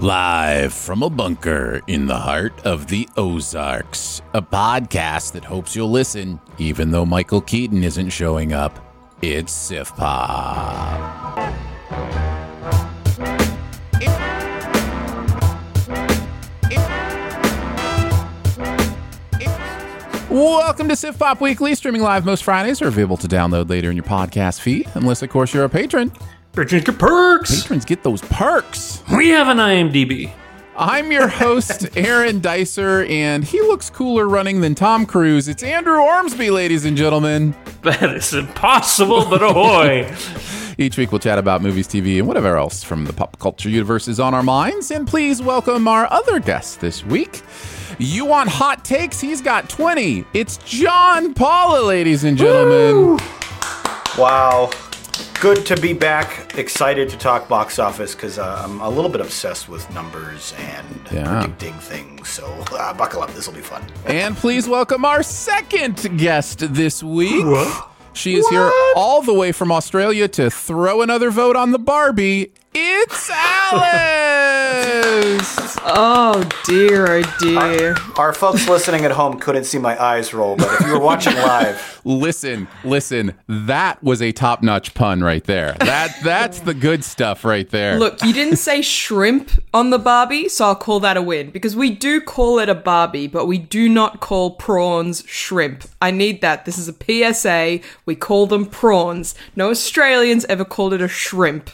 Live 0.00 0.72
from 0.72 1.02
a 1.02 1.10
bunker 1.10 1.82
in 1.86 2.06
the 2.06 2.16
heart 2.16 2.54
of 2.64 2.86
the 2.86 3.06
Ozarks, 3.18 4.22
a 4.32 4.40
podcast 4.40 5.32
that 5.32 5.44
hopes 5.44 5.76
you'll 5.76 5.90
listen 5.90 6.40
even 6.56 6.90
though 6.90 7.04
Michael 7.04 7.42
Keaton 7.42 7.84
isn't 7.84 8.08
showing 8.08 8.54
up. 8.54 8.78
It's 9.20 9.52
Sif 9.52 9.94
Pop. 9.96 11.52
Welcome 20.30 20.88
to 20.88 20.96
Sif 20.96 21.18
Pop 21.18 21.42
Weekly, 21.42 21.74
streaming 21.74 22.00
live 22.00 22.24
most 22.24 22.42
Fridays, 22.42 22.80
or 22.80 22.88
available 22.88 23.18
to 23.18 23.28
download 23.28 23.68
later 23.68 23.90
in 23.90 23.96
your 23.96 24.06
podcast 24.06 24.60
feed, 24.60 24.88
unless, 24.94 25.20
of 25.20 25.28
course, 25.28 25.52
you're 25.52 25.64
a 25.64 25.68
patron. 25.68 26.10
Patrons 26.52 26.84
get 26.84 26.98
perks. 26.98 27.62
Patrons 27.62 27.84
get 27.84 28.02
those 28.02 28.22
perks. 28.22 29.04
We 29.16 29.28
have 29.28 29.46
an 29.46 29.58
IMDb. 29.58 30.32
I'm 30.76 31.12
your 31.12 31.28
host, 31.28 31.88
Aaron 31.96 32.40
Dicer, 32.40 33.04
and 33.08 33.44
he 33.44 33.60
looks 33.60 33.88
cooler 33.88 34.28
running 34.28 34.60
than 34.60 34.74
Tom 34.74 35.06
Cruise. 35.06 35.46
It's 35.46 35.62
Andrew 35.62 36.00
Ormsby, 36.00 36.50
ladies 36.50 36.84
and 36.84 36.96
gentlemen. 36.96 37.54
That 37.82 38.16
is 38.16 38.34
impossible, 38.34 39.26
but 39.30 39.42
ahoy! 39.42 40.12
Each 40.78 40.96
week 40.96 41.12
we'll 41.12 41.20
chat 41.20 41.38
about 41.38 41.62
movies, 41.62 41.86
TV, 41.86 42.18
and 42.18 42.26
whatever 42.26 42.56
else 42.56 42.82
from 42.82 43.04
the 43.04 43.12
pop 43.12 43.38
culture 43.38 43.68
universe 43.68 44.08
is 44.08 44.18
on 44.18 44.34
our 44.34 44.42
minds. 44.42 44.90
And 44.90 45.06
please 45.06 45.40
welcome 45.40 45.86
our 45.86 46.10
other 46.10 46.40
guest 46.40 46.80
this 46.80 47.04
week. 47.04 47.42
You 47.98 48.24
want 48.24 48.48
hot 48.48 48.84
takes? 48.84 49.20
He's 49.20 49.40
got 49.40 49.68
20. 49.68 50.24
It's 50.32 50.56
Jon 50.58 51.32
Paula, 51.34 51.84
ladies 51.86 52.24
and 52.24 52.36
gentlemen. 52.36 53.18
Wow. 54.18 54.70
Good 55.40 55.64
to 55.66 55.76
be 55.80 55.94
back. 55.94 56.54
Excited 56.58 57.08
to 57.08 57.16
talk 57.16 57.48
box 57.48 57.78
office 57.78 58.14
because 58.14 58.38
uh, 58.38 58.60
I'm 58.62 58.80
a 58.82 58.90
little 58.90 59.10
bit 59.10 59.22
obsessed 59.22 59.70
with 59.70 59.90
numbers 59.94 60.52
and 60.58 60.86
Yeah. 61.10 61.40
predicting 61.40 61.72
things. 61.80 62.28
So 62.28 62.44
uh, 62.72 62.92
buckle 62.92 63.22
up. 63.22 63.32
This 63.32 63.46
will 63.46 63.54
be 63.54 63.62
fun. 63.62 63.82
And 64.04 64.36
please 64.36 64.68
welcome 64.68 65.02
our 65.06 65.22
second 65.22 66.18
guest 66.18 66.58
this 66.74 67.02
week. 67.02 67.46
She 68.12 68.34
is 68.36 68.46
here 68.48 68.70
all 68.94 69.22
the 69.22 69.32
way 69.32 69.52
from 69.52 69.72
Australia 69.72 70.28
to 70.28 70.50
throw 70.50 71.00
another 71.00 71.30
vote 71.30 71.56
on 71.56 71.70
the 71.72 71.78
Barbie. 71.78 72.52
It's 72.72 73.28
Alice. 73.32 73.80
Oh 75.82 76.48
dear, 76.64 77.16
oh 77.16 77.22
dear. 77.40 77.96
Our 78.16 78.32
folks 78.32 78.68
listening 78.68 79.04
at 79.04 79.10
home 79.10 79.40
couldn't 79.40 79.64
see 79.64 79.78
my 79.78 80.00
eyes 80.00 80.32
roll, 80.32 80.54
but 80.54 80.80
if 80.80 80.86
you 80.86 80.92
were 80.92 81.00
watching 81.00 81.34
live, 81.34 82.00
listen, 82.04 82.68
listen. 82.84 83.34
That 83.48 84.00
was 84.04 84.22
a 84.22 84.30
top-notch 84.30 84.94
pun 84.94 85.20
right 85.20 85.42
there. 85.42 85.72
That 85.80 86.16
that's 86.22 86.60
the 86.60 86.74
good 86.74 87.02
stuff 87.02 87.44
right 87.44 87.68
there. 87.68 87.98
Look, 87.98 88.22
you 88.22 88.32
didn't 88.32 88.58
say 88.58 88.82
shrimp 88.82 89.50
on 89.74 89.90
the 89.90 89.98
Barbie, 89.98 90.48
so 90.48 90.66
I'll 90.66 90.76
call 90.76 91.00
that 91.00 91.16
a 91.16 91.22
win 91.22 91.50
because 91.50 91.74
we 91.74 91.90
do 91.90 92.20
call 92.20 92.60
it 92.60 92.68
a 92.68 92.74
Barbie, 92.76 93.26
but 93.26 93.46
we 93.46 93.58
do 93.58 93.88
not 93.88 94.20
call 94.20 94.52
prawns 94.52 95.24
shrimp. 95.26 95.86
I 96.00 96.12
need 96.12 96.40
that. 96.42 96.66
This 96.66 96.78
is 96.78 96.88
a 96.88 96.94
PSA. 97.32 97.80
We 98.06 98.14
call 98.14 98.46
them 98.46 98.66
prawns. 98.66 99.34
No 99.56 99.70
Australians 99.70 100.44
ever 100.44 100.64
called 100.64 100.92
it 100.92 101.02
a 101.02 101.08
shrimp. 101.08 101.70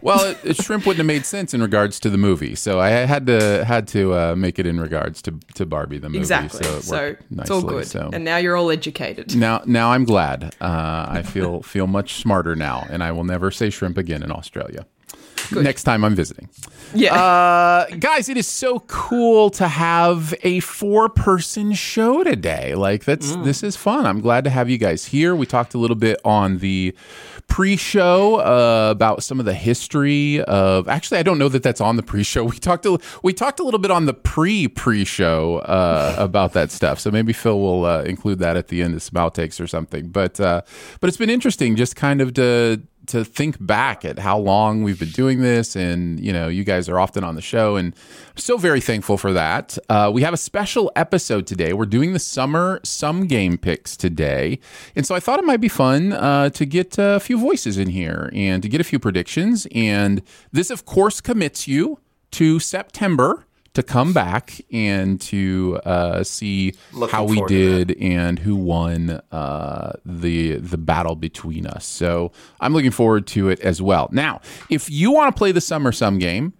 Well, 0.00 0.24
it, 0.30 0.38
it- 0.44 0.56
shrimp 0.62 0.86
wouldn't 0.86 0.98
have 0.98 1.06
made 1.06 1.26
sense 1.26 1.52
in 1.54 1.60
regards 1.62 2.00
to 2.00 2.10
the 2.10 2.18
movie, 2.18 2.54
so 2.54 2.80
I 2.80 2.90
had 2.90 3.26
to 3.26 3.64
had 3.64 3.86
to 3.88 4.14
uh, 4.14 4.34
make 4.36 4.58
it 4.58 4.66
in 4.66 4.80
regards 4.80 5.20
to, 5.22 5.34
to 5.54 5.66
Barbie 5.66 5.98
the 5.98 6.08
movie. 6.08 6.18
Exactly. 6.20 6.62
So, 6.64 6.76
it 6.76 6.82
So, 6.82 6.96
worked 6.96 7.22
it's 7.32 7.50
all 7.50 7.62
good. 7.62 7.86
So. 7.86 8.10
And 8.12 8.24
now 8.24 8.36
you're 8.38 8.56
all 8.56 8.70
educated. 8.70 9.36
now, 9.36 9.62
now 9.66 9.92
I'm 9.92 10.04
glad. 10.04 10.54
Uh, 10.60 11.06
I 11.08 11.22
feel 11.22 11.62
feel 11.62 11.86
much 11.86 12.14
smarter 12.14 12.56
now, 12.56 12.86
and 12.90 13.02
I 13.02 13.12
will 13.12 13.24
never 13.24 13.50
say 13.50 13.70
shrimp 13.70 13.98
again 13.98 14.22
in 14.22 14.30
Australia. 14.32 14.86
Next 15.50 15.82
time 15.82 16.02
I'm 16.04 16.14
visiting. 16.14 16.48
Yeah. 16.94 17.14
Uh, 17.14 17.86
guys, 17.98 18.28
it 18.30 18.36
is 18.38 18.46
so 18.46 18.78
cool 18.86 19.50
to 19.50 19.68
have 19.68 20.32
a 20.44 20.60
four 20.60 21.08
person 21.10 21.72
show 21.74 22.24
today. 22.24 22.74
Like 22.74 23.04
that's 23.04 23.36
this 23.36 23.62
is 23.62 23.76
fun. 23.76 24.06
I'm 24.06 24.20
glad 24.20 24.44
to 24.44 24.50
have 24.50 24.70
you 24.70 24.78
guys 24.78 25.04
here. 25.06 25.34
We 25.36 25.44
talked 25.44 25.74
a 25.74 25.78
little 25.78 25.96
bit 25.96 26.20
on 26.24 26.58
the 26.58 26.94
pre-show 27.48 28.36
uh, 28.36 28.90
about 28.90 29.22
some 29.22 29.38
of 29.38 29.46
the 29.46 29.54
history 29.54 30.42
of 30.42 30.88
actually 30.88 31.18
I 31.18 31.22
don't 31.22 31.38
know 31.38 31.48
that 31.48 31.62
that's 31.62 31.80
on 31.80 31.96
the 31.96 32.02
pre-show. 32.02 32.44
We 32.52 32.58
talked 32.58 32.86
a, 32.86 32.98
we 33.22 33.32
talked 33.32 33.60
a 33.60 33.64
little 33.64 33.80
bit 33.80 33.90
on 33.90 34.06
the 34.06 34.14
pre-pre-show 34.14 35.58
uh, 35.58 36.14
about 36.18 36.52
that 36.52 36.70
stuff. 36.70 36.98
So 37.00 37.10
maybe 37.10 37.32
Phil 37.32 37.58
will 37.58 37.84
uh, 37.84 38.02
include 38.02 38.38
that 38.40 38.56
at 38.56 38.68
the 38.68 38.82
end 38.82 38.94
of 38.94 39.02
some 39.02 39.14
outtakes 39.14 39.60
or 39.60 39.66
something. 39.66 40.08
But 40.08 40.40
uh, 40.40 40.62
but 41.00 41.08
it's 41.08 41.16
been 41.16 41.30
interesting 41.30 41.76
just 41.76 41.96
kind 41.96 42.20
of 42.20 42.34
to 42.34 42.82
to 43.06 43.24
think 43.24 43.64
back 43.64 44.04
at 44.04 44.18
how 44.18 44.38
long 44.38 44.82
we've 44.82 44.98
been 44.98 45.10
doing 45.10 45.40
this 45.40 45.74
and 45.76 46.20
you 46.20 46.32
know 46.32 46.48
you 46.48 46.64
guys 46.64 46.88
are 46.88 46.98
often 46.98 47.24
on 47.24 47.34
the 47.34 47.42
show 47.42 47.76
and 47.76 47.94
I'm 48.30 48.38
so 48.38 48.56
very 48.56 48.80
thankful 48.80 49.18
for 49.18 49.32
that. 49.32 49.76
Uh, 49.88 50.10
we 50.12 50.22
have 50.22 50.34
a 50.34 50.38
special 50.38 50.90
episode 50.96 51.46
today. 51.46 51.72
We're 51.72 51.86
doing 51.86 52.12
the 52.12 52.18
summer 52.18 52.80
sum 52.84 53.26
game 53.26 53.58
picks 53.58 53.96
today 53.96 54.58
and 54.96 55.06
so 55.06 55.14
i 55.14 55.20
thought 55.20 55.38
it 55.38 55.44
might 55.44 55.60
be 55.60 55.68
fun 55.68 56.12
uh, 56.12 56.50
to 56.50 56.64
get 56.64 56.96
a 56.98 57.20
few 57.20 57.38
voices 57.38 57.78
in 57.78 57.88
here 57.88 58.30
and 58.32 58.62
to 58.62 58.68
get 58.68 58.80
a 58.80 58.84
few 58.84 58.98
predictions 58.98 59.66
and 59.74 60.22
this 60.52 60.70
of 60.70 60.84
course 60.84 61.20
commits 61.20 61.68
you 61.68 61.98
to 62.30 62.58
september 62.58 63.46
to 63.74 63.82
come 63.82 64.12
back 64.12 64.60
and 64.70 65.20
to 65.20 65.80
uh, 65.86 66.22
see 66.22 66.74
Looking 66.92 67.12
how 67.12 67.24
we 67.24 67.42
did 67.46 67.96
and 68.00 68.38
who 68.38 68.54
won 68.56 69.20
uh, 69.32 69.92
the 70.04 70.56
the 70.56 70.76
battle 70.78 71.14
between 71.16 71.66
us. 71.66 71.86
So 71.86 72.32
I'm 72.60 72.74
looking 72.74 72.90
forward 72.90 73.26
to 73.28 73.48
it 73.48 73.60
as 73.60 73.80
well. 73.80 74.08
Now, 74.12 74.40
if 74.68 74.90
you 74.90 75.10
want 75.12 75.34
to 75.34 75.38
play 75.38 75.52
the 75.52 75.60
summer 75.62 75.90
sum 75.92 76.18
game 76.18 76.52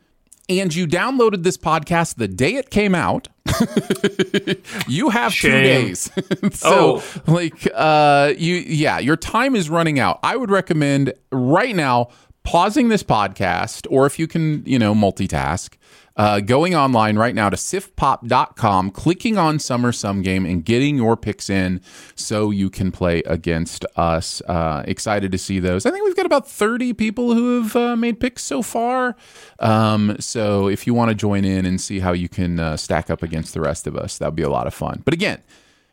and 0.49 0.75
you 0.75 0.87
downloaded 0.87 1.43
this 1.43 1.57
podcast 1.59 2.17
the 2.17 2.29
day 2.29 2.55
it 2.55 2.71
came 2.71 2.95
out, 2.95 3.29
you 4.89 5.11
have 5.11 5.35
two 5.35 5.51
days. 5.51 6.11
so, 6.53 7.01
Oh. 7.03 7.05
like, 7.27 7.69
uh, 7.75 8.33
you 8.37 8.55
yeah, 8.57 8.99
your 8.99 9.17
time 9.17 9.55
is 9.55 9.69
running 9.71 9.99
out. 9.99 10.19
I 10.23 10.37
would 10.37 10.51
recommend 10.51 11.13
right 11.31 11.75
now 11.77 12.09
pausing 12.45 12.89
this 12.89 13.03
podcast, 13.03 13.87
or 13.91 14.07
if 14.07 14.19
you 14.19 14.27
can, 14.27 14.65
you 14.67 14.79
know, 14.79 14.95
multitask. 14.95 15.75
Uh, 16.17 16.41
going 16.41 16.75
online 16.75 17.17
right 17.17 17.35
now 17.35 17.49
to 17.49 17.57
sifpop.com, 17.57 18.91
clicking 18.91 19.39
on 19.39 19.59
Summer 19.59 19.93
Sum 19.93 20.23
Game, 20.23 20.45
and 20.45 20.65
getting 20.65 20.97
your 20.97 21.17
picks 21.17 21.49
in 21.49 21.81
so 22.15 22.51
you 22.51 22.69
can 22.69 22.93
play 22.93 23.23
against 23.27 23.85
us. 23.97 24.43
Uh, 24.43 24.83
excited 24.87 25.33
to 25.33 25.39
see 25.39 25.59
those. 25.59 25.87
I 25.87 25.91
think 25.91 26.05
we've 26.05 26.17
got 26.17 26.27
about 26.27 26.49
30 26.49 26.93
people 26.93 27.35
who 27.35 27.63
have 27.63 27.77
uh, 27.77 27.97
made 27.97 28.21
picks 28.21 28.43
so 28.45 28.63
far. 28.63 29.17
Um, 29.59 30.17
so 30.21 30.69
if 30.69 30.87
you 30.87 30.95
want 30.95 31.09
to 31.11 31.15
join 31.15 31.45
in 31.45 31.65
and 31.65 31.81
see 31.81 32.01
how 32.01 32.13
you 32.13 32.29
can 32.29 32.61
uh, 32.61 32.77
stack 32.77 33.11
up 33.11 33.23
against 33.23 33.55
the 33.55 33.61
rest 33.61 33.87
of 33.87 33.97
us, 33.97 34.19
that 34.19 34.27
would 34.27 34.37
be 34.37 34.43
a 34.43 34.51
lot 34.51 34.67
of 34.67 34.75
fun. 34.75 35.03
But 35.05 35.15
again, 35.15 35.43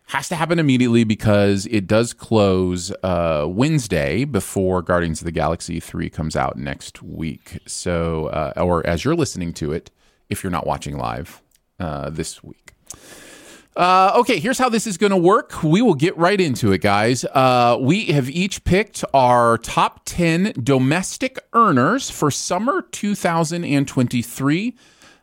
has 0.10 0.28
to 0.28 0.36
happen 0.36 0.58
immediately 0.58 1.04
because 1.04 1.68
it 1.68 1.86
does 1.86 2.14
close 2.14 2.92
uh, 3.04 3.46
Wednesday 3.48 4.26
before 4.26 4.82
Guardians 4.82 5.22
of 5.22 5.26
the 5.26 5.32
Galaxy 5.32 5.80
3 5.80 6.10
comes 6.10 6.36
out 6.36 6.58
next 6.58 7.04
week. 7.04 7.60
So, 7.68 8.26
uh, 8.28 8.54
or 8.58 8.86
as 8.88 9.06
you're 9.06 9.16
listening 9.16 9.54
to 9.54 9.72
it, 9.72 9.92
if 10.30 10.44
you're 10.44 10.52
not 10.52 10.66
watching 10.66 10.98
live 10.98 11.42
uh, 11.80 12.10
this 12.10 12.44
week. 12.44 12.74
Uh, 13.76 14.12
okay, 14.18 14.40
here's 14.40 14.58
how 14.58 14.68
this 14.68 14.86
is 14.86 14.98
going 14.98 15.12
to 15.12 15.18
work. 15.18 15.64
We 15.64 15.82
will 15.82 15.94
get 15.94 16.18
right 16.18 16.40
into 16.40 16.74
it, 16.74 16.82
guys. 16.82 17.24
Uh, 17.24 17.78
we 17.80 18.08
have 18.08 18.30
each 18.30 18.64
picked 18.66 19.06
our 19.14 19.58
top 19.58 20.02
10 20.04 20.54
domestic 20.62 21.40
earners 21.54 22.10
for 22.10 22.30
summer 22.30 22.82
2023. 22.82 24.76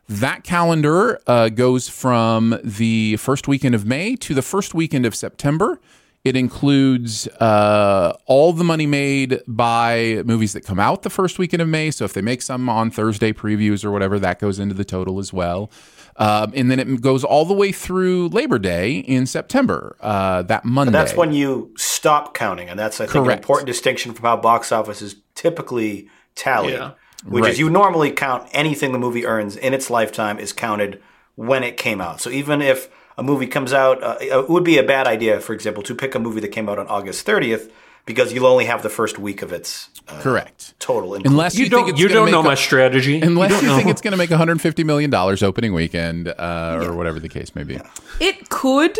That 0.09 0.43
calendar 0.43 1.19
uh, 1.27 1.49
goes 1.49 1.87
from 1.89 2.59
the 2.63 3.17
first 3.17 3.47
weekend 3.47 3.75
of 3.75 3.85
May 3.85 4.15
to 4.15 4.33
the 4.33 4.41
first 4.41 4.73
weekend 4.73 5.05
of 5.05 5.13
September. 5.13 5.79
It 6.27 6.35
includes 6.35 7.27
uh, 7.39 8.17
all 8.25 8.51
the 8.51 8.65
money 8.65 8.85
made 8.85 9.39
by 9.47 10.23
movies 10.25 10.51
that 10.53 10.61
come 10.65 10.77
out 10.77 11.03
the 11.03 11.09
first 11.09 11.39
weekend 11.39 11.61
of 11.61 11.69
May. 11.69 11.89
So 11.89 12.03
if 12.03 12.11
they 12.11 12.21
make 12.21 12.41
some 12.41 12.67
on 12.67 12.91
Thursday 12.91 13.31
previews 13.31 13.85
or 13.85 13.91
whatever, 13.91 14.19
that 14.19 14.39
goes 14.39 14.59
into 14.59 14.75
the 14.75 14.83
total 14.83 15.19
as 15.19 15.31
well. 15.31 15.71
Um, 16.17 16.51
and 16.53 16.69
then 16.69 16.79
it 16.79 16.99
goes 17.01 17.23
all 17.23 17.45
the 17.45 17.53
way 17.53 17.71
through 17.71 18.27
Labor 18.29 18.59
Day 18.59 18.97
in 18.97 19.25
September, 19.25 19.95
uh, 20.01 20.41
that 20.43 20.65
Monday. 20.65 20.91
That's 20.91 21.15
when 21.15 21.31
you 21.31 21.71
stop 21.77 22.33
counting, 22.33 22.67
and 22.69 22.77
that's 22.77 22.99
I 22.99 23.05
think 23.05 23.25
an 23.27 23.31
important 23.31 23.67
distinction 23.67 24.13
from 24.13 24.25
how 24.25 24.35
box 24.35 24.71
offices 24.71 25.15
typically 25.35 26.09
tally, 26.35 26.73
Yeah. 26.73 26.91
which 27.25 27.43
Right. 27.43 27.53
is 27.53 27.59
you 27.59 27.69
normally 27.69 28.11
count 28.11 28.49
anything 28.51 28.91
the 28.91 28.99
movie 28.99 29.25
earns 29.25 29.55
in 29.55 29.73
its 29.73 29.89
lifetime 29.89 30.39
is 30.39 30.51
counted 30.51 30.99
when 31.35 31.63
it 31.63 31.77
came 31.77 32.01
out. 32.01 32.19
So 32.19 32.31
even 32.31 32.61
if 32.61 32.89
a 33.17 33.23
movie 33.23 33.47
comes 33.47 33.73
out, 33.73 34.03
uh, 34.03 34.17
it 34.21 34.49
would 34.49 34.63
be 34.63 34.77
a 34.77 34.83
bad 34.83 35.07
idea, 35.07 35.39
for 35.39 35.53
example, 35.53 35.83
to 35.83 35.95
pick 35.95 36.15
a 36.15 36.19
movie 36.19 36.39
that 36.41 36.49
came 36.49 36.69
out 36.69 36.77
on 36.79 36.87
August 36.87 37.25
30th 37.25 37.71
because 38.05 38.31
you'll 38.31 38.45
only 38.45 38.65
have 38.65 38.83
the 38.83 38.89
first 38.89 39.19
week 39.19 39.41
of 39.41 39.51
its 39.51 39.89
uh, 40.07 40.21
correct. 40.21 40.73
total. 40.79 41.13
included. 41.15 41.31
Unless 41.31 41.57
you, 41.57 41.65
You 41.65 41.69
don't. 41.69 41.89
it's 41.89 41.99
You 41.99 42.07
don't 42.07 42.31
know 42.31 42.41
make 42.41 42.45
a- 42.45 42.49
my 42.49 42.55
strategy. 42.55 43.19
Unless 43.19 43.61
you 43.61 43.69
you, 43.69 43.75
think 43.75 43.89
it's 43.89 44.01
going 44.01 44.11
to 44.13 44.17
make 44.17 44.29
150 44.29 44.83
million 44.83 45.09
dollars 45.09 45.43
opening 45.43 45.73
weekend, 45.73 46.27
uh, 46.29 46.79
or 46.81 46.93
whatever 46.95 47.19
the 47.19 47.27
case 47.29 47.53
may 47.55 47.63
be. 47.63 47.79
It 48.19 48.49
could. 48.49 48.97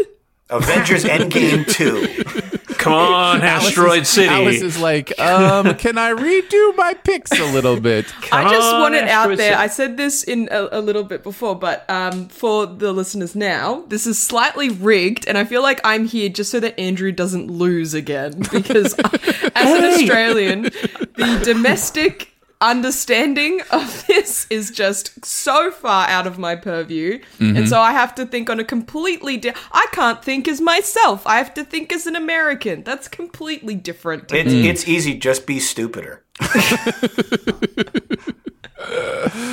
Avengers 0.50 1.04
Endgame 1.16 1.66
2. 1.70 2.57
Come 2.78 2.94
on, 2.94 3.42
Alice 3.44 3.68
Asteroid 3.68 4.02
is- 4.04 4.10
City. 4.10 4.28
Alice 4.28 4.62
is 4.62 4.80
like, 4.80 5.18
um, 5.20 5.76
can 5.76 5.98
I 5.98 6.14
redo 6.14 6.76
my 6.76 6.94
picks 6.94 7.32
a 7.32 7.46
little 7.52 7.80
bit? 7.80 8.06
I 8.32 8.44
just 8.52 8.74
on, 8.74 8.82
want 8.82 8.96
it 8.96 9.08
out 9.08 9.28
there. 9.30 9.38
City. 9.38 9.54
I 9.54 9.68
said 9.68 9.98
this 9.98 10.24
in 10.24 10.48
a, 10.52 10.70
a 10.74 10.82
little 10.82 11.04
bit 11.04 11.24
before, 11.24 11.56
but 11.56 11.90
um, 11.90 12.28
for 12.30 12.66
the 12.66 12.94
listeners 12.94 13.36
now, 13.36 13.84
this 13.88 14.08
is 14.08 14.18
slightly 14.18 14.70
rigged, 14.70 15.28
and 15.28 15.38
I 15.38 15.44
feel 15.46 15.62
like 15.62 15.82
I'm 15.84 16.06
here 16.06 16.30
just 16.30 16.52
so 16.52 16.60
that 16.60 16.80
Andrew 16.80 17.12
doesn't 17.12 17.50
lose 17.50 17.94
again. 17.94 18.40
Because 18.52 18.94
as 18.94 19.72
an 19.72 19.84
Australian, 19.86 20.64
the 20.64 21.42
domestic 21.44 22.34
understanding 22.62 23.62
of 23.72 24.06
this 24.08 24.48
is 24.50 24.72
just 24.72 25.26
so 25.26 25.72
far 25.72 26.08
out 26.08 26.28
of 26.28 26.38
my 26.38 26.56
purview, 26.56 27.20
and 27.40 27.58
mm-hmm. 27.58 27.66
so 27.66 27.80
I 27.80 27.92
have 27.92 28.16
to 28.16 28.26
think 28.26 28.50
on 28.50 28.60
a 28.60 28.64
completely. 28.64 29.38
Di- 29.38 29.54
I 29.72 29.88
can't 29.92 30.24
think 30.24 30.48
as 30.48 30.62
myself. 30.62 31.26
I 31.28 31.38
have 31.38 31.54
to 31.56 31.64
think 31.64 31.94
as 31.94 32.08
an 32.08 32.16
American. 32.16 32.84
That's 32.84 33.08
completely 33.08 33.76
different. 33.76 34.32
It's, 34.32 34.54
mm. 34.54 34.66
it's 34.66 34.88
easy, 34.88 35.16
just 35.16 35.46
be 35.46 35.60
stupider. 35.60 36.24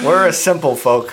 We're 0.05 0.29
a 0.29 0.33
simple 0.33 0.77
folk. 0.77 1.13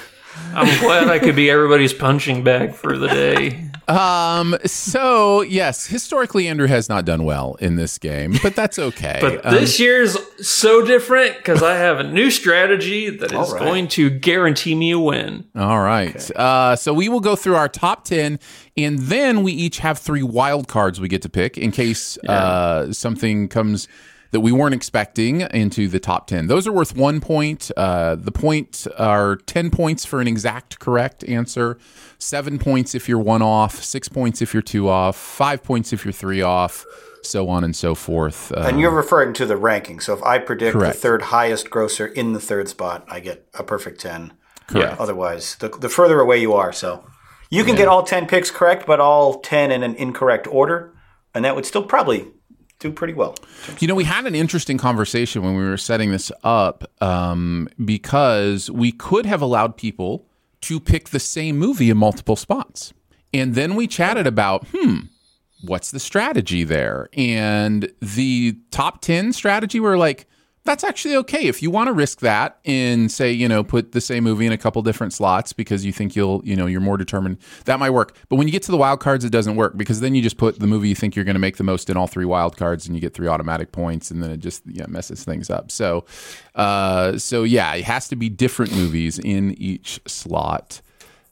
I'm 0.53 0.79
glad 0.79 1.07
I 1.07 1.19
could 1.19 1.35
be 1.35 1.49
everybody's 1.49 1.93
punching 1.93 2.43
bag 2.43 2.75
for 2.75 2.97
the 2.97 3.07
day. 3.07 3.70
Um, 3.87 4.55
so 4.65 5.41
yes, 5.41 5.87
historically, 5.87 6.47
Andrew 6.47 6.67
has 6.67 6.87
not 6.87 7.03
done 7.05 7.23
well 7.23 7.55
in 7.59 7.75
this 7.75 7.97
game, 7.97 8.35
but 8.43 8.55
that's 8.55 8.79
okay. 8.79 9.17
But 9.19 9.45
Um, 9.45 9.53
this 9.55 9.79
year's 9.79 10.17
so 10.41 10.85
different 10.85 11.37
because 11.37 11.61
I 11.61 11.75
have 11.75 11.99
a 11.99 12.03
new 12.03 12.31
strategy 12.31 13.09
that 13.09 13.31
is 13.31 13.37
All 13.37 13.51
right. 13.53 13.59
going 13.59 13.87
to 13.89 14.09
guarantee 14.09 14.75
me 14.75 14.91
a 14.91 14.99
win. 14.99 15.45
All 15.55 15.81
right. 15.81 16.31
Uh, 16.35 16.75
so 16.75 16.93
we 16.93 17.09
will 17.09 17.19
go 17.19 17.35
through 17.35 17.55
our 17.55 17.67
top 17.69 18.05
10, 18.05 18.39
and 18.77 18.99
then 18.99 19.43
we 19.43 19.51
each 19.51 19.79
have 19.79 19.97
three 19.97 20.23
wild 20.23 20.67
cards 20.67 21.01
we 21.01 21.07
get 21.07 21.21
to 21.23 21.29
pick 21.29 21.57
in 21.57 21.71
case 21.71 22.17
uh, 22.27 22.91
something 22.93 23.47
comes 23.47 23.87
that 24.31 24.39
we 24.39 24.51
weren't 24.51 24.73
expecting 24.73 25.41
into 25.41 25.87
the 25.87 25.99
top 25.99 26.27
10. 26.27 26.47
Those 26.47 26.65
are 26.67 26.71
worth 26.71 26.95
one 26.95 27.19
point. 27.21 27.69
Uh, 27.77 28.15
the 28.15 28.31
points 28.31 28.87
are 28.87 29.35
10 29.35 29.69
points 29.69 30.05
for 30.05 30.21
an 30.21 30.27
exact 30.27 30.79
correct 30.79 31.23
answer, 31.25 31.77
seven 32.17 32.57
points 32.57 32.95
if 32.95 33.07
you're 33.07 33.19
one 33.19 33.41
off, 33.41 33.83
six 33.83 34.07
points 34.07 34.41
if 34.41 34.53
you're 34.53 34.63
two 34.63 34.89
off, 34.89 35.15
five 35.15 35.63
points 35.63 35.91
if 35.93 36.05
you're 36.05 36.11
three 36.13 36.41
off, 36.41 36.85
so 37.23 37.49
on 37.49 37.63
and 37.63 37.75
so 37.75 37.93
forth. 37.93 38.51
Uh, 38.53 38.61
And 38.61 38.79
you're 38.79 38.89
referring 38.95 39.33
to 39.33 39.45
the 39.45 39.57
ranking. 39.57 39.99
So 39.99 40.13
if 40.13 40.23
I 40.23 40.39
predict 40.39 40.73
Correct. 40.73 40.95
the 40.95 40.99
third 40.99 41.21
highest 41.23 41.69
grosser 41.69 42.07
in 42.07 42.33
the 42.33 42.39
third 42.39 42.69
spot, 42.69 43.05
I 43.09 43.19
get 43.19 43.47
a 43.53 43.63
perfect 43.63 43.99
10. 44.01 44.33
Correct. 44.67 44.99
Otherwise, 44.99 45.55
the, 45.57 45.67
the 45.69 45.89
further 45.89 46.19
away 46.21 46.39
you 46.39 46.53
are. 46.53 46.71
So 46.71 47.05
you 47.49 47.65
can 47.65 47.75
get 47.75 47.89
all 47.89 48.03
10 48.03 48.27
picks 48.27 48.49
correct, 48.49 48.85
but 48.87 49.01
all 49.01 49.39
10 49.41 49.71
in 49.71 49.83
an 49.83 49.95
incorrect 49.95 50.47
order. 50.47 50.93
And 51.35 51.43
that 51.43 51.55
would 51.55 51.65
still 51.65 51.83
probably 51.83 52.27
do 52.81 52.91
pretty 52.91 53.13
well. 53.13 53.35
You 53.79 53.87
know, 53.87 53.95
we 53.95 54.03
had 54.03 54.25
an 54.25 54.35
interesting 54.35 54.77
conversation 54.77 55.43
when 55.43 55.55
we 55.55 55.63
were 55.63 55.77
setting 55.77 56.11
this 56.11 56.31
up 56.43 56.83
um, 57.01 57.69
because 57.83 58.69
we 58.69 58.91
could 58.91 59.25
have 59.25 59.41
allowed 59.41 59.77
people 59.77 60.25
to 60.61 60.79
pick 60.79 61.09
the 61.09 61.19
same 61.19 61.57
movie 61.57 61.89
in 61.89 61.97
multiple 61.97 62.35
spots. 62.35 62.93
And 63.33 63.55
then 63.55 63.75
we 63.75 63.87
chatted 63.87 64.27
about, 64.27 64.67
hmm, 64.73 64.99
what's 65.61 65.91
the 65.91 65.99
strategy 65.99 66.63
there? 66.63 67.07
And 67.13 67.91
the 68.01 68.57
top 68.71 69.01
10 69.01 69.31
strategy, 69.33 69.79
we're 69.79 69.97
like, 69.97 70.27
that's 70.63 70.83
actually 70.83 71.15
okay. 71.15 71.47
If 71.47 71.63
you 71.63 71.71
want 71.71 71.87
to 71.87 71.93
risk 71.93 72.19
that 72.19 72.59
and 72.65 73.11
say, 73.11 73.31
you 73.31 73.47
know, 73.47 73.63
put 73.63 73.93
the 73.93 74.01
same 74.01 74.23
movie 74.23 74.45
in 74.45 74.51
a 74.51 74.57
couple 74.57 74.81
different 74.83 75.11
slots 75.11 75.53
because 75.53 75.83
you 75.83 75.91
think 75.91 76.15
you'll, 76.15 76.41
you 76.45 76.55
know, 76.55 76.67
you're 76.67 76.81
more 76.81 76.97
determined, 76.97 77.37
that 77.65 77.79
might 77.79 77.89
work. 77.89 78.15
But 78.29 78.35
when 78.35 78.47
you 78.47 78.51
get 78.51 78.61
to 78.63 78.71
the 78.71 78.77
wild 78.77 78.99
cards, 78.99 79.25
it 79.25 79.31
doesn't 79.31 79.55
work 79.55 79.75
because 79.75 80.01
then 80.01 80.13
you 80.13 80.21
just 80.21 80.37
put 80.37 80.59
the 80.59 80.67
movie 80.67 80.89
you 80.89 80.95
think 80.95 81.15
you're 81.15 81.25
going 81.25 81.35
to 81.35 81.39
make 81.39 81.57
the 81.57 81.63
most 81.63 81.89
in 81.89 81.97
all 81.97 82.07
three 82.07 82.25
wild 82.25 82.57
cards 82.57 82.85
and 82.85 82.95
you 82.95 83.01
get 83.01 83.13
three 83.13 83.27
automatic 83.27 83.71
points 83.71 84.11
and 84.11 84.21
then 84.21 84.29
it 84.29 84.37
just 84.37 84.61
yeah, 84.67 84.85
messes 84.87 85.23
things 85.23 85.49
up. 85.49 85.71
So, 85.71 86.05
uh, 86.53 87.17
so 87.17 87.43
yeah, 87.43 87.73
it 87.73 87.85
has 87.85 88.07
to 88.09 88.15
be 88.15 88.29
different 88.29 88.75
movies 88.75 89.17
in 89.17 89.55
each 89.59 89.99
slot 90.05 90.81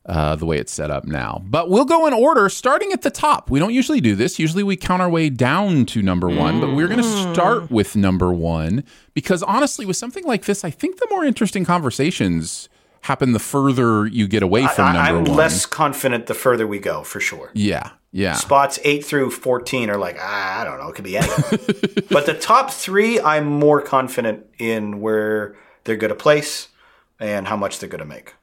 uh, 0.09 0.35
the 0.35 0.45
way 0.45 0.57
it's 0.57 0.73
set 0.73 0.89
up 0.89 1.05
now. 1.05 1.41
But 1.45 1.69
we'll 1.69 1.85
go 1.85 2.07
in 2.07 2.13
order, 2.13 2.49
starting 2.49 2.91
at 2.91 3.03
the 3.03 3.11
top. 3.11 3.49
We 3.49 3.59
don't 3.59 3.73
usually 3.73 4.01
do 4.01 4.15
this. 4.15 4.39
Usually 4.39 4.63
we 4.63 4.75
count 4.75 5.01
our 5.01 5.09
way 5.09 5.29
down 5.29 5.85
to 5.87 6.01
number 6.01 6.27
one, 6.27 6.59
but 6.59 6.73
we're 6.75 6.87
going 6.87 7.01
to 7.01 7.33
start 7.33 7.69
with 7.69 7.95
number 7.95 8.33
one 8.33 8.83
because 9.13 9.43
honestly, 9.43 9.85
with 9.85 9.97
something 9.97 10.25
like 10.25 10.45
this, 10.45 10.63
I 10.63 10.71
think 10.71 10.97
the 10.97 11.07
more 11.11 11.23
interesting 11.23 11.63
conversations 11.63 12.69
happen 13.01 13.31
the 13.31 13.39
further 13.39 14.07
you 14.07 14.27
get 14.27 14.43
away 14.43 14.67
from 14.67 14.85
I, 14.85 14.93
number 14.93 15.19
I'm 15.19 15.23
one. 15.25 15.37
less 15.37 15.65
confident 15.65 16.25
the 16.25 16.33
further 16.33 16.67
we 16.67 16.79
go, 16.79 17.03
for 17.03 17.19
sure. 17.19 17.51
yeah, 17.53 17.91
yeah. 18.11 18.33
Spots 18.33 18.79
8 18.83 19.05
through 19.05 19.31
14 19.31 19.89
are 19.89 19.97
like, 19.97 20.17
ah, 20.19 20.61
I 20.61 20.63
don't 20.63 20.79
know, 20.79 20.89
it 20.89 20.95
could 20.95 21.05
be 21.05 21.17
anything. 21.17 22.03
but 22.09 22.25
the 22.25 22.33
top 22.33 22.71
three, 22.71 23.19
I'm 23.19 23.45
more 23.45 23.81
confident 23.81 24.47
in 24.57 25.01
where 25.01 25.55
they're 25.83 25.95
going 25.95 26.09
to 26.09 26.15
place 26.15 26.69
and 27.19 27.47
how 27.47 27.55
much 27.55 27.79
they're 27.79 27.89
going 27.89 27.99
to 27.99 28.05
make. 28.05 28.33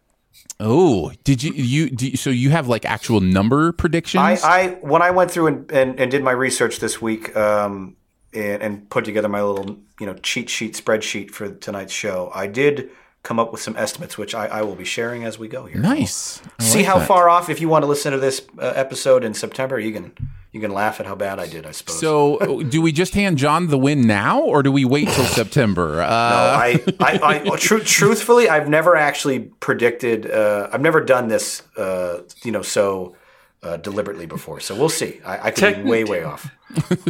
Oh, 0.58 1.12
did 1.24 1.42
you 1.42 1.52
you 1.52 1.90
do 1.90 2.08
you- 2.08 2.16
so 2.16 2.30
you 2.30 2.50
have 2.50 2.66
like 2.68 2.84
actual 2.84 3.20
number 3.20 3.72
predictions? 3.72 4.22
I, 4.42 4.60
I 4.60 4.68
when 4.80 5.02
I 5.02 5.10
went 5.10 5.30
through 5.30 5.48
and, 5.48 5.70
and, 5.72 6.00
and 6.00 6.10
did 6.10 6.22
my 6.24 6.30
research 6.32 6.78
this 6.78 7.00
week 7.02 7.36
um, 7.36 7.96
and, 8.32 8.62
and 8.62 8.90
put 8.90 9.04
together 9.04 9.28
my 9.28 9.42
little 9.42 9.76
you 10.00 10.06
know 10.06 10.14
cheat 10.14 10.48
sheet 10.48 10.74
spreadsheet 10.74 11.30
for 11.30 11.50
tonight's 11.50 11.92
show, 11.92 12.30
I 12.34 12.46
did 12.46 12.90
come 13.22 13.38
up 13.38 13.50
with 13.52 13.60
some 13.60 13.76
estimates, 13.76 14.16
which 14.16 14.34
I, 14.34 14.46
I 14.46 14.62
will 14.62 14.76
be 14.76 14.84
sharing 14.84 15.24
as 15.24 15.36
we 15.38 15.48
go 15.48 15.66
here. 15.66 15.80
nice. 15.80 16.40
I 16.60 16.62
See 16.62 16.78
like 16.78 16.86
how 16.86 16.98
that. 17.00 17.08
far 17.08 17.28
off. 17.28 17.50
If 17.50 17.60
you 17.60 17.68
want 17.68 17.82
to 17.82 17.86
listen 17.88 18.12
to 18.12 18.18
this 18.18 18.40
uh, 18.58 18.72
episode 18.76 19.24
in 19.24 19.34
September, 19.34 19.78
you 19.80 19.92
can 19.92 20.12
you 20.56 20.62
can 20.62 20.72
laugh 20.72 21.00
at 21.00 21.06
how 21.06 21.14
bad 21.14 21.38
I 21.38 21.46
did. 21.46 21.66
I 21.66 21.70
suppose. 21.70 22.00
So, 22.00 22.62
do 22.68 22.80
we 22.80 22.90
just 22.90 23.14
hand 23.14 23.36
Jon 23.36 23.68
the 23.68 23.78
win 23.78 24.06
now, 24.06 24.40
or 24.40 24.62
do 24.62 24.72
we 24.72 24.84
wait 24.86 25.08
till 25.08 25.26
September? 25.26 26.00
Uh, 26.00 26.08
I, 26.08 26.82
I, 26.98 27.42
I 27.52 27.56
tru- 27.58 27.80
truthfully, 27.80 28.48
I've 28.48 28.68
never 28.68 28.96
actually 28.96 29.40
predicted. 29.60 30.30
Uh, 30.30 30.68
I've 30.72 30.80
never 30.80 31.02
done 31.02 31.28
this, 31.28 31.62
uh, 31.76 32.22
you 32.42 32.52
know, 32.52 32.62
so 32.62 33.14
uh, 33.62 33.76
deliberately 33.76 34.24
before. 34.24 34.60
So 34.60 34.74
we'll 34.74 34.88
see. 34.88 35.20
I, 35.24 35.48
I 35.48 35.50
could 35.50 35.84
be 35.84 35.90
way, 35.90 36.04
way 36.04 36.24
off. 36.24 36.50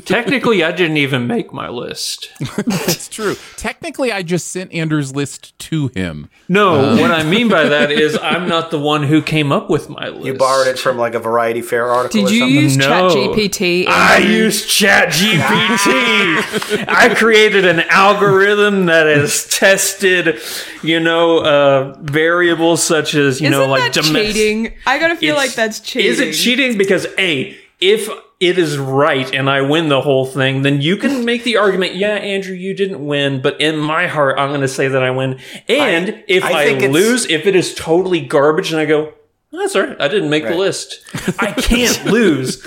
Technically, 0.04 0.62
I 0.64 0.72
didn't 0.72 0.96
even 0.98 1.26
make 1.26 1.52
my 1.52 1.68
list. 1.68 2.30
It's 2.88 3.08
true. 3.08 3.36
Technically, 3.56 4.12
I 4.12 4.22
just 4.22 4.48
sent 4.48 4.72
Andrew's 4.72 5.14
list 5.14 5.58
to 5.60 5.88
him. 5.88 6.28
No, 6.48 6.96
what 7.00 7.10
I 7.10 7.22
mean 7.24 7.48
by 7.48 7.64
that 7.64 7.90
is 7.90 8.16
I'm 8.22 8.48
not 8.48 8.70
the 8.70 8.78
one 8.78 9.02
who 9.04 9.22
came 9.22 9.50
up 9.52 9.68
with 9.70 9.88
my 9.88 10.08
list. 10.08 10.26
You 10.26 10.34
borrowed 10.34 10.66
it 10.68 10.78
from 10.78 10.96
like 10.98 11.14
a 11.14 11.18
Variety 11.18 11.62
Fair 11.62 11.86
article. 11.86 12.20
Did 12.22 12.30
or 12.30 12.32
you 12.32 12.40
something? 12.40 12.54
use 12.56 12.76
No. 12.76 13.08
ChatGPT? 13.10 13.86
I 13.88 14.18
used 14.18 14.68
ChatGPT. 14.68 16.84
I 16.88 17.14
created 17.14 17.64
an 17.64 17.80
algorithm 17.90 18.86
that 18.86 19.06
has 19.06 19.46
tested, 19.48 20.38
you 20.82 21.00
know, 21.00 21.38
uh, 21.38 21.96
variables 22.00 22.82
such 22.82 23.14
as 23.14 23.40
you 23.40 23.48
Isn't 23.48 23.58
know, 23.60 23.66
like 23.68 23.92
that 23.92 24.04
domestic- 24.04 24.34
cheating? 24.34 24.72
I 24.86 24.98
gotta 24.98 25.16
feel 25.16 25.34
like 25.36 25.54
that's 25.54 25.80
cheating. 25.80 26.10
Is 26.10 26.20
it 26.20 26.32
cheating? 26.34 26.78
Because 26.78 27.06
a 27.18 27.56
if 27.80 28.08
it 28.38 28.58
is 28.58 28.76
right 28.78 29.32
and 29.34 29.48
I 29.48 29.62
win 29.62 29.88
the 29.88 30.00
whole 30.02 30.26
thing, 30.26 30.62
then 30.62 30.80
you 30.82 30.96
can 30.96 31.24
make 31.24 31.44
the 31.44 31.56
argument, 31.56 31.94
yeah, 31.94 32.14
Andrew, 32.16 32.54
you 32.54 32.74
didn't 32.74 33.04
win, 33.04 33.40
but 33.40 33.60
in 33.60 33.78
my 33.78 34.06
heart, 34.08 34.38
I'm 34.38 34.50
going 34.50 34.60
to 34.60 34.68
say 34.68 34.88
that 34.88 35.02
I 35.02 35.10
win. 35.10 35.38
And 35.68 36.10
I- 36.10 36.24
if 36.28 36.44
I 36.44 36.74
I, 36.76 36.86
lose, 36.88 37.24
if 37.30 37.46
it 37.46 37.56
is 37.56 37.74
totally 37.74 38.20
garbage 38.20 38.72
and 38.72 38.80
I 38.80 38.84
go, 38.84 39.14
That's 39.52 39.74
all 39.74 39.86
right. 39.86 39.98
I 39.98 40.08
didn't 40.08 40.28
make 40.28 40.44
the 40.44 40.54
list. 40.54 41.02
I 41.38 41.52
can't 41.52 42.04
lose. 42.04 42.62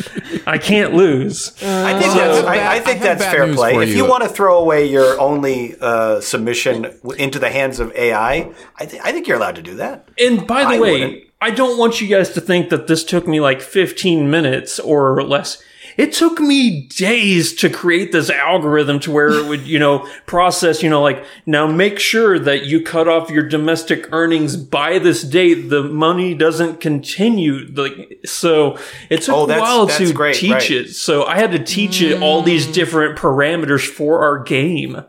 I 0.48 0.58
can't 0.58 0.96
lose. 0.96 1.50
I 1.62 1.94
think 2.00 2.12
So- 2.14 2.18
that's, 2.18 2.48
I 2.48 2.56
I, 2.58 2.76
I 2.76 2.80
think 2.80 3.02
I 3.02 3.04
that's 3.04 3.24
fair 3.26 3.54
play. 3.54 3.74
for 3.76 3.84
If 3.84 3.90
you. 3.90 3.98
you 3.98 4.06
want 4.10 4.24
to 4.24 4.30
throw 4.30 4.58
away 4.58 4.88
your 4.90 5.20
only 5.22 5.76
uh, 5.80 6.20
submission 6.20 6.98
into 7.18 7.38
the 7.38 7.50
hands 7.52 7.80
of 7.80 7.92
AI, 7.96 8.52
I, 8.80 8.86
th- 8.86 9.02
I 9.06 9.12
think 9.12 9.28
you're 9.28 9.38
allowed 9.38 9.56
to 9.58 9.62
do 9.62 9.76
that. 9.76 10.10
And 10.18 10.48
by 10.48 10.62
the 10.64 10.78
I 10.78 10.80
way, 10.80 10.92
wouldn't. 10.92 11.24
I 11.42 11.52
don't 11.52 11.78
want 11.78 12.02
you 12.02 12.08
guys 12.08 12.32
to 12.32 12.42
think 12.42 12.70
that 12.70 12.88
this 12.88 13.04
took 13.04 13.28
me 13.28 13.40
like 13.40 13.62
15 13.62 14.30
minutes 14.30 14.80
or 14.80 15.24
less. 15.24 15.64
It 15.98 16.14
took 16.14 16.40
me 16.40 16.88
days 16.88 17.54
to 17.56 17.70
create 17.70 18.12
this 18.12 18.30
algorithm 18.30 19.00
to 19.02 19.12
where 19.12 19.30
it 19.30 19.46
would, 19.48 19.68
you 19.68 19.80
know, 19.80 20.08
process, 20.26 20.82
you 20.82 20.90
know, 20.90 21.02
like 21.02 21.26
now 21.46 21.68
make 21.68 22.00
sure 22.00 22.40
that 22.40 22.66
you 22.66 22.82
cut 22.82 23.08
off 23.08 23.30
your 23.30 23.48
domestic 23.48 24.08
earnings 24.14 24.56
by 24.56 25.00
this 25.00 25.24
date. 25.24 25.70
The 25.70 25.84
money 25.84 26.36
doesn't 26.36 26.80
continue. 26.80 27.68
Like, 27.74 28.20
so 28.26 28.78
it 29.10 29.24
took 29.24 29.36
Oh, 29.36 29.44
a 29.50 29.60
while 29.60 29.86
that's 29.88 29.98
to 29.98 30.14
great, 30.14 30.36
teach 30.36 30.52
right. 30.52 30.72
it. 30.72 30.90
So 30.94 31.26
I 31.26 31.38
had 31.38 31.52
to 31.52 31.60
teach 31.60 32.02
it 32.02 32.22
all 32.22 32.44
these 32.44 32.68
mm. 32.68 32.74
different 32.74 33.18
parameters 33.18 33.86
for 33.86 34.24
our 34.24 34.40
game. 34.40 35.04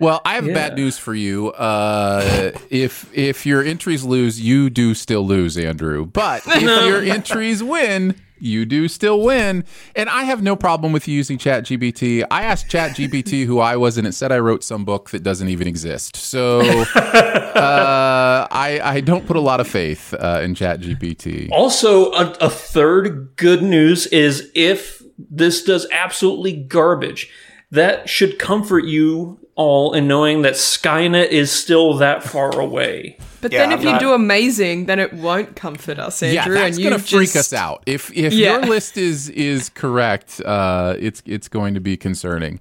Well, 0.00 0.20
I 0.24 0.34
have 0.34 0.46
bad 0.46 0.76
news 0.76 0.98
for 0.98 1.14
you. 1.14 1.48
Uh, 1.50 2.52
if 2.70 3.10
if 3.16 3.44
your 3.44 3.62
entries 3.62 4.04
lose, 4.04 4.40
you 4.40 4.70
do 4.70 4.94
still 4.94 5.26
lose, 5.26 5.58
Andrew. 5.58 6.06
But 6.06 6.42
if 6.46 6.62
your 6.62 7.02
entries 7.02 7.62
win, 7.62 8.14
you 8.40 8.64
do 8.64 8.88
still 8.88 9.20
win. 9.22 9.64
And 9.96 10.08
I 10.08 10.24
have 10.24 10.42
no 10.42 10.56
problem 10.56 10.92
with 10.92 11.08
you 11.08 11.14
using 11.14 11.38
ChatGPT. 11.38 12.24
I 12.30 12.44
asked 12.44 12.68
ChatGPT 12.68 13.44
who 13.44 13.58
I 13.58 13.76
was, 13.76 13.98
and 13.98 14.06
it 14.06 14.12
said 14.12 14.32
I 14.32 14.38
wrote 14.38 14.62
some 14.62 14.84
book 14.84 15.10
that 15.10 15.22
doesn't 15.22 15.48
even 15.48 15.66
exist. 15.66 16.16
So 16.16 16.60
uh, 16.94 18.46
I 18.50 18.80
I 18.82 19.00
don't 19.00 19.26
put 19.26 19.36
a 19.36 19.40
lot 19.40 19.60
of 19.60 19.68
faith 19.68 20.14
uh, 20.14 20.40
in 20.42 20.54
ChatGPT. 20.54 21.50
Also, 21.50 22.12
a, 22.12 22.36
a 22.40 22.50
third 22.50 23.36
good 23.36 23.62
news 23.62 24.06
is 24.06 24.50
if 24.54 25.02
this 25.18 25.64
does 25.64 25.86
absolutely 25.90 26.52
garbage, 26.52 27.30
that 27.70 28.08
should 28.08 28.38
comfort 28.38 28.84
you 28.84 29.38
all 29.54 29.92
in 29.92 30.06
knowing 30.06 30.42
that 30.42 30.54
Skynet 30.54 31.28
is 31.28 31.50
still 31.50 31.94
that 31.94 32.22
far 32.22 32.58
away. 32.58 33.18
But 33.40 33.52
Yeah, 33.52 33.58
then 33.60 33.72
I'm 33.72 33.78
if 33.78 33.84
you 33.84 33.90
not- 33.92 34.00
do 34.00 34.12
amazing, 34.12 34.86
then 34.86 34.98
it 34.98 35.12
won't 35.12 35.56
comfort 35.56 35.98
us, 35.98 36.22
Yeah, 36.22 36.42
Andrew. 36.42 36.54
that's 36.54 36.76
and 36.76 36.78
you 36.84 36.90
going 36.90 37.00
to 37.00 37.06
freak 37.06 37.32
just- 37.32 37.52
us 37.52 37.52
out. 37.52 37.82
If 37.86 38.10
if 38.16 38.32
Yeah. 38.32 38.52
your 38.58 38.66
list 38.66 38.96
is 38.96 39.28
is 39.30 39.68
correct, 39.68 40.40
uh, 40.44 40.94
it's 40.98 41.22
it's 41.26 41.48
going 41.48 41.74
to 41.74 41.80
be 41.80 41.96
concerning. 41.96 42.60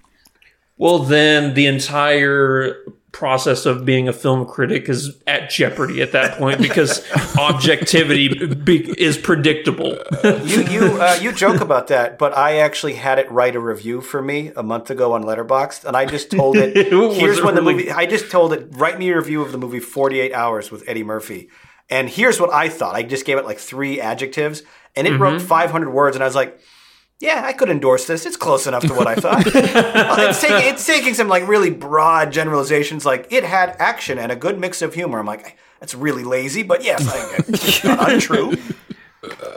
Well, 0.78 1.00
then 1.00 1.54
the 1.56 1.66
entire 1.68 2.76
process 3.18 3.66
of 3.66 3.84
being 3.84 4.08
a 4.08 4.14
film 4.14 4.46
critic 4.46 4.88
is 4.88 5.18
at 5.26 5.50
jeopardy 5.50 6.04
at 6.04 6.12
that 6.12 6.38
point 6.38 6.62
because 6.62 7.04
objectivity 7.40 8.28
be- 8.54 8.94
is 8.96 9.18
predictable. 9.18 9.98
You 10.24 10.62
you 10.66 10.82
uh, 11.02 11.18
you 11.20 11.32
joke 11.32 11.60
about 11.60 11.88
that, 11.88 12.20
but 12.20 12.38
I 12.38 12.58
actually 12.60 12.94
had 12.94 13.18
it 13.18 13.30
write 13.32 13.56
a 13.56 13.60
review 13.60 14.02
for 14.02 14.22
me 14.22 14.52
a 14.56 14.62
month 14.62 14.92
ago 14.92 15.14
on 15.14 15.24
Letterboxd, 15.24 15.84
and 15.84 15.98
I 15.98 16.06
just 16.06 16.30
told 16.30 16.58
it. 16.58 16.76
Here's 16.92 17.40
it 17.40 17.44
when 17.44 17.56
the 17.56 17.62
movie. 17.64 17.90
I 17.90 18.06
just 18.06 18.30
told 18.30 18.54
it 18.54 18.68
write 18.74 19.00
me 19.00 19.10
a 19.10 19.16
review 19.16 19.42
of 19.42 19.52
the 19.52 19.58
movie 19.58 19.80
Forty 19.80 20.20
Eight 20.20 20.34
Hours 20.34 20.70
with 20.70 20.88
Eddie 20.88 21.04
Murphy, 21.04 21.50
and 21.90 22.08
here's 22.08 22.40
what 22.40 22.54
I 22.54 22.70
thought. 22.70 22.94
I 22.94 23.02
just 23.02 23.26
gave 23.26 23.40
it 23.40 23.46
like 23.46 23.58
three 23.58 24.00
adjectives, 24.00 24.62
and 24.96 25.08
it 25.08 25.18
wrote 25.18 25.42
500 25.42 25.90
words, 25.90 26.16
and 26.16 26.24
I 26.24 26.28
was 26.28 26.36
like. 26.36 26.60
Yeah, 27.20 27.42
I 27.44 27.54
could 27.54 27.70
endorse 27.70 28.06
this. 28.06 28.26
It's 28.28 28.38
close 28.38 28.68
enough 28.68 28.84
to 28.86 28.94
what 28.94 29.08
I 29.08 29.16
thought. 29.16 29.46
Well, 29.54 30.30
it's, 30.30 30.42
taking, 30.42 30.70
it's 30.70 30.86
taking 30.86 31.14
some 31.14 31.28
like 31.28 31.48
really 31.48 31.72
broad 31.72 32.32
generalizations, 32.32 33.06
like 33.06 33.28
it 33.32 33.44
had 33.44 33.76
action 33.80 34.18
and 34.20 34.32
a 34.32 34.36
good 34.36 34.60
mix 34.60 34.82
of 34.82 34.94
humor. 34.94 35.20
I'm 35.20 35.26
like, 35.26 35.58
that's 35.80 35.96
really 35.96 36.24
lazy, 36.24 36.64
but 36.64 36.84
yes, 36.84 37.08
I, 37.08 37.44
it's 37.48 37.84
not 37.84 38.12
untrue. 38.12 38.52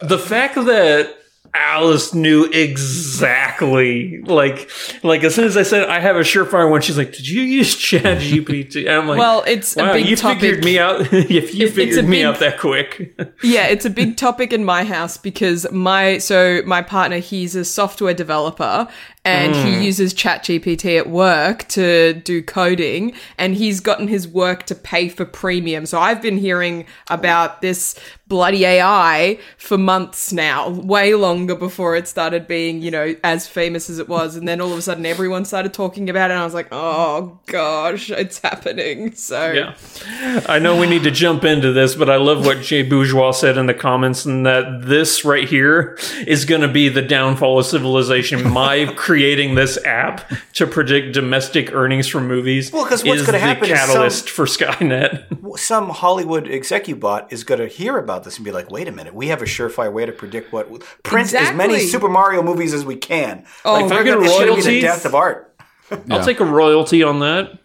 the 0.02 0.19
fact 0.19 0.55
that 0.55 1.17
Alice 1.54 2.14
knew 2.14 2.45
exactly, 3.11 4.21
like, 4.23 4.71
like 5.02 5.25
as 5.25 5.35
soon 5.35 5.45
as 5.47 5.57
I 5.57 5.62
said 5.62 5.88
I 5.88 6.00
have 6.00 6.16
a 6.16 6.21
surefire 6.21 6.71
one, 6.71 6.80
she's 6.80 6.97
like, 6.99 7.12
"Did 7.12 7.28
you 7.28 7.42
use 7.42 7.75
Chat 7.76 8.19
GPT?" 8.21 8.80
And 8.87 8.90
I'm 9.02 9.09
like, 9.09 9.19
Well, 9.19 9.42
it's 9.47 9.76
a 9.76 9.80
wow, 9.83 9.92
big 9.92 10.07
you 10.07 10.16
figured 10.16 10.64
me 10.64 10.78
out. 10.78 11.12
if 11.12 11.30
you 11.54 11.66
It- 11.66 11.73
figured 11.75 12.04
me 12.07 12.19
big- 12.19 12.25
out 12.26 12.38
that 12.40 12.59
quick, 12.59 13.14
Yeah, 13.42 13.66
it's 13.66 13.85
a 13.85 13.90
big 13.90 14.16
topic 14.16 14.52
in 14.52 14.64
my 14.64 14.85
house 14.85 15.16
because 15.16 15.71
my 15.73 16.19
so 16.19 16.62
my 16.66 16.83
partner 16.83 17.19
he's 17.19 17.54
a 17.57 17.64
software 17.64 18.14
developer 18.14 18.87
and 19.24 19.54
he 19.54 19.74
mm. 19.74 19.84
uses 19.84 20.14
ChatGPT 20.14 20.98
at 20.98 21.08
work 21.08 21.68
to 21.68 22.14
do 22.14 22.42
coding 22.42 23.12
and 23.36 23.54
he's 23.54 23.80
gotten 23.80 24.08
his 24.08 24.26
work 24.26 24.64
to 24.66 24.74
pay 24.74 25.08
for 25.10 25.26
premium. 25.26 25.84
So 25.84 26.00
I've 26.00 26.22
been 26.22 26.38
hearing 26.38 26.86
about 27.08 27.60
this 27.60 27.98
bloody 28.26 28.64
AI 28.64 29.38
for 29.58 29.76
months 29.76 30.32
now, 30.32 30.70
way 30.70 31.14
longer 31.14 31.54
before 31.54 31.96
it 31.96 32.08
started 32.08 32.46
being, 32.46 32.80
you 32.80 32.90
know, 32.90 33.14
as 33.22 33.46
famous 33.46 33.90
as 33.90 33.98
it 33.98 34.08
was 34.08 34.36
and 34.36 34.48
then 34.48 34.60
all 34.60 34.72
of 34.72 34.78
a 34.78 34.82
sudden 34.82 35.04
everyone 35.04 35.44
started 35.44 35.74
talking 35.74 36.08
about 36.08 36.30
it 36.30 36.34
and 36.34 36.40
I 36.40 36.44
was 36.44 36.54
like, 36.54 36.68
"Oh 36.72 37.38
gosh, 37.46 38.10
it's 38.10 38.38
happening." 38.38 39.14
So 39.14 39.52
yeah. 39.52 40.40
I 40.48 40.58
know 40.58 40.80
we 40.80 40.86
need 40.86 41.02
to 41.02 41.10
jump 41.10 41.44
into 41.44 41.72
this, 41.72 41.94
but 41.94 42.08
I 42.08 42.16
love 42.16 42.46
what 42.46 42.62
Jay 42.62 42.82
Bourgeois 42.82 43.32
said 43.32 43.58
in 43.58 43.66
the 43.66 43.74
comments, 43.74 44.24
and 44.24 44.46
that 44.46 44.82
this 44.82 45.24
right 45.24 45.48
here 45.48 45.98
is 46.26 46.44
going 46.44 46.62
to 46.62 46.68
be 46.68 46.88
the 46.88 47.02
downfall 47.02 47.58
of 47.58 47.66
civilization. 47.66 48.48
My 48.48 48.86
creating 49.14 49.57
this 49.57 49.76
app 49.85 50.31
to 50.52 50.64
predict 50.69 51.12
domestic 51.12 51.75
earnings 51.75 52.07
from 52.07 52.29
movies 52.29 52.71
Well, 52.73 52.85
'cause 52.85 53.02
what's 53.05 53.23
is 53.23 53.26
gonna 53.26 53.38
the 53.38 53.45
happen 53.45 53.64
is 53.64 53.71
some- 53.81 53.88
catalyst 53.88 54.31
for 54.31 54.45
Skynet. 54.47 55.59
some 55.59 55.88
Hollywood 55.88 56.45
execubot 56.47 57.33
is 57.33 57.43
going 57.43 57.59
to 57.61 57.67
hear 57.67 57.99
about 57.99 58.23
this 58.23 58.37
and 58.37 58.45
be 58.45 58.52
like, 58.52 58.71
"Wait 58.71 58.87
a 58.87 58.93
minute, 58.93 59.12
we 59.12 59.26
have 59.29 59.43
a 59.43 59.47
surefire 59.47 59.93
way 59.93 60.07
to 60.07 60.12
predict 60.12 60.52
what 60.52 60.69
print 61.02 61.35
as 61.35 61.52
many 61.57 61.75
Exactly. 61.75 61.87
Super 61.88 62.09
Mario 62.09 62.40
movies 62.43 62.73
as 62.73 62.85
we 62.85 62.95
can." 62.95 63.45
Oh, 63.64 63.73
like, 63.73 63.87
if 63.87 63.93
I 63.93 63.97
we're 63.97 64.05
get 64.05 64.14
gonna- 64.14 64.26
it's 64.26 64.33
going 64.38 64.47
to 64.49 64.55
be 64.55 64.61
the 64.62 64.69
royalties- 64.69 64.83
death 64.85 65.05
of 65.07 65.14
art. 65.17 65.52
I'll 66.09 66.25
take 66.25 66.38
a 66.38 66.45
royalty 66.45 67.02
on 67.02 67.19
that. 67.19 67.59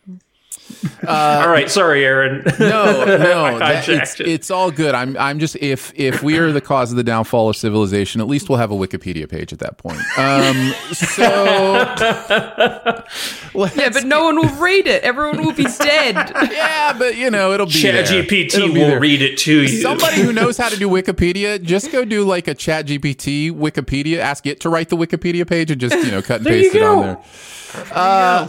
All 1.07 1.47
right, 1.49 1.69
sorry, 1.69 2.03
Aaron. 2.03 2.43
No, 2.59 3.05
no, 3.05 3.59
that, 3.59 3.87
it's, 3.87 4.19
it's 4.19 4.49
all 4.49 4.71
good. 4.71 4.95
I'm, 4.95 5.15
I'm 5.17 5.37
just 5.39 5.55
if 5.57 5.91
if 5.95 6.23
we 6.23 6.37
are 6.39 6.51
the 6.51 6.61
cause 6.61 6.89
of 6.91 6.97
the 6.97 7.03
downfall 7.03 7.49
of 7.49 7.55
civilization, 7.55 8.19
at 8.21 8.27
least 8.27 8.49
we'll 8.49 8.57
have 8.57 8.71
a 8.71 8.75
Wikipedia 8.75 9.29
page 9.29 9.53
at 9.53 9.59
that 9.59 9.77
point. 9.77 9.99
Um, 10.17 10.73
so 10.93 11.23
Yeah, 13.75 13.89
but 13.89 14.05
no 14.05 14.23
one 14.25 14.37
will 14.37 14.55
read 14.55 14.87
it. 14.87 15.03
Everyone 15.03 15.45
will 15.45 15.53
be 15.53 15.63
dead. 15.65 16.15
yeah, 16.51 16.93
but 16.97 17.15
you 17.15 17.29
know 17.29 17.51
it'll 17.53 17.67
be 17.67 17.81
there. 17.81 17.95
It'll 18.01 18.23
ChatGPT 18.23 18.55
be 18.73 18.79
will 18.79 18.87
there. 18.87 18.99
read 18.99 19.21
it 19.21 19.37
to 19.39 19.61
you. 19.61 19.67
Somebody 19.67 20.21
who 20.21 20.33
knows 20.33 20.57
how 20.57 20.69
to 20.69 20.77
do 20.77 20.89
Wikipedia, 20.89 21.61
just 21.61 21.91
go 21.91 22.05
do 22.05 22.23
like 22.25 22.47
a 22.47 22.55
Chat 22.55 22.87
GPT 22.87 23.51
Wikipedia. 23.51 24.17
Ask 24.17 24.45
it 24.45 24.59
to 24.61 24.69
write 24.69 24.89
the 24.89 24.97
Wikipedia 24.97 25.47
page 25.47 25.69
and 25.71 25.79
just 25.79 25.95
you 26.05 26.11
know 26.11 26.21
cut 26.21 26.37
and 26.37 26.45
There 26.45 26.53
paste 26.53 26.75
it 26.75 26.83
on 26.83 27.01
there. 27.03 27.17
Uh, 27.91 28.47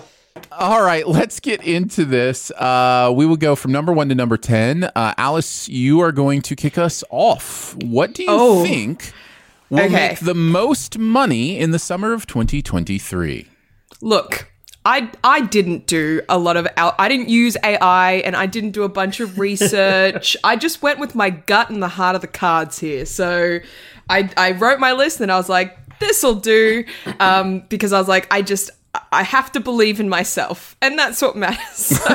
all 0.52 0.82
right, 0.82 1.06
let's 1.06 1.40
get 1.40 1.62
into 1.62 2.04
this. 2.04 2.50
Uh, 2.52 3.12
we 3.14 3.26
will 3.26 3.36
go 3.36 3.54
from 3.56 3.72
number 3.72 3.92
one 3.92 4.08
to 4.08 4.14
number 4.14 4.36
ten. 4.36 4.84
Uh, 4.84 5.14
Alice, 5.18 5.68
you 5.68 6.00
are 6.00 6.12
going 6.12 6.42
to 6.42 6.56
kick 6.56 6.78
us 6.78 7.02
off. 7.10 7.74
What 7.82 8.14
do 8.14 8.22
you 8.22 8.28
Oh. 8.30 8.62
think 8.64 9.12
will 9.70 9.80
Okay. 9.84 10.08
make 10.10 10.20
the 10.20 10.34
most 10.34 10.98
money 10.98 11.58
in 11.58 11.70
the 11.72 11.78
summer 11.78 12.12
of 12.12 12.26
2023? 12.26 13.46
Look, 14.00 14.48
I 14.84 15.10
I 15.24 15.40
didn't 15.40 15.86
do 15.86 16.20
a 16.28 16.38
lot 16.38 16.56
of 16.56 16.66
out. 16.76 16.94
I 16.98 17.08
didn't 17.08 17.28
use 17.28 17.56
AI 17.64 18.22
and 18.24 18.36
I 18.36 18.46
didn't 18.46 18.70
do 18.70 18.82
a 18.84 18.88
bunch 18.88 19.20
of 19.20 19.38
research. 19.38 20.36
I 20.44 20.56
just 20.56 20.82
went 20.82 20.98
with 21.00 21.14
my 21.14 21.30
gut 21.30 21.70
and 21.70 21.82
the 21.82 21.88
heart 21.88 22.14
of 22.14 22.20
the 22.20 22.28
cards 22.28 22.78
here. 22.78 23.04
So 23.06 23.58
I 24.08 24.30
I 24.36 24.52
wrote 24.52 24.78
my 24.78 24.92
list 24.92 25.20
and 25.20 25.32
I 25.32 25.36
was 25.36 25.48
like, 25.48 25.76
this'll 25.98 26.34
do, 26.36 26.84
um, 27.20 27.62
because 27.68 27.92
I 27.92 27.98
was 27.98 28.06
like, 28.06 28.28
I 28.30 28.42
just 28.42 28.70
I 29.12 29.22
have 29.22 29.52
to 29.52 29.60
believe 29.60 30.00
in 30.00 30.08
myself, 30.08 30.76
and 30.80 30.98
that's 30.98 31.22
what 31.22 31.36
matters. 31.36 32.00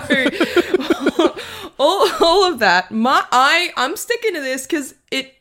So 1.22 1.36
all 1.78 2.10
all 2.20 2.52
of 2.52 2.60
that, 2.60 2.92
my 2.92 3.26
I 3.32 3.72
I'm 3.76 3.96
sticking 3.96 4.36
to 4.36 4.42
this 4.42 4.68
because 4.68 4.96
it 5.10 5.36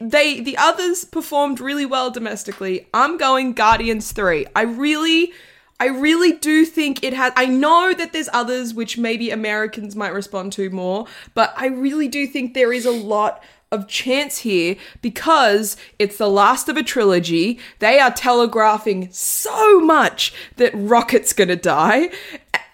they 0.00 0.40
the 0.40 0.56
others 0.56 1.04
performed 1.04 1.60
really 1.60 1.86
well 1.86 2.10
domestically. 2.10 2.88
I'm 2.94 3.18
going 3.18 3.52
Guardians 3.52 4.12
3. 4.12 4.46
I 4.56 4.62
really 4.62 5.32
I 5.80 5.86
really 5.86 6.32
do 6.32 6.64
think 6.64 7.02
it 7.02 7.12
has 7.12 7.32
I 7.36 7.46
know 7.46 7.92
that 7.92 8.12
there's 8.12 8.28
others 8.32 8.72
which 8.72 8.98
maybe 8.98 9.30
Americans 9.30 9.96
might 9.96 10.14
respond 10.14 10.52
to 10.54 10.70
more, 10.70 11.06
but 11.34 11.52
I 11.56 11.66
really 11.66 12.08
do 12.08 12.26
think 12.26 12.54
there 12.54 12.72
is 12.72 12.86
a 12.86 12.90
lot 12.90 13.42
of 13.72 13.88
chance 13.88 14.38
here 14.38 14.76
because 15.00 15.76
it's 15.98 16.18
the 16.18 16.28
last 16.30 16.68
of 16.68 16.76
a 16.76 16.82
trilogy. 16.82 17.58
They 17.80 17.98
are 17.98 18.12
telegraphing 18.12 19.08
so 19.10 19.80
much 19.80 20.32
that 20.56 20.70
Rocket's 20.74 21.32
going 21.32 21.48
to 21.48 21.56
die 21.56 22.10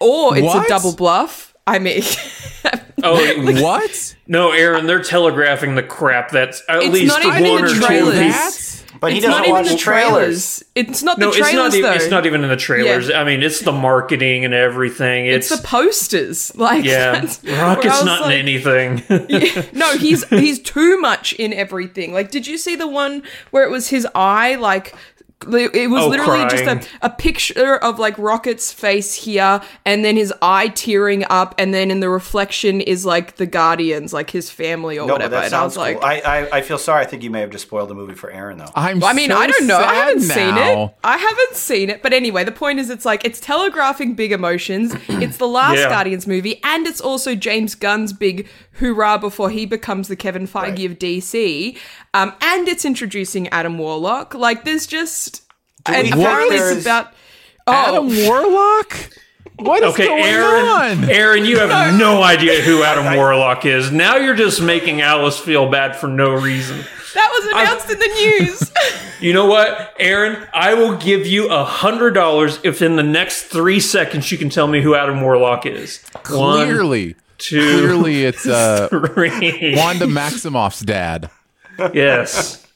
or 0.00 0.36
it's 0.36 0.44
What? 0.46 0.66
a 0.66 0.68
double 0.68 0.94
bluff. 0.94 1.54
I 1.66 1.78
mean 1.78 2.02
oh 3.02 3.62
What? 3.62 4.16
no, 4.26 4.52
Aaron, 4.52 4.86
they're 4.86 5.02
telegraphing 5.02 5.74
the 5.74 5.82
crap 5.82 6.30
that's 6.30 6.62
at 6.68 6.82
It's 6.82 6.92
least 6.92 7.08
not 7.08 7.24
even 7.24 7.44
in 7.44 7.52
one 7.52 7.62
the 7.64 7.70
or 7.70 7.74
two 7.74 7.80
trailers. 7.80 8.14
of 8.14 8.20
these. 8.20 8.67
That? 8.98 9.00
But 9.00 9.12
he 9.12 9.18
it's 9.18 9.26
doesn't 9.26 9.38
not 9.40 9.48
even 9.48 9.62
watch 9.62 9.70
the 9.70 9.76
trailers. 9.78 10.58
trailers. 10.58 10.64
It's 10.74 11.02
not 11.02 11.18
the 11.18 11.26
No, 11.26 11.32
trailers 11.32 11.48
it's 11.50 11.54
not. 11.54 11.70
though. 11.72 11.78
Even, 11.78 11.92
it's 12.02 12.10
not 12.10 12.26
even 12.26 12.42
in 12.44 12.50
the 12.50 12.56
trailers. 12.56 13.08
Yeah. 13.08 13.20
I 13.20 13.24
mean, 13.24 13.42
it's 13.42 13.60
the 13.60 13.72
marketing 13.72 14.44
and 14.44 14.54
everything. 14.54 15.26
It's 15.26 15.50
It's, 15.50 15.60
the 15.60 15.66
posters. 15.66 16.52
Like 16.58 16.84
yeah. 16.84 17.12
that's, 17.20 17.42
Rocket's 17.44 18.04
not 18.04 18.22
like- 18.22 18.34
in 18.34 18.40
anything. 18.40 19.02
No, 19.72 19.96
he's 19.96 20.24
he's 20.28 20.58
too 20.58 21.00
much 21.00 21.32
in 21.34 21.52
everything. 21.52 22.12
Like, 22.12 22.30
did 22.30 22.46
you 22.46 22.58
see 22.58 22.74
the 22.76 22.88
one 22.88 23.22
where 23.50 23.64
it 23.64 23.70
was 23.70 23.88
his 23.88 24.06
eye? 24.14 24.56
Like, 24.56 24.94
li- 24.94 25.17
it 25.46 25.88
was 25.88 26.02
Oh, 26.04 26.08
literally 26.08 26.48
just 26.48 26.64
a, 26.64 26.82
a 27.06 27.10
picture 27.10 27.76
of 27.76 27.98
like 28.00 28.16
Rocket's 28.18 28.72
face 28.72 29.14
here, 29.14 29.60
and 29.84 30.04
then 30.04 30.16
his 30.16 30.34
eye 30.42 30.68
tearing 30.68 31.24
up, 31.30 31.54
and 31.58 31.72
then 31.72 31.90
in 31.92 32.00
the 32.00 32.08
reflection 32.08 32.80
is 32.80 33.06
like 33.06 33.36
the 33.36 33.46
Guardians, 33.46 34.12
like 34.12 34.30
his 34.30 34.50
family 34.50 34.98
or 34.98 35.06
No, 35.06 35.12
whatever. 35.14 35.36
that 35.36 35.46
And 35.46 35.54
I 35.54 35.64
was 35.64 35.74
sounds 35.74 35.76
like, 35.76 35.96
cool. 36.00 36.04
I, 36.08 36.20
I 36.20 36.56
I 36.58 36.60
feel 36.62 36.76
sorry. 36.78 37.02
I 37.02 37.06
think 37.06 37.22
you 37.22 37.30
may 37.30 37.40
have 37.40 37.50
just 37.50 37.66
spoiled 37.66 37.88
the 37.88 37.94
movie 37.94 38.14
for 38.14 38.30
Aaron, 38.30 38.58
though. 38.58 38.70
I'm. 38.74 39.02
I 39.04 39.12
mean, 39.12 39.30
so 39.30 39.36
I 39.38 39.46
don't 39.46 39.66
know. 39.68 39.78
I 39.78 39.94
haven't 39.94 40.20
sad 40.22 40.34
seen 40.34 40.56
it. 40.56 40.94
I 41.04 41.16
haven't 41.16 41.54
seen 41.56 41.90
it. 41.90 42.02
But 42.02 42.12
anyway, 42.12 42.42
the 42.42 42.52
point 42.52 42.80
is, 42.80 42.90
it's 42.90 43.04
like 43.04 43.24
it's 43.24 43.38
telegraphing 43.38 44.14
big 44.14 44.32
emotions. 44.32 44.92
it's 45.08 45.36
the 45.36 45.46
last 45.48 45.78
Yeah. 45.78 45.88
Guardians 45.88 46.26
movie, 46.26 46.60
and 46.64 46.86
it's 46.86 47.00
also 47.00 47.34
James 47.36 47.76
Gunn's 47.76 48.12
big 48.12 48.48
hoorah 48.78 49.18
before 49.18 49.50
he 49.50 49.66
becomes 49.66 50.08
the 50.08 50.16
Kevin 50.16 50.46
Feige 50.46 50.84
of 50.86 50.98
DC. 50.98 51.76
Um, 52.14 52.32
and 52.40 52.68
it's 52.68 52.84
introducing 52.84 53.48
Adam 53.48 53.78
Warlock. 53.78 54.34
Like, 54.34 54.64
there's 54.64 54.86
just 54.86 55.42
we 55.88 55.94
and 55.94 56.08
apparently 56.12 56.56
it's 56.56 56.82
about. 56.82 57.12
Oh, 57.66 57.72
Adam 57.72 58.06
Warlock. 58.26 59.10
What 59.58 59.82
is 59.82 59.92
okay, 59.92 60.06
going 60.06 60.22
Aaron. 60.22 61.02
on? 61.02 61.10
Aaron, 61.10 61.44
you 61.44 61.58
have 61.58 61.98
no 61.98 62.22
idea 62.22 62.62
who 62.62 62.82
Adam 62.82 63.16
Warlock 63.16 63.64
is. 63.66 63.90
Now 63.90 64.16
you're 64.16 64.36
just 64.36 64.62
making 64.62 65.00
Alice 65.00 65.38
feel 65.38 65.68
bad 65.68 65.96
for 65.96 66.06
no 66.06 66.30
reason. 66.30 66.78
that 67.14 67.30
was 67.32 67.52
announced 67.52 67.90
in 67.90 67.98
the 67.98 68.06
news. 68.06 68.72
You 69.20 69.32
know 69.32 69.46
what, 69.46 69.96
Aaron? 69.98 70.46
I 70.54 70.74
will 70.74 70.96
give 70.96 71.26
you 71.26 71.48
a 71.50 71.64
hundred 71.64 72.12
dollars 72.12 72.60
if 72.62 72.80
in 72.80 72.94
the 72.94 73.02
next 73.02 73.46
three 73.46 73.80
seconds 73.80 74.30
you 74.30 74.38
can 74.38 74.48
tell 74.48 74.68
me 74.68 74.80
who 74.80 74.94
Adam 74.94 75.20
Warlock 75.22 75.66
is. 75.66 76.00
One, 76.30 76.64
Clearly, 76.68 77.16
two, 77.38 77.60
clearly, 77.60 78.24
it's 78.24 78.46
uh, 78.46 78.88
three. 78.88 79.74
Wanda 79.76 80.06
Maximoff's 80.06 80.80
dad. 80.80 81.30
Yes. 81.94 82.66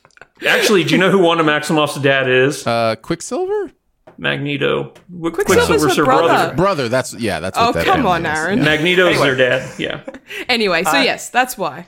Actually, 0.46 0.84
do 0.84 0.90
you 0.90 0.98
know 0.98 1.10
who 1.10 1.18
Wanda 1.18 1.44
Maximoff's 1.44 2.00
dad 2.00 2.28
is? 2.28 2.66
Uh, 2.66 2.96
Quicksilver. 2.96 3.72
Magneto. 4.18 4.92
Quicksilver's 5.20 5.34
Quicksilver's 5.34 5.96
her 5.96 6.04
brother. 6.04 6.54
Brother, 6.54 6.88
that's 6.88 7.14
yeah, 7.14 7.40
that's 7.40 7.58
what 7.58 7.70
oh, 7.70 7.72
that 7.72 7.86
come 7.86 8.06
on, 8.06 8.26
is. 8.26 8.38
Aaron. 8.38 8.60
Magneto's 8.60 9.18
their 9.18 9.34
dad. 9.36 9.78
Yeah. 9.78 10.02
Anyway, 10.48 10.82
so 10.82 11.00
yes, 11.00 11.28
that's 11.28 11.58
why. 11.58 11.86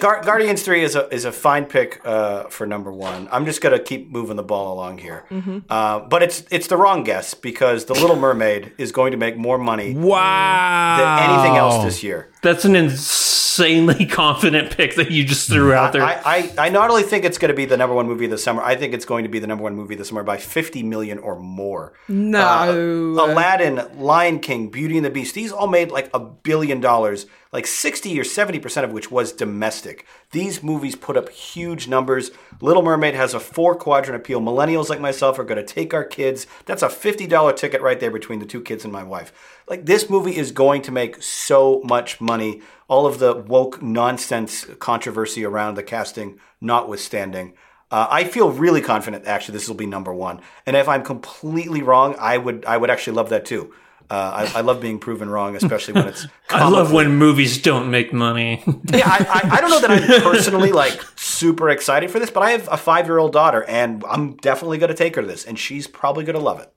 Gar- 0.00 0.22
Guardians 0.22 0.62
Three 0.62 0.82
is 0.82 0.94
a 0.96 1.08
is 1.14 1.24
a 1.24 1.32
fine 1.32 1.64
pick 1.66 2.00
uh, 2.04 2.44
for 2.44 2.66
number 2.66 2.92
one. 2.92 3.28
I'm 3.32 3.44
just 3.44 3.60
gonna 3.60 3.78
keep 3.78 4.10
moving 4.10 4.36
the 4.36 4.42
ball 4.42 4.72
along 4.74 4.98
here, 4.98 5.24
Mm-hmm. 5.30 5.58
uh, 5.68 6.00
but 6.00 6.22
it's 6.22 6.44
it's 6.50 6.66
the 6.68 6.76
wrong 6.76 7.02
guess 7.04 7.34
because 7.34 7.84
the 7.86 7.94
Little 7.94 8.16
Mermaid 8.16 8.72
is 8.78 8.92
going 8.92 9.10
to 9.12 9.16
make 9.18 9.36
more 9.36 9.58
money 9.58 9.94
Wow. 9.94 10.96
than 10.98 11.30
anything 11.30 11.56
else 11.56 11.84
this 11.84 12.02
year. 12.02 12.30
That's 12.46 12.64
an 12.64 12.76
insanely 12.76 14.06
confident 14.06 14.76
pick 14.76 14.94
that 14.94 15.10
you 15.10 15.24
just 15.24 15.50
threw 15.50 15.72
out 15.72 15.92
there. 15.92 16.04
I, 16.04 16.20
I, 16.24 16.66
I 16.66 16.68
not 16.68 16.90
only 16.90 17.02
think 17.02 17.24
it's 17.24 17.38
going 17.38 17.48
to 17.48 17.56
be 17.56 17.64
the 17.64 17.76
number 17.76 17.92
one 17.92 18.06
movie 18.06 18.26
of 18.26 18.30
the 18.30 18.38
summer, 18.38 18.62
I 18.62 18.76
think 18.76 18.94
it's 18.94 19.04
going 19.04 19.24
to 19.24 19.28
be 19.28 19.40
the 19.40 19.48
number 19.48 19.64
one 19.64 19.74
movie 19.74 19.94
of 19.94 19.98
the 19.98 20.04
summer 20.04 20.22
by 20.22 20.36
50 20.36 20.84
million 20.84 21.18
or 21.18 21.40
more. 21.40 21.94
No. 22.06 23.18
Uh, 23.18 23.26
Aladdin, 23.26 23.82
Lion 23.98 24.38
King, 24.38 24.68
Beauty 24.68 24.96
and 24.96 25.04
the 25.04 25.10
Beast, 25.10 25.34
these 25.34 25.50
all 25.50 25.66
made 25.66 25.90
like 25.90 26.08
a 26.14 26.20
billion 26.20 26.80
dollars, 26.80 27.26
like 27.52 27.66
60 27.66 28.16
or 28.20 28.22
70% 28.22 28.84
of 28.84 28.92
which 28.92 29.10
was 29.10 29.32
domestic. 29.32 30.06
These 30.30 30.62
movies 30.62 30.94
put 30.94 31.16
up 31.16 31.30
huge 31.30 31.88
numbers. 31.88 32.30
Little 32.60 32.82
Mermaid 32.82 33.14
has 33.14 33.34
a 33.34 33.40
four 33.40 33.74
quadrant 33.74 34.20
appeal. 34.20 34.40
Millennials 34.40 34.88
like 34.88 35.00
myself 35.00 35.36
are 35.40 35.44
going 35.44 35.64
to 35.64 35.74
take 35.74 35.92
our 35.92 36.04
kids. 36.04 36.46
That's 36.64 36.82
a 36.82 36.88
$50 36.88 37.56
ticket 37.56 37.80
right 37.80 37.98
there 37.98 38.12
between 38.12 38.38
the 38.38 38.46
two 38.46 38.60
kids 38.60 38.84
and 38.84 38.92
my 38.92 39.02
wife. 39.02 39.32
Like, 39.68 39.86
this 39.86 40.08
movie 40.08 40.36
is 40.36 40.52
going 40.52 40.82
to 40.82 40.92
make 40.92 41.22
so 41.22 41.80
much 41.84 42.20
money. 42.20 42.62
All 42.88 43.06
of 43.06 43.18
the 43.18 43.34
woke 43.34 43.82
nonsense 43.82 44.64
controversy 44.78 45.44
around 45.44 45.74
the 45.74 45.82
casting 45.82 46.38
notwithstanding. 46.60 47.54
Uh, 47.90 48.06
I 48.10 48.24
feel 48.24 48.50
really 48.50 48.80
confident. 48.80 49.26
Actually, 49.26 49.54
this 49.54 49.68
will 49.68 49.76
be 49.76 49.86
number 49.86 50.12
one. 50.12 50.40
And 50.66 50.76
if 50.76 50.88
I'm 50.88 51.04
completely 51.04 51.82
wrong, 51.82 52.16
I 52.18 52.36
would 52.36 52.64
I 52.64 52.76
would 52.76 52.90
actually 52.90 53.14
love 53.14 53.28
that 53.30 53.44
too. 53.44 53.72
Uh, 54.08 54.48
I, 54.54 54.58
I 54.58 54.60
love 54.60 54.80
being 54.80 55.00
proven 55.00 55.28
wrong, 55.28 55.56
especially 55.56 55.94
when 55.94 56.08
it's. 56.08 56.26
I 56.50 56.68
love 56.68 56.92
when 56.92 57.16
movies 57.16 57.58
don't 57.58 57.90
make 57.90 58.12
money. 58.12 58.62
yeah, 58.92 59.02
I, 59.04 59.42
I, 59.44 59.56
I 59.56 59.60
don't 59.60 59.70
know 59.70 59.80
that 59.80 59.90
I'm 59.90 60.22
personally 60.22 60.70
like 60.70 61.00
super 61.16 61.70
excited 61.70 62.10
for 62.10 62.20
this, 62.20 62.30
but 62.30 62.42
I 62.42 62.52
have 62.52 62.68
a 62.70 62.76
five 62.76 63.06
year 63.06 63.18
old 63.18 63.32
daughter, 63.32 63.64
and 63.64 64.04
I'm 64.08 64.36
definitely 64.36 64.78
going 64.78 64.90
to 64.90 64.96
take 64.96 65.16
her 65.16 65.22
to 65.22 65.28
this, 65.28 65.44
and 65.44 65.58
she's 65.58 65.88
probably 65.88 66.24
going 66.24 66.36
to 66.36 66.42
love 66.42 66.60
it. 66.60 66.72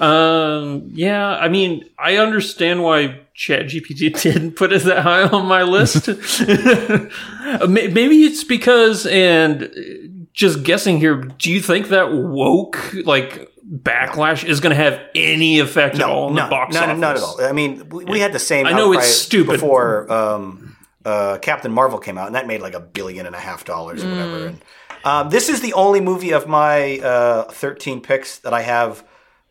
Um, 0.00 0.90
yeah, 0.92 1.28
I 1.28 1.48
mean, 1.48 1.84
I 1.98 2.16
understand 2.16 2.82
why 2.82 3.20
ChatGPT 3.36 4.20
didn't 4.22 4.52
put 4.52 4.72
it 4.72 4.82
that 4.84 5.02
high 5.02 5.22
on 5.24 5.46
my 5.46 5.62
list. 5.62 6.08
Maybe 7.68 8.24
it's 8.24 8.44
because, 8.44 9.06
and 9.06 10.28
just 10.32 10.62
guessing 10.62 10.98
here, 10.98 11.16
do 11.16 11.50
you 11.52 11.60
think 11.60 11.88
that 11.88 12.12
woke 12.12 12.94
like 13.04 13.48
backlash 13.70 14.44
is 14.44 14.60
going 14.60 14.74
to 14.76 14.82
have 14.82 15.00
any 15.14 15.58
effect 15.60 15.96
at 15.96 16.02
all 16.02 16.28
on 16.28 16.34
no, 16.34 16.44
the 16.44 16.50
box 16.50 16.74
no, 16.74 16.82
office? 16.82 16.98
not 16.98 17.16
at 17.16 17.22
all. 17.22 17.40
I 17.42 17.52
mean, 17.52 17.88
we, 17.88 18.04
we 18.04 18.20
had 18.20 18.32
the 18.32 18.38
same. 18.38 18.66
I 18.66 18.72
know 18.72 18.92
it's 18.92 19.06
stupid. 19.06 19.52
before 19.52 20.10
um, 20.12 20.76
uh, 21.04 21.38
Captain 21.38 21.72
Marvel 21.72 21.98
came 21.98 22.16
out, 22.18 22.26
and 22.26 22.34
that 22.36 22.46
made 22.46 22.62
like 22.62 22.74
a 22.74 22.80
billion 22.80 23.26
and 23.26 23.34
a 23.34 23.40
half 23.40 23.64
dollars 23.64 24.02
or 24.02 24.06
Mm. 24.06 24.10
whatever. 24.12 24.46
And, 24.46 24.60
um, 25.04 25.30
this 25.30 25.48
is 25.48 25.60
the 25.60 25.72
only 25.74 26.00
movie 26.00 26.32
of 26.32 26.46
my 26.46 26.98
uh, 26.98 27.44
13 27.44 28.00
picks 28.02 28.38
that 28.40 28.52
I 28.52 28.62
have 28.62 29.02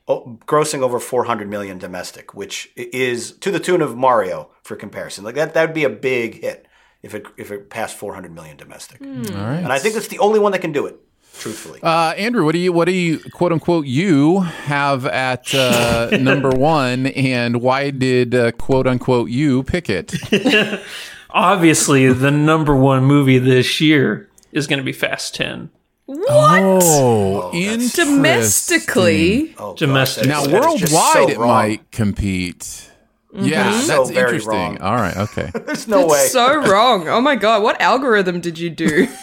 grossing 0.10 0.82
over 0.82 1.00
400 1.00 1.48
million 1.50 1.78
domestic, 1.78 2.34
which 2.34 2.72
is 2.76 3.34
to 3.34 3.52
the 3.52 3.60
tune 3.60 3.82
of 3.82 3.96
Mario 3.96 4.50
for 4.64 4.76
comparison. 4.76 5.24
Like 5.24 5.36
that, 5.36 5.54
that 5.54 5.68
would 5.68 5.76
be 5.76 5.84
a 5.84 5.90
big 5.90 6.42
hit 6.42 6.68
if 7.04 7.14
it 7.14 7.26
if 7.38 7.52
it 7.52 7.70
passed 7.70 7.96
400 7.98 8.34
million 8.34 8.58
domestic. 8.58 9.02
All 9.02 9.08
right. 9.08 9.58
And 9.58 9.72
I 9.72 9.80
think 9.80 9.96
it's 9.96 10.08
the 10.08 10.20
only 10.20 10.40
one 10.40 10.52
that 10.54 10.60
can 10.60 10.72
do 10.72 10.86
it. 10.86 11.00
Truthfully, 11.38 11.80
Uh, 11.84 12.14
Andrew, 12.18 12.44
what 12.44 12.54
do 12.54 12.58
you 12.58 12.74
what 12.74 12.86
do 12.86 12.92
you 12.92 13.20
quote 13.32 13.54
unquote 13.54 13.86
you 13.86 14.40
have 14.42 15.06
at 15.06 15.54
uh, 15.54 16.10
number 16.20 16.50
one, 16.50 17.06
and 17.06 17.62
why 17.62 17.92
did 17.92 18.34
uh, 18.34 18.52
quote 18.54 18.88
unquote 18.88 19.30
you 19.30 19.62
pick 19.64 19.90
it? 19.90 20.14
Obviously, 21.30 22.12
the 22.12 22.32
number 22.32 22.76
one 22.76 23.04
movie 23.06 23.38
this 23.38 23.80
year 23.80 24.28
is 24.52 24.66
going 24.66 24.80
to 24.80 24.84
be 24.84 24.92
Fast 24.92 25.36
10. 25.36 25.70
What? 26.12 26.60
Oh, 26.64 27.52
interesting. 27.54 28.16
Domestically, 28.16 29.54
oh, 29.60 29.72
gosh, 29.74 29.80
domestic. 29.80 30.26
Now, 30.28 30.42
is- 30.42 30.48
that 30.48 30.66
is 30.74 30.82
just 30.82 30.94
worldwide, 30.94 31.14
so 31.14 31.30
it 31.30 31.38
might 31.40 31.92
compete. 31.92 32.90
Yeah, 33.32 33.64
that's 33.72 33.86
So 33.86 34.10
interesting. 34.10 34.52
wrong. 34.52 34.82
All 34.82 34.96
right, 34.96 35.16
okay. 35.16 35.52
There's 35.66 35.88
no 35.88 36.08
way. 36.08 36.26
so 36.32 36.56
wrong. 36.68 37.08
Oh 37.08 37.22
my 37.22 37.36
god, 37.36 37.62
what 37.62 37.80
algorithm 37.80 38.42
did 38.42 38.58
you 38.58 38.70
do? 38.72 39.08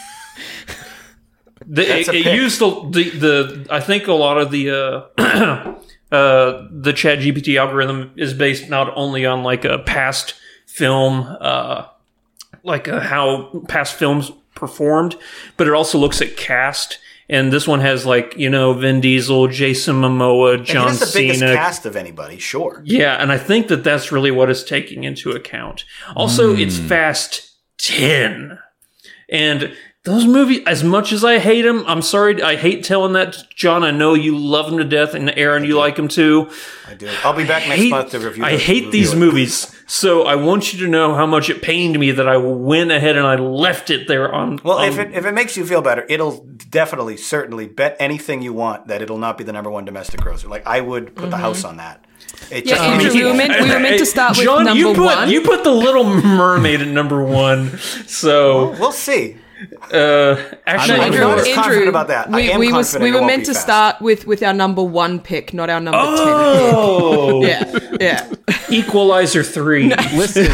The, 1.68 1.83
it, 1.83 2.09
it 2.09 2.35
used 2.37 2.61
the, 2.61 2.70
the 2.92 3.11
the 3.11 3.66
I 3.70 3.81
think 3.81 4.07
a 4.07 4.12
lot 4.12 4.38
of 4.38 4.53
the 4.53 4.70
uh, 4.70 5.03
uh, 6.12 6.68
the 6.70 6.92
Chat 6.94 7.18
GPT 7.18 7.59
algorithm 7.59 8.12
is 8.16 8.35
based 8.35 8.68
not 8.70 8.92
only 8.96 9.27
on 9.27 9.42
like 9.42 9.64
a 9.64 9.79
past 9.81 10.35
film, 10.66 11.27
uh, 11.40 11.87
like 12.62 12.87
uh, 12.87 13.01
how 13.01 13.64
past 13.66 13.94
films 13.94 14.31
performed, 14.57 15.16
but 15.57 15.69
it 15.69 15.73
also 15.75 15.99
looks 15.99 16.21
at 16.21 16.37
cast. 16.37 16.99
And 17.29 17.53
this 17.53 17.66
one 17.66 17.81
has 17.81 18.07
like 18.07 18.37
you 18.37 18.49
know 18.49 18.73
Vin 18.73 19.01
Diesel, 19.01 19.49
Jason 19.49 19.97
Momoa, 19.97 20.62
John 20.64 20.85
he 20.92 20.99
has 20.99 21.01
the 21.12 21.19
biggest 21.19 21.40
Cena. 21.40 21.55
cast 21.55 21.85
of 21.85 21.97
anybody, 21.97 22.38
sure. 22.38 22.83
Yeah, 22.85 23.16
and 23.21 23.33
I 23.33 23.38
think 23.38 23.66
that 23.69 23.83
that's 23.83 24.12
really 24.12 24.31
what 24.31 24.49
it's 24.49 24.62
taking 24.62 25.03
into 25.05 25.33
account. 25.33 25.85
Also, 26.14 26.55
it's 26.55 26.79
Hmm. 26.79 26.87
Fast 26.87 27.51
10. 27.79 28.59
And 29.29 29.75
those 30.07 30.25
movies, 30.25 30.61
as 30.66 30.85
much 30.85 31.12
as 31.12 31.25
I 31.25 31.40
hate 31.40 31.62
them, 31.62 31.83
I'm 31.88 32.01
sorry, 32.01 32.40
I 32.40 32.55
hate 32.55 32.85
telling 32.85 33.14
that, 33.14 33.45
Jon. 33.57 33.83
I 33.83 33.90
know 33.90 34.14
you 34.14 34.38
love 34.38 34.71
them 34.71 34.79
to 34.79 34.85
death, 34.85 35.14
and 35.14 35.37
Aaron, 35.37 35.64
you 35.64 35.77
like 35.77 35.97
them 35.97 36.07
too. 36.07 36.49
I 36.87 36.95
do. 36.95 37.11
I'll 37.25 37.33
be 37.37 37.45
back 37.45 37.66
next 37.69 37.83
hate- 37.83 37.90
month 37.90 38.12
to 38.12 38.21
review. 38.21 38.45
I 38.45 38.57
hate 38.57 38.85
review 38.85 38.90
these 38.92 39.12
it. 39.14 39.16
movies, 39.16 39.77
so 39.88 40.23
I 40.23 40.37
want 40.37 40.73
you 40.73 40.79
to 40.85 40.88
know 40.88 41.16
how 41.16 41.27
much 41.27 41.51
it 41.51 41.61
pained 41.61 41.99
me 41.99 42.12
that 42.12 42.29
I 42.29 42.37
went 42.37 42.92
ahead 42.92 43.16
and 43.16 43.27
I 43.27 43.35
left 43.35 43.90
it 43.90 44.07
there 44.07 44.33
on. 44.33 44.61
Well, 44.62 44.79
on- 44.79 44.88
if 44.88 44.97
it 44.97 45.12
if 45.12 45.27
it 45.27 45.33
makes 45.33 45.57
you 45.57 45.66
feel 45.66 45.83
better, 45.83 46.07
it'll 46.09 46.45
definitely, 46.71 47.16
certainly 47.16 47.66
bet 47.66 47.97
anything 47.99 48.42
you 48.42 48.53
want 48.53 48.87
that 48.87 49.03
it'll 49.03 49.19
not 49.19 49.37
be 49.37 49.42
the 49.42 49.53
number 49.53 49.71
one 49.71 49.85
domestic 49.85 50.21
grosser. 50.21 50.47
Like 50.47 50.64
I 50.69 50.83
would 50.83 51.16
put 51.16 51.31
the 51.31 51.37
mm-hmm. 51.37 51.40
house 51.40 51.64
on 51.64 51.79
that. 51.79 52.05
It 52.53 52.64
Yeah, 52.64 52.77
just- 52.77 52.83
Andrew, 52.83 53.12
we 53.12 53.25
were 53.25 53.35
meant 53.35 53.61
we 53.61 53.69
were 53.69 53.81
meant 53.81 53.99
to 53.99 54.07
start 54.07 54.37
with 54.37 54.45
Jon, 54.45 54.66
number 54.66 54.79
you 54.79 54.95
put 54.95 55.05
one. 55.05 55.31
you 55.31 55.40
put 55.40 55.64
the 55.64 55.73
Little 55.73 56.05
Mermaid 56.05 56.81
at 56.81 56.87
number 56.87 57.25
one, 57.25 57.77
so 58.07 58.71
we'll 58.79 58.92
see. 58.92 59.38
Uh, 59.92 60.37
actually, 60.66 60.95
I'm 60.97 61.01
Andrew, 61.12 61.21
not 61.21 61.38
Andrew, 61.38 61.55
confident 61.55 61.88
about 61.88 62.09
that. 62.09 62.29
I 62.29 62.37
We, 62.37 62.51
am 62.53 62.61
we, 62.61 62.73
was, 62.73 62.97
we 62.99 63.12
were 63.12 63.25
meant 63.25 63.47
to 63.47 63.53
fast. 63.55 63.64
start 63.64 64.01
with 64.01 64.27
with 64.27 64.42
our 64.42 64.53
number 64.53 64.83
one 64.83 65.19
pick, 65.21 65.55
not 65.55 65.71
our 65.71 65.81
number 65.81 65.99
oh, 66.03 67.42
ten. 67.42 67.97
Yeah, 68.01 68.29
yeah. 68.29 68.33
Equalizer 68.71 69.42
three. 69.42 69.95
listen, 70.14 70.47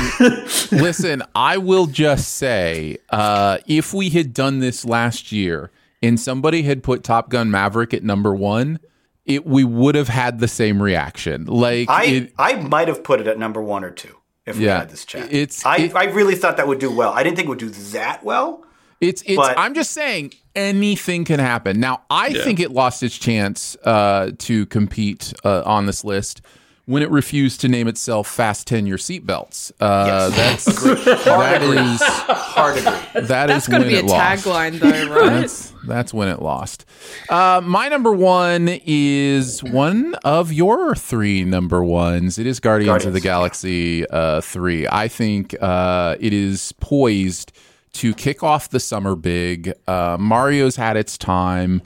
listen. 0.79 1.23
I 1.35 1.57
will 1.59 1.87
just 1.87 2.35
say, 2.35 2.99
uh, 3.11 3.59
if 3.67 3.93
we 3.93 4.11
had 4.11 4.33
done 4.33 4.61
this 4.61 4.85
last 4.85 5.33
year, 5.33 5.71
and 6.03 6.19
somebody 6.21 6.63
had 6.63 6.83
put 6.83 7.03
Top 7.05 7.29
Gun 7.31 7.51
Maverick 7.51 7.93
at 7.95 8.03
number 8.05 8.35
one, 8.35 8.79
it 9.25 9.47
we 9.47 9.65
would 9.65 9.95
have 9.95 10.09
had 10.09 10.39
the 10.41 10.49
same 10.49 10.83
reaction. 10.83 11.47
Like 11.47 11.89
I 11.91 12.05
it, 12.05 12.33
I 12.39 12.55
might 12.55 12.89
have 12.89 13.03
put 13.03 13.21
it 13.21 13.27
at 13.27 13.39
number 13.39 13.63
one 13.63 13.83
or 13.85 13.91
two 13.91 14.17
if 14.47 14.59
we 14.59 14.65
had 14.65 14.91
this 14.91 15.05
chat. 15.05 15.33
It's- 15.33 15.65
I, 15.65 15.77
it- 15.77 15.95
I 15.97 16.05
really 16.05 16.35
thought 16.35 16.57
that 16.59 16.67
would 16.69 16.79
do 16.81 16.91
well. 16.91 17.13
I 17.13 17.23
didn't 17.23 17.37
think 17.37 17.47
it 17.47 17.51
would 17.51 17.59
do 17.59 17.71
that 17.71 18.23
well. 18.25 18.65
It's 19.03 19.23
it's. 19.23 19.37
But- 19.37 19.59
I'm 19.59 19.75
just 19.75 19.91
saying 19.91 20.33
anything 20.55 21.25
can 21.25 21.41
happen. 21.41 21.81
Now, 21.81 22.03
I 22.09 22.33
think 22.33 22.61
it 22.61 22.71
lost 22.71 23.03
its 23.03 23.19
chance 23.19 23.77
uh, 23.85 24.31
to 24.39 24.65
compete 24.67 25.35
uh, 25.45 25.63
on 25.67 25.87
this 25.87 26.05
list 26.05 26.41
when 26.87 27.03
it 27.03 27.11
refused 27.11 27.61
to 27.63 27.69
name 27.69 27.89
itself 27.89 28.29
"Fast 28.29 28.69
Ten 28.69 28.87
Your 28.87 28.99
Seatbelts." 28.99 29.73
Uh, 29.81 30.31
That's 30.31 30.65
that 30.65 31.63
is 31.63 32.03
Hard 32.03 32.79
agree. 32.79 33.23
that 33.27 33.47
That's 33.47 33.67
going 33.67 33.83
to 33.83 33.89
be 33.89 33.97
a 33.97 34.03
tagline, 34.03 34.79
though, 34.79 35.09
right? 35.09 35.31
That's 35.31 35.73
that's 35.85 36.15
when 36.15 36.29
it 36.29 36.41
lost. 36.41 36.85
Uh, 37.29 37.61
my 37.65 37.89
number 37.89 38.13
one 38.13 38.69
is 38.87 39.65
one 39.65 40.15
of 40.23 40.53
your 40.53 40.95
three 40.95 41.45
number 41.45 41.83
ones. 41.83 42.39
It 42.39 42.47
is 42.47 42.61
Guardians, 42.61 43.05
of 43.05 43.15
the 43.15 43.21
Galaxy 43.21 44.07
uh, 44.09 44.41
three. 44.41 44.87
I 44.87 45.09
think 45.09 45.57
uh, 45.61 46.17
it 46.21 46.33
is 46.33 46.73
poised 46.81 47.53
to 47.95 48.15
kick 48.15 48.43
off 48.43 48.71
the 48.71 48.81
summer 48.81 49.15
big. 49.15 49.73
Uh, 49.87 50.17
Mario's 50.19 50.77
had 50.77 50.97
its 50.97 51.17
time. 51.19 51.83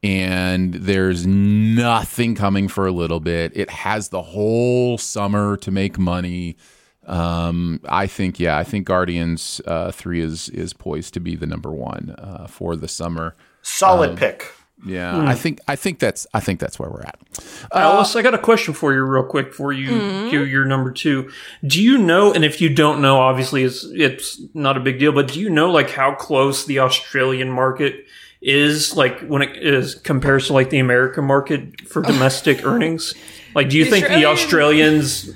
And 0.00 0.74
there's 0.74 1.26
nothing 1.26 2.36
coming 2.36 2.68
for 2.68 2.86
a 2.86 2.92
little 2.92 3.18
bit. 3.18 3.50
It 3.56 3.68
has 3.68 4.10
the 4.10 4.22
whole 4.22 4.96
summer 4.96 5.56
to 5.56 5.72
make 5.72 5.98
money. 5.98 6.56
Um, 7.04 7.80
I 7.88 8.06
think, 8.06 8.38
yeah, 8.38 8.58
I 8.58 8.62
think 8.62 8.86
Guardians 8.86 9.60
uh, 9.66 9.90
three 9.90 10.20
is 10.20 10.50
is 10.50 10.72
poised 10.72 11.14
to 11.14 11.20
be 11.20 11.34
the 11.34 11.46
number 11.46 11.72
one 11.72 12.14
uh, 12.16 12.46
for 12.46 12.76
the 12.76 12.86
summer. 12.86 13.34
Solid 13.62 14.10
Um, 14.10 14.16
pick. 14.16 14.52
Yeah, 14.86 15.20
hmm. 15.20 15.28
I 15.28 15.34
think 15.34 15.60
I 15.66 15.76
think 15.76 15.98
that's 15.98 16.26
I 16.32 16.40
think 16.40 16.60
that's 16.60 16.78
where 16.78 16.88
we're 16.88 17.02
at. 17.02 17.18
Uh, 17.74 17.78
Alice, 17.78 18.14
I 18.14 18.22
got 18.22 18.34
a 18.34 18.38
question 18.38 18.74
for 18.74 18.92
you, 18.92 19.02
real 19.02 19.24
quick, 19.24 19.50
before 19.50 19.72
you 19.72 19.88
hmm. 19.88 20.30
do 20.30 20.46
your 20.46 20.64
number 20.64 20.92
two. 20.92 21.30
Do 21.66 21.82
you 21.82 21.98
know? 21.98 22.32
And 22.32 22.44
if 22.44 22.60
you 22.60 22.72
don't 22.72 23.02
know, 23.02 23.18
obviously 23.18 23.64
it's 23.64 23.84
it's 23.84 24.40
not 24.54 24.76
a 24.76 24.80
big 24.80 24.98
deal. 24.98 25.12
But 25.12 25.28
do 25.28 25.40
you 25.40 25.50
know 25.50 25.70
like 25.70 25.90
how 25.90 26.14
close 26.14 26.64
the 26.64 26.78
Australian 26.78 27.50
market 27.50 28.06
is, 28.40 28.96
like 28.96 29.20
when 29.22 29.42
it 29.42 29.56
is 29.56 29.96
compares 29.96 30.46
to 30.46 30.52
like 30.52 30.70
the 30.70 30.78
American 30.78 31.24
market 31.24 31.80
for 31.88 32.02
domestic 32.12 32.64
earnings? 32.64 33.14
Like, 33.54 33.70
do 33.70 33.78
you 33.78 33.84
The 33.86 33.90
think 33.90 34.08
the 34.08 34.26
Australians 34.26 35.30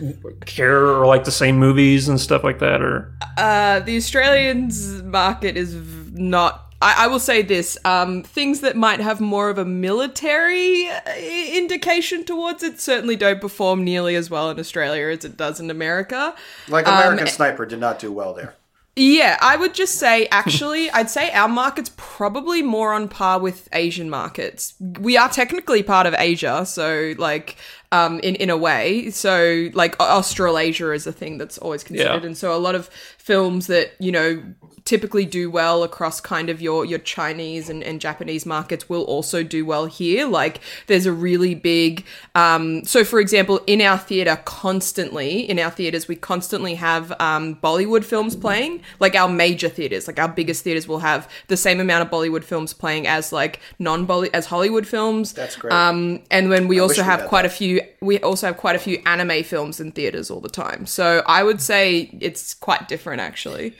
care 0.44 0.86
or 0.86 1.06
like 1.06 1.24
the 1.24 1.32
same 1.32 1.56
movies 1.56 2.08
and 2.08 2.20
stuff 2.20 2.44
like 2.44 2.60
that, 2.60 2.80
or 2.80 3.12
Uh, 3.36 3.80
the 3.80 3.96
Australians 3.96 5.02
market 5.02 5.56
is 5.56 5.74
v- 5.74 6.22
not. 6.22 6.71
I, 6.82 7.04
I 7.04 7.06
will 7.06 7.20
say 7.20 7.42
this: 7.42 7.78
um, 7.84 8.22
things 8.22 8.60
that 8.60 8.76
might 8.76 9.00
have 9.00 9.20
more 9.20 9.48
of 9.48 9.58
a 9.58 9.64
military 9.64 10.88
uh, 10.88 11.00
indication 11.16 12.24
towards 12.24 12.62
it 12.62 12.80
certainly 12.80 13.16
don't 13.16 13.40
perform 13.40 13.84
nearly 13.84 14.16
as 14.16 14.28
well 14.30 14.50
in 14.50 14.58
Australia 14.58 15.06
as 15.08 15.24
it 15.24 15.36
does 15.36 15.60
in 15.60 15.70
America. 15.70 16.34
Like 16.68 16.86
American 16.86 17.26
Sniper 17.28 17.66
did 17.66 17.80
not 17.80 17.98
do 17.98 18.12
well 18.12 18.34
there. 18.34 18.54
Yeah, 18.94 19.38
I 19.40 19.56
would 19.56 19.72
just 19.72 19.94
say 19.94 20.26
actually, 20.30 20.90
I'd 20.98 21.08
say 21.08 21.30
our 21.30 21.48
market's 21.48 21.90
probably 21.96 22.60
more 22.62 22.92
on 22.92 23.08
par 23.08 23.38
with 23.38 23.66
Asian 23.72 24.10
markets. 24.10 24.74
We 25.00 25.16
are 25.16 25.30
technically 25.30 25.82
part 25.82 26.06
of 26.06 26.14
Asia, 26.18 26.66
so 26.66 27.14
like 27.16 27.56
um 27.90 28.20
in 28.20 28.34
in 28.34 28.50
a 28.50 28.56
way. 28.56 29.08
So 29.10 29.70
like 29.72 29.98
Australasia 29.98 30.92
is 30.92 31.06
a 31.06 31.12
thing 31.12 31.38
that's 31.38 31.56
always 31.56 31.82
considered 31.84 32.22
Yeah. 32.22 32.26
and 32.26 32.36
so 32.36 32.54
a 32.54 32.58
lot 32.60 32.74
of 32.74 32.88
films 33.16 33.66
that, 33.68 33.92
you 33.98 34.12
know, 34.12 34.42
typically 34.84 35.24
do 35.24 35.50
well 35.50 35.82
across 35.82 36.20
kind 36.20 36.50
of 36.50 36.60
your 36.60 36.84
your 36.84 36.98
Chinese 36.98 37.68
and, 37.68 37.82
and 37.82 38.00
Japanese 38.00 38.44
markets 38.44 38.88
will 38.88 39.02
also 39.04 39.42
do 39.42 39.64
well 39.64 39.86
here. 39.86 40.26
Like 40.26 40.60
there's 40.86 41.06
a 41.06 41.12
really 41.12 41.54
big 41.54 42.04
um 42.34 42.84
so 42.84 43.04
for 43.04 43.20
example, 43.20 43.60
in 43.66 43.80
our 43.80 43.98
theater 43.98 44.40
constantly, 44.44 45.48
in 45.48 45.58
our 45.58 45.70
theaters 45.70 46.08
we 46.08 46.16
constantly 46.16 46.74
have 46.74 47.12
um 47.20 47.56
Bollywood 47.56 48.04
films 48.04 48.34
playing. 48.34 48.82
Like 48.98 49.14
our 49.14 49.28
major 49.28 49.68
theaters, 49.68 50.06
like 50.06 50.18
our 50.18 50.28
biggest 50.28 50.64
theaters 50.64 50.88
will 50.88 51.00
have 51.00 51.30
the 51.48 51.56
same 51.56 51.80
amount 51.80 52.02
of 52.02 52.10
Bollywood 52.10 52.44
films 52.44 52.72
playing 52.72 53.06
as 53.06 53.32
like 53.32 53.60
non 53.78 54.04
Bolly 54.04 54.32
as 54.34 54.46
Hollywood 54.46 54.86
films. 54.86 55.32
That's 55.32 55.56
great. 55.56 55.72
Um 55.72 56.20
and 56.30 56.48
when 56.48 56.68
we 56.68 56.80
also 56.80 57.02
have 57.02 57.20
had 57.20 57.28
quite 57.28 57.42
that. 57.42 57.52
a 57.52 57.54
few 57.54 57.82
we 58.00 58.18
also 58.20 58.48
have 58.48 58.56
quite 58.56 58.74
a 58.76 58.80
few 58.80 59.00
anime 59.06 59.44
films 59.44 59.80
in 59.80 59.92
theaters 59.92 60.30
all 60.30 60.40
the 60.40 60.48
time. 60.48 60.86
So 60.86 61.22
I 61.26 61.42
would 61.42 61.60
say 61.60 62.10
it's 62.20 62.54
quite 62.54 62.88
different 62.88 63.20
actually. 63.20 63.74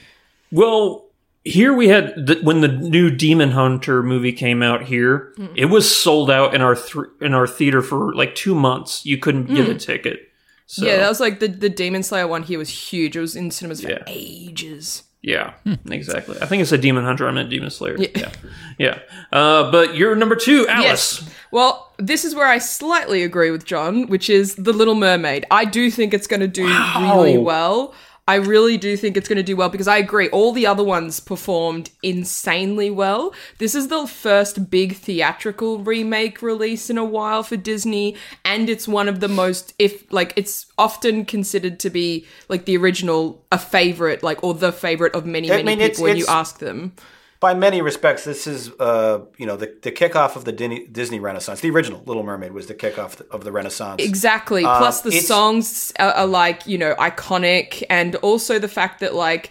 Well, 0.53 1.07
here 1.45 1.75
we 1.75 1.89
had 1.89 2.15
the, 2.15 2.39
when 2.43 2.61
the 2.61 2.69
new 2.69 3.11
Demon 3.11 3.51
Hunter 3.51 4.03
movie 4.03 4.33
came 4.33 4.63
out 4.63 4.85
here. 4.85 5.35
Mm-hmm. 5.37 5.55
It 5.57 5.65
was 5.67 5.95
sold 5.95 6.31
out 6.31 6.55
in 6.55 6.61
our 6.61 6.77
thr 6.77 7.05
in 7.21 7.35
our 7.35 7.47
theater 7.47 7.83
for 7.83 8.15
like 8.15 8.35
two 8.35 8.55
months. 8.55 9.05
You 9.05 9.19
couldn't 9.19 9.47
get 9.47 9.67
mm. 9.67 9.75
a 9.75 9.79
ticket. 9.79 10.29
So, 10.67 10.87
Yeah, 10.87 10.99
that 10.99 11.09
was 11.09 11.21
like 11.21 11.41
the 11.41 11.49
the 11.49 11.69
Demon 11.69 12.03
Slayer 12.03 12.27
one 12.27 12.45
here 12.45 12.59
was 12.59 12.69
huge. 12.69 13.17
It 13.17 13.21
was 13.21 13.35
in 13.35 13.51
cinemas 13.51 13.83
for 13.83 13.91
Yeah. 13.91 14.05
ages. 14.07 15.03
yeah, 15.23 15.55
hmm. 15.65 15.93
exactly. 15.93 16.37
I 16.41 16.47
think 16.47 16.63
it's 16.63 16.73
a 16.73 16.79
Demon 16.79 17.05
Hunter. 17.05 17.29
I 17.29 17.31
meant 17.31 17.51
Demon 17.51 17.71
Slayer. 17.71 17.97
Yeah, 17.99 18.33
yeah. 18.79 18.99
Uh, 19.33 19.71
but 19.71 19.95
you're 19.95 20.17
number 20.17 20.35
two, 20.35 20.67
Alice. 20.69 21.23
Yes. 21.23 21.35
Well, 21.53 21.93
this 21.99 22.25
is 22.25 22.35
where 22.35 22.49
I 22.49 22.59
slightly 22.59 23.23
agree 23.23 23.51
with 23.51 23.65
Jon, 23.65 24.09
which 24.09 24.29
is 24.31 24.57
The 24.57 24.73
Little 24.73 24.95
Mermaid. 24.97 25.45
I 25.51 25.65
do 25.65 25.91
think 25.91 26.13
it's 26.15 26.27
going 26.27 26.41
to 26.41 26.49
do 26.49 26.67
really 26.99 27.39
well. 27.39 27.95
I 28.29 28.37
really 28.37 28.77
do 28.77 28.97
think 28.97 29.17
it's 29.17 29.29
going 29.29 29.39
to 29.39 29.43
do 29.43 29.57
well 29.57 29.69
because 29.69 29.89
I 29.89 29.97
agree. 29.99 30.29
All 30.29 30.53
the 30.53 30.65
other 30.67 30.85
ones 30.85 31.19
performed 31.19 31.91
insanely 32.05 32.89
well. 32.89 33.35
This 33.59 33.75
is 33.75 33.89
the 33.89 34.07
first 34.07 34.71
big 34.71 34.95
theatrical 34.97 35.81
remake 35.81 36.41
release 36.41 36.89
in 36.89 36.99
a 36.99 37.05
while 37.05 37.43
for 37.43 37.57
Disney, 37.57 38.17
and 38.45 38.71
it's 38.71 38.87
one 38.87 39.09
of 39.09 39.19
the 39.19 39.27
most, 39.29 39.75
if 39.79 40.11
like, 40.13 40.33
it's 40.37 40.67
often 40.79 41.25
considered 41.25 41.81
to 41.81 41.91
be 41.91 42.25
like 42.49 42.65
the 42.65 42.77
original, 42.77 43.45
a 43.51 43.59
favorite, 43.59 44.23
like, 44.23 44.43
or 44.45 44.55
the 44.55 44.71
favorite 44.73 45.15
of 45.17 45.27
many, 45.27 45.51
I 45.51 45.57
many 45.57 45.65
mean, 45.65 45.79
people 45.79 45.87
it's- 45.87 46.01
when 46.01 46.17
you 46.17 46.27
ask 46.29 46.59
them. 46.61 46.93
By 47.43 47.55
many 47.55 47.83
respects, 47.83 48.23
this 48.23 48.47
is 48.47 48.71
uh, 48.79 49.23
you 49.37 49.47
know 49.47 49.57
the, 49.57 49.75
the 49.83 49.91
kickoff 49.91 50.37
of 50.37 50.45
the 50.45 50.53
Disney, 50.53 51.19
Renaissance. 51.19 51.61
The 51.61 51.71
original 51.71 52.01
Little 52.07 52.23
Mermaid 52.23 52.53
was 52.53 52.69
the 52.69 52.75
kickoff 52.75 53.21
of 53.33 53.43
the 53.43 53.51
Renaissance. 53.51 54.01
Exactly. 54.01 54.63
Plus, 54.63 55.01
the 55.01 55.11
songs 55.11 55.93
are, 55.99 56.13
are 56.13 56.27
like 56.27 56.69
you 56.69 56.79
know 56.79 56.95
iconic, 56.95 57.83
and 57.91 58.15
also 58.17 58.61
the 58.61 58.69
fact 58.69 59.01
that 59.01 59.17
like 59.17 59.51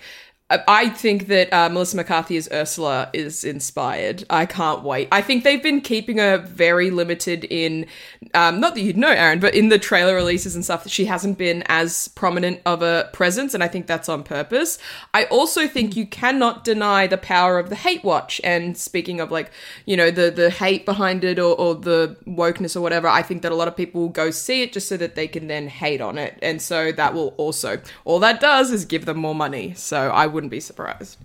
I- 0.68 0.90
think 0.92 1.28
that 1.28 1.52
uh, 1.54 1.70
Melissa 1.70 1.96
McCarthy 1.96 2.38
as 2.38 2.50
Ursula 2.52 3.10
is 3.14 3.44
inspired. 3.44 4.24
I 4.30 4.46
can't 4.46 4.84
wait. 4.84 5.08
I 5.12 5.22
think 5.22 5.44
they've 5.44 5.64
been 5.64 5.82
keeping 5.82 6.18
her 6.18 6.38
very 6.38 6.92
limited 6.92 7.46
in, 7.46 7.86
um, 8.34 8.60
not 8.60 8.76
that 8.76 8.82
you'd 8.82 8.98
know, 8.98 9.10
Aaron, 9.10 9.40
but 9.40 9.56
in 9.56 9.70
the 9.70 9.80
trailer 9.80 10.14
releases 10.14 10.56
and 10.56 10.64
stuff, 10.64 10.88
she 10.88 11.06
hasn't 11.06 11.38
been 11.38 11.64
as 11.68 12.10
prominent 12.10 12.62
of 12.66 12.82
a 12.82 13.10
presence, 13.14 13.54
and 13.54 13.64
I 13.64 13.68
think 13.68 13.88
that's 13.88 14.10
on 14.10 14.24
purpose. 14.24 14.78
I 15.14 15.26
also 15.26 15.68
think 15.68 15.96
you 15.96 16.06
cannot 16.06 16.64
deny 16.64 17.08
the 17.08 17.18
power 17.18 17.58
of 17.58 17.70
the 17.70 17.76
hate 17.76 18.04
watch. 18.04 18.42
And 18.44 18.78
speaking 18.78 19.20
of 19.20 19.32
like, 19.32 19.52
you 19.86 19.96
know, 19.96 20.12
the 20.12 20.30
the 20.32 20.50
hate 20.50 20.86
behind 20.86 21.24
it 21.24 21.40
or, 21.40 21.56
or 21.56 21.76
the 21.76 22.18
wokeness 22.28 22.76
or 22.76 22.82
whatever, 22.82 23.08
I 23.08 23.22
think 23.22 23.42
that 23.42 23.52
a 23.52 23.56
lot 23.56 23.68
of 23.68 23.76
people 23.76 24.02
will 24.02 24.10
go 24.10 24.32
see 24.32 24.62
it 24.62 24.74
just 24.74 24.88
so 24.88 24.98
that 24.98 25.16
they 25.16 25.28
can 25.28 25.48
then 25.48 25.68
hate 25.68 26.02
on 26.02 26.18
it, 26.18 26.38
and 26.42 26.62
so 26.62 26.92
that 26.92 27.14
will 27.14 27.30
also 27.38 27.82
all 28.06 28.20
that 28.20 28.40
does 28.40 28.72
is 28.72 28.86
give 28.86 29.06
them 29.06 29.18
more 29.18 29.36
money. 29.36 29.74
So 29.76 30.10
I 30.10 30.28
wouldn't 30.42 30.50
be 30.52 30.60
surprised. 30.60 31.18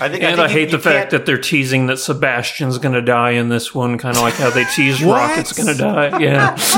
I 0.00 0.08
think, 0.08 0.22
And 0.22 0.36
think 0.36 0.38
I, 0.38 0.48
hate 0.48 0.70
you 0.70 0.76
the 0.76 0.78
fact 0.78 0.96
can't- 0.96 1.10
that 1.10 1.26
they're 1.26 1.36
teasing 1.36 1.88
that 1.88 1.98
Sebastian's 1.98 2.78
going 2.78 2.94
to 2.94 3.02
die 3.02 3.32
in 3.32 3.50
this 3.50 3.74
one, 3.74 3.98
kind 3.98 4.16
of 4.16 4.22
like 4.22 4.32
how 4.34 4.48
they 4.48 4.64
teased 4.64 5.02
Rocket's 5.02 5.52
going 5.52 5.66
to 5.66 5.74
die. 5.82 6.18
Yeah. 6.20 6.56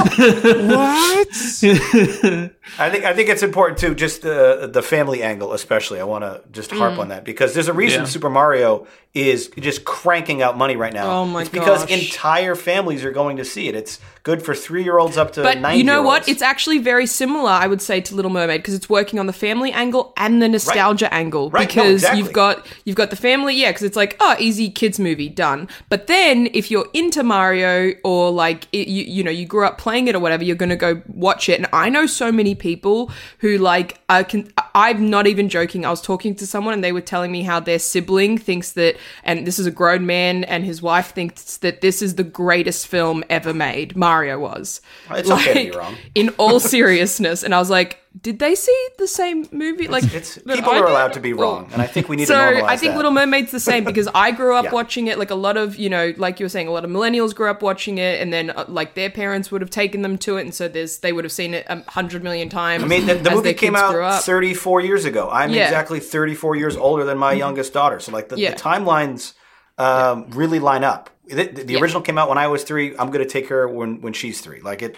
What? 0.72 2.50
I 2.78 2.90
think 2.90 3.04
I 3.04 3.12
think 3.12 3.28
it's 3.28 3.42
important 3.42 3.78
too, 3.78 3.94
just 3.94 4.22
the 4.22 4.68
the 4.72 4.82
family 4.82 5.22
angle, 5.22 5.52
especially. 5.52 6.00
I 6.00 6.04
want 6.04 6.24
to 6.24 6.42
just 6.52 6.70
harp 6.70 6.94
mm. 6.94 7.00
on 7.00 7.08
that 7.08 7.24
because 7.24 7.54
there's 7.54 7.68
a 7.68 7.72
reason 7.72 8.02
Yeah. 8.02 8.06
Super 8.06 8.30
Mario 8.30 8.86
is 9.14 9.48
just 9.58 9.84
cranking 9.84 10.40
out 10.40 10.56
money 10.56 10.74
right 10.74 10.92
now. 10.92 11.20
Oh 11.20 11.26
my 11.26 11.42
it's 11.42 11.50
because 11.50 11.84
gosh. 11.84 11.90
entire 11.90 12.54
families 12.54 13.04
are 13.04 13.10
going 13.10 13.36
to 13.36 13.44
see 13.44 13.68
it. 13.68 13.74
It's 13.74 14.00
good 14.22 14.42
for 14.42 14.54
three 14.54 14.84
year 14.84 14.98
olds 14.98 15.18
up 15.18 15.32
to 15.32 15.42
But 15.42 15.76
you 15.76 15.84
know 15.84 16.02
what? 16.02 16.28
It's 16.28 16.40
actually 16.40 16.78
very 16.78 17.06
similar, 17.06 17.50
I 17.50 17.66
would 17.66 17.82
say, 17.82 18.00
to 18.00 18.14
Little 18.14 18.30
Mermaid 18.30 18.60
because 18.60 18.72
it's 18.72 18.88
working 18.88 19.18
on 19.18 19.26
the 19.26 19.32
family 19.34 19.70
angle 19.70 20.14
and 20.16 20.40
the 20.40 20.48
nostalgia 20.48 21.12
angle. 21.12 21.50
Right, 21.50 21.62
no, 21.62 21.66
Because 21.66 21.94
exactly. 21.94 22.20
you've 22.20 22.32
got 22.32 22.66
you've 22.84 22.96
got 22.96 23.10
the 23.10 23.16
family, 23.16 23.54
yeah, 23.54 23.70
because 23.70 23.82
it's 23.82 23.96
like 23.96 24.16
oh, 24.20 24.36
easy 24.38 24.70
kids 24.70 24.98
movie 24.98 25.28
done. 25.28 25.68
But 25.90 26.06
then 26.06 26.48
if 26.54 26.70
you're 26.70 26.88
into 26.94 27.22
Mario 27.22 27.92
or 28.04 28.30
like 28.30 28.66
it, 28.72 28.88
you 28.88 29.04
you 29.04 29.22
know 29.22 29.30
you 29.30 29.44
grew 29.44 29.66
up 29.66 29.76
playing 29.76 30.08
it 30.08 30.14
or 30.14 30.20
whatever, 30.20 30.42
you're 30.42 30.56
gonna 30.56 30.74
go 30.74 31.02
watch 31.08 31.50
it. 31.50 31.58
And 31.58 31.68
I 31.72 31.90
know 31.90 32.06
so 32.06 32.32
many 32.32 32.51
people 32.54 33.10
who 33.38 33.58
like 33.58 34.00
I 34.08 34.22
can. 34.22 34.52
I'm 34.74 35.10
not 35.10 35.26
even 35.26 35.48
joking. 35.48 35.84
I 35.84 35.90
was 35.90 36.00
talking 36.00 36.34
to 36.36 36.46
someone 36.46 36.74
and 36.74 36.82
they 36.82 36.92
were 36.92 37.00
telling 37.00 37.30
me 37.30 37.42
how 37.42 37.60
their 37.60 37.78
sibling 37.78 38.38
thinks 38.38 38.72
that, 38.72 38.96
and 39.22 39.46
this 39.46 39.58
is 39.58 39.66
a 39.66 39.70
grown 39.70 40.06
man 40.06 40.44
and 40.44 40.64
his 40.64 40.80
wife 40.80 41.12
thinks 41.12 41.58
that 41.58 41.80
this 41.80 42.00
is 42.02 42.14
the 42.14 42.24
greatest 42.24 42.86
film 42.86 43.22
ever 43.28 43.52
made. 43.52 43.96
Mario 43.96 44.38
was. 44.38 44.80
It's 45.10 45.30
okay 45.30 45.66
to 45.66 45.72
be 45.72 45.76
wrong. 45.76 45.96
In 46.14 46.30
all 46.30 46.60
seriousness, 46.60 47.42
and 47.42 47.54
I 47.54 47.58
was 47.58 47.70
like, 47.70 48.01
did 48.20 48.38
they 48.38 48.54
see 48.54 48.88
the 48.98 49.06
same 49.08 49.48
movie? 49.52 49.88
Like 49.88 50.04
It's 50.12 50.34
that 50.34 50.56
people 50.56 50.72
I 50.72 50.78
are 50.80 50.86
allowed 50.86 51.14
to 51.14 51.20
be 51.20 51.32
wrong, 51.32 51.70
and 51.72 51.80
I 51.80 51.86
think 51.86 52.08
we 52.08 52.16
need 52.16 52.26
so 52.28 52.34
to 52.52 52.58
So 52.60 52.66
I 52.66 52.76
think 52.76 52.92
that. 52.92 52.96
Little 52.96 53.10
Mermaid's 53.10 53.50
the 53.52 53.58
same 53.60 53.84
because 53.84 54.06
I 54.14 54.32
grew 54.32 54.54
up 54.54 54.64
Yeah. 54.66 54.70
watching 54.72 55.06
it. 55.06 55.18
Like 55.18 55.30
a 55.30 55.34
lot 55.34 55.56
of 55.56 55.76
you 55.76 55.88
know, 55.88 56.12
like 56.18 56.38
you 56.38 56.44
were 56.44 56.50
saying, 56.50 56.68
a 56.68 56.70
lot 56.72 56.84
of 56.84 56.90
millennials 56.90 57.34
grew 57.34 57.48
up 57.50 57.62
watching 57.62 57.96
it, 57.98 58.20
and 58.20 58.32
then 58.32 58.50
uh, 58.50 58.66
like 58.68 58.94
their 58.94 59.08
parents 59.10 59.50
would 59.50 59.60
have 59.62 59.70
taken 59.70 60.02
them 60.02 60.18
to 60.18 60.36
it, 60.36 60.42
and 60.42 60.54
so 60.54 60.68
there's 60.68 60.98
they 60.98 61.12
would 61.12 61.24
have 61.24 61.32
seen 61.32 61.54
it 61.54 61.64
a 61.68 61.82
hundred 61.90 62.22
million 62.22 62.48
times. 62.48 62.84
I 62.84 62.86
mean, 62.86 63.06
the, 63.06 63.14
the 63.14 63.30
movie 63.30 63.54
came 63.54 63.74
out 63.76 64.22
34 64.22 64.82
years 64.82 65.04
ago. 65.04 65.30
I'm 65.30 65.50
Yeah. 65.50 65.62
Mm-hmm. 65.62 65.72
exactly 65.72 66.00
34 66.00 66.56
years 66.56 66.76
older 66.76 67.04
than 67.04 67.16
my 67.18 67.32
youngest 67.32 67.72
daughter. 67.72 67.98
So, 67.98 68.12
like, 68.12 68.28
the, 68.28 68.38
Yeah. 68.38 68.50
the 68.52 68.60
timelines 68.60 69.32
um, 69.78 70.26
really 70.30 70.58
line 70.58 70.84
up. 70.84 71.08
The, 71.26 71.44
the 71.44 71.76
original 71.76 72.02
came 72.02 72.18
out 72.18 72.28
when 72.28 72.36
I 72.38 72.48
was 72.48 72.62
three. 72.62 72.90
I'm 72.98 73.10
going 73.10 73.24
to 73.24 73.30
take 73.30 73.48
her 73.48 73.66
when, 73.66 74.00
when 74.02 74.12
she's 74.12 74.40
three. 74.40 74.60
Like, 74.60 74.82
it. 74.82 74.96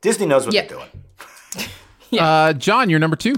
Disney 0.00 0.26
knows 0.26 0.46
what 0.46 0.52
they're 0.54 0.66
doing. 0.66 0.88
Uh, 2.18 2.52
Jon, 2.52 2.90
you're 2.90 2.98
number 2.98 3.16
two. 3.16 3.34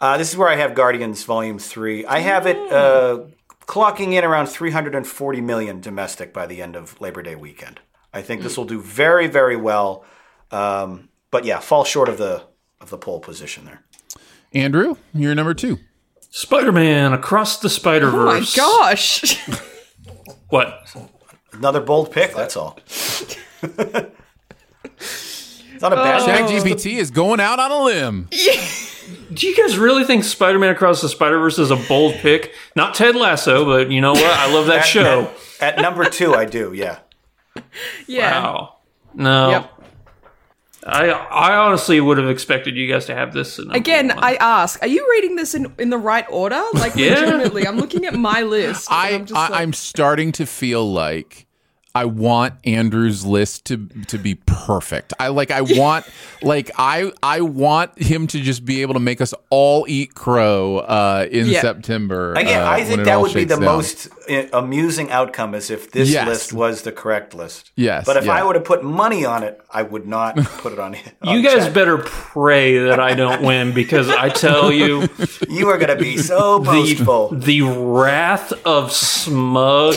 Uh, 0.00 0.18
this 0.18 0.30
is 0.30 0.36
where 0.36 0.48
I 0.48 0.56
have 0.56 0.74
Guardians 0.74 1.22
Volume 1.24 1.58
3. 1.58 2.04
I 2.06 2.18
have 2.18 2.46
it 2.46 2.56
uh, 2.72 3.20
clocking 3.62 4.12
in 4.14 4.24
around 4.24 4.48
340 4.48 5.40
million 5.40 5.80
domestic 5.80 6.32
by 6.32 6.46
the 6.46 6.60
end 6.60 6.76
of 6.76 7.00
Labor 7.00 7.22
Day 7.22 7.34
weekend. 7.34 7.80
I 8.12 8.22
think 8.22 8.42
this 8.42 8.56
will 8.56 8.64
do 8.64 8.80
very, 8.80 9.26
very 9.26 9.56
well. 9.56 10.04
Um, 10.50 11.08
but 11.30 11.44
yeah, 11.44 11.60
fall 11.60 11.84
short 11.84 12.08
of 12.08 12.18
the 12.18 12.42
of 12.80 12.90
the 12.90 12.98
pole 12.98 13.20
position 13.20 13.64
there. 13.64 13.82
Andrew, 14.52 14.96
you're 15.14 15.34
number 15.34 15.54
two. 15.54 15.78
Spider 16.30 16.72
Man 16.72 17.12
across 17.12 17.58
the 17.60 17.70
Spider 17.70 18.10
Verse. 18.10 18.58
Oh 18.58 18.78
my 18.80 18.92
gosh! 18.92 19.48
What? 20.48 20.94
Another 21.52 21.80
bold 21.80 22.12
pick, 22.12 22.34
that's 22.34 22.56
all. 22.56 22.78
it's 25.76 25.82
not 25.82 25.92
a 25.92 25.96
bad 25.96 26.22
Oh. 26.22 26.26
ChatGPT 26.26 26.96
is 26.98 27.10
going 27.10 27.40
out 27.40 27.58
on 27.60 27.70
a 27.70 27.82
limb. 27.84 28.28
Do 29.32 29.46
you 29.46 29.56
guys 29.56 29.78
really 29.78 30.04
think 30.04 30.24
Spider 30.24 30.58
Man 30.58 30.70
across 30.70 31.00
the 31.02 31.08
Spider 31.08 31.38
Verse 31.38 31.58
is 31.58 31.70
a 31.70 31.76
bold 31.76 32.14
pick? 32.16 32.54
Not 32.74 32.94
Ted 32.94 33.14
Lasso, 33.14 33.64
but 33.64 33.90
you 33.90 34.00
know 34.00 34.12
what? 34.12 34.24
I 34.24 34.52
love 34.52 34.66
that 34.66 34.80
At- 34.80 34.86
show. 34.86 35.30
At, 35.60 35.76
at 35.76 35.82
number 35.82 36.04
two, 36.06 36.34
I 36.34 36.44
do, 36.44 36.72
yeah. 36.74 36.98
yeah. 38.06 38.40
Wow. 38.42 38.76
No. 39.14 39.50
Yep. 39.50 39.72
I 40.88 41.10
I 41.10 41.56
honestly 41.56 42.00
would 42.00 42.16
have 42.18 42.28
expected 42.30 42.76
you 42.76 42.86
guys 42.90 43.06
to 43.06 43.14
have 43.14 43.32
this. 43.32 43.58
Again, 43.58 44.08
one. 44.08 44.18
I 44.22 44.34
ask: 44.36 44.80
Are 44.82 44.86
you 44.86 45.04
reading 45.10 45.34
this 45.36 45.54
in 45.54 45.72
in 45.78 45.90
the 45.90 45.98
right 45.98 46.24
order? 46.30 46.62
Like, 46.74 46.94
Yeah. 46.94 47.14
legitimately, 47.14 47.66
I'm 47.66 47.76
looking 47.76 48.04
at 48.04 48.14
my 48.14 48.42
list. 48.42 48.90
I, 48.90 49.10
I'm 49.10 49.26
just 49.26 49.38
I 49.38 49.48
like, 49.48 49.60
I'm 49.60 49.72
starting 49.72 50.30
to 50.32 50.46
feel 50.46 50.88
like 50.90 51.45
I 51.96 52.04
want 52.04 52.54
Andrew's 52.64 53.24
list 53.24 53.64
to 53.66 53.88
to 54.08 54.18
be 54.18 54.34
perfect. 54.46 55.14
I 55.18 55.28
like 55.28 55.50
I 55.50 55.62
want 55.62 56.04
like 56.42 56.70
I 56.78 57.10
I 57.22 57.40
want 57.40 57.98
him 58.00 58.26
to 58.28 58.40
just 58.40 58.64
be 58.64 58.82
able 58.82 58.94
to 58.94 59.00
make 59.00 59.20
us 59.20 59.32
all 59.50 59.86
eat 59.88 60.14
crow 60.14 60.78
uh, 60.78 61.26
in 61.30 61.46
Yeah. 61.46 61.62
September. 61.62 62.34
Again, 62.34 62.62
uh, 62.62 62.68
I 62.70 62.84
think 62.84 63.04
that 63.04 63.20
would 63.20 63.32
be 63.34 63.44
the 63.44 63.56
down. 63.56 63.64
most 63.64 64.08
uh, 64.30 64.44
amusing 64.52 65.10
outcome 65.10 65.54
is 65.54 65.70
if 65.70 65.90
this 65.90 66.10
Yes. 66.10 66.26
list 66.28 66.52
was 66.52 66.82
the 66.82 66.92
correct 66.92 67.34
list. 67.34 67.70
Yes, 67.76 68.04
But 68.04 68.16
if 68.18 68.24
yeah. 68.26 68.34
I 68.38 68.42
would 68.44 68.56
have 68.56 68.64
put 68.64 68.84
money 68.84 69.24
on 69.24 69.42
it, 69.42 69.60
I 69.72 69.82
would 69.82 70.06
not 70.06 70.36
put 70.62 70.72
it 70.74 70.78
on 70.78 70.94
it. 70.94 71.02
you 71.24 71.40
guys 71.42 71.64
Chat. 71.64 71.74
better 71.74 71.98
pray 71.98 72.78
that 72.88 73.00
I 73.00 73.14
don't 73.14 73.42
win 73.42 73.72
because 73.72 74.08
I 74.10 74.28
tell 74.28 74.70
you, 74.72 75.08
You 75.48 75.68
are 75.70 75.78
going 75.78 75.96
to 75.96 76.02
be 76.02 76.18
so 76.18 76.58
boastful. 76.58 77.30
the 77.30 77.62
wrath 77.62 78.52
of 78.66 78.92
smug 78.92 79.94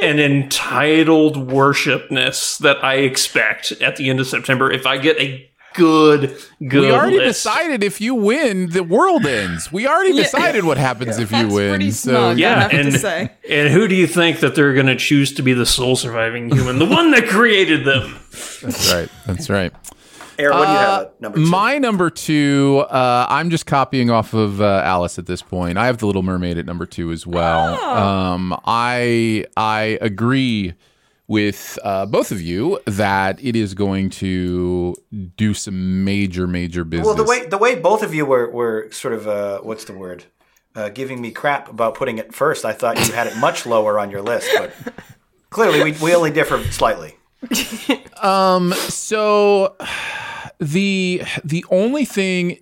and 0.00 0.18
entitled 0.20 1.48
worshipness 1.48 2.58
that 2.58 2.82
I 2.84 2.96
expect 2.96 3.72
at 3.72 3.96
the 3.96 4.10
end 4.10 4.20
of 4.20 4.26
September 4.26 4.70
if 4.70 4.86
I 4.86 4.98
get 4.98 5.18
a 5.20 5.48
good, 5.74 6.34
good 6.66 6.80
We 6.84 6.90
already 6.90 7.18
list. 7.18 7.42
decided 7.44 7.84
if 7.84 8.00
you 8.00 8.14
win, 8.14 8.70
the 8.70 8.82
world 8.82 9.26
ends. 9.26 9.70
We 9.70 9.86
already 9.86 10.14
Yeah. 10.14 10.22
decided 10.22 10.64
what 10.64 10.78
happens 10.78 11.18
if 11.18 11.30
you 11.30 11.42
That's 11.42 11.52
win. 11.54 11.68
pretty 11.70 11.90
so 11.90 12.10
smug. 12.12 12.38
Yeah, 12.38 12.56
I 12.56 12.60
have 12.62 12.70
to 12.70 12.78
and, 12.78 12.92
say. 12.94 13.30
and 13.50 13.68
who 13.68 13.86
do 13.86 13.94
you 13.94 14.06
think 14.06 14.40
that 14.40 14.54
they're 14.54 14.72
going 14.72 14.86
to 14.86 14.96
choose 14.96 15.32
to 15.34 15.42
be 15.42 15.52
the 15.52 15.66
sole 15.66 15.94
surviving 15.96 16.50
human? 16.50 16.78
The 16.78 16.86
one 16.86 17.10
that 17.10 17.26
created 17.28 17.84
them. 17.84 18.16
that's 18.62 18.92
right. 18.94 19.08
That's 19.26 19.50
right. 19.50 19.72
Aaron, 20.38 20.58
what 20.58 20.66
do 20.66 20.72
you 20.72 20.78
have 20.78 21.02
at 21.02 21.20
number 21.20 21.38
two? 21.38 21.46
My 21.46 21.78
number 21.78 22.10
two, 22.10 22.84
uh, 22.90 23.26
I'm 23.28 23.50
just 23.50 23.66
copying 23.66 24.10
off 24.10 24.34
of 24.34 24.60
uh, 24.60 24.82
Alice 24.84 25.18
at 25.18 25.26
this 25.26 25.42
point. 25.42 25.78
I 25.78 25.86
have 25.86 25.98
the 25.98 26.06
Little 26.06 26.22
Mermaid 26.22 26.58
at 26.58 26.66
number 26.66 26.86
two 26.86 27.10
as 27.12 27.26
well. 27.26 27.74
Um, 27.82 28.58
I 28.66 29.44
I 29.56 29.98
agree 30.00 30.74
with 31.28 31.78
uh, 31.82 32.06
both 32.06 32.30
of 32.30 32.40
you 32.40 32.78
that 32.86 33.42
it 33.42 33.56
is 33.56 33.74
going 33.74 34.10
to 34.10 34.94
do 35.36 35.54
some 35.54 36.04
major 36.04 36.46
major 36.46 36.84
business. 36.84 37.06
Well, 37.06 37.16
the 37.16 37.24
way 37.24 37.46
the 37.46 37.58
way 37.58 37.74
both 37.74 38.02
of 38.02 38.14
you 38.14 38.26
were 38.26 38.50
were 38.50 38.90
sort 38.92 39.14
of 39.14 39.26
uh, 39.26 39.60
what's 39.60 39.84
the 39.84 39.92
word? 39.92 40.24
Uh, 40.74 40.90
giving 40.90 41.22
me 41.22 41.30
crap 41.30 41.70
about 41.70 41.94
putting 41.94 42.18
it 42.18 42.34
first. 42.34 42.66
I 42.66 42.72
thought 42.72 42.98
you 43.06 43.14
had 43.14 43.26
it 43.26 43.36
much 43.38 43.64
lower 43.64 43.98
on 43.98 44.10
your 44.10 44.20
list, 44.20 44.50
but 44.58 44.72
clearly 45.48 45.82
we, 45.82 45.92
we 45.92 46.14
only 46.14 46.30
differ 46.30 46.62
slightly. 46.70 47.16
Um, 48.22 48.72
so 48.72 49.76
the 50.58 51.22
the 51.44 51.64
only 51.70 52.04
thing 52.04 52.58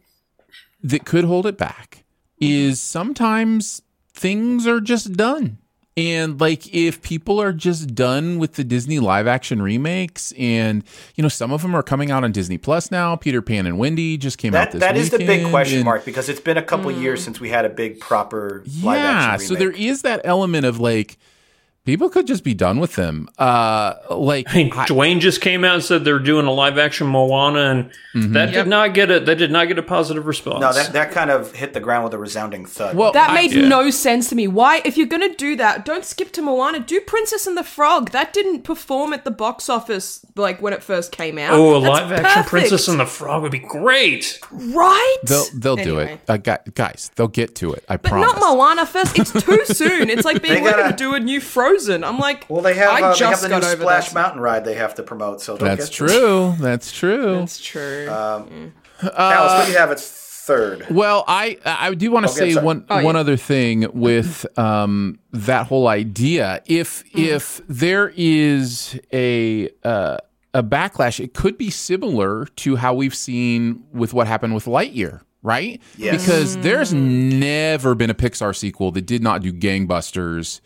that 0.83 1.05
could 1.05 1.25
hold 1.25 1.47
it 1.47 1.57
back 1.57 2.05
is 2.41 2.81
sometimes 2.81 3.83
things 4.13 4.67
are 4.67 4.81
just 4.81 5.13
done. 5.13 5.59
And 5.97 6.41
like 6.41 6.75
if 6.75 7.03
people 7.03 7.41
are 7.41 7.53
just 7.53 7.95
done 7.95 8.39
with 8.39 8.55
the 8.55 8.65
disney 8.65 8.99
live 8.99 9.29
action 9.29 9.63
remakes 9.63 10.33
and 10.37 10.83
you 11.15 11.23
know 11.23 11.29
some 11.29 11.53
of 11.53 11.63
them 11.63 11.73
are 11.77 11.85
coming 11.85 12.11
out 12.11 12.25
on 12.25 12.33
disney 12.33 12.59
plus 12.59 12.91
now. 12.91 13.15
Peter 13.15 13.41
pan 13.41 13.65
and 13.65 13.79
wendy 13.79 14.17
just 14.17 14.37
came 14.37 14.57
out 14.57 14.73
That 14.73 14.73
this 14.73 14.81
that 14.81 14.97
is 14.97 15.11
the 15.11 15.19
big 15.19 15.49
question 15.51 15.79
and- 15.79 15.85
mark 15.85 16.05
because 16.05 16.29
it's 16.29 16.41
been 16.41 16.57
a 16.57 16.65
couple 16.65 16.91
years 16.91 17.21
mm. 17.21 17.25
since 17.27 17.39
we 17.39 17.49
had 17.51 17.65
a 17.65 17.69
big 17.69 18.01
proper 18.01 18.65
live 18.83 18.99
yeah 18.99 19.37
so 19.37 19.55
there 19.55 19.71
is 19.71 20.03
that 20.03 20.21
element 20.25 20.67
of 20.67 20.81
like 20.81 21.17
people 21.85 22.09
could 22.09 22.27
just 22.27 22.45
be 22.45 22.55
done 22.55 22.81
with 22.81 22.95
them 22.95 23.29
uh 23.39 23.95
like 24.11 24.47
I 24.49 24.55
mean, 24.55 24.71
Dwayne 24.71 25.21
just 25.21 25.41
came 25.41 25.65
out 25.65 25.75
and 25.75 25.85
said 25.85 26.05
they're 26.05 26.19
doing 26.19 26.47
a 26.47 26.51
live 26.53 26.79
action 26.79 27.07
Moana, 27.07 27.91
and 28.15 28.35
that 28.35 28.53
did 28.53 28.67
not 28.67 28.95
get 28.95 29.11
a 29.11 29.21
that 29.21 29.37
did 29.37 29.51
not 29.51 29.69
get 29.69 29.79
a 29.79 29.83
positive 29.83 30.27
response. 30.27 30.61
no, 30.61 30.73
that, 30.73 30.93
that 30.93 31.11
kind 31.13 31.31
of 31.31 31.53
hit 31.55 31.73
the 31.75 31.81
ground 31.81 32.05
with 32.05 32.15
a 32.15 32.19
resounding 32.19 32.65
thud. 32.65 32.97
well 32.97 33.13
That 33.13 33.31
I- 33.31 33.35
made 33.35 33.53
yeah. 33.53 33.69
no 33.69 33.91
sense 33.91 34.29
to 34.31 34.35
me. 34.35 34.49
Why, 34.49 34.81
if 34.85 34.97
you're 34.97 35.07
gonna 35.07 35.35
do 35.35 35.57
that, 35.57 35.85
don't 35.85 36.05
skip 36.05 36.33
to 36.33 36.43
Moana. 36.43 36.81
Do 36.81 37.01
Princess 37.01 37.47
and 37.47 37.57
the 37.57 37.65
Frog. 37.65 38.11
That 38.13 38.33
didn't 38.33 38.63
perform 38.63 39.13
at 39.13 39.25
the 39.25 39.31
box 39.31 39.69
office 39.69 40.25
like 40.37 40.63
when 40.63 40.73
it 40.73 40.83
first 40.83 41.13
came 41.13 41.39
out. 41.39 41.53
oh, 41.55 41.77
a 41.77 41.81
That's 41.81 41.89
live 42.01 42.13
action. 42.13 42.43
Princess 42.45 42.89
and 42.89 42.99
the 43.01 43.07
Frog 43.07 43.43
would 43.43 43.53
be 43.53 43.59
great. 43.59 44.39
right? 44.51 45.17
They'll 45.25 45.45
they'll 45.55 45.77
do 45.77 45.99
it, 45.99 46.21
uh, 46.29 46.37
gu- 46.39 46.71
guys. 46.75 47.11
They'll 47.17 47.29
get 47.29 47.55
to 47.57 47.73
it. 47.73 47.85
I 47.89 47.97
But 47.97 48.11
promise. 48.13 48.35
not 48.41 48.57
Moana 48.57 48.87
first. 48.87 49.19
It's 49.19 49.33
too 49.33 49.65
soon. 49.67 50.09
It's 50.09 50.25
like 50.25 50.41
being 50.43 50.55
They 50.55 50.61
looking 50.63 50.79
gotta- 50.79 50.93
to 50.93 50.97
do 50.97 51.15
a 51.15 51.21
new 51.21 51.41
Frozen. 51.41 51.74
I'm 51.89 52.19
like, 52.19 52.47
well, 52.49 52.63
they 52.63 52.75
have 52.75 52.91
I 52.91 53.03
uh, 53.03 53.15
they 53.15 53.25
have 53.27 53.41
the 53.41 53.49
new 53.49 53.63
Splash 53.63 54.09
that. 54.09 54.15
Mountain 54.15 54.41
ride 54.41 54.65
they 54.65 54.75
have 54.75 54.95
to 54.97 55.03
promote. 55.03 55.41
So 55.41 55.57
don't 55.57 55.69
That's 55.69 55.89
get 55.89 55.95
true. 55.97 56.55
That's 56.61 56.93
true. 56.93 57.37
That's 57.41 57.61
true. 57.61 58.07
Alice, 58.11 58.51
what 59.03 59.67
do 59.67 59.73
you 59.73 59.79
have? 59.79 59.91
It's 59.91 60.09
third. 60.47 60.87
well, 60.91 61.25
I 61.27 61.59
I 61.65 61.95
do 61.95 62.11
want 62.11 62.27
to 62.27 62.33
Okay, 62.33 62.51
say 62.51 62.53
sorry. 62.53 62.65
one 62.67 62.85
Oh, 62.91 63.03
one 63.03 63.15
yeah. 63.15 63.21
other 63.21 63.37
thing 63.37 63.87
with 63.95 64.47
um 64.59 65.19
that 65.33 65.67
whole 65.67 65.89
idea. 65.89 66.63
If 66.67 67.03
Hmm. 67.13 67.21
if 67.21 67.61
there 67.69 68.13
is 68.17 68.99
a 69.13 69.71
uh, 69.85 70.19
a 70.53 70.63
backlash, 70.63 71.19
it 71.19 71.35
could 71.35 71.59
be 71.59 71.71
similar 71.71 72.45
to 72.57 72.77
how 72.77 72.95
we've 72.95 73.15
seen 73.15 73.83
with 73.93 74.13
what 74.15 74.27
happened 74.27 74.55
with 74.55 74.67
Lightyear. 74.67 75.23
Right? 75.43 75.83
Yes. 75.99 76.23
Because 76.23 76.57
there's 76.59 76.91
Hmm. 76.93 77.39
never 77.39 77.95
been 77.95 78.09
a 78.11 78.15
Pixar 78.15 78.55
sequel 78.57 78.91
that 78.93 79.05
did 79.07 79.23
not 79.23 79.43
do 79.43 79.53
gangbusters 79.53 80.61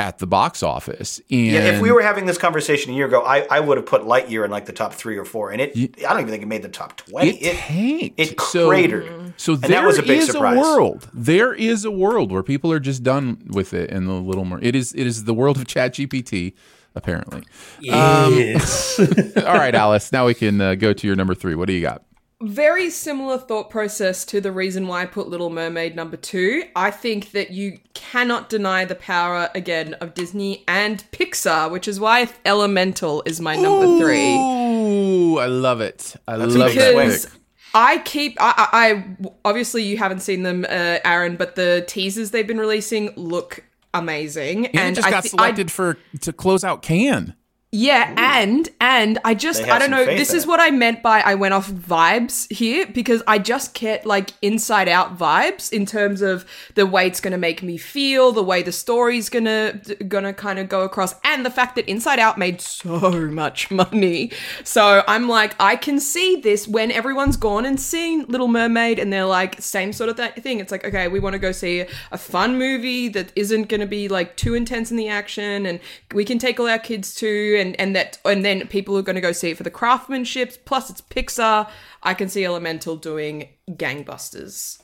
at 0.00 0.16
the 0.18 0.26
box 0.26 0.62
office. 0.62 1.18
And 1.30 1.46
Yeah, 1.46 1.60
if 1.74 1.80
we 1.82 1.92
were 1.92 2.00
having 2.00 2.24
this 2.24 2.38
conversation 2.38 2.92
a 2.92 2.96
year 2.96 3.04
ago, 3.06 3.20
I, 3.20 3.46
I 3.50 3.60
would 3.60 3.76
have 3.76 3.84
put 3.84 4.02
Lightyear 4.02 4.44
in 4.46 4.50
like 4.50 4.64
the 4.64 4.72
top 4.72 4.94
three 4.94 5.18
or 5.18 5.26
four, 5.26 5.50
and 5.50 5.60
it 5.60 5.76
I 5.76 6.10
don't 6.12 6.20
even 6.22 6.30
think 6.30 6.42
it 6.42 6.46
made 6.46 6.62
the 6.62 6.68
top 6.70 6.96
twenty. 6.96 7.36
it 7.36 7.56
tanked. 7.56 8.14
it 8.18 8.40
So- 8.40 8.68
cratered. 8.68 9.34
So 9.36 9.52
And 9.52 9.62
there 9.62 9.70
that 9.82 9.86
was 9.86 9.98
a 9.98 10.02
big 10.02 10.20
is 10.22 10.30
surprise. 10.30 10.56
world. 10.58 11.08
There 11.12 11.52
is 11.54 11.84
a 11.84 11.90
world 11.90 12.32
where 12.32 12.42
people 12.42 12.72
are 12.72 12.80
just 12.80 13.02
done 13.02 13.42
with 13.48 13.72
it 13.74 13.90
And 13.90 14.08
the 14.08 14.12
little 14.12 14.44
more. 14.44 14.58
It 14.62 14.74
is 14.74 14.92
it 14.94 15.06
is 15.06 15.24
the 15.24 15.34
world 15.34 15.56
of 15.58 15.64
ChatGPT, 15.64 16.54
apparently. 16.94 17.42
Yes. 17.80 18.98
All 19.36 19.54
right, 19.54 19.74
Alice. 19.74 20.12
Now 20.12 20.26
we 20.26 20.34
can 20.34 20.60
uh, 20.60 20.74
go 20.76 20.92
to 20.92 21.06
your 21.06 21.16
number 21.16 21.34
three. 21.34 21.54
What 21.54 21.66
do 21.68 21.72
you 21.74 21.82
got? 21.82 22.02
Very 22.42 22.88
similar 22.88 23.36
thought 23.36 23.68
process 23.68 24.24
to 24.26 24.40
the 24.40 24.50
reason 24.50 24.86
why 24.86 25.02
I 25.02 25.06
put 25.06 25.28
Little 25.28 25.50
Mermaid 25.50 25.94
number 25.94 26.16
two. 26.16 26.64
I 26.74 26.90
think 26.90 27.32
that 27.32 27.50
you 27.50 27.78
cannot 27.92 28.48
deny 28.48 28.86
the 28.86 28.94
power 28.94 29.50
again 29.54 29.92
of 29.94 30.14
Disney 30.14 30.64
and 30.66 31.04
Pixar, 31.12 31.70
which 31.70 31.86
is 31.86 32.00
why 32.00 32.30
Elemental 32.46 33.22
is 33.26 33.42
my 33.42 33.56
number 33.56 33.98
three. 33.98 34.34
Ooh, 34.36 35.36
I 35.38 35.46
love 35.46 35.82
it. 35.82 36.16
I 36.26 36.38
That's 36.38 36.54
love 36.54 36.70
big 36.70 36.78
that 36.78 36.92
swing. 36.94 37.08
because. 37.08 37.28
I 37.74 37.98
keep 37.98 38.36
I, 38.40 38.54
I, 38.56 38.68
I 38.90 39.04
obviously 39.44 39.82
you 39.84 39.98
haven't 39.98 40.20
seen 40.20 40.42
them, 40.42 40.64
uh, 40.64 40.98
Aaron, 41.04 41.36
but 41.36 41.56
the 41.56 41.84
teasers 41.86 42.30
they've 42.30 42.46
been 42.46 42.58
releasing 42.58 43.10
look 43.16 43.62
amazing, 43.92 44.66
And, 44.68 44.92
it 44.92 44.94
just 44.96 45.06
I 45.06 45.10
got 45.10 45.24
thi- 45.24 45.28
I- 45.28 45.30
selected 45.30 45.70
for 45.70 45.98
to 46.22 46.32
close 46.32 46.64
out 46.64 46.80
Can. 46.82 47.34
Yeah, 47.72 48.12
and 48.16 48.68
and 48.80 49.20
I 49.24 49.34
just 49.34 49.62
I 49.62 49.78
don't 49.78 49.92
know. 49.92 50.04
This 50.04 50.30
in 50.30 50.38
is 50.38 50.46
what 50.46 50.58
I 50.58 50.72
meant 50.72 51.04
by 51.04 51.20
I 51.20 51.36
went 51.36 51.54
off 51.54 51.70
vibes 51.70 52.50
here 52.52 52.84
because 52.84 53.22
I 53.28 53.38
just 53.38 53.74
get 53.74 54.04
like 54.04 54.30
inside 54.42 54.88
out 54.88 55.16
vibes 55.16 55.72
in 55.72 55.86
terms 55.86 56.20
of 56.20 56.44
the 56.74 56.84
way 56.84 57.06
it's 57.06 57.20
going 57.20 57.30
to 57.30 57.38
make 57.38 57.62
me 57.62 57.76
feel, 57.76 58.32
the 58.32 58.42
way 58.42 58.64
the 58.64 58.72
story's 58.72 59.28
going 59.28 59.44
to 59.44 59.96
going 60.08 60.24
to 60.24 60.32
kind 60.32 60.58
of 60.58 60.68
go 60.68 60.82
across 60.82 61.14
and 61.22 61.46
the 61.46 61.50
fact 61.50 61.76
that 61.76 61.88
Inside 61.88 62.18
Out 62.18 62.38
made 62.38 62.60
so 62.60 63.12
much 63.30 63.70
money. 63.70 64.32
So 64.64 65.04
I'm 65.06 65.28
like 65.28 65.54
I 65.60 65.76
can 65.76 66.00
see 66.00 66.40
this 66.40 66.66
when 66.66 66.90
everyone's 66.90 67.36
gone 67.36 67.64
and 67.64 67.80
seen 67.80 68.24
Little 68.24 68.48
Mermaid 68.48 68.98
and 68.98 69.12
they're 69.12 69.24
like 69.24 69.62
same 69.62 69.92
sort 69.92 70.10
of 70.10 70.16
th- 70.16 70.34
thing. 70.34 70.58
It's 70.58 70.72
like 70.72 70.84
okay, 70.84 71.06
we 71.06 71.20
want 71.20 71.34
to 71.34 71.38
go 71.38 71.52
see 71.52 71.84
a 72.10 72.18
fun 72.18 72.58
movie 72.58 73.06
that 73.10 73.30
isn't 73.36 73.68
going 73.68 73.80
to 73.80 73.86
be 73.86 74.08
like 74.08 74.36
too 74.36 74.54
intense 74.54 74.90
in 74.90 74.96
the 74.96 75.08
action 75.08 75.66
and 75.66 75.78
we 76.12 76.24
can 76.24 76.40
take 76.40 76.58
all 76.58 76.66
our 76.68 76.80
kids 76.80 77.14
to 77.14 77.59
and 77.60 77.78
and 77.78 77.94
that 77.94 78.18
and 78.24 78.44
then 78.44 78.66
people 78.66 78.96
are 78.98 79.02
going 79.02 79.14
to 79.14 79.20
go 79.20 79.32
see 79.32 79.50
it 79.50 79.56
for 79.56 79.62
the 79.62 79.70
craftsmanship 79.70 80.64
plus 80.64 80.90
it's 80.90 81.00
pixar 81.00 81.68
i 82.02 82.14
can 82.14 82.28
see 82.28 82.44
elemental 82.44 82.96
doing 82.96 83.48
gangbusters 83.70 84.80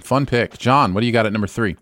Fun 0.00 0.26
pick. 0.26 0.58
Jon, 0.58 0.94
what 0.94 1.00
do 1.00 1.06
you 1.06 1.12
got 1.12 1.26
at 1.26 1.32
number 1.32 1.46
three? 1.46 1.76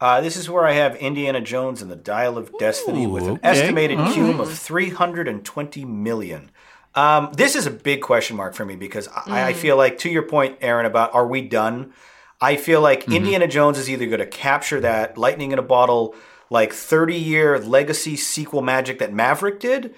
Uh, 0.00 0.20
this 0.22 0.36
is 0.36 0.48
where 0.48 0.66
I 0.66 0.72
have 0.72 0.96
Indiana 0.96 1.40
Jones 1.40 1.82
and 1.82 1.90
the 1.90 1.96
Dial 1.96 2.38
of 2.38 2.50
Destiny 2.58 3.06
with 3.06 3.24
an 3.24 3.32
okay. 3.32 3.48
estimated 3.48 3.98
cume 3.98 4.40
of 4.40 4.50
320 4.50 5.84
million. 5.84 6.50
Um, 6.94 7.30
this 7.34 7.54
is 7.54 7.66
a 7.66 7.70
big 7.70 8.00
question 8.00 8.36
mark 8.36 8.54
for 8.54 8.64
me 8.64 8.76
because 8.76 9.08
I, 9.08 9.48
I 9.48 9.52
feel 9.52 9.76
like, 9.76 9.98
to 9.98 10.08
your 10.08 10.22
point, 10.22 10.56
Aaron, 10.62 10.86
about 10.86 11.14
are 11.14 11.26
we 11.26 11.42
done? 11.42 11.92
I 12.40 12.56
feel 12.56 12.80
like 12.80 13.06
Indiana 13.12 13.46
Jones 13.46 13.76
is 13.76 13.90
either 13.90 14.06
going 14.06 14.20
to 14.20 14.26
capture 14.26 14.80
that 14.80 15.18
lightning 15.18 15.52
in 15.52 15.58
a 15.58 15.62
bottle, 15.62 16.14
like 16.50 16.72
30 16.72 17.14
year 17.14 17.58
legacy 17.58 18.16
sequel 18.16 18.60
magic 18.60 18.98
that 18.98 19.12
Maverick 19.12 19.60
did, 19.60 19.94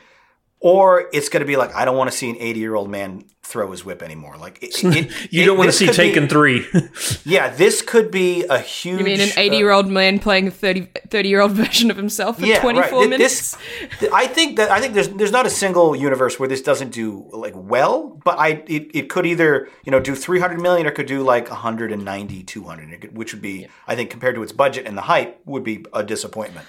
or 0.60 1.08
it's 1.12 1.28
going 1.28 1.40
to 1.40 1.46
be 1.46 1.56
like, 1.56 1.74
I 1.74 1.84
don't 1.84 1.96
want 1.96 2.10
to 2.10 2.16
see 2.16 2.30
an 2.30 2.36
80 2.38 2.60
year 2.60 2.74
old 2.74 2.90
man 2.90 3.24
throw 3.42 3.70
his 3.72 3.84
whip 3.84 4.02
anymore. 4.02 4.36
Like, 4.38 4.62
it, 4.62 4.72
it- 4.84 5.32
You 5.32 5.42
it- 5.42 5.46
don't 5.46 5.58
want 5.58 5.68
to 5.68 5.76
see 5.76 5.86
could 5.86 5.92
be- 5.92 5.96
Taken 5.96 6.28
three. 6.28 6.66
Yeah, 7.24 7.48
this 7.48 7.82
could 7.82 8.10
be 8.10 8.44
a 8.44 8.58
huge. 8.58 8.98
you 8.98 9.04
mean 9.04 9.20
an 9.20 9.28
uh, 9.30 9.32
80 9.40 9.56
year 9.56 9.70
old 9.70 9.88
man 9.88 10.18
playing 10.18 10.48
a 10.48 10.50
30 10.50 10.88
30 11.08 11.28
year 11.28 11.40
old 11.40 11.52
version 11.64 11.90
of 11.90 11.96
himself 11.96 12.38
for 12.38 12.46
24 12.46 12.82
Th- 12.88 13.10
minutes 13.10 13.56
This, 14.00 14.10
I 14.12 14.26
think 14.26 14.56
that 14.56 14.70
I 14.70 14.80
think 14.80 14.94
there's 14.94 15.08
there's 15.08 15.32
not 15.32 15.46
a 15.46 15.50
single 15.50 15.94
universe 15.96 16.38
where 16.38 16.48
this 16.48 16.62
doesn't 16.62 16.90
do 16.90 17.28
like 17.32 17.54
well, 17.56 18.18
but 18.24 18.38
I 18.38 18.62
it, 18.66 18.90
it 18.94 19.10
could 19.10 19.26
either 19.26 19.68
you 19.84 19.90
know 19.92 20.00
do 20.00 20.14
300 20.14 20.60
million 20.60 20.86
or 20.86 20.90
could 20.90 21.06
do 21.06 21.22
like 21.22 21.48
190 21.50 22.42
200, 22.44 23.16
which 23.16 23.32
would 23.32 23.42
be 23.42 23.66
I 23.86 23.94
think 23.96 24.10
compared 24.10 24.34
to 24.36 24.42
its 24.42 24.52
budget 24.52 24.86
and 24.86 24.96
the 24.96 25.02
hype 25.02 25.40
would 25.44 25.64
be 25.64 25.84
a 25.92 26.02
disappointment. 26.02 26.66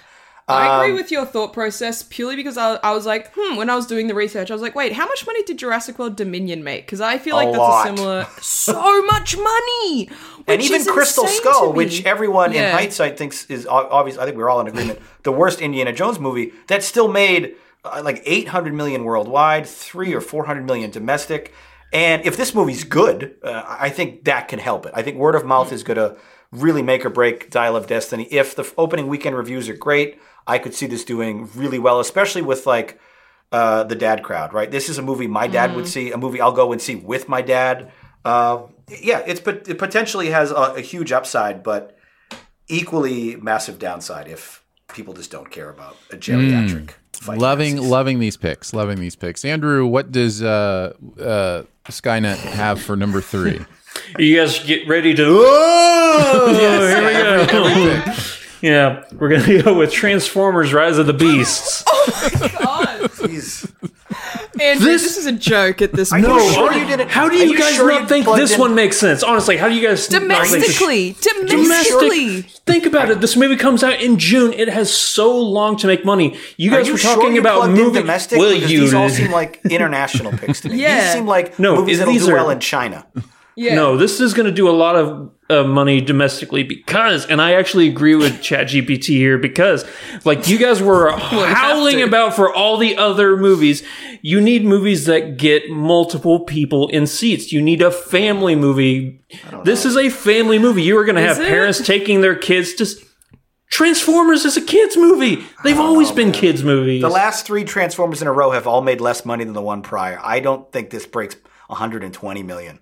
I 0.47 0.77
agree 0.81 0.91
Um, 0.91 0.97
with 0.97 1.09
your 1.11 1.25
thought 1.25 1.53
process 1.53 2.03
purely 2.03 2.35
because 2.35 2.57
I, 2.57 2.75
I 2.75 2.91
was 2.93 3.05
like, 3.05 3.31
hmm, 3.35 3.55
when 3.55 3.69
I 3.69 3.75
was 3.75 3.85
doing 3.87 4.07
the 4.07 4.13
research, 4.13 4.51
I 4.51 4.53
was 4.53 4.61
like, 4.61 4.75
wait, 4.75 4.91
how 4.91 5.05
much 5.07 5.25
money 5.25 5.41
did 5.43 5.57
Jurassic 5.57 5.97
World 5.97 6.15
Dominion 6.17 6.63
make? 6.63 6.85
Because 6.85 6.99
I 6.99 7.17
feel 7.17 7.35
A 7.35 7.37
like 7.37 7.47
that's 7.47 7.57
lot. 7.59 7.85
a 7.87 7.95
similar. 7.95 8.27
so 8.41 9.03
much 9.05 9.37
money! 9.37 10.09
and 10.47 10.61
even 10.61 10.83
Crystal 10.85 11.27
Skull, 11.27 11.71
which 11.71 12.03
everyone 12.05 12.51
in 12.53 12.69
hindsight 12.71 13.17
thinks 13.17 13.45
is 13.49 13.65
o- 13.65 13.69
obvious. 13.89 14.17
I 14.17 14.25
think 14.25 14.35
we're 14.37 14.49
all 14.49 14.59
in 14.59 14.67
agreement. 14.67 14.99
the 15.23 15.31
worst 15.31 15.61
Indiana 15.61 15.93
Jones 15.93 16.19
movie 16.19 16.51
that 16.67 16.83
still 16.83 17.07
made 17.07 17.55
uh, 17.85 18.01
like 18.03 18.21
800 18.25 18.73
million 18.73 19.05
worldwide, 19.05 19.65
three 19.65 20.13
or 20.13 20.19
400 20.21 20.65
million 20.65 20.91
domestic. 20.91 21.53
And 21.93 22.25
if 22.25 22.35
this 22.37 22.53
movie's 22.55 22.83
good, 22.83 23.35
uh, 23.43 23.63
I 23.67 23.89
think 23.89 24.23
that 24.25 24.47
can 24.49 24.59
help 24.59 24.85
it. 24.87 24.91
I 24.95 25.03
think 25.03 25.15
word 25.17 25.35
of 25.35 25.45
mouth 25.45 25.71
is 25.71 25.83
going 25.83 25.97
to 25.97 26.17
really 26.51 26.81
make 26.81 27.05
or 27.05 27.09
break 27.09 27.49
Dial 27.49 27.75
of 27.75 27.87
Destiny. 27.87 28.23
If 28.31 28.55
the 28.55 28.63
f- 28.63 28.73
opening 28.77 29.07
weekend 29.07 29.37
reviews 29.37 29.69
are 29.69 29.75
great, 29.75 30.19
I 30.47 30.57
could 30.57 30.73
see 30.73 30.87
this 30.87 31.03
doing 31.03 31.49
really 31.55 31.79
well, 31.79 31.99
especially 31.99 32.41
with 32.41 32.65
like 32.65 32.99
uh, 33.51 33.83
the 33.83 33.95
dad 33.95 34.23
crowd, 34.23 34.53
right? 34.53 34.69
This 34.69 34.89
is 34.89 34.97
a 34.97 35.01
movie 35.01 35.27
my 35.27 35.47
dad 35.47 35.75
would 35.75 35.87
see, 35.87 36.11
a 36.11 36.17
movie 36.17 36.41
I'll 36.41 36.51
go 36.51 36.71
and 36.71 36.81
see 36.81 36.95
with 36.95 37.29
my 37.29 37.41
dad. 37.41 37.91
Uh, 38.25 38.63
yeah, 38.89 39.21
it's 39.25 39.41
it 39.41 39.77
potentially 39.77 40.29
has 40.29 40.51
a, 40.51 40.75
a 40.75 40.81
huge 40.81 41.11
upside, 41.11 41.63
but 41.63 41.97
equally 42.67 43.35
massive 43.35 43.79
downside 43.79 44.27
if 44.27 44.63
people 44.93 45.13
just 45.13 45.31
don't 45.31 45.49
care 45.51 45.69
about 45.69 45.97
a 46.11 46.15
geriatric. 46.15 46.91
fight 47.13 47.37
Loving, 47.39 47.75
Nazis. 47.75 47.91
loving 47.91 48.19
these 48.19 48.37
picks. 48.37 48.73
Loving 48.73 48.99
these 48.99 49.15
picks. 49.15 49.45
Andrew, 49.45 49.85
what 49.85 50.11
does 50.11 50.41
uh, 50.41 50.93
uh, 51.19 51.63
Skynet 51.85 52.37
have 52.37 52.81
for 52.81 52.95
number 52.95 53.21
three? 53.21 53.65
you 54.19 54.37
guys 54.37 54.59
get 54.63 54.87
ready 54.87 55.13
to. 55.13 55.25
Oh, 55.27 56.55
here 57.47 57.65
we 57.65 58.05
go. 58.05 58.13
Yeah, 58.63 59.03
we're 59.19 59.29
gonna 59.29 59.61
go 59.61 59.77
with 59.77 59.91
Transformers: 59.91 60.73
Rise 60.73 60.97
of 60.97 61.05
the 61.05 61.13
Beasts. 61.13 61.83
Oh 62.05 62.29
my 62.41 62.47
god! 62.49 62.99
Jeez. 63.11 63.71
Andrew, 64.61 64.85
This- 64.85 65.03
this, 65.03 65.17
is 65.17 65.25
a 65.25 65.31
joke 65.31 65.81
at 65.81 65.93
this 65.93 66.09
point. 66.11 66.23
you 66.27 66.51
sure 66.53 66.73
you 66.73 66.85
didn't? 66.85 67.09
How 67.09 67.27
do 67.29 67.35
are 67.35 67.43
you 67.43 67.57
guys 67.57 67.75
sure 67.75 67.89
not 67.91 68.07
think 68.09 68.25
this 68.35 68.53
in- 68.53 68.59
one 68.59 68.75
makes 68.75 68.97
sense? 68.97 69.23
Honestly, 69.23 69.55
how 69.57 69.67
do 69.69 69.73
you 69.75 69.85
guys 69.87 70.09
not 70.11 70.19
think 70.19 70.31
Domestically, 70.31 71.11
Domestic. 71.13 71.47
domestically. 71.49 72.41
Think 72.65 72.85
about 72.85 73.09
it. 73.09 73.21
This 73.21 73.35
movie 73.37 73.55
comes 73.55 73.83
out 73.83 74.01
in 74.01 74.17
June. 74.19 74.51
It 74.53 74.67
has 74.69 74.93
so 74.93 75.37
long 75.39 75.77
to 75.77 75.87
make 75.87 76.03
money. 76.05 76.37
You 76.57 76.71
Are 76.73 76.77
guys 76.77 76.87
you 76.87 76.93
were 76.93 76.99
sure 76.99 77.15
talking 77.15 77.35
you 77.35 77.41
about 77.41 77.55
plugged 77.63 77.77
in 77.79 77.83
movie. 77.85 77.99
domestic? 78.01 78.37
Will 78.37 78.53
you? 78.53 78.81
these 78.81 78.93
all 78.93 79.09
seem 79.09 79.31
like 79.31 79.61
international 79.69 80.33
picks 80.33 80.61
to 80.61 80.69
me. 80.69 80.81
Yeah. 80.81 81.01
These 81.03 81.13
seem 81.13 81.25
like 81.25 81.57
No, 81.57 81.75
movies 81.77 81.99
that'll 81.99 82.13
these 82.13 82.25
do 82.25 82.31
are- 82.33 82.35
well 82.35 82.49
in 82.49 82.59
China. 82.59 83.05
Yeah. 83.55 83.75
No, 83.75 83.97
this 83.97 84.19
is 84.19 84.33
going 84.33 84.47
to 84.47 84.51
do 84.51 84.67
a 84.69 84.71
lot 84.75 84.95
of 84.95 85.31
uh, 85.49 85.63
money 85.63 85.99
domestically 86.01 86.63
because, 86.63 87.25
and 87.25 87.41
I 87.41 87.53
actually 87.53 87.87
agree 87.87 88.15
with 88.15 88.33
ChatGPT 88.41 89.07
here 89.17 89.37
because, 89.37 89.85
like 90.25 90.47
you 90.47 90.57
guys 90.57 90.81
were 90.81 91.11
howling 91.17 92.01
about 92.01 92.33
for 92.35 92.53
all 92.53 92.77
the 92.77 92.97
other 92.97 93.35
movies, 93.37 93.83
you 94.21 94.39
need 94.39 94.63
movies 94.65 95.05
that 95.05 95.37
get 95.37 95.69
multiple 95.69 96.39
people 96.41 96.87
in 96.89 97.05
seats. 97.07 97.51
You 97.51 97.61
need 97.61 97.81
a 97.81 97.91
family 97.91 98.55
movie. 98.55 99.21
This 99.63 99.85
is 99.85 99.97
a 99.97 100.09
family 100.09 100.59
movie. 100.59 100.83
You 100.83 100.97
are 100.97 101.05
going 101.05 101.15
to 101.17 101.21
have 101.21 101.39
it? 101.39 101.47
parents 101.47 101.85
taking 101.85 102.21
their 102.21 102.35
kids 102.35 102.73
to. 102.75 102.83
s- 102.85 102.95
Transformers 103.69 104.45
is 104.45 104.55
a 104.55 104.61
kids 104.61 104.95
movie. 104.95 105.43
They've 105.63 105.79
always 105.79 106.11
been 106.11 106.31
kids 106.31 106.63
movies. 106.63 107.01
The 107.01 107.09
last 107.09 107.47
three 107.47 107.63
Transformers 107.63 108.21
in 108.21 108.27
a 108.27 108.31
row 108.31 108.51
have 108.51 108.67
all 108.67 108.81
made 108.81 109.01
less 109.01 109.25
money 109.25 109.43
than 109.45 109.53
the 109.53 109.63
one 109.63 109.81
prior. 109.81 110.19
I 110.21 110.41
don't 110.41 110.71
think 110.71 110.91
this 110.91 111.07
breaks 111.07 111.35
120 111.67 112.43
million. 112.43 112.79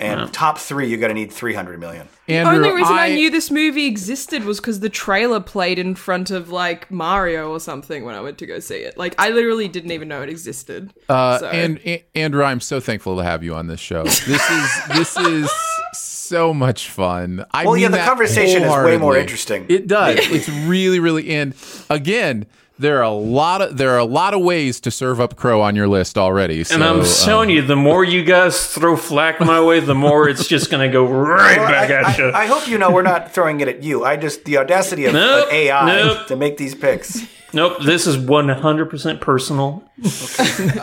And 0.00 0.32
top 0.32 0.58
three, 0.58 0.88
you're 0.88 0.98
going 0.98 1.10
to 1.10 1.14
need 1.14 1.30
300 1.30 1.78
million. 1.78 2.08
Andrew, 2.26 2.56
Only 2.56 2.70
reason 2.80 2.96
I, 2.96 3.14
knew 3.14 3.30
this 3.30 3.50
movie 3.50 3.86
existed 3.86 4.44
was 4.44 4.58
because 4.58 4.80
the 4.80 4.88
trailer 4.88 5.40
played 5.40 5.78
in 5.78 5.94
front 5.94 6.30
of 6.30 6.48
like 6.48 6.90
Mario 6.90 7.50
or 7.50 7.60
something 7.60 8.04
when 8.04 8.14
I 8.14 8.20
went 8.20 8.38
to 8.38 8.46
go 8.46 8.60
see 8.60 8.76
it. 8.76 8.96
Like 8.96 9.14
I 9.18 9.28
literally 9.30 9.68
didn't 9.68 9.90
even 9.92 10.08
know 10.08 10.22
it 10.22 10.30
existed. 10.30 10.94
Uh, 11.08 11.38
So- 11.38 11.46
and, 11.48 11.78
and 11.84 12.02
Andrew, 12.14 12.42
I'm 12.42 12.60
so 12.60 12.80
thankful 12.80 13.16
to 13.18 13.22
have 13.22 13.44
you 13.44 13.54
on 13.54 13.66
this 13.66 13.80
show. 13.80 14.04
This 14.04 14.50
is 14.50 14.70
this 14.94 15.16
is 15.18 15.50
so 15.92 16.54
much 16.54 16.88
fun. 16.88 17.44
I 17.52 17.66
Well, 17.66 17.76
yeah, 17.76 17.88
the 17.88 17.98
conversation 17.98 18.62
is 18.62 18.72
way 18.84 18.96
more 18.96 19.16
interesting. 19.18 19.66
It 19.68 19.86
does. 19.86 20.18
it's 20.20 20.48
really, 20.48 21.00
really. 21.00 21.30
And 21.30 21.54
again, 21.90 22.46
there 22.80 22.98
are 22.98 23.02
a 23.02 23.10
lot 23.10 23.60
of 23.62 23.76
there 23.76 23.90
are 23.90 23.98
a 23.98 24.04
lot 24.04 24.32
of 24.34 24.40
ways 24.40 24.80
to 24.80 24.90
serve 24.90 25.20
up 25.20 25.36
crow 25.36 25.60
on 25.60 25.76
your 25.76 25.86
list 25.86 26.16
already. 26.16 26.64
So, 26.64 26.74
and 26.74 26.82
I'm 26.82 27.00
um, 27.00 27.06
telling 27.06 27.50
you, 27.50 27.62
the 27.62 27.76
more 27.76 28.02
you 28.04 28.24
guys 28.24 28.66
throw 28.66 28.96
flack 28.96 29.38
my 29.40 29.60
way, 29.62 29.80
the 29.80 29.94
more 29.94 30.28
it's 30.28 30.46
just 30.48 30.70
going 30.70 30.88
to 30.88 30.92
go 30.92 31.04
right 31.10 31.58
Well, 31.58 31.68
back 31.68 31.90
I, 31.90 32.10
at 32.12 32.18
you. 32.18 32.24
I, 32.30 32.42
I 32.42 32.46
hope 32.46 32.66
you 32.68 32.78
know 32.78 32.90
we're 32.90 33.02
not 33.02 33.32
throwing 33.32 33.60
it 33.60 33.68
at 33.68 33.82
you. 33.82 34.04
I 34.04 34.16
just, 34.16 34.44
the 34.44 34.58
audacity 34.58 35.04
of, 35.04 35.12
Nope, 35.12 35.46
of 35.46 35.52
AI 35.52 35.86
nope. 35.86 36.26
to 36.28 36.36
make 36.36 36.56
these 36.56 36.74
picks. 36.74 37.20
Nope, 37.52 37.82
this 37.82 38.06
is 38.06 38.16
100% 38.16 39.20
personal. 39.20 39.82
Do 40.00 40.08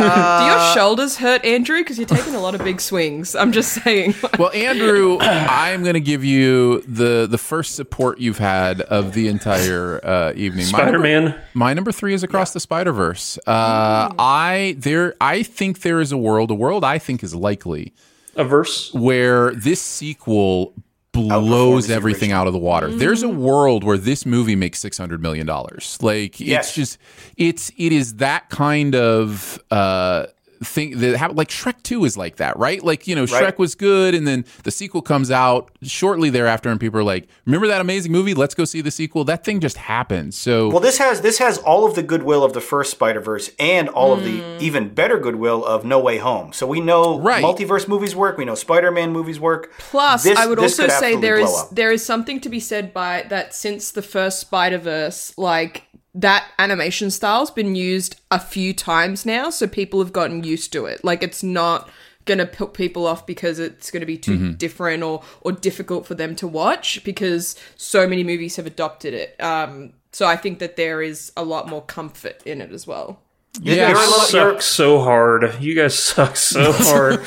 your 0.05 0.73
shoulders 0.73 1.17
hurt, 1.17 1.43
Andrew? 1.45 1.77
Because 1.79 1.97
you're 1.97 2.07
taking 2.07 2.35
a 2.35 2.39
lot 2.39 2.55
of 2.55 2.63
big 2.63 2.81
swings. 2.81 3.35
I'm 3.35 3.51
just 3.51 3.71
saying. 3.83 4.15
Well, 4.37 4.51
Andrew, 4.51 5.17
I'm 5.19 5.81
going 5.83 5.95
to 5.95 5.99
give 5.99 6.23
you 6.23 6.81
the 6.81 7.27
the 7.29 7.37
first 7.39 7.75
support 7.75 8.19
you've 8.19 8.37
had 8.37 8.81
of 8.81 9.13
the 9.13 9.27
entire 9.29 9.99
uh, 10.05 10.33
evening. 10.35 10.65
My 10.71 10.79
number- 10.79 10.99
Spider-Man. 10.99 11.41
My 11.53 11.73
number 11.73 11.91
three 11.91 12.13
is 12.13 12.21
Across 12.23 12.53
the 12.53 12.59
Spider 12.59 12.91
Verse. 12.91 13.39
Uh, 13.47 14.13
I 14.19 14.75
there 14.77 15.15
I 15.19 15.41
think 15.43 15.81
there 15.81 15.99
is 16.01 16.11
a 16.11 16.17
world, 16.17 16.51
a 16.51 16.55
world 16.55 16.83
I 16.83 16.99
think 16.99 17.23
is 17.23 17.33
likely 17.33 17.93
A 18.35 18.43
verse. 18.43 18.93
where 18.93 19.51
this 19.55 19.81
sequel 19.81 20.73
blows 21.17 21.87
the 21.87 21.93
everything 21.93 22.31
out 22.31 22.47
of 22.47 22.53
the 22.53 22.59
water. 22.59 22.89
There's 22.89 23.23
a 23.23 23.29
world 23.29 23.83
where 23.83 23.97
this 23.97 24.25
movie 24.25 24.55
makes 24.55 24.79
six 24.79 24.97
hundred 24.97 25.21
million 25.21 25.45
dollars. 25.45 25.97
Like 26.01 26.39
Yes. 26.39 26.67
it's 26.67 26.75
just 26.75 26.97
it's 27.37 27.71
it 27.77 27.91
is 27.91 28.15
that 28.15 28.49
kind 28.49 28.95
of 28.95 29.61
uh 29.71 30.27
thing 30.63 30.97
that 30.99 31.17
happened 31.17 31.37
like 31.37 31.49
Shrek 31.49 31.83
2 31.83 32.05
is 32.05 32.17
like 32.17 32.37
that, 32.37 32.57
right? 32.57 32.83
Like, 32.83 33.07
you 33.07 33.15
know, 33.15 33.25
Shrek 33.25 33.41
Right. 33.41 33.59
was 33.59 33.75
good 33.75 34.13
and 34.15 34.27
then 34.27 34.45
the 34.63 34.71
sequel 34.71 35.01
comes 35.01 35.31
out 35.31 35.71
shortly 35.81 36.29
thereafter 36.29 36.69
and 36.69 36.79
people 36.79 36.99
are 36.99 37.03
like, 37.03 37.27
"Remember 37.45 37.67
that 37.67 37.81
amazing 37.81 38.11
movie? 38.11 38.33
Let's 38.33 38.55
go 38.55 38.65
see 38.65 38.81
the 38.81 38.91
sequel." 38.91 39.23
That 39.23 39.43
thing 39.43 39.59
just 39.59 39.77
happened. 39.77 40.33
So 40.33 40.69
Well, 40.69 40.79
this 40.79 40.97
has 40.97 41.21
this 41.21 41.37
has 41.39 41.57
all 41.59 41.85
of 41.85 41.95
the 41.95 42.03
goodwill 42.03 42.43
of 42.43 42.53
the 42.53 42.61
first 42.61 42.91
Spider 42.91 43.19
Verse 43.19 43.51
and 43.59 43.89
all 43.89 44.13
of 44.13 44.23
the 44.23 44.39
hmm. 44.39 44.57
even 44.59 44.89
better 44.89 45.17
goodwill 45.17 45.63
of 45.65 45.85
No 45.85 45.99
Way 45.99 46.17
Home. 46.17 46.53
So 46.53 46.65
we 46.67 46.79
know 46.81 47.19
Right. 47.19 47.43
multiverse 47.43 47.87
movies 47.87 48.15
work. 48.15 48.37
We 48.37 48.45
know 48.45 48.55
Spider 48.55 48.91
Man 48.91 49.11
movies 49.11 49.39
work. 49.39 49.71
Plus, 49.77 50.23
This- 50.23 50.37
I 50.37 50.45
would 50.45 50.59
also 50.59 50.87
say 50.87 50.93
absolutely 50.93 51.21
there 51.21 51.37
blow 51.37 51.45
is 51.45 51.59
up. 51.59 51.69
there 51.71 51.91
is 51.91 52.05
something 52.05 52.39
to 52.41 52.49
be 52.49 52.59
said 52.59 52.93
by 52.93 53.25
that 53.29 53.53
since 53.53 53.91
the 53.91 54.01
first 54.01 54.39
Spider 54.39 54.77
Verse, 54.77 55.33
like 55.37 55.83
that 56.17 56.49
animation 56.57 57.11
style's 57.11 57.51
been 57.51 57.75
used 57.75 58.19
a 58.31 58.39
few 58.39 58.73
times 58.73 59.25
now, 59.25 59.49
so 59.51 59.67
people 59.67 59.99
have 59.99 60.11
gotten 60.11 60.43
used 60.43 60.73
to 60.73 60.85
it. 60.85 61.03
Like 61.03 61.23
it's 61.23 61.43
not 61.43 61.89
going 62.25 62.39
to 62.39 62.45
put 62.45 62.73
people 62.73 63.07
off 63.07 63.25
because 63.25 63.57
it's 63.59 63.89
going 63.89 64.01
to 64.01 64.05
be 64.05 64.17
too 64.17 64.51
different 64.53 65.01
or 65.03 65.23
or 65.41 65.51
difficult 65.53 66.05
for 66.05 66.15
them 66.15 66.35
to 66.35 66.47
watch 66.47 67.01
because 67.03 67.55
so 67.77 68.07
many 68.07 68.23
movies 68.23 68.57
have 68.57 68.65
adopted 68.65 69.13
it. 69.13 69.41
Um, 69.41 69.93
so 70.11 70.25
I 70.25 70.35
think 70.35 70.59
that 70.59 70.75
there 70.75 71.01
is 71.01 71.31
a 71.37 71.43
lot 71.43 71.69
more 71.69 71.83
comfort 71.83 72.41
in 72.45 72.61
it 72.61 72.71
as 72.71 72.87
well. 72.87 73.21
Yeah, 73.59 73.89
You're 73.89 73.97
a 73.97 74.01
little- 74.01 74.19
suck 74.19 74.61
so 74.61 74.99
hard. 75.01 75.55
You 75.59 75.73
guys 75.75 75.97
suck 75.97 76.35
so 76.35 76.71
hard. 76.75 77.19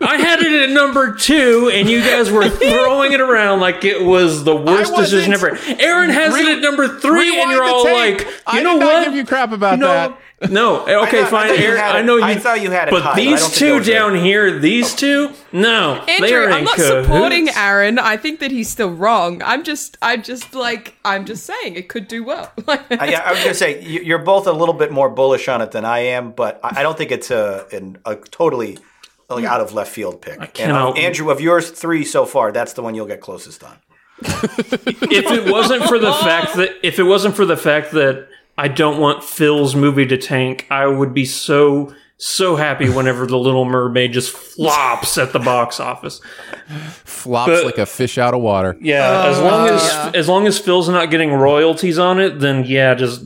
I 0.00 0.16
had 0.16 0.40
it 0.40 0.68
at 0.68 0.70
number 0.70 1.14
two, 1.14 1.70
and 1.72 1.88
you 1.88 2.00
guys 2.02 2.30
were 2.30 2.48
throwing 2.48 3.12
it 3.12 3.20
around 3.20 3.60
like 3.60 3.84
it 3.84 4.02
was 4.04 4.44
the 4.44 4.54
worst 4.54 4.94
decision 4.94 5.32
ever. 5.32 5.58
Aaron 5.78 6.10
has 6.10 6.32
Re- 6.34 6.40
it 6.42 6.58
at 6.58 6.62
number 6.62 6.86
three, 7.00 7.40
and 7.40 7.50
you're 7.50 7.64
all 7.64 7.84
tape. 7.84 8.18
like, 8.18 8.26
you 8.26 8.32
I 8.46 8.62
know 8.62 8.76
what? 8.76 9.04
give 9.04 9.14
you 9.14 9.24
crap 9.24 9.52
about 9.52 9.78
no, 9.78 9.88
that. 9.88 10.18
No, 10.50 10.82
okay, 10.82 10.92
I 10.96 11.06
thought- 11.06 11.14
I 11.14 11.24
fine. 11.24 11.48
thought 11.48 11.58
you 11.58 11.64
Aaron, 11.64 11.80
I 11.80 12.02
know 12.02 12.16
you. 12.16 12.24
I 12.24 12.34
thought 12.36 12.60
you 12.60 12.70
had 12.70 12.88
it 12.88 12.90
but 12.90 13.00
tied, 13.00 13.04
but 13.04 13.12
I 13.12 13.16
these 13.16 13.40
don't 13.40 13.48
think 13.50 13.52
it 13.54 13.58
two 13.58 13.74
was 13.78 13.88
right. 13.88 13.94
down 13.94 14.14
here, 14.16 14.58
these 14.58 14.94
two, 14.94 15.32
no, 15.52 16.04
they 16.06 16.12
Andrew, 16.16 16.36
are 16.38 16.50
I'm 16.50 16.58
in 16.58 16.64
not 16.64 16.76
cahoots. 16.76 17.06
supporting 17.06 17.48
Aaron. 17.56 17.98
I 17.98 18.16
think 18.18 18.40
that 18.40 18.50
he's 18.50 18.68
still 18.68 18.90
wrong. 18.90 19.42
I'm 19.42 19.64
just, 19.64 19.96
I'm 20.02 20.22
just 20.22 20.54
like, 20.54 20.94
I'm 21.06 21.24
just 21.24 21.46
saying 21.46 21.76
it 21.76 21.88
could 21.88 22.06
do 22.06 22.22
well. 22.22 22.52
I, 22.68 22.80
yeah, 22.90 23.22
I 23.24 23.30
was 23.32 23.40
gonna 23.40 23.54
say 23.54 23.82
you- 23.82 24.02
you're 24.02 24.18
both 24.18 24.46
a 24.46 24.52
little 24.52 24.74
bit 24.74 24.92
more 24.92 25.08
bullish 25.08 25.48
on 25.48 25.62
it 25.62 25.70
than 25.70 25.84
I 25.86 26.00
am, 26.00 26.32
but 26.32 26.60
I 26.62 26.80
I 26.80 26.82
don't 26.82 26.98
think 26.98 27.12
it's 27.12 27.30
a 27.30 27.66
an, 27.72 27.96
a 28.04 28.16
totally 28.16 28.78
like 29.30 29.44
out 29.44 29.60
of 29.62 29.72
left 29.72 29.90
field 29.90 30.20
pick. 30.20 30.60
And, 30.60 30.70
uh, 30.70 30.92
Andrew, 30.92 31.30
of 31.30 31.40
yours 31.40 31.70
three 31.70 32.04
so 32.04 32.26
far, 32.26 32.52
that's 32.52 32.74
the 32.74 32.82
one 32.82 32.94
you'll 32.94 33.06
get 33.06 33.20
closest 33.22 33.64
on. 33.64 33.76
if 34.20 35.30
it 35.32 35.50
wasn't 35.50 35.82
for 35.84 35.98
the 35.98 36.12
fact 36.22 36.54
that 36.56 36.70
if 36.82 36.98
it 36.98 37.02
wasn't 37.04 37.34
for 37.34 37.44
the 37.44 37.56
fact 37.56 37.90
that 37.92 38.28
I 38.58 38.68
don't 38.68 38.98
want 38.98 39.22
Phil's 39.22 39.74
movie 39.74 40.06
to 40.06 40.16
tank, 40.16 40.66
I 40.70 40.86
would 40.86 41.12
be 41.12 41.24
so 41.24 41.94
so 42.18 42.56
happy 42.56 42.88
whenever 42.88 43.26
the 43.26 43.38
Little 43.38 43.66
Mermaid 43.66 44.12
just 44.12 44.30
flops 44.30 45.18
at 45.18 45.34
the 45.34 45.38
box 45.38 45.78
office. 45.78 46.20
Flops 47.04 47.50
But- 47.50 47.64
like 47.64 47.78
a 47.78 47.86
fish 47.86 48.16
out 48.16 48.32
of 48.32 48.40
water. 48.40 48.76
Yeah, 48.80 49.26
as 49.26 49.38
long 49.38 49.68
as 49.68 50.14
as 50.14 50.28
long 50.28 50.46
as 50.46 50.58
Phil's 50.58 50.88
not 50.88 51.10
getting 51.10 51.32
royalties 51.32 51.98
on 51.98 52.18
it, 52.18 52.40
then 52.40 52.64
yeah, 52.64 52.94
just 52.94 53.24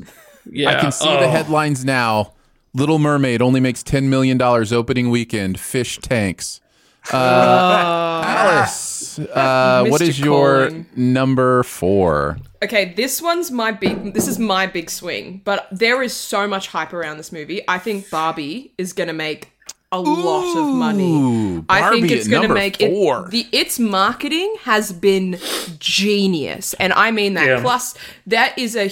yeah. 0.51 0.71
I 0.71 0.81
can 0.81 0.93
see 0.93 1.09
oh. 1.09 1.21
the 1.21 1.29
headlines 1.29 1.85
now. 1.85 2.33
Little 2.73 2.99
Mermaid 2.99 3.43
only 3.43 3.61
makes 3.61 3.83
ten 3.83 4.11
million 4.11 4.39
dollars 4.39 4.73
opening 4.73 5.11
weekend. 5.11 5.59
Fish 5.59 5.99
tanks. 5.99 6.61
Uh, 7.13 8.23
Alice, 8.25 8.73
uh, 9.19 9.85
what 9.89 10.01
your 10.19 10.69
Calling. 10.69 10.87
number 10.97 11.63
four? 11.63 12.39
Okay, 12.63 12.93
this 12.95 13.21
one's 13.23 13.51
my 13.51 13.73
big. 13.73 14.15
This 14.15 14.29
is 14.29 14.39
my 14.39 14.67
big 14.67 14.91
swing, 14.91 15.41
but 15.45 15.67
there 15.73 16.03
is 16.03 16.15
so 16.15 16.47
much 16.47 16.69
hype 16.69 16.93
around 16.93 17.17
this 17.17 17.33
movie. 17.33 17.63
I 17.67 17.79
think 17.79 18.11
Barbie 18.11 18.73
is 18.79 18.93
going 18.93 19.09
to 19.09 19.15
make 19.15 19.53
a 19.93 20.01
lot 20.01 20.57
of 20.57 20.75
money. 20.75 21.13
Ooh, 21.13 21.65
I 21.69 21.91
think 21.91 22.11
it's 22.11 22.29
going 22.29 22.47
to 22.47 22.55
make 22.55 22.77
four. 22.77 23.27
it. 23.27 23.31
The 23.31 23.47
its 23.51 23.79
marketing 23.79 24.55
has 24.63 24.93
been 24.93 25.39
genius, 25.79 26.75
and 26.75 26.93
I 26.93 27.11
mean 27.11 27.35
that. 27.35 27.47
Yeah. 27.47 27.61
Plus, 27.61 27.95
that 28.27 28.57
is 28.57 28.77
a. 28.77 28.87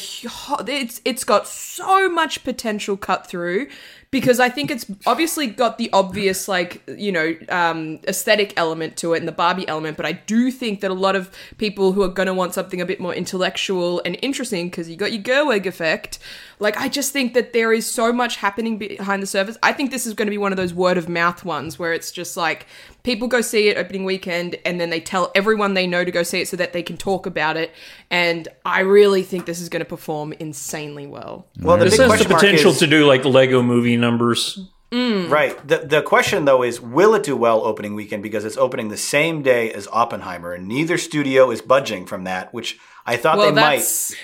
It's 0.66 1.00
it's 1.04 1.24
got 1.24 1.46
so 1.46 2.08
much 2.08 2.42
potential 2.42 2.96
cut 2.96 3.26
through. 3.26 3.68
Because 4.10 4.40
I 4.40 4.48
think 4.48 4.70
it's 4.70 4.86
obviously 5.06 5.46
got 5.48 5.76
the 5.76 5.90
obvious, 5.92 6.48
like, 6.48 6.82
you 6.88 7.12
know, 7.12 7.34
um, 7.50 8.00
aesthetic 8.08 8.54
element 8.56 8.96
to 8.98 9.12
it 9.12 9.18
and 9.18 9.28
the 9.28 9.32
Barbie 9.32 9.68
element, 9.68 9.98
but 9.98 10.06
I 10.06 10.12
do 10.12 10.50
think 10.50 10.80
that 10.80 10.90
a 10.90 10.94
lot 10.94 11.14
of 11.14 11.30
people 11.58 11.92
who 11.92 12.02
are 12.02 12.08
going 12.08 12.26
to 12.26 12.32
want 12.32 12.54
something 12.54 12.80
a 12.80 12.86
bit 12.86 13.00
more 13.00 13.14
intellectual 13.14 14.00
and 14.06 14.18
interesting, 14.22 14.70
because 14.70 14.88
you 14.88 14.96
got 14.96 15.12
your 15.12 15.22
Gerwig 15.22 15.66
effect, 15.66 16.18
like, 16.58 16.78
I 16.78 16.88
just 16.88 17.12
think 17.12 17.34
that 17.34 17.52
there 17.52 17.70
is 17.70 17.84
so 17.84 18.10
much 18.10 18.36
happening 18.36 18.78
behind 18.78 19.22
the 19.22 19.26
surface. 19.26 19.58
I 19.62 19.74
think 19.74 19.90
this 19.90 20.06
is 20.06 20.14
going 20.14 20.26
to 20.26 20.30
be 20.30 20.38
one 20.38 20.52
of 20.52 20.56
those 20.56 20.72
word 20.72 20.96
of 20.96 21.10
mouth 21.10 21.44
ones 21.44 21.78
where 21.78 21.92
it's 21.92 22.10
just 22.10 22.34
like 22.34 22.66
people 23.08 23.26
go 23.26 23.40
see 23.40 23.68
it 23.68 23.78
opening 23.78 24.04
weekend 24.04 24.56
and 24.66 24.78
then 24.78 24.90
they 24.90 25.00
tell 25.00 25.32
everyone 25.34 25.72
they 25.72 25.86
know 25.86 26.04
to 26.04 26.10
go 26.10 26.22
see 26.22 26.42
it 26.42 26.46
so 26.48 26.58
that 26.58 26.74
they 26.74 26.82
can 26.82 26.98
talk 26.98 27.24
about 27.24 27.56
it. 27.56 27.72
And 28.10 28.46
I 28.66 28.80
really 28.80 29.22
think 29.22 29.46
this 29.46 29.62
is 29.62 29.70
going 29.70 29.80
to 29.80 29.88
perform 29.88 30.34
insanely 30.34 31.06
well. 31.06 31.46
Well, 31.58 31.78
the 31.78 31.86
This 31.86 31.96
has 31.96 32.18
the 32.18 32.26
potential 32.34 32.72
is, 32.72 32.78
to 32.80 32.86
do 32.86 33.06
like 33.06 33.24
Lego 33.24 33.62
movie 33.62 33.96
numbers. 33.96 34.58
Mm. 34.90 35.30
right. 35.30 35.54
The 35.68 35.78
the 35.78 36.00
question 36.02 36.44
though 36.46 36.62
is, 36.62 36.80
will 36.80 37.14
it 37.14 37.22
do 37.22 37.34
well 37.36 37.60
opening 37.62 37.94
weekend 37.94 38.22
because 38.22 38.44
it's 38.46 38.56
opening 38.56 38.88
the 38.88 38.96
same 38.96 39.42
day 39.42 39.70
as 39.72 39.86
Oppenheimer, 39.92 40.52
and 40.54 40.66
neither 40.66 40.96
studio 40.98 41.50
is 41.50 41.60
budging 41.60 42.06
from 42.06 42.24
that, 42.24 42.52
which 42.54 42.78
I 43.06 43.16
thought 43.16 43.36
Well, 43.38 43.52
they 43.52 43.60
might. 43.60 43.80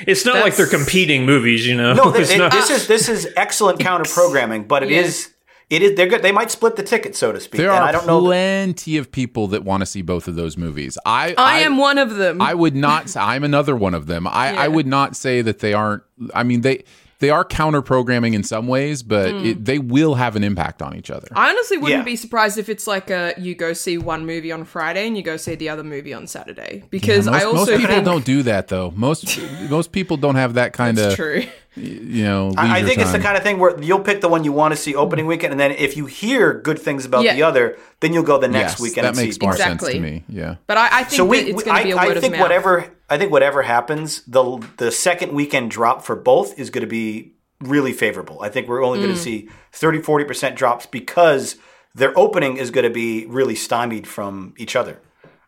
It's 0.07 0.25
not 0.25 0.37
like 0.37 0.57
they're 0.57 0.67
competing 0.67 1.27
movies, 1.27 1.67
you 1.67 1.75
know. 1.77 1.93
No, 1.95 2.11
they, 2.11 2.21
It's 2.25 2.31
they- 2.31 2.39
not- 2.39 2.53
this 2.53 2.71
is 2.71 2.87
this 2.87 3.09
is 3.11 3.29
excellent 3.37 3.79
counter 3.89 4.11
programming, 4.11 4.65
but 4.67 4.83
it 4.83 4.89
Yeah. 4.91 5.01
is 5.03 5.34
it 5.71 5.83
is 5.83 5.97
they're 5.97 6.07
good. 6.07 6.23
They 6.23 6.33
might 6.33 6.51
split 6.51 6.77
the 6.77 6.83
ticket, 6.83 7.17
so 7.17 7.33
to 7.33 7.41
speak. 7.41 7.59
There 7.59 7.71
and 7.71 7.79
are 7.83 7.89
I 7.89 7.93
don't 7.93 8.07
know. 8.07 8.21
that- 8.21 8.27
plenty 8.27 8.97
of 8.97 9.11
people 9.11 9.49
that 9.49 9.65
want 9.65 9.81
to 9.81 9.87
see 9.87 10.03
both 10.03 10.29
of 10.29 10.35
those 10.37 10.57
movies. 10.57 10.99
I 11.07 11.35
I 11.39 11.61
am 11.61 11.77
one 11.79 11.99
of 11.99 12.15
them. 12.17 12.41
I 12.43 12.55
would 12.55 12.75
not. 12.77 13.09
say- 13.11 13.21
I'm 13.21 13.45
another 13.45 13.75
one 13.77 13.95
of 13.95 14.07
them. 14.07 14.27
I, 14.27 14.55
I 14.55 14.69
would 14.69 14.87
not 14.87 15.17
say 15.17 15.43
that 15.43 15.61
they 15.61 15.73
aren't. 15.73 16.03
I 16.35 16.43
mean, 16.43 16.61
they 16.61 16.85
they 17.21 17.31
are 17.31 17.45
counter 17.45 17.81
programming 17.81 18.35
in 18.35 18.43
some 18.43 18.67
ways, 18.67 19.03
but 19.03 19.31
Hmm. 19.31 19.47
it, 19.47 19.65
they 19.65 19.79
will 19.79 20.17
have 20.17 20.37
an 20.37 20.45
impact 20.45 20.83
on 20.83 20.95
each 20.97 21.11
other. 21.11 21.29
I 21.35 21.49
honestly 21.51 21.79
wouldn't 21.79 22.01
Yeah. 22.01 22.05
be 22.05 22.17
surprised 22.17 22.59
if 22.59 22.69
it's 22.69 22.87
like 22.87 23.09
a 23.09 23.33
you 23.39 23.55
go 23.55 23.73
see 23.73 23.97
one 23.97 24.27
movie 24.27 24.53
on 24.53 24.65
Friday 24.65 25.07
and 25.07 25.17
you 25.17 25.23
go 25.23 25.37
see 25.39 25.55
the 25.55 25.71
other 25.71 25.85
movie 25.85 26.13
on 26.13 26.27
Saturday 26.27 26.83
because 26.91 27.25
most, 27.27 27.35
I 27.43 27.45
also 27.45 27.57
most 27.57 27.71
people 27.71 27.87
think 27.87 28.05
don't 28.05 28.25
do 28.27 28.43
that 28.43 28.69
though. 28.69 28.93
Most 28.95 29.39
most 29.71 29.93
people 29.93 30.17
don't 30.19 30.35
have 30.35 30.55
that 30.55 30.73
kind 30.75 30.99
it's 30.99 31.13
of 31.13 31.17
true. 31.17 31.45
You 31.77 32.25
know. 32.25 32.53
I, 32.57 32.67
I 32.69 32.75
leisure 32.75 32.87
think 32.87 33.01
it's 33.01 33.13
the 33.13 33.19
kind 33.19 33.37
of 33.37 33.43
thing 33.43 33.59
where 33.59 33.79
you'll 33.83 34.01
pick 34.01 34.21
the 34.21 34.29
one 34.29 34.45
you 34.45 34.53
want 34.53 34.73
to 34.73 34.77
see 34.77 34.95
opening 34.95 35.27
weekend, 35.27 35.53
and 35.53 35.59
then 35.61 35.73
if 35.73 35.97
you 35.97 36.07
hear 36.07 36.55
good 36.61 36.79
things 36.79 37.05
about 37.05 37.25
Yeah. 37.25 37.35
the 37.35 37.43
other, 37.43 37.77
then 38.01 38.13
you'll 38.13 38.23
go 38.23 38.39
the 38.39 38.49
next 38.49 38.75
Yes, 38.75 38.81
weekend 38.81 39.05
that 39.07 39.09
and 39.09 39.17
makes 39.17 39.37
see. 39.37 39.45
more 39.45 39.53
Exactly. 39.53 39.93
sense 39.93 39.97
to 39.97 40.01
me. 40.01 40.25
Yeah. 40.29 40.57
But 40.67 40.77
I, 40.79 41.01
I 41.01 41.05
think 41.05 41.17
So 41.17 41.25
we, 41.25 41.39
it's 41.39 41.63
going 41.65 41.77
to 41.79 41.83
be 41.85 41.91
a 41.91 41.97
I, 41.97 42.07
word 42.07 42.17
I 42.17 42.21
think 42.21 42.35
of 42.35 42.39
mouth. 42.39 42.45
whatever 42.45 42.91
I 43.11 43.19
think 43.19 43.33
whatever 43.33 43.63
happens, 43.63 44.23
the 44.27 44.65
the 44.79 44.91
second 44.93 45.33
weekend 45.33 45.71
drop 45.71 46.05
for 46.05 46.15
both 46.17 46.59
is 46.59 46.71
going 46.71 46.83
to 46.83 46.89
be 46.91 47.33
really 47.61 47.93
favorable. 47.93 48.41
I 48.41 48.49
think 48.51 48.69
we're 48.69 48.85
only 48.85 48.99
Mm. 49.01 49.03
going 49.05 49.15
to 49.15 49.21
see 49.21 49.49
30 49.73 50.01
40 50.03 50.25
percent 50.25 50.57
drops 50.57 50.87
because 50.87 51.57
their 51.95 52.17
opening 52.19 52.57
is 52.57 52.71
going 52.71 52.85
to 52.85 52.91
be 52.91 53.27
really 53.27 53.55
stymied 53.57 54.07
from 54.07 54.55
each 54.59 54.75
other. 54.77 55.01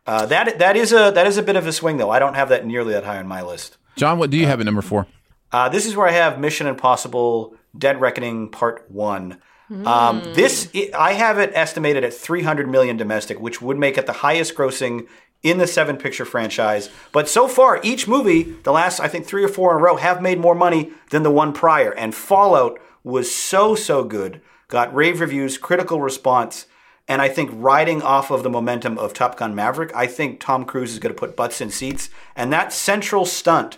Uh, 0.07 0.27
that 0.27 0.59
that 0.59 0.77
is 0.77 0.93
a 0.93 1.11
that 1.15 1.27
is 1.27 1.37
a 1.37 1.43
bit 1.43 1.57
of 1.57 1.67
a 1.67 1.73
swing 1.73 1.97
though. 1.99 2.11
I 2.11 2.19
don't 2.19 2.35
have 2.35 2.49
that 2.51 2.67
nearly 2.67 2.93
that 2.95 3.05
high 3.05 3.19
on 3.19 3.27
my 3.27 3.43
list. 3.43 3.77
Jon, 3.97 4.19
what 4.19 4.31
do 4.31 4.37
you 4.37 4.47
have 4.47 4.61
at 4.61 4.67
number 4.67 4.83
four? 4.83 5.07
Uh, 5.53 5.69
this 5.69 5.87
is 5.87 5.97
where 5.97 6.09
I 6.09 6.13
have 6.13 6.39
Mission 6.39 6.67
Impossible: 6.67 7.55
Dead 7.77 8.01
Reckoning 8.01 8.51
Part 8.51 8.91
One. 8.91 9.39
Um, 9.85 10.23
this 10.35 10.71
i 10.75 10.91
I 10.95 11.13
have 11.15 11.39
it 11.39 11.51
estimated 11.55 12.05
at 12.05 12.15
300 12.15 12.69
million 12.69 12.97
domestic, 12.97 13.41
which 13.41 13.61
would 13.61 13.79
make 13.79 13.99
it 13.99 14.07
the 14.07 14.13
highest 14.13 14.55
grossing 14.55 15.09
in 15.43 15.59
the 15.59 15.67
seven 15.67 15.97
picture 15.97 16.25
franchise. 16.25 16.89
But 17.13 17.29
so 17.29 17.49
far, 17.49 17.81
each 17.83 18.07
movie, 18.07 18.43
the 18.63 18.73
last 18.73 19.01
I 19.01 19.09
think 19.09 19.27
three 19.27 19.45
or 19.45 19.49
four 19.49 19.73
in 19.73 19.79
a 19.79 19.83
row, 19.83 19.97
have 19.97 20.23
made 20.23 20.39
more 20.39 20.55
money 20.55 20.93
than 21.11 21.25
the 21.25 21.31
one 21.31 21.53
prior. 21.53 21.93
And 21.93 22.15
Fallout 22.15 22.79
was 23.03 23.35
so 23.35 23.75
so 23.75 24.05
good, 24.05 24.41
got 24.69 24.95
rave 24.95 25.21
reviews, 25.21 25.59
critical 25.59 26.01
response. 26.01 26.67
And 27.09 27.23
I 27.23 27.29
think 27.29 27.51
riding 27.53 28.03
off 28.03 28.33
of 28.33 28.43
the 28.43 28.51
momentum 28.51 28.99
of 28.99 29.13
Top 29.13 29.37
Gun 29.37 29.55
Maverick, 29.55 29.95
I 29.95 30.09
think 30.09 30.41
Tom 30.41 30.65
Cruise 30.65 30.93
is 30.93 30.99
going 30.99 31.15
to 31.15 31.19
put 31.19 31.37
butts 31.37 31.61
in 31.61 31.71
seats. 31.71 32.11
And 32.35 32.53
that 32.53 32.73
central 32.73 33.25
stunt 33.25 33.77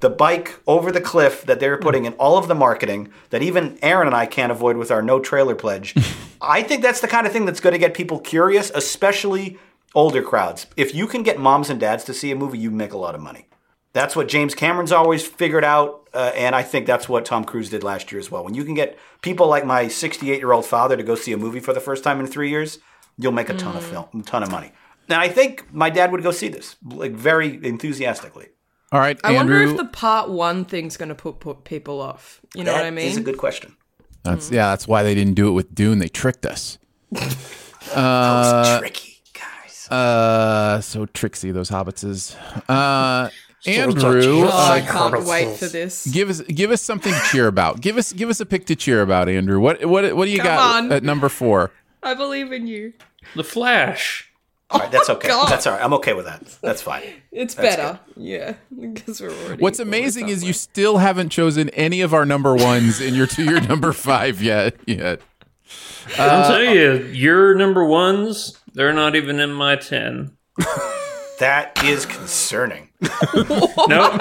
the 0.00 0.10
bike 0.10 0.58
over 0.66 0.90
the 0.90 1.00
cliff 1.00 1.42
that 1.44 1.60
they're 1.60 1.78
putting 1.78 2.04
in 2.06 2.14
all 2.14 2.36
of 2.36 2.48
the 2.48 2.54
marketing 2.54 3.12
that 3.30 3.42
even 3.42 3.78
Aaron 3.82 4.06
and 4.06 4.16
I 4.16 4.26
can't 4.26 4.50
avoid 4.50 4.76
with 4.76 4.90
our 4.90 5.02
no 5.02 5.20
trailer 5.20 5.54
pledge. 5.54 5.94
I 6.40 6.62
think 6.62 6.82
that's 6.82 7.00
the 7.00 7.08
kind 7.08 7.26
of 7.26 7.32
thing 7.32 7.44
that's 7.44 7.60
going 7.60 7.74
to 7.74 7.78
get 7.78 7.94
people 7.94 8.18
curious, 8.18 8.70
especially 8.74 9.58
older 9.94 10.22
crowds. 10.22 10.66
If 10.76 10.94
you 10.94 11.06
can 11.06 11.22
get 11.22 11.38
moms 11.38 11.70
and 11.70 11.78
dads 11.78 12.04
to 12.04 12.14
see 12.14 12.30
a 12.30 12.36
movie, 12.36 12.58
you 12.58 12.70
make 12.70 12.92
a 12.92 12.98
lot 12.98 13.14
of 13.14 13.20
money. 13.20 13.46
That's 13.92 14.14
what 14.14 14.28
James 14.28 14.54
Cameron's 14.54 14.92
always 14.92 15.26
figured 15.26 15.64
out, 15.64 16.08
uh, 16.14 16.30
and 16.36 16.54
I 16.54 16.62
think 16.62 16.86
that's 16.86 17.08
what 17.08 17.24
Tom 17.24 17.44
Cruise 17.44 17.70
did 17.70 17.82
last 17.82 18.12
year 18.12 18.20
as 18.20 18.30
well. 18.30 18.44
When 18.44 18.54
you 18.54 18.64
can 18.64 18.74
get 18.74 18.96
people 19.20 19.48
like 19.48 19.66
my 19.66 19.88
68 19.88 20.38
year 20.38 20.52
old 20.52 20.64
father 20.64 20.96
to 20.96 21.02
go 21.02 21.16
see 21.16 21.32
a 21.32 21.36
movie 21.36 21.60
for 21.60 21.72
the 21.72 21.80
first 21.80 22.04
time 22.04 22.20
in 22.20 22.26
three 22.28 22.50
years, 22.50 22.78
you'll 23.18 23.32
make 23.32 23.48
a 23.48 23.54
ton 23.54 23.76
of 23.76 23.84
film, 23.84 24.06
a 24.14 24.22
ton 24.22 24.44
of 24.44 24.50
money. 24.50 24.70
And 25.08 25.20
I 25.20 25.28
think 25.28 25.74
my 25.74 25.90
dad 25.90 26.12
would 26.12 26.22
go 26.22 26.30
see 26.30 26.46
this, 26.46 26.76
like 26.84 27.12
very 27.12 27.58
enthusiastically. 27.66 28.50
All 28.92 28.98
right, 29.00 29.18
I 29.22 29.34
Andrew. 29.34 29.56
wonder 29.60 29.72
if 29.72 29.76
the 29.76 29.84
part 29.84 30.30
one 30.30 30.64
thing's 30.64 30.96
going 30.96 31.10
to 31.10 31.14
put, 31.14 31.38
put 31.40 31.64
people 31.64 32.00
off. 32.00 32.40
You 32.54 32.64
know 32.64 32.72
That 32.72 32.78
what 32.78 32.86
I 32.86 32.90
mean? 32.90 33.06
is 33.06 33.16
a 33.16 33.20
good 33.22 33.38
question. 33.38 33.76
that's 34.24 34.50
yeah. 34.50 34.70
That's 34.70 34.88
why 34.88 35.02
they 35.04 35.14
didn't 35.14 35.34
do 35.34 35.48
it 35.48 35.52
with 35.52 35.74
Dune. 35.74 35.98
They 36.00 36.08
tricked 36.08 36.44
us. 36.46 36.78
That 37.94 37.96
was 37.96 38.78
tricky, 38.80 39.18
guys. 39.34 39.88
Uh, 39.90 40.80
so 40.80 41.06
tricksy 41.06 41.50
those 41.50 41.70
hobbitses. 41.70 42.36
Uh, 42.68 43.30
Andrew, 43.66 44.44
oh, 44.44 44.48
I 44.48 44.80
uh, 44.80 44.86
can't 45.10 45.26
wait 45.26 45.56
for 45.56 45.66
this. 45.66 46.06
give 46.06 46.30
us 46.30 46.40
give 46.42 46.70
us 46.70 46.82
something 46.82 47.12
to 47.12 47.20
cheer 47.30 47.46
about. 47.48 47.80
Give 47.80 47.96
us 47.96 48.12
give 48.12 48.28
us 48.30 48.38
a 48.40 48.46
pick 48.46 48.66
to 48.66 48.76
cheer 48.76 49.02
about, 49.02 49.28
Andrew. 49.28 49.58
What 49.60 49.84
what 49.86 50.14
what 50.14 50.26
do 50.26 50.30
you 50.30 50.38
Come 50.38 50.46
got 50.46 50.76
on. 50.84 50.92
at 50.92 51.02
number 51.02 51.28
four? 51.28 51.72
I 52.02 52.14
believe 52.14 52.52
in 52.52 52.66
you. 52.66 52.92
the 53.34 53.44
Flash. 53.44 54.29
All 54.70 54.80
right, 54.80 54.90
that's 54.90 55.08
oh, 55.08 55.14
okay. 55.14 55.28
God. 55.28 55.48
That's 55.48 55.66
all 55.66 55.72
right. 55.72 55.82
I'm 55.82 55.92
okay 55.94 56.12
with 56.12 56.26
that. 56.26 56.44
That's 56.62 56.80
fine. 56.80 57.02
It's 57.32 57.54
That's 57.54 57.76
better. 57.76 58.00
Yeah, 58.16 58.54
because 58.78 59.20
we're 59.20 59.30
already. 59.30 59.60
What's 59.62 59.80
amazing 59.80 60.28
is 60.28 60.44
you 60.44 60.52
still 60.52 60.98
haven't 60.98 61.30
chosen 61.30 61.70
any 61.70 62.02
of 62.02 62.14
our 62.14 62.24
number 62.24 62.54
ones 62.54 63.00
in 63.00 63.14
your 63.14 63.26
to 63.28 63.42
your 63.44 63.60
number 63.60 63.92
five 63.92 64.40
yet. 64.40 64.76
Yet. 64.86 65.20
I'll 66.18 66.48
tell 66.48 66.62
you, 66.62 67.04
your 67.12 67.54
number 67.54 67.84
ones, 67.84 68.58
they're 68.72 68.92
not 68.92 69.14
even 69.14 69.40
in 69.40 69.52
my 69.52 69.76
10. 69.76 70.36
That 71.38 71.82
is 71.84 72.06
concerning. 72.06 72.88
No. 73.88 74.18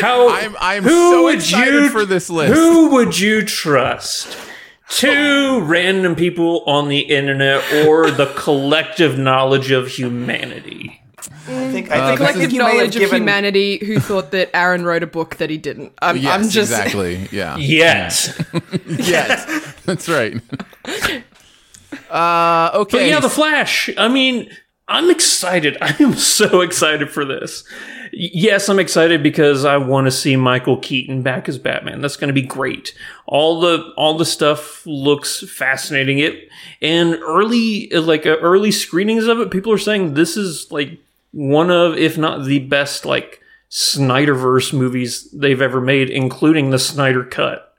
How 0.00 0.28
I'm 0.30 0.56
I'm 0.60 0.82
who 0.82 0.90
so 0.90 1.22
would 1.24 1.36
excited 1.36 1.74
you, 1.74 1.88
for 1.90 2.04
this 2.04 2.30
list. 2.30 2.54
Who 2.54 2.90
would 2.92 3.18
you 3.18 3.44
trust? 3.44 4.36
Two 4.88 5.60
random 5.62 6.14
people 6.14 6.62
on 6.66 6.88
the 6.88 7.00
internet 7.00 7.62
or 7.86 8.10
the 8.10 8.26
collective 8.36 9.18
knowledge 9.18 9.70
of 9.70 9.88
humanity? 9.88 11.00
I 11.46 11.70
think 11.72 11.90
I 11.90 11.98
Uh, 11.98 12.08
think, 12.08 12.12
I 12.12 12.16
collective 12.16 12.40
think 12.42 12.52
you 12.52 12.58
may 12.58 12.64
have 12.64 12.74
knowledge 12.76 12.96
of 12.96 13.10
humanity 13.10 13.84
who 13.84 13.98
thought 13.98 14.30
that 14.32 14.50
Aaron 14.54 14.84
wrote 14.84 15.02
a 15.02 15.06
book 15.06 15.36
that 15.36 15.48
he 15.50 15.56
didn't. 15.58 15.92
I'm, 16.02 16.16
Yes, 16.18 16.34
I'm 16.34 16.48
just 16.50 16.70
exactly. 16.72 17.28
Yeah. 17.32 17.56
Yes. 17.56 18.38
Yes. 18.86 19.74
That's 19.84 20.08
right. 20.08 20.40
Uh, 22.10 22.70
okay. 22.74 22.98
But 22.98 23.06
yeah, 23.06 23.20
The 23.20 23.28
Flash. 23.30 23.88
I 23.96 24.08
mean, 24.08 24.48
I'm 24.88 25.10
excited. 25.10 25.76
I 25.80 25.94
am 26.00 26.14
so 26.14 26.60
excited 26.60 27.10
for 27.10 27.24
this. 27.24 27.64
Y- 28.16 28.30
Yes, 28.32 28.68
I'm 28.68 28.78
excited 28.78 29.22
because 29.22 29.64
I 29.64 29.76
want 29.76 30.06
to 30.06 30.10
see 30.10 30.36
Michael 30.36 30.76
Keaton 30.76 31.22
back 31.22 31.48
as 31.48 31.58
Batman. 31.58 32.00
That's 32.00 32.16
going 32.16 32.28
to 32.28 32.34
be 32.34 32.42
great. 32.46 32.94
All 33.26 33.60
the 33.60 33.92
all 33.96 34.16
the 34.16 34.24
stuff 34.24 34.86
looks 34.86 35.42
fascinating. 35.50 36.18
It 36.20 36.48
and 36.80 37.16
early 37.22 37.88
like 37.90 38.24
uh, 38.26 38.36
early 38.40 38.70
screenings 38.70 39.26
of 39.26 39.40
it, 39.40 39.50
people 39.50 39.72
are 39.72 39.78
saying 39.78 40.14
this 40.14 40.36
is 40.36 40.70
like 40.70 40.98
one 41.32 41.70
of, 41.70 41.96
if 41.96 42.16
not 42.16 42.44
the 42.44 42.60
best, 42.60 43.04
like 43.04 43.40
Snyderverse 43.70 44.72
movies 44.72 45.28
they've 45.32 45.60
ever 45.60 45.80
made, 45.80 46.10
including 46.10 46.70
the 46.70 46.78
Snyder 46.78 47.24
Cut. 47.24 47.74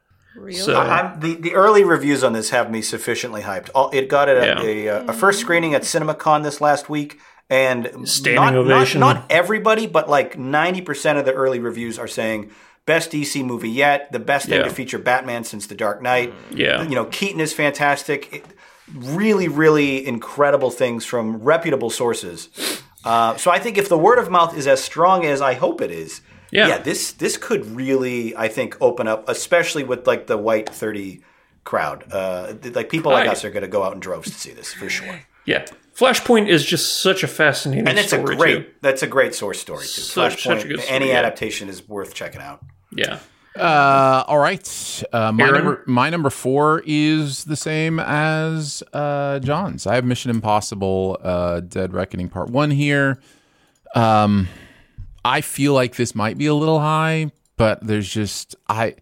So 0.51 0.75
I'm, 0.77 1.19
the 1.21 1.35
the 1.35 1.53
early 1.53 1.85
reviews 1.85 2.21
on 2.23 2.33
this 2.33 2.49
have 2.49 2.69
me 2.69 2.81
sufficiently 2.81 3.43
hyped. 3.43 3.69
All, 3.73 3.89
it 3.93 4.09
got 4.09 4.27
a, 4.27 4.33
Yeah. 4.33 4.61
a, 4.61 4.85
a, 4.87 5.05
a 5.07 5.13
first 5.13 5.39
screening 5.39 5.73
at 5.73 5.83
CinemaCon 5.83 6.43
this 6.43 6.59
last 6.59 6.89
week, 6.89 7.19
and 7.49 8.07
Standing 8.09 8.35
not, 8.35 8.53
not- 8.53 8.55
ovation. 8.55 8.99
Not, 8.99 9.25
everybody, 9.29 9.87
but 9.87 10.09
like 10.09 10.37
ninety 10.37 10.81
percent 10.81 11.17
of 11.19 11.25
the 11.25 11.33
early 11.33 11.59
reviews 11.59 11.99
are 11.99 12.07
saying 12.07 12.51
best 12.85 13.11
DC 13.11 13.43
movie 13.43 13.69
yet, 13.69 14.11
the 14.11 14.19
best 14.19 14.47
thing 14.47 14.59
Yeah. 14.59 14.65
to 14.65 14.69
feature 14.69 14.99
Batman 14.99 15.43
since 15.43 15.67
The 15.67 15.75
Dark 15.75 16.01
Knight. 16.01 16.33
Yeah. 16.51 16.83
you 16.83 16.95
know 16.95 17.05
Keaton 17.05 17.39
is 17.39 17.53
fantastic. 17.53 18.33
It- 18.33 18.45
really, 18.93 19.47
really 19.47 20.05
incredible 20.05 20.69
things 20.69 21.03
from 21.05 21.37
reputable 21.37 21.89
sources. 21.89 22.49
Uh, 23.03 23.35
so 23.35 23.49
I 23.49 23.57
think 23.57 23.79
if 23.79 23.89
the 23.89 23.97
word 23.97 24.19
of 24.19 24.29
mouth 24.29 24.55
is 24.55 24.67
as 24.67 24.83
strong 24.83 25.25
as 25.25 25.41
I 25.41 25.55
hope 25.55 25.81
it 25.81 25.89
is, 25.89 26.21
Yeah. 26.51 26.67
yeah, 26.67 26.77
this 26.77 27.11
this 27.13 27.35
could 27.37 27.65
really, 27.75 28.35
I 28.37 28.47
think, 28.47 28.77
open 28.81 29.07
up, 29.07 29.27
especially 29.27 29.83
with 29.83 30.05
like 30.05 30.27
the 30.27 30.37
white 30.37 30.69
thirty 30.69 31.21
crowd. 31.63 32.05
Uh, 32.11 32.53
like 32.75 32.89
people 32.89 33.11
like 33.11 33.27
us 33.27 33.43
are 33.43 33.49
going 33.49 33.63
to 33.63 33.67
go 33.67 33.81
out 33.81 33.93
in 33.95 33.99
droves 33.99 34.29
to 34.31 34.37
see 34.39 34.51
this 34.51 34.71
for 34.71 34.87
sure. 34.87 35.19
Yeah, 35.45 35.65
Flashpoint 35.95 36.47
is 36.49 36.65
just 36.65 37.01
such 37.01 37.23
a 37.23 37.27
fascinating 37.27 37.87
And 37.87 37.97
it's 37.97 38.11
a 38.13 38.17
story 38.17 38.35
great, 38.35 38.65
too. 38.65 38.71
that's 38.81 39.03
a 39.03 39.07
great 39.07 39.33
source 39.33 39.59
story 39.59 39.83
too. 39.85 40.01
Such- 40.01 40.43
such 40.43 40.65
a 40.65 40.67
good 40.67 40.81
story, 40.81 40.95
any 40.95 41.07
yeah. 41.09 41.19
adaptation 41.19 41.69
is 41.69 41.87
worth 41.87 42.13
checking 42.13 42.41
out. 42.41 42.63
Yeah. 42.91 43.19
Uh, 43.55 44.25
all 44.27 44.37
right. 44.39 45.03
Uh, 45.13 45.31
my 45.31 45.49
number 45.49 45.83
my 45.87 46.09
number 46.09 46.29
four 46.29 46.83
is 46.85 47.45
the 47.45 47.55
same 47.55 48.01
as 48.01 48.83
uh, 48.91 49.39
Jon's. 49.39 49.87
I 49.87 49.95
have 49.95 50.03
Mission 50.03 50.29
Impossible: 50.29 51.17
uh, 51.23 51.61
Dead 51.61 51.93
Reckoning 51.93 52.27
Part 52.27 52.49
One 52.49 52.69
here. 52.69 53.17
Um, 53.95 54.49
I 55.23 55.39
feel 55.39 55.73
like 55.73 55.95
this 55.95 56.15
might 56.15 56.37
be 56.37 56.47
a 56.47 56.53
little 56.53 56.81
high, 56.81 57.31
but 57.55 57.79
there's 57.85 58.09
just 58.09 58.55
I. 58.67 58.95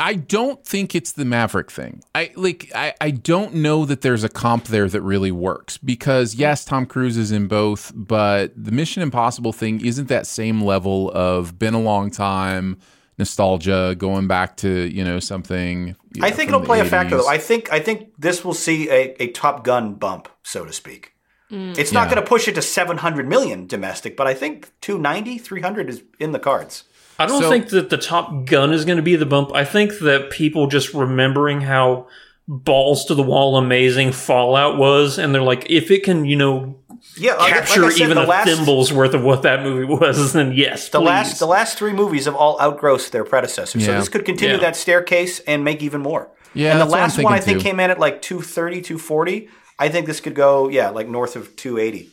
I 0.00 0.14
don't 0.14 0.64
think 0.64 0.94
it's 0.94 1.12
the 1.12 1.24
Maverick 1.24 1.70
thing. 1.70 2.02
I 2.14 2.30
like 2.36 2.70
I, 2.74 2.94
I 3.00 3.10
don't 3.10 3.54
know 3.54 3.84
that 3.84 4.00
there's 4.02 4.22
a 4.24 4.28
comp 4.28 4.64
there 4.66 4.88
that 4.88 5.02
really 5.02 5.32
works 5.32 5.76
because 5.78 6.34
yes, 6.34 6.64
Tom 6.64 6.86
Cruise 6.86 7.16
is 7.16 7.32
in 7.32 7.48
both, 7.48 7.92
but 7.94 8.52
the 8.56 8.70
Mission 8.72 9.02
Impossible 9.02 9.52
thing 9.52 9.84
isn't 9.84 10.08
that 10.08 10.26
same 10.26 10.60
level 10.62 11.10
of 11.12 11.58
been 11.58 11.74
a 11.74 11.80
long 11.80 12.10
time 12.10 12.78
nostalgia 13.18 13.96
going 13.98 14.28
back 14.28 14.56
to, 14.58 14.88
you 14.88 15.02
know, 15.04 15.18
something 15.18 15.88
you 16.14 16.22
I 16.24 16.30
know, 16.30 16.36
think 16.36 16.48
it'll 16.50 16.60
play 16.60 16.80
a 16.80 16.84
factor 16.84 17.16
though. 17.16 17.28
I 17.28 17.38
think 17.38 17.72
I 17.72 17.80
think 17.80 18.12
this 18.18 18.44
will 18.44 18.54
see 18.54 18.88
a, 18.90 19.20
a 19.22 19.28
Top 19.32 19.64
Gun 19.64 19.94
bump, 19.94 20.28
so 20.44 20.64
to 20.64 20.72
speak. 20.72 21.14
Mm. 21.50 21.76
It's 21.78 21.92
not 21.92 22.08
Yeah. 22.08 22.14
going 22.14 22.24
to 22.24 22.28
push 22.28 22.46
it 22.46 22.54
to 22.56 22.62
700 22.62 23.26
million 23.26 23.66
domestic, 23.66 24.16
but 24.16 24.26
I 24.26 24.34
think 24.34 24.70
290, 24.82 25.38
300 25.38 25.88
is 25.90 26.02
in 26.20 26.32
the 26.32 26.38
cards. 26.38 26.84
I 27.18 27.26
don't 27.26 27.42
So- 27.42 27.50
think 27.50 27.68
that 27.70 27.90
the 27.90 27.96
Top 27.98 28.44
Gun 28.46 28.72
is 28.72 28.84
going 28.84 28.96
to 28.96 29.02
be 29.02 29.16
the 29.16 29.26
bump. 29.26 29.50
I 29.54 29.64
think 29.64 29.98
that 30.00 30.30
people 30.30 30.66
just 30.68 30.94
remembering 30.94 31.62
how 31.62 32.06
balls 32.46 33.04
to 33.06 33.14
the 33.14 33.22
wall 33.22 33.56
amazing 33.56 34.12
Fallout 34.12 34.78
was, 34.78 35.18
and 35.18 35.34
they're 35.34 35.42
like, 35.42 35.68
if 35.70 35.90
it 35.90 36.02
can, 36.04 36.24
you 36.24 36.36
know, 36.36 36.76
Yeah, 37.16 37.32
like- 37.32 37.40
like 37.40 37.52
capture 37.54 37.90
said, 37.90 38.00
even 38.04 38.16
the 38.16 38.24
a 38.24 38.26
last, 38.26 38.46
thimble's 38.48 38.92
worth 38.92 39.14
of 39.14 39.22
what 39.22 39.42
that 39.42 39.62
movie 39.62 39.84
was, 40.00 40.32
then 40.32 40.52
yes, 40.52 40.88
the 40.88 40.98
please. 40.98 41.06
last 41.06 41.38
the 41.38 41.46
last 41.46 41.76
three 41.78 41.92
movies 41.92 42.24
have 42.24 42.34
all 42.34 42.58
outgrossed 42.60 43.12
their 43.12 43.24
predecessors. 43.24 43.84
So 43.84 43.92
this 43.92 44.08
could 44.08 44.24
continue 44.24 44.54
Yeah. 44.56 44.60
that 44.62 44.76
staircase 44.76 45.40
and 45.40 45.62
make 45.64 45.82
even 45.82 46.00
more. 46.00 46.28
Yeah, 46.54 46.72
and 46.72 46.80
the 46.80 46.84
that's 46.84 46.90
what 46.92 46.96
I'm 46.98 47.02
last 47.02 47.18
one 47.18 47.32
I 47.34 47.36
thinking, 47.40 47.46
think 47.54 47.58
too. 47.58 47.68
came 47.70 47.80
in 47.80 47.90
at 47.90 47.98
like 48.00 48.22
230, 48.22 48.80
240. 48.80 49.48
I 49.78 49.88
think 49.90 50.06
this 50.06 50.20
could 50.20 50.34
go 50.34 50.68
yeah, 50.68 50.88
like 50.88 51.06
north 51.08 51.36
of 51.36 51.54
280. 51.56 52.08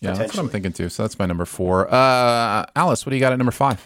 Yeah, 0.00 0.12
that's 0.12 0.34
what 0.36 0.42
I'm 0.44 0.48
thinking 0.50 0.72
too. 0.72 0.88
So 0.88 1.02
that's 1.02 1.18
my 1.18 1.26
number 1.26 1.44
four. 1.46 1.92
Uh 1.92 2.66
Alice, 2.76 3.06
what 3.06 3.10
do 3.10 3.16
you 3.16 3.20
got 3.20 3.32
at 3.32 3.38
number 3.38 3.50
five? 3.52 3.84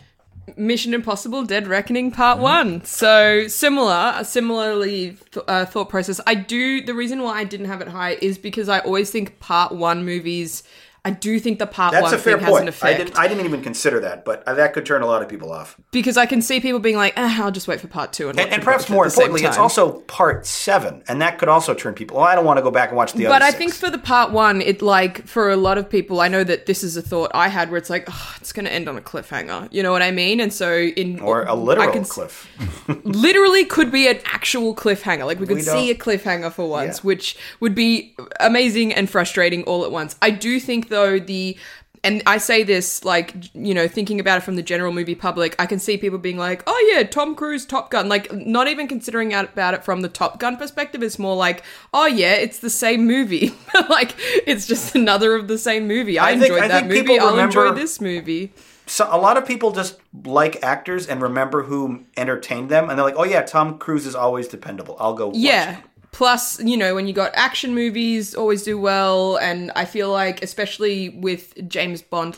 Mission 0.56 0.94
Impossible: 0.94 1.44
Dead 1.44 1.66
Reckoning 1.66 2.10
Part 2.10 2.38
One. 2.38 2.84
So 2.84 3.46
similar, 3.48 4.14
a 4.16 4.24
similarly 4.24 5.16
th- 5.32 5.44
uh, 5.48 5.64
thought 5.64 5.88
process. 5.88 6.20
I 6.26 6.34
do. 6.34 6.84
The 6.84 6.94
reason 6.94 7.22
why 7.22 7.38
I 7.38 7.44
didn't 7.44 7.66
have 7.66 7.80
it 7.80 7.88
high 7.88 8.18
is 8.20 8.38
because 8.38 8.68
I 8.68 8.80
always 8.80 9.10
think 9.10 9.38
Part 9.40 9.72
One 9.72 10.04
movies. 10.04 10.62
I 11.04 11.10
do 11.10 11.40
think 11.40 11.58
the 11.58 11.66
Part 11.66 11.92
That's 11.92 12.04
One 12.04 12.14
a 12.14 12.18
fair 12.18 12.38
thing 12.38 12.44
has 12.46 12.56
an 12.56 12.62
point. 12.62 12.66
I 12.66 12.68
effect 12.90 12.98
didn't 12.98 13.18
I 13.18 13.26
didn't 13.26 13.44
even 13.44 13.60
consider 13.60 13.98
that, 14.00 14.24
but 14.24 14.44
that 14.46 14.72
could 14.72 14.86
turn 14.86 15.02
a 15.02 15.06
lot 15.06 15.20
of 15.20 15.28
people 15.28 15.50
off. 15.52 15.76
because 15.90 16.16
I 16.16 16.26
can 16.26 16.40
see 16.40 16.60
people 16.60 16.78
being 16.78 16.96
like, 16.96 17.14
ah, 17.16 17.42
"I'll 17.42 17.50
just 17.50 17.66
wait 17.66 17.80
for 17.80 17.88
Part 17.88 18.12
Two 18.12 18.28
and, 18.28 18.38
And, 18.38 18.52
and 18.52 18.62
perhaps 18.62 18.88
more 18.88 19.04
importantly, 19.06 19.42
it's 19.44 19.58
also 19.58 20.00
part 20.02 20.46
seven, 20.46 21.02
and 21.08 21.20
that 21.20 21.38
could 21.38 21.48
also 21.48 21.74
turn 21.74 21.94
people. 21.94 22.18
Well, 22.18 22.26
I 22.26 22.36
don't 22.36 22.44
want 22.44 22.58
to 22.58 22.62
go 22.62 22.70
back 22.70 22.90
and 22.90 22.96
watch 22.96 23.14
the 23.14 23.26
other. 23.26 23.34
But 23.34 23.42
I 23.42 23.46
six. 23.48 23.58
think 23.58 23.74
for 23.74 23.90
the 23.90 23.98
part 23.98 24.30
one, 24.30 24.60
it 24.62 24.80
like 24.80 25.26
for 25.26 25.50
a 25.50 25.56
lot 25.56 25.76
of 25.76 25.90
people, 25.90 26.20
I 26.20 26.28
know 26.28 26.44
that 26.44 26.66
this 26.66 26.84
is 26.84 26.96
a 26.96 27.02
thought 27.02 27.32
I 27.34 27.48
had 27.48 27.70
where 27.70 27.78
it's 27.78 27.90
like, 27.90 28.04
oh, 28.08 28.34
it's 28.40 28.52
going 28.52 28.66
to 28.66 28.72
end 28.72 28.88
on 28.88 28.96
a 28.96 29.00
cliffhanger. 29.00 29.68
You 29.72 29.82
know 29.82 29.90
what 29.90 30.02
I 30.02 30.12
mean? 30.12 30.38
And 30.38 30.52
so 30.52 30.72
in 30.72 31.18
or 31.18 31.42
a 31.46 31.54
literal 31.54 31.90
can 31.90 32.04
cliff. 32.04 32.48
literally 33.04 33.64
could 33.64 33.90
be 33.90 34.06
an 34.06 34.20
actual 34.24 34.72
cliffhanger. 34.74 35.26
Like 35.26 35.40
we 35.40 35.46
could 35.46 35.56
We 35.56 35.62
see 35.62 35.90
a 35.90 35.96
cliffhanger 35.96 36.52
for 36.52 36.68
once, 36.68 36.98
Yeah. 36.98 37.02
which 37.08 37.36
would 37.58 37.74
be 37.74 38.14
amazing 38.38 38.92
and 38.92 39.10
frustrating 39.10 39.64
all 39.64 39.84
at 39.84 39.90
once. 39.90 40.14
I 40.22 40.30
do 40.30 40.60
think 40.60 40.91
though 40.92 41.18
the 41.18 41.56
and 42.04 42.20
I 42.26 42.38
say 42.38 42.64
this 42.64 43.04
like 43.04 43.32
you 43.54 43.74
know 43.74 43.86
thinking 43.86 44.18
about 44.18 44.38
it 44.38 44.40
from 44.42 44.56
the 44.56 44.62
general 44.62 44.92
movie 44.92 45.14
public, 45.14 45.54
I 45.60 45.66
can 45.66 45.78
see 45.78 45.96
people 45.96 46.18
being 46.18 46.36
like, 46.36 46.62
"Oh 46.66 46.92
yeah, 46.92 47.04
Tom 47.04 47.34
Cruise, 47.36 47.64
Top 47.64 47.90
Gun." 47.92 48.08
Like 48.08 48.32
not 48.32 48.66
even 48.66 48.88
considering 48.88 49.32
out 49.32 49.44
about 49.52 49.74
it 49.74 49.84
from 49.84 50.00
the 50.00 50.08
Top 50.08 50.40
Gun 50.40 50.56
perspective. 50.56 51.00
It's 51.02 51.18
more 51.18 51.36
like, 51.36 51.62
"Oh 51.94 52.06
yeah, 52.06 52.34
it's 52.34 52.58
the 52.58 52.70
same 52.70 53.06
movie. 53.06 53.54
like 53.88 54.14
it's 54.18 54.66
just 54.66 54.96
another 54.96 55.34
of 55.36 55.46
the 55.48 55.58
same 55.58 55.86
movie." 55.86 56.18
I, 56.18 56.30
I 56.30 56.32
think- 56.32 56.44
enjoyed 56.46 56.62
I 56.64 56.68
that 56.68 56.74
think 56.80 56.88
movie. 56.88 57.02
people 57.02 57.26
I'll 57.28 57.38
enjoy 57.38 57.70
this 57.72 58.00
movie. 58.00 58.52
So 58.86 59.06
a 59.08 59.16
lot 59.16 59.36
of 59.36 59.46
people 59.46 59.70
just 59.70 60.00
like 60.24 60.60
actors 60.64 61.06
and 61.06 61.22
remember 61.22 61.62
who 61.62 62.04
entertained 62.16 62.68
them, 62.68 62.90
and 62.90 62.98
they're 62.98 63.06
like, 63.06 63.14
"Oh 63.16 63.22
yeah, 63.24 63.42
Tom 63.42 63.78
Cruise 63.78 64.06
is 64.06 64.16
always 64.16 64.48
dependable. 64.48 64.96
I'll 64.98 65.14
go." 65.14 65.28
watch 65.28 65.36
Yeah. 65.36 65.74
him." 65.76 65.82
Plus, 66.12 66.60
you 66.62 66.76
know, 66.76 66.94
when 66.94 67.06
you 67.08 67.14
got 67.14 67.32
action 67.34 67.74
movies, 67.74 68.34
always 68.34 68.62
do 68.62 68.78
well, 68.78 69.36
and 69.38 69.72
I 69.74 69.86
feel 69.86 70.10
like, 70.10 70.42
especially 70.42 71.08
with 71.08 71.54
James 71.68 72.02
Bond, 72.02 72.36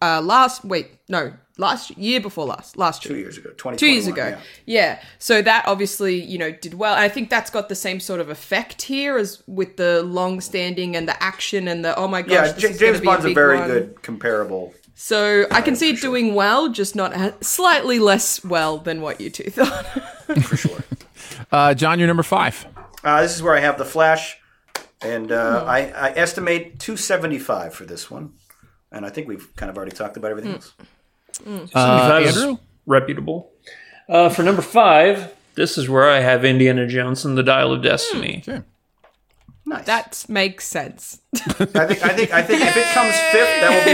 uh, 0.00 0.20
last 0.22 0.64
wait, 0.64 0.92
no, 1.08 1.32
last 1.58 1.90
year 1.98 2.20
before 2.20 2.44
last, 2.46 2.76
last 2.76 3.04
year, 3.04 3.14
two 3.14 3.18
years 3.20 3.36
ago, 3.36 3.50
twenty 3.56 3.78
two 3.78 3.88
years 3.88 4.06
ago, 4.06 4.28
Yeah. 4.28 4.40
yeah. 4.66 5.02
So 5.18 5.42
that 5.42 5.64
obviously, 5.66 6.22
you 6.22 6.38
know, 6.38 6.52
did 6.52 6.74
well. 6.74 6.94
And 6.94 7.02
I 7.02 7.08
think 7.08 7.28
that's 7.28 7.50
got 7.50 7.68
the 7.68 7.74
same 7.74 7.98
sort 7.98 8.20
of 8.20 8.28
effect 8.28 8.82
here 8.82 9.18
as 9.18 9.42
with 9.48 9.76
the 9.76 10.04
long 10.04 10.40
standing 10.40 10.94
and 10.94 11.08
the 11.08 11.20
action 11.20 11.66
and 11.66 11.84
the 11.84 11.96
oh 11.98 12.06
my 12.06 12.22
gosh, 12.22 12.30
Yeah, 12.32 12.52
this 12.52 12.62
J- 12.62 12.68
is 12.70 12.78
gonna 12.78 12.92
James 12.92 13.00
be 13.00 13.06
Bond's 13.06 13.24
a, 13.24 13.28
big 13.28 13.34
very 13.34 13.58
one. 13.58 13.68
good 13.68 14.02
comparable. 14.02 14.72
So 14.94 15.46
I 15.50 15.62
can 15.62 15.74
see 15.74 15.90
it 15.90 16.00
doing 16.00 16.34
well, 16.34 16.68
just 16.68 16.94
not 16.94 17.44
slightly 17.44 17.98
less 17.98 18.44
well 18.44 18.78
than 18.78 19.00
what 19.02 19.20
you 19.20 19.30
two 19.30 19.50
thought. 19.50 19.84
for 20.44 20.56
sure. 20.56 20.78
Uh 21.52 21.74
Jon, 21.74 21.98
you're 21.98 22.06
number 22.08 22.22
five. 22.22 22.64
Uh, 23.06 23.22
this 23.22 23.36
is 23.36 23.42
where 23.42 23.54
I 23.54 23.60
have 23.60 23.78
the 23.78 23.84
Flash, 23.84 24.36
and 25.00 25.30
uh, 25.30 25.60
Hmm. 25.62 25.68
I, 25.68 25.78
I 25.92 26.10
estimate 26.16 26.80
275 26.80 27.72
for 27.72 27.84
this 27.84 28.10
one. 28.10 28.32
And 28.90 29.06
I 29.06 29.10
think 29.10 29.28
we've 29.28 29.54
kind 29.56 29.70
of 29.70 29.76
already 29.76 29.92
talked 29.94 30.16
about 30.16 30.30
everything 30.32 30.52
Hmm. 30.52 31.56
else. 31.58 31.70
Uh, 31.74 32.08
That 32.08 32.22
is 32.22 32.36
Andrew? 32.36 32.58
reputable. 32.86 33.52
Uh, 34.08 34.28
for 34.28 34.42
number 34.42 34.62
five, 34.62 35.32
this 35.54 35.78
is 35.78 35.88
where 35.88 36.08
I 36.10 36.20
have 36.20 36.44
Indiana 36.44 36.86
Jones 36.86 37.24
and 37.24 37.36
the 37.38 37.42
Dial 37.42 37.72
of 37.72 37.82
Destiny. 37.82 38.42
Okay. 38.46 38.62
Nice. 39.68 39.84
That 39.86 40.24
makes 40.28 40.64
sense. 40.66 41.20
I 41.34 41.38
think 41.40 42.02
I 42.04 42.12
think 42.14 42.32
I 42.32 42.42
think 42.42 42.62
if 42.62 42.76
it 42.76 42.86
comes 42.94 43.14
fifth, 43.34 43.60
that 43.60 43.70
will 43.74 43.84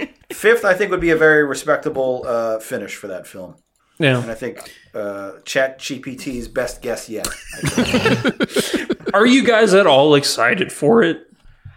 be 0.00 0.34
fifth. 0.34 0.64
I 0.64 0.72
think 0.74 0.90
would 0.90 1.00
be 1.00 1.10
a 1.10 1.16
very 1.16 1.44
respectable 1.44 2.24
uh, 2.26 2.58
finish 2.60 2.96
for 2.96 3.08
that 3.08 3.26
film. 3.26 3.56
And 4.04 4.24
Yeah. 4.24 4.30
I 4.32 4.34
think 4.34 4.58
uh, 4.94 5.32
Chat 5.44 5.78
GPT's 5.78 6.48
best 6.48 6.82
guess 6.82 7.08
yet. 7.08 7.28
Are 9.14 9.26
you 9.26 9.44
guys 9.44 9.74
at 9.74 9.86
all 9.86 10.14
excited 10.14 10.72
for 10.72 11.02
it? 11.02 11.28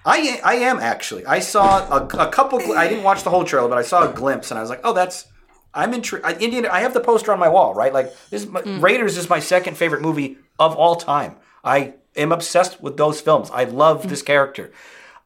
I 0.05 0.39
I 0.43 0.55
am 0.55 0.79
actually. 0.79 1.25
I 1.25 1.39
saw 1.39 1.87
a, 1.89 2.05
a 2.05 2.29
couple. 2.31 2.59
gl- 2.59 2.77
I 2.77 2.87
didn't 2.87 3.03
watch 3.03 3.23
the 3.23 3.29
whole 3.29 3.43
trailer, 3.43 3.67
but 3.69 3.77
I 3.77 3.81
saw 3.81 4.09
a 4.09 4.13
glimpse, 4.13 4.51
and 4.51 4.57
I 4.57 4.61
was 4.61 4.69
like, 4.69 4.81
"Oh, 4.83 4.93
that's." 4.93 5.27
I'm 5.73 5.93
intrigued. 5.93 6.25
Indian. 6.41 6.65
I 6.67 6.79
have 6.81 6.93
the 6.93 7.01
poster 7.01 7.33
on 7.33 7.39
my 7.39 7.49
wall, 7.49 7.73
right? 7.73 7.91
Like 7.91 8.13
this. 8.29 8.43
Is 8.43 8.47
my, 8.47 8.61
Raiders 8.61 9.17
is 9.17 9.29
my 9.29 9.39
second 9.39 9.75
favorite 9.77 10.01
movie 10.01 10.37
of 10.59 10.75
all 10.75 10.95
time. 10.95 11.35
I 11.63 11.95
am 12.15 12.31
obsessed 12.31 12.81
with 12.81 12.95
those 12.97 13.19
films. 13.19 13.49
I 13.51 13.65
love 13.65 14.07
this 14.07 14.21
character. 14.21 14.71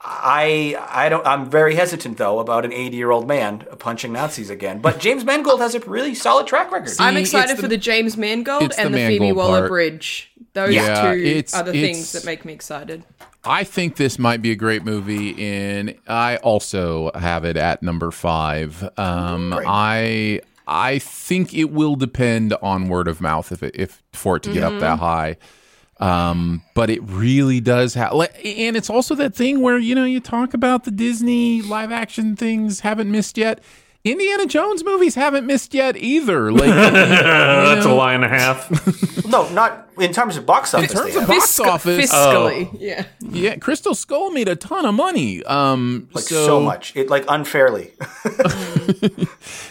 I 0.01 0.77
I 0.89 1.09
don't. 1.09 1.25
I'm 1.27 1.49
very 1.49 1.75
hesitant 1.75 2.17
though 2.17 2.39
about 2.39 2.63
an 2.63 2.71
80 2.71 2.95
year 2.95 3.11
old 3.11 3.27
man 3.27 3.65
punching 3.79 4.13
Nazis 4.13 4.49
again. 4.49 4.79
But 4.79 4.99
James 4.99 5.25
Mangold 5.25 5.59
has 5.59 5.75
a 5.75 5.79
really 5.81 6.15
solid 6.15 6.47
track 6.47 6.71
record. 6.71 6.93
I'm 6.99 7.17
excited 7.17 7.57
for 7.57 7.67
the 7.67 7.77
James 7.77 8.15
Mangold 8.15 8.63
it's 8.63 8.77
the 8.77 8.83
and 8.83 8.93
the, 8.93 9.07
Phoebe 9.07 9.33
Waller 9.33 9.59
part. 9.59 9.69
Bridge. 9.69 10.31
Those 10.53 10.73
Yeah, 10.73 11.11
two 11.13 11.19
it's- 11.19 11.53
are 11.53 11.63
the 11.63 11.71
it's- 11.75 11.83
things 11.95 12.11
that 12.13 12.25
make 12.25 12.45
me 12.45 12.53
excited. 12.53 13.03
I 13.43 13.63
think 13.63 13.95
this 13.97 14.19
might 14.19 14.41
be 14.41 14.51
a 14.51 14.55
great 14.55 14.83
movie, 14.83 15.41
and 15.41 15.95
I 16.07 16.37
also 16.37 17.11
have 17.15 17.45
it 17.45 17.55
at 17.55 17.81
number 17.83 18.11
five. 18.11 18.89
Um, 18.97 19.53
I 19.65 20.41
I 20.67 20.99
think 20.99 21.53
it 21.53 21.71
will 21.71 21.95
depend 21.95 22.53
on 22.61 22.89
word 22.89 23.07
of 23.07 23.21
mouth 23.21 23.51
if 23.51 23.63
it, 23.63 23.75
if 23.75 24.01
for 24.13 24.37
it 24.37 24.43
to 24.43 24.53
get 24.53 24.63
up 24.63 24.79
that 24.79 24.99
high. 24.99 25.37
Um, 25.99 26.63
but 26.75 26.89
it 26.89 27.01
really 27.03 27.59
does 27.59 27.93
have, 27.95 28.13
and 28.13 28.77
it's 28.77 28.89
also 28.89 29.15
that 29.15 29.35
thing 29.35 29.59
where 29.61 29.77
you 29.77 29.95
know 29.95 30.05
you 30.05 30.21
talk 30.21 30.53
about 30.53 30.85
the 30.85 30.91
Disney 30.91 31.61
live 31.61 31.91
action 31.91 32.35
things 32.35 32.79
haven't 32.81 33.11
missed 33.11 33.37
yet. 33.37 33.61
Indiana 34.05 34.45
Jones 34.45 34.85
movies 34.85 35.15
haven't 35.15 35.45
missed 35.45 35.73
yet 35.73 35.97
either. 35.97 36.53
Like 36.53 36.69
That's 36.69 37.85
a 37.85 37.91
lie 37.91 38.13
and 38.13 38.23
a 38.23 38.29
half. 38.29 39.25
no, 39.27 39.49
not 39.49 39.88
in 40.01 40.13
terms 40.13 40.37
of 40.37 40.45
box 40.45 40.73
office. 40.73 40.91
in 40.91 40.97
terms 40.97 41.15
of 41.15 41.27
box 41.27 41.57
Fisca- 41.59 41.65
office, 41.67 42.11
fiscally, 42.11 42.69
yeah. 42.79 43.05
yeah, 43.21 43.55
Crystal 43.57 43.93
Skull 43.95 44.31
made 44.31 44.47
a 44.47 44.55
ton 44.55 44.85
of 44.85 44.93
money. 44.95 45.43
Um, 45.43 46.09
like 46.13 46.23
so, 46.25 46.45
so 46.45 46.59
much, 46.59 46.95
it 46.95 47.09
like 47.09 47.25
unfairly. 47.27 47.91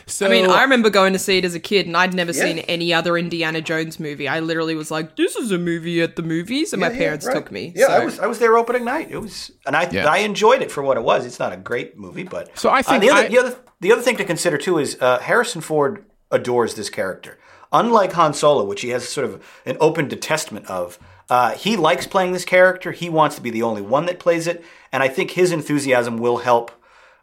So, 0.07 0.26
I 0.26 0.31
mean, 0.31 0.47
I 0.49 0.62
remember 0.62 0.89
going 0.91 1.12
to 1.12 1.18
see 1.18 1.39
it 1.39 1.45
as 1.45 1.55
a 1.55 1.61
kid, 1.61 1.87
and 1.87 1.97
I'd 1.97 2.14
never 2.14 2.33
Yeah. 2.33 2.43
seen 2.43 2.59
any 2.61 2.93
other 2.95 3.16
Indiana 3.18 3.61
Jones 3.61 4.01
movie. 4.01 4.26
I 4.26 4.41
literally 4.41 4.74
was 4.74 4.91
like, 4.91 5.16
"This 5.16 5.37
is 5.37 5.53
a 5.53 5.59
movie 5.59 6.01
at 6.01 6.16
the 6.16 6.22
movies," 6.22 6.72
and 6.72 6.81
my 6.81 6.91
Yeah, 6.91 6.97
parents 6.99 7.26
right. 7.26 7.35
took 7.35 7.53
me. 7.53 7.72
Yeah, 7.76 7.89
so. 7.89 7.93
I 7.93 8.05
was 8.05 8.18
I 8.20 8.26
was 8.26 8.39
there 8.39 8.57
opening 8.57 8.85
night. 8.87 9.09
It 9.11 9.18
was, 9.18 9.53
and 9.66 9.76
I 9.76 9.89
Yeah. 9.93 10.07
I 10.09 10.18
enjoyed 10.18 10.62
it 10.62 10.72
for 10.72 10.83
what 10.83 10.97
it 10.97 11.03
was. 11.03 11.26
It's 11.26 11.39
not 11.39 11.53
a 11.53 11.57
great 11.59 11.99
movie, 11.99 12.24
but 12.24 12.59
So 12.59 12.70
I 12.70 12.81
Uh, 12.81 12.83
think 12.83 13.03
the 13.03 13.11
other 13.11 13.22
I- 13.24 13.29
the 13.29 13.39
other 13.39 13.57
the 13.81 13.93
other 13.93 14.03
thing 14.03 14.16
to 14.16 14.24
consider 14.24 14.57
too 14.57 14.79
is 14.79 14.97
uh, 15.01 15.18
Harrison 15.18 15.61
Ford 15.61 16.05
adores 16.31 16.74
this 16.74 16.89
character. 16.91 17.39
Unlike 17.73 18.12
Han 18.12 18.33
Solo, 18.35 18.64
which 18.64 18.81
he 18.81 18.89
has 18.91 19.09
sort 19.09 19.27
of 19.27 19.45
an 19.66 19.77
open 19.81 20.09
detestment 20.09 20.66
of, 20.66 20.99
uh, 21.29 21.53
he 21.53 21.77
likes 21.77 22.07
playing 22.07 22.33
this 22.33 22.45
character. 22.45 22.93
He 22.93 23.09
wants 23.11 23.37
to 23.37 23.43
be 23.43 23.51
the 23.51 23.62
only 23.62 23.83
one 23.83 24.07
that 24.07 24.19
plays 24.19 24.47
it, 24.47 24.64
and 24.93 25.03
I 25.03 25.09
think 25.09 25.33
his 25.33 25.53
enthusiasm 25.53 26.16
will 26.19 26.39
help 26.39 26.71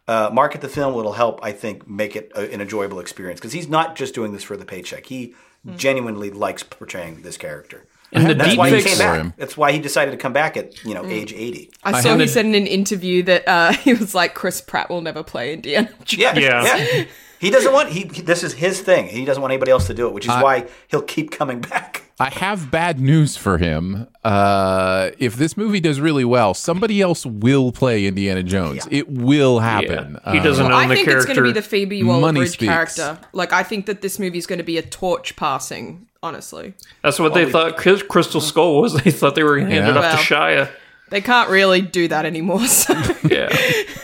uh, 0.08 0.30
market 0.32 0.62
the 0.62 0.70
film. 0.70 0.98
It'll 1.00 1.14
help, 1.14 1.40
I 1.44 1.52
think, 1.52 1.88
make 1.90 2.16
it 2.16 2.32
a, 2.36 2.52
an 2.54 2.62
enjoyable 2.62 3.00
experience 3.00 3.40
because 3.40 3.54
he's 3.54 3.68
not 3.68 3.96
just 3.96 4.14
doing 4.14 4.34
this 4.34 4.44
for 4.44 4.56
the 4.56 4.66
paycheck. 4.66 5.08
He 5.08 5.34
genuinely 5.76 6.30
likes 6.30 6.62
portraying 6.62 7.24
this 7.24 7.38
character. 7.38 7.88
And 8.12 8.30
the 8.30 8.36
That's 8.36 8.56
why 8.56 8.70
he 8.70 8.84
came 8.84 8.98
back. 9.00 9.18
him. 9.20 9.34
That's 9.36 9.58
why 9.58 9.72
he 9.72 9.80
decided 9.80 10.12
to 10.12 10.18
come 10.18 10.32
back 10.32 10.56
at 10.56 10.86
you 10.86 10.94
know 10.94 11.04
age 11.06 11.34
eighty. 11.34 11.72
I 11.84 12.00
saw 12.02 12.10
had 12.10 12.20
he 12.20 12.26
a- 12.26 12.30
said 12.30 12.46
in 12.46 12.54
an 12.54 12.68
interview 12.68 13.24
that 13.24 13.48
uh, 13.48 13.72
he 13.86 13.94
was 13.96 14.14
like, 14.14 14.36
"Chris 14.36 14.62
Pratt 14.62 14.90
will 14.92 15.02
never 15.02 15.24
play 15.24 15.54
Indiana 15.54 15.90
Jones." 16.04 16.38
Yeah, 16.38 16.38
Yeah. 16.38 16.78
yeah. 16.94 17.06
He 17.40 17.50
doesn't 17.50 17.72
want 17.74 17.90
he. 17.90 18.02
he- 18.14 18.22
This 18.22 18.44
is 18.44 18.54
his 18.54 18.82
thing. 18.82 19.08
He 19.08 19.26
doesn't 19.26 19.42
want 19.42 19.52
anybody 19.52 19.72
else 19.72 19.88
to 19.88 19.94
do 19.94 20.08
it, 20.08 20.14
which 20.14 20.26
is 20.26 20.32
why 20.32 20.66
he'll 20.90 21.02
keep 21.02 21.32
coming 21.32 21.62
back. 21.62 22.04
I 22.18 22.30
have 22.30 22.72
bad 22.72 22.98
news 23.00 23.36
for 23.36 23.58
him. 23.58 24.08
Uh, 24.24 25.12
if 25.20 25.36
this 25.36 25.58
movie 25.58 25.82
does 25.82 26.00
really 26.00 26.24
well, 26.24 26.54
somebody 26.54 27.02
else 27.02 27.26
will 27.26 27.74
play 27.74 28.06
Indiana 28.06 28.42
Jones. 28.42 28.88
It 28.90 29.10
will 29.10 29.60
happen. 29.60 30.18
Yeah. 30.26 30.32
He 30.32 30.40
Uh, 30.40 30.44
doesn't 30.44 30.66
I 30.72 30.84
own 30.84 30.90
the 30.90 30.96
think 30.96 31.08
it's 31.10 31.26
going 31.26 31.36
to 31.36 31.42
be 31.44 31.52
the 31.52 31.62
Phoebe 31.62 32.04
Waller-Bridge 32.04 32.58
character. 32.58 33.18
Like, 33.34 33.52
I 33.52 33.64
think 33.64 33.86
that 33.88 34.02
this 34.02 34.18
movie 34.18 34.38
is 34.38 34.48
going 34.48 34.60
to 34.60 34.64
be 34.64 34.78
a 34.78 34.82
torch 34.82 35.36
passing. 35.36 36.08
Honestly, 36.24 36.74
That's 37.04 37.20
what 37.20 37.34
they 37.36 37.52
thought 37.52 37.76
Chris- 37.78 38.02
Crystal 38.02 38.42
Skull 38.42 38.82
was. 38.82 38.94
They 39.04 39.12
thought 39.12 39.36
they 39.36 39.44
were 39.44 39.58
going 39.58 39.70
to 39.70 39.76
hand 39.76 39.96
it 39.96 40.00
Yeah. 40.00 40.14
off 40.14 40.26
to 40.28 40.34
Shia. 40.34 40.70
They 41.10 41.22
can't 41.22 41.50
really 41.50 41.82
do 41.82 42.08
that 42.08 42.26
anymore. 42.26 42.62
So 42.68 42.94
Yeah. 43.30 43.50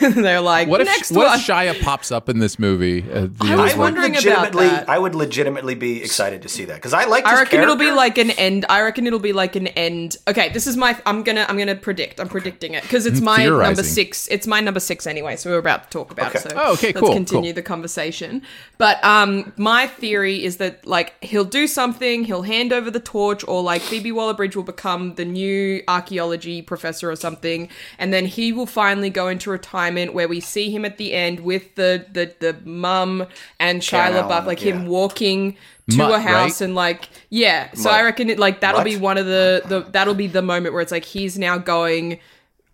they're 0.00 0.40
like, 0.40 0.66
what 0.68 0.80
if 0.80 0.86
next 0.86 1.10
what 1.12 1.26
one. 1.26 1.38
if 1.38 1.46
Shia 1.46 1.80
pops 1.82 2.10
up 2.10 2.28
in 2.28 2.38
this 2.38 2.58
movie? 2.58 3.02
Uh, 3.02 3.26
the 3.30 3.36
I 3.46 3.56
was 3.56 3.72
one? 3.72 3.94
wondering 3.94 4.16
about 4.16 4.52
that. 4.52 4.88
I 4.88 4.98
would 4.98 5.14
legitimately 5.14 5.74
be 5.74 6.02
excited 6.02 6.42
to 6.42 6.48
see 6.48 6.64
that 6.66 6.76
because 6.76 6.92
I 6.92 7.04
like. 7.04 7.24
I 7.26 7.34
reckon 7.34 7.60
it'll 7.60 7.76
be 7.76 7.92
like 7.92 8.18
an 8.18 8.30
end. 8.30 8.64
I 8.68 8.82
reckon 8.82 9.06
it'll 9.06 9.18
be 9.18 9.32
like 9.32 9.54
an 9.56 9.68
end. 9.68 10.16
Okay, 10.28 10.48
this 10.50 10.66
is 10.66 10.76
my. 10.76 10.96
I'm 11.06 11.22
gonna. 11.22 11.46
I'm 11.48 11.56
gonna 11.58 11.76
predict. 11.76 12.20
I'm 12.20 12.28
predicting 12.28 12.74
it 12.74 12.82
because 12.82 13.06
it's 13.06 13.20
my 13.20 13.46
number 13.46 13.82
six. 13.82 14.26
It's 14.28 14.46
my 14.46 14.60
number 14.60 14.80
six 14.80 15.06
anyway. 15.06 15.36
So 15.36 15.50
we're 15.50 15.58
about 15.58 15.84
to 15.84 15.90
talk 15.90 16.10
about 16.10 16.34
it. 16.34 16.38
Okay. 16.38 16.48
So 16.50 16.60
Oh, 16.60 16.72
okay, 16.74 16.92
let's 16.92 17.08
continue 17.14 17.50
cool. 17.52 17.54
the 17.54 17.62
conversation. 17.62 18.42
But 18.78 19.02
um, 19.04 19.52
my 19.56 19.86
theory 19.86 20.42
is 20.44 20.56
that 20.58 20.84
like 20.86 21.14
he'll 21.22 21.44
do 21.44 21.66
something. 21.66 22.24
He'll 22.24 22.42
hand 22.42 22.72
over 22.72 22.90
the 22.90 23.00
torch, 23.00 23.46
or 23.46 23.62
like 23.62 23.82
Phoebe 23.82 24.12
Waller-Bridge 24.12 24.56
will 24.56 24.62
become 24.64 25.14
the 25.14 25.24
new 25.24 25.82
archaeology 25.88 26.60
professor 26.62 26.91
or 27.00 27.14
something, 27.14 27.68
and 27.96 28.12
then 28.12 28.26
he 28.26 28.52
will 28.52 28.66
finally 28.66 29.08
go 29.08 29.28
into 29.28 29.50
retirement 29.50 30.12
where 30.14 30.26
we 30.26 30.40
see 30.40 30.68
him 30.70 30.84
at 30.84 30.98
the 30.98 31.12
end 31.12 31.40
with 31.40 31.76
the 31.76 32.04
the 32.12 32.34
the 32.40 32.56
mum 32.68 33.26
and 33.60 33.82
Shia 33.82 33.90
Karen 33.90 34.12
LaBeouf, 34.14 34.30
Allen, 34.30 34.46
like 34.46 34.58
him 34.60 34.82
yeah. 34.82 34.88
walking 34.88 35.56
to 35.90 35.96
Mutt, 35.96 36.10
a 36.12 36.20
house 36.20 36.60
right? 36.60 36.66
and 36.66 36.74
like 36.74 37.08
yeah 37.28 37.70
so 37.74 37.90
Mutt. 37.90 37.94
i 37.94 38.02
reckon 38.04 38.30
it 38.30 38.38
like 38.38 38.60
that'll 38.60 38.84
be 38.84 38.96
one 38.96 39.18
of 39.18 39.26
the, 39.26 39.62
the 39.66 39.80
that'll 39.90 40.14
be 40.14 40.28
the 40.28 40.42
moment 40.42 40.72
where 40.72 40.82
it's 40.82 40.92
like 40.92 41.04
he's 41.04 41.38
now 41.38 41.58
going 41.58 42.20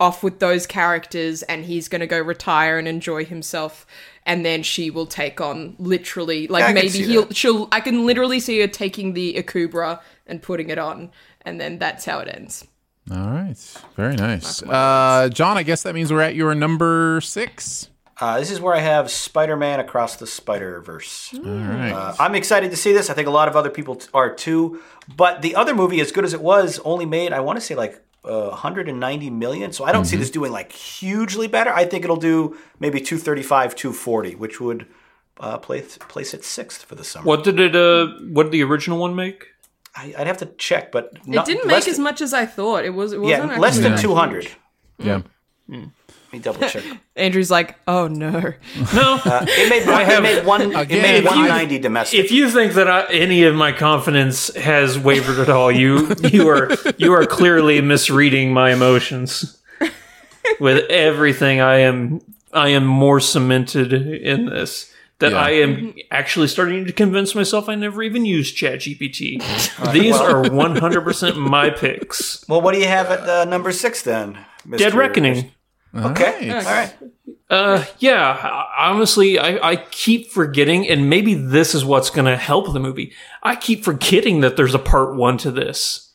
off 0.01 0.23
with 0.23 0.39
those 0.39 0.67
characters 0.67 1.43
and 1.45 1.65
he's 1.65 1.89
going 1.89 2.01
to 2.01 2.07
go 2.07 2.21
retire 2.21 2.79
and 2.79 2.87
enjoy 2.87 3.25
himself 3.25 3.87
and 4.25 4.45
then 4.45 4.63
she 4.63 4.91
will 4.91 5.07
take 5.07 5.41
on 5.41 5.75
literally 5.79 6.47
like 6.47 6.65
I 6.65 6.73
maybe 6.73 7.03
he'll 7.03 7.25
that. 7.25 7.37
she'll 7.37 7.69
i 7.73 7.81
can 7.81 8.07
literally 8.07 8.41
see 8.41 8.61
her 8.61 8.69
taking 8.69 9.15
the 9.15 9.35
akubra 9.35 10.01
and 10.27 10.43
putting 10.43 10.69
it 10.69 10.79
on 10.79 11.11
and 11.43 11.61
then 11.61 11.79
that's 11.79 12.05
how 12.05 12.21
it 12.21 12.29
ends 12.29 12.67
All 13.11 13.31
right, 13.31 13.57
very 13.97 14.17
nice. 14.17 14.63
Uh, 14.63 15.29
Jon, 15.33 15.57
I 15.57 15.63
guess 15.63 15.83
that 15.85 15.95
means 15.95 16.13
we're 16.13 16.21
at 16.21 16.35
your 16.35 16.55
number 16.55 17.21
six. 17.23 17.89
Uh, 18.21 18.39
this 18.41 18.51
is 18.51 18.61
where 18.61 18.75
I 18.75 18.81
have 18.81 19.11
Spider-Man 19.11 19.79
Across 19.81 20.17
the 20.17 20.27
Spider-Verse. 20.27 21.35
All 21.37 21.41
right. 21.45 21.93
Uh, 21.93 22.15
I'm 22.19 22.35
excited 22.35 22.71
to 22.73 22.77
see 22.77 22.93
this. 22.93 23.11
I 23.11 23.15
think 23.15 23.29
a 23.29 23.31
lot 23.31 23.47
of 23.49 23.55
other 23.55 23.71
people 23.71 23.95
t- 23.95 24.09
are 24.13 24.35
too. 24.35 24.81
But 25.17 25.41
the 25.41 25.55
other 25.55 25.73
movie, 25.75 26.01
as 26.01 26.11
good 26.11 26.25
as 26.25 26.35
it 26.35 26.41
was, 26.41 26.81
only 26.81 27.07
made 27.07 27.33
I 27.33 27.39
want 27.41 27.59
to 27.59 27.65
say 27.65 27.77
like 27.77 28.03
uh, 28.25 28.49
190 28.49 29.31
million. 29.31 29.73
So 29.73 29.85
I 29.85 29.93
don't 29.93 30.05
see 30.05 30.17
Mm-hmm. 30.17 30.21
this 30.21 30.31
doing 30.31 30.51
like 30.51 30.73
hugely 30.73 31.47
better. 31.47 31.73
I 31.73 31.85
think 31.85 32.03
it'll 32.05 32.17
do 32.17 32.57
maybe 32.81 33.01
235, 33.01 33.77
240, 33.77 34.35
which 34.35 34.61
would 34.61 34.87
uh, 35.39 35.57
place 35.59 35.97
place 36.09 36.35
it 36.35 36.45
sixth 36.45 36.83
for 36.85 36.97
the 36.97 37.05
summer. 37.05 37.25
What 37.25 37.45
did 37.45 37.61
it? 37.61 37.77
Uh, 37.77 38.09
what 38.33 38.43
did 38.45 38.53
the 38.53 38.65
original 38.65 38.99
one 38.99 39.15
make? 39.15 39.47
I, 39.99 40.15
I'd 40.19 40.27
have 40.29 40.39
to 40.39 40.47
check, 40.47 40.93
but 40.93 41.13
it 41.27 41.45
didn't 41.45 41.67
make 41.67 41.89
as 41.89 41.99
much 41.99 42.21
as 42.21 42.33
i 42.33 42.47
thought 42.47 42.85
it 42.85 42.91
was 42.95 43.13
it 43.13 43.21
Yeah, 43.23 43.41
wasn't 43.41 43.61
less 43.61 43.79
than 43.79 43.99
200. 43.99 44.49
yeah. 44.99 45.23
Hmm. 45.69 45.85
Let 46.31 46.33
me 46.33 46.39
double 46.41 46.69
check. 46.69 46.85
andrew's 47.17 47.51
like 47.51 47.77
oh 47.89 48.07
no 48.07 48.31
No. 48.95 49.21
Uh, 49.25 49.45
it 49.49 49.71
made, 49.71 49.87
one, 49.87 50.03
it 50.11 50.23
made 50.23 50.45
one. 50.47 50.61
it 50.63 50.77
Again, 50.79 51.03
made 51.03 51.17
if 51.17 51.23
you- 51.25 51.29
190 51.31 51.79
domestic. 51.79 52.21
if 52.21 52.31
you 52.31 52.51
think 52.51 52.75
that 52.75 52.87
I, 52.89 53.07
any 53.13 53.45
of 53.45 53.55
my 53.55 53.73
confidence 53.73 54.55
has 54.55 54.99
wavered 54.99 55.39
at 55.41 55.49
all, 55.49 55.73
you 55.73 56.15
you 56.23 56.49
are 56.49 56.71
you 56.99 57.13
are 57.15 57.25
clearly 57.27 57.81
misreading 57.81 58.53
my 58.53 58.73
emotions. 58.73 59.57
With 60.61 60.85
everything, 60.91 61.61
I 61.61 61.79
am 61.81 62.21
I 62.53 62.69
am 62.71 62.85
more 62.87 63.21
cemented 63.21 63.93
in 63.93 64.47
this 64.47 64.93
that 65.21 65.33
Yeah. 65.33 65.39
I 65.39 65.51
am 65.51 65.95
actually 66.11 66.49
starting 66.49 66.85
to 66.87 66.93
convince 66.93 67.35
myself 67.35 67.69
I 67.69 67.75
never 67.75 68.03
even 68.03 68.25
used 68.25 68.57
ChatGPT. 68.57 69.43
These 69.93 70.17
are 70.17 70.49
one 70.51 70.77
hundred 70.77 71.03
percent 71.03 71.37
my 71.39 71.71
picks. 71.71 72.45
well, 72.49 72.61
what 72.61 72.73
do 72.75 72.81
you 72.81 72.87
have 72.89 73.11
at 73.11 73.29
uh, 73.29 73.45
number 73.45 73.73
six 73.73 74.03
then? 74.03 74.39
Mr. 74.67 74.79
Dead 74.79 74.95
Reckoning. 74.95 75.53
Okay, 75.95 76.51
All 76.51 76.57
right. 76.57 76.67
all 76.67 76.73
right. 76.73 76.95
Uh, 77.51 77.85
yeah. 77.99 78.67
Honestly, 78.79 79.39
I, 79.39 79.71
I 79.71 79.77
keep 79.77 80.31
forgetting, 80.31 80.87
and 80.87 81.09
maybe 81.09 81.33
this 81.33 81.75
is 81.75 81.83
what's 81.83 82.11
going 82.11 82.27
to 82.27 82.37
help 82.37 82.73
the 82.75 82.79
movie. 82.79 83.13
I 83.43 83.57
keep 83.57 83.85
forgetting 83.85 84.41
that 84.41 84.57
there's 84.59 84.75
a 84.75 84.79
part 84.79 85.17
one 85.17 85.39
to 85.39 85.51
this. 85.51 86.13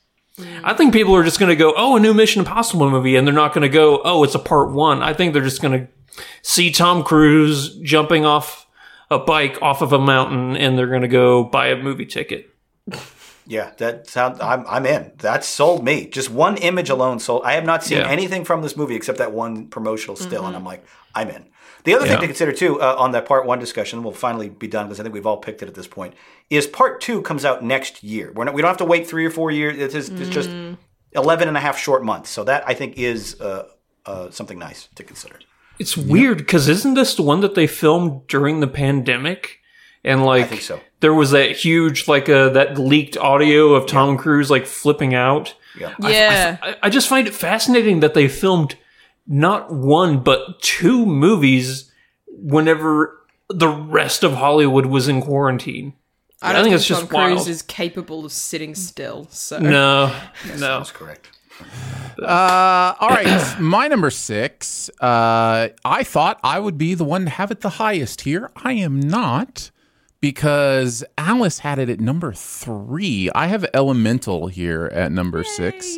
I 0.64 0.74
think 0.74 0.94
people 0.94 1.16
are 1.16 1.24
just 1.24 1.40
going 1.40 1.50
to 1.50 1.56
go, 1.56 1.74
"Oh, 1.76 1.96
a 1.96 2.00
new 2.00 2.14
Mission 2.14 2.40
Impossible 2.42 2.90
movie," 2.90 3.16
and 3.16 3.26
they're 3.26 3.34
not 3.34 3.54
going 3.54 3.64
to 3.64 3.70
go, 3.70 4.00
"Oh, 4.04 4.24
it's 4.24 4.36
a 4.36 4.40
part 4.40 4.72
one." 4.72 5.02
I 5.02 5.14
think 5.14 5.34
they're 5.34 5.42
just 5.44 5.62
going 5.62 5.80
to 5.88 6.22
see 6.44 6.72
Tom 6.72 7.04
Cruise 7.04 7.76
jumping 7.80 8.26
off 8.26 8.63
a 9.14 9.20
bike 9.20 9.62
off 9.62 9.82
of 9.82 9.94
a 9.94 10.00
mountain, 10.00 10.58
and 10.58 10.78
they're 10.78 10.88
going 10.88 11.02
to 11.04 11.08
go 11.08 11.44
buy 11.44 11.68
a 11.68 11.76
movie 11.76 12.06
ticket. 12.06 12.50
Yeah, 13.46 13.72
that 13.78 14.08
sound. 14.08 14.42
I'm 14.42 14.66
I'm 14.68 14.86
in. 14.86 15.12
That 15.18 15.44
sold 15.44 15.84
me. 15.84 16.08
Just 16.08 16.30
one 16.30 16.56
image 16.58 16.90
alone 16.90 17.20
sold. 17.20 17.42
I 17.44 17.54
have 17.54 17.66
not 17.66 17.84
seen 17.84 17.98
Yeah. 18.00 18.08
anything 18.10 18.46
from 18.46 18.62
this 18.62 18.78
movie 18.78 18.96
except 18.96 19.18
that 19.18 19.34
one 19.34 19.68
promotional 19.68 20.16
still, 20.16 20.46
and 20.46 20.56
I'm 20.56 20.64
like, 20.64 20.86
I'm 21.14 21.30
in. 21.30 21.46
The 21.84 21.94
other 21.96 22.08
thing 22.08 22.22
to 22.22 22.26
consider 22.28 22.54
too 22.54 22.82
uh, 22.82 22.96
on 22.98 23.12
that 23.12 23.26
part 23.26 23.46
one 23.46 23.60
discussion, 23.60 24.02
we'll 24.04 24.14
finally 24.14 24.48
be 24.48 24.68
done 24.68 24.86
because 24.88 25.02
I 25.02 25.04
think 25.04 25.14
we've 25.14 25.26
all 25.26 25.36
picked 25.38 25.62
it 25.62 25.68
at 25.68 25.76
this 25.76 25.88
point. 25.88 26.14
Is 26.50 26.66
part 26.66 27.02
two 27.02 27.22
comes 27.22 27.44
out 27.44 27.62
next 27.62 28.02
year. 28.02 28.32
We're 28.34 28.46
not, 28.46 28.54
we 28.54 28.62
don't 28.62 28.70
have 28.70 28.78
to 28.78 28.86
wait 28.86 29.06
three 29.08 29.26
or 29.26 29.30
four 29.30 29.52
years. 29.52 29.78
It's, 29.78 29.94
just- 29.94 30.14
it's 30.22 30.30
just 30.30 30.50
11 31.12 31.48
and 31.50 31.58
a 31.58 31.60
half 31.60 31.78
short 31.78 32.02
months. 32.06 32.30
So 32.30 32.46
that 32.46 32.64
I 32.66 32.74
think 32.74 32.98
is 32.98 33.40
uh, 33.42 33.68
uh, 34.06 34.30
something 34.32 34.58
nice 34.58 34.88
to 34.96 35.04
consider. 35.04 35.40
It's 35.80 35.98
weird 35.98 36.38
because 36.38 36.68
isn't 36.68 36.94
this 36.94 37.16
the 37.16 37.24
one 37.24 37.42
that 37.42 37.56
they 37.56 37.68
filmed 37.68 38.28
during 38.28 38.60
the 38.60 38.68
pandemic? 38.68 39.60
And 40.04 40.26
like, 40.26 40.50
think 40.50 40.62
so. 40.62 40.82
there 41.00 41.14
was 41.14 41.32
that 41.32 41.52
huge, 41.56 42.08
like, 42.08 42.28
uh, 42.28 42.50
that 42.50 42.78
leaked 42.78 43.18
audio 43.18 43.74
of 43.74 43.88
Tom 43.88 44.18
Cruise 44.18 44.52
like 44.52 44.66
flipping 44.66 45.14
out. 45.14 45.56
Yeah. 45.80 45.94
Yeah. 46.00 46.58
I, 46.62 46.76
I 46.84 46.90
just 46.90 47.08
find 47.08 47.28
it 47.28 47.34
fascinating 47.34 48.02
that 48.02 48.14
they 48.14 48.28
filmed 48.28 48.76
not 49.26 49.74
one 49.74 50.22
but 50.22 50.62
two 50.62 51.06
movies 51.06 51.92
whenever 52.28 53.22
the 53.50 53.70
rest 53.70 54.24
of 54.24 54.34
Hollywood 54.34 54.86
was 54.86 55.08
in 55.08 55.22
quarantine. 55.22 55.94
I 56.42 56.52
don't 56.52 56.64
think 56.64 56.74
think, 56.74 56.82
it's 56.82 56.88
Tom 56.90 56.98
just 57.00 57.10
Cruise 57.10 57.36
wild. 57.38 57.48
is 57.48 57.62
capable 57.62 58.26
of 58.26 58.32
sitting 58.34 58.76
still. 58.76 59.28
So 59.32 59.60
No, 59.60 60.08
no. 60.48 60.58
That's 60.58 60.92
correct. 60.92 61.30
Uh, 62.20 62.94
all 63.00 63.10
right, 63.10 63.56
my 63.60 63.88
number 63.88 64.10
six. 64.10 64.90
Uh, 65.00 65.70
I 65.84 66.04
thought 66.04 66.40
I 66.44 66.60
would 66.60 66.78
be 66.78 66.94
the 66.94 67.04
one 67.04 67.26
to 67.26 67.30
have 67.30 67.52
it 67.52 67.62
the 67.62 67.70
highest 67.70 68.22
here. 68.22 68.52
I 68.56 68.74
am 68.74 69.00
not 69.00 69.72
because 70.22 71.04
Alice 71.18 71.60
had 71.60 71.80
it 71.80 71.90
at 71.90 72.00
number 72.00 72.32
three. 72.34 73.30
I 73.36 73.48
have 73.48 73.66
Elemental 73.74 74.48
here 74.48 74.86
at 74.94 75.12
number 75.12 75.44
six. 75.44 75.98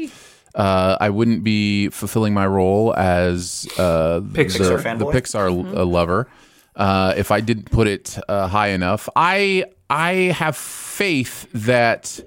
Uh, 0.56 0.98
I 1.02 1.10
wouldn't 1.10 1.44
be 1.44 1.90
fulfilling 1.90 2.34
my 2.34 2.48
role 2.48 2.96
as 2.96 3.68
uh, 3.78 4.22
Pixar 4.22 4.78
the, 4.78 4.90
fanboy? 4.90 5.00
the 5.00 5.20
Pixar 5.20 5.78
uh, 5.78 5.86
lover 5.86 6.28
uh, 6.76 7.14
if 7.18 7.30
I 7.32 7.42
didn't 7.42 7.72
put 7.72 7.88
it 7.88 8.18
uh, 8.28 8.48
high 8.48 8.70
enough. 8.70 9.10
I 9.16 9.66
I 9.90 10.34
have 10.38 10.56
faith 10.56 11.48
that 11.54 12.20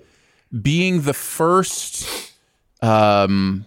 being 0.63 1.03
the 1.03 1.15
first 1.15 2.18
um, 2.83 3.65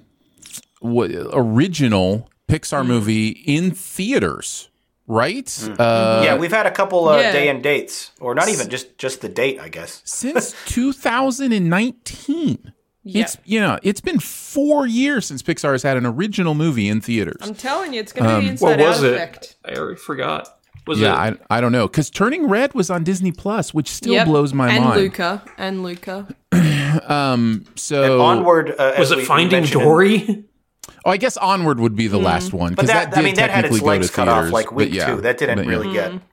what, 0.80 1.12
original 1.34 2.30
Pixar 2.48 2.86
movie 2.86 3.30
in 3.30 3.72
theaters, 3.72 4.70
right? 5.08 5.70
Uh, 5.80 6.22
yeah, 6.24 6.38
we've 6.38 6.52
had 6.52 6.66
a 6.66 6.72
couple 6.72 7.08
uh, 7.10 7.20
Yeah. 7.20 7.32
day 7.32 7.50
and 7.50 7.62
dates, 7.64 8.12
or 8.20 8.36
not 8.36 8.50
even 8.50 8.70
just 8.70 8.98
just 8.98 9.22
the 9.22 9.30
date, 9.30 9.60
I 9.60 9.70
guess. 9.70 10.02
since 10.06 10.54
2019. 10.66 12.74
It's 13.04 13.36
you 13.46 13.60
know 13.60 13.80
it's 13.82 14.00
been 14.02 14.20
four 14.20 14.86
years 14.86 15.26
since 15.26 15.42
Pixar 15.42 15.72
has 15.72 15.82
had 15.82 15.98
an 15.98 16.06
original 16.06 16.54
movie 16.54 16.88
in 16.88 17.02
theaters. 17.02 17.38
I'm 17.42 17.56
telling 17.56 17.94
you, 17.94 18.00
it's 18.00 18.14
going 18.14 18.30
to 18.30 18.40
be 18.40 18.56
the 18.56 18.64
What 18.64 18.74
inside 18.74 18.88
was 18.88 18.98
out 19.00 19.04
it? 19.06 19.14
effect. 19.16 19.56
I 19.66 19.74
already 19.74 20.00
forgot. 20.00 20.60
Was 20.86 21.00
yeah, 21.00 21.30
it? 21.30 21.42
I, 21.50 21.58
I 21.58 21.62
don't 21.62 21.72
know 21.72 21.88
because 21.88 22.12
Turning 22.12 22.48
Red 22.48 22.76
was 22.76 22.92
on 22.92 23.04
Disney 23.04 23.32
Plus, 23.32 23.74
which 23.74 23.90
still 23.90 24.14
Yep. 24.14 24.28
blows 24.28 24.54
my 24.54 24.70
and 24.70 24.84
mind. 24.86 24.94
And 25.00 25.04
Luca 25.04 25.42
and 25.58 25.82
Luca. 25.84 26.28
Um, 27.08 27.66
so 27.76 28.22
Onward 28.22 28.76
uh, 28.78 28.94
was 28.98 29.12
it 29.12 29.18
we- 29.18 29.22
we 29.22 29.26
Finding 29.28 29.62
mentioned 29.62 29.82
in- 29.82 29.88
Dory? 29.88 30.46
oh, 31.06 31.12
I 31.12 31.18
guess 31.18 31.38
Onward 31.38 31.80
would 31.80 31.96
be 31.96 32.08
the 32.08 32.18
mm-hmm. 32.18 32.26
last 32.26 32.54
one 32.54 32.72
because 32.72 32.88
that, 32.88 33.12
that, 33.12 33.18
I 33.18 33.22
did 33.22 33.26
mean, 33.26 33.36
that 33.36 33.50
had 33.50 33.62
technically 33.64 33.78
its 33.78 33.82
go 33.82 33.86
to 33.86 33.92
legs 33.92 34.12
cut 34.12 34.28
off 34.28 34.36
theaters, 34.38 34.54
like 34.54 34.66
but 34.68 34.76
week 34.76 34.94
yeah. 34.94 35.16
two. 35.16 35.22
That 35.22 35.38
didn't 35.38 35.58
But 35.58 35.66
yeah. 35.66 35.72
really 35.72 35.94
get. 35.94 36.12
Mm-hmm. 36.12 36.26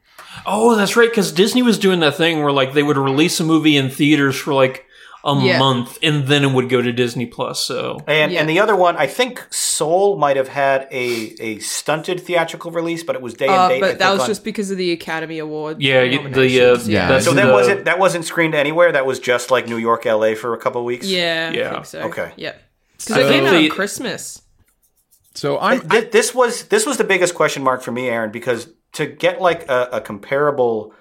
Oh, 0.46 0.76
that's 0.76 0.96
right. 0.96 1.10
Because 1.10 1.32
Disney 1.32 1.62
was 1.62 1.78
doing 1.78 2.00
that 2.00 2.16
thing 2.16 2.42
where 2.42 2.52
like 2.52 2.72
they 2.72 2.82
would 2.82 2.96
release 2.96 3.40
a 3.40 3.44
movie 3.44 3.76
in 3.76 3.90
theaters 3.90 4.36
for 4.36 4.54
like 4.54 4.86
a 5.36 5.44
Yeah. 5.44 5.58
month, 5.58 5.98
and 6.02 6.26
then 6.26 6.42
it 6.42 6.52
would 6.52 6.68
go 6.70 6.80
to 6.80 6.90
Disney 6.92 7.26
Plus. 7.26 7.60
So 7.62 7.98
And 8.06 8.32
Yeah. 8.32 8.40
and 8.40 8.48
the 8.48 8.58
other 8.58 8.74
one, 8.74 8.96
I 8.96 9.06
think 9.06 9.44
Soul 9.50 10.16
might 10.16 10.36
have 10.36 10.48
had 10.48 10.88
a 10.90 11.34
a 11.40 11.58
stunted 11.58 12.18
theatrical 12.20 12.70
release, 12.70 13.02
but 13.04 13.14
it 13.14 13.22
was 13.22 13.34
day 13.34 13.46
and 13.46 13.54
Uh, 13.54 13.68
date. 13.68 13.80
But 13.80 13.98
that 13.98 14.10
was 14.12 14.22
on- 14.22 14.26
just 14.26 14.42
because 14.44 14.70
of 14.70 14.78
the 14.78 14.90
Academy 14.92 15.38
Award. 15.38 15.80
yeah, 15.80 16.00
the 16.04 16.72
uh. 16.72 16.78
Yeah. 16.86 17.08
that's 17.08 17.26
So 17.26 17.32
that 17.34 17.46
the- 17.46 17.52
wasn't 17.52 17.84
that 17.84 17.98
wasn't 17.98 18.24
screened 18.24 18.54
anywhere. 18.54 18.90
That 18.90 19.04
was 19.06 19.18
just 19.20 19.50
like 19.50 19.68
New 19.68 19.76
York, 19.76 20.06
L.A. 20.06 20.34
for 20.34 20.54
a 20.54 20.58
couple 20.58 20.80
of 20.80 20.86
weeks. 20.86 21.06
Yeah, 21.06 21.50
Yeah. 21.52 21.68
I 21.68 21.72
think 21.74 21.86
so. 21.86 21.98
Okay. 22.08 22.30
Yeah. 22.36 22.52
Because 22.98 23.16
it 23.18 23.32
came 23.32 23.44
out 23.46 23.50
They- 23.52 23.64
on 23.68 23.76
Christmas. 23.76 24.42
So 25.34 25.56
I'm 25.60 25.80
Th- 25.88 26.10
this 26.10 26.34
was 26.34 26.64
this 26.64 26.84
was 26.84 26.96
the 26.96 27.04
biggest 27.04 27.34
question 27.34 27.62
mark 27.62 27.82
for 27.82 27.92
me, 27.92 28.08
Aaron, 28.08 28.30
because 28.32 28.68
to 28.94 29.06
get 29.06 29.40
like 29.40 29.68
a, 29.68 29.88
a 29.92 30.00
comparable 30.00 30.92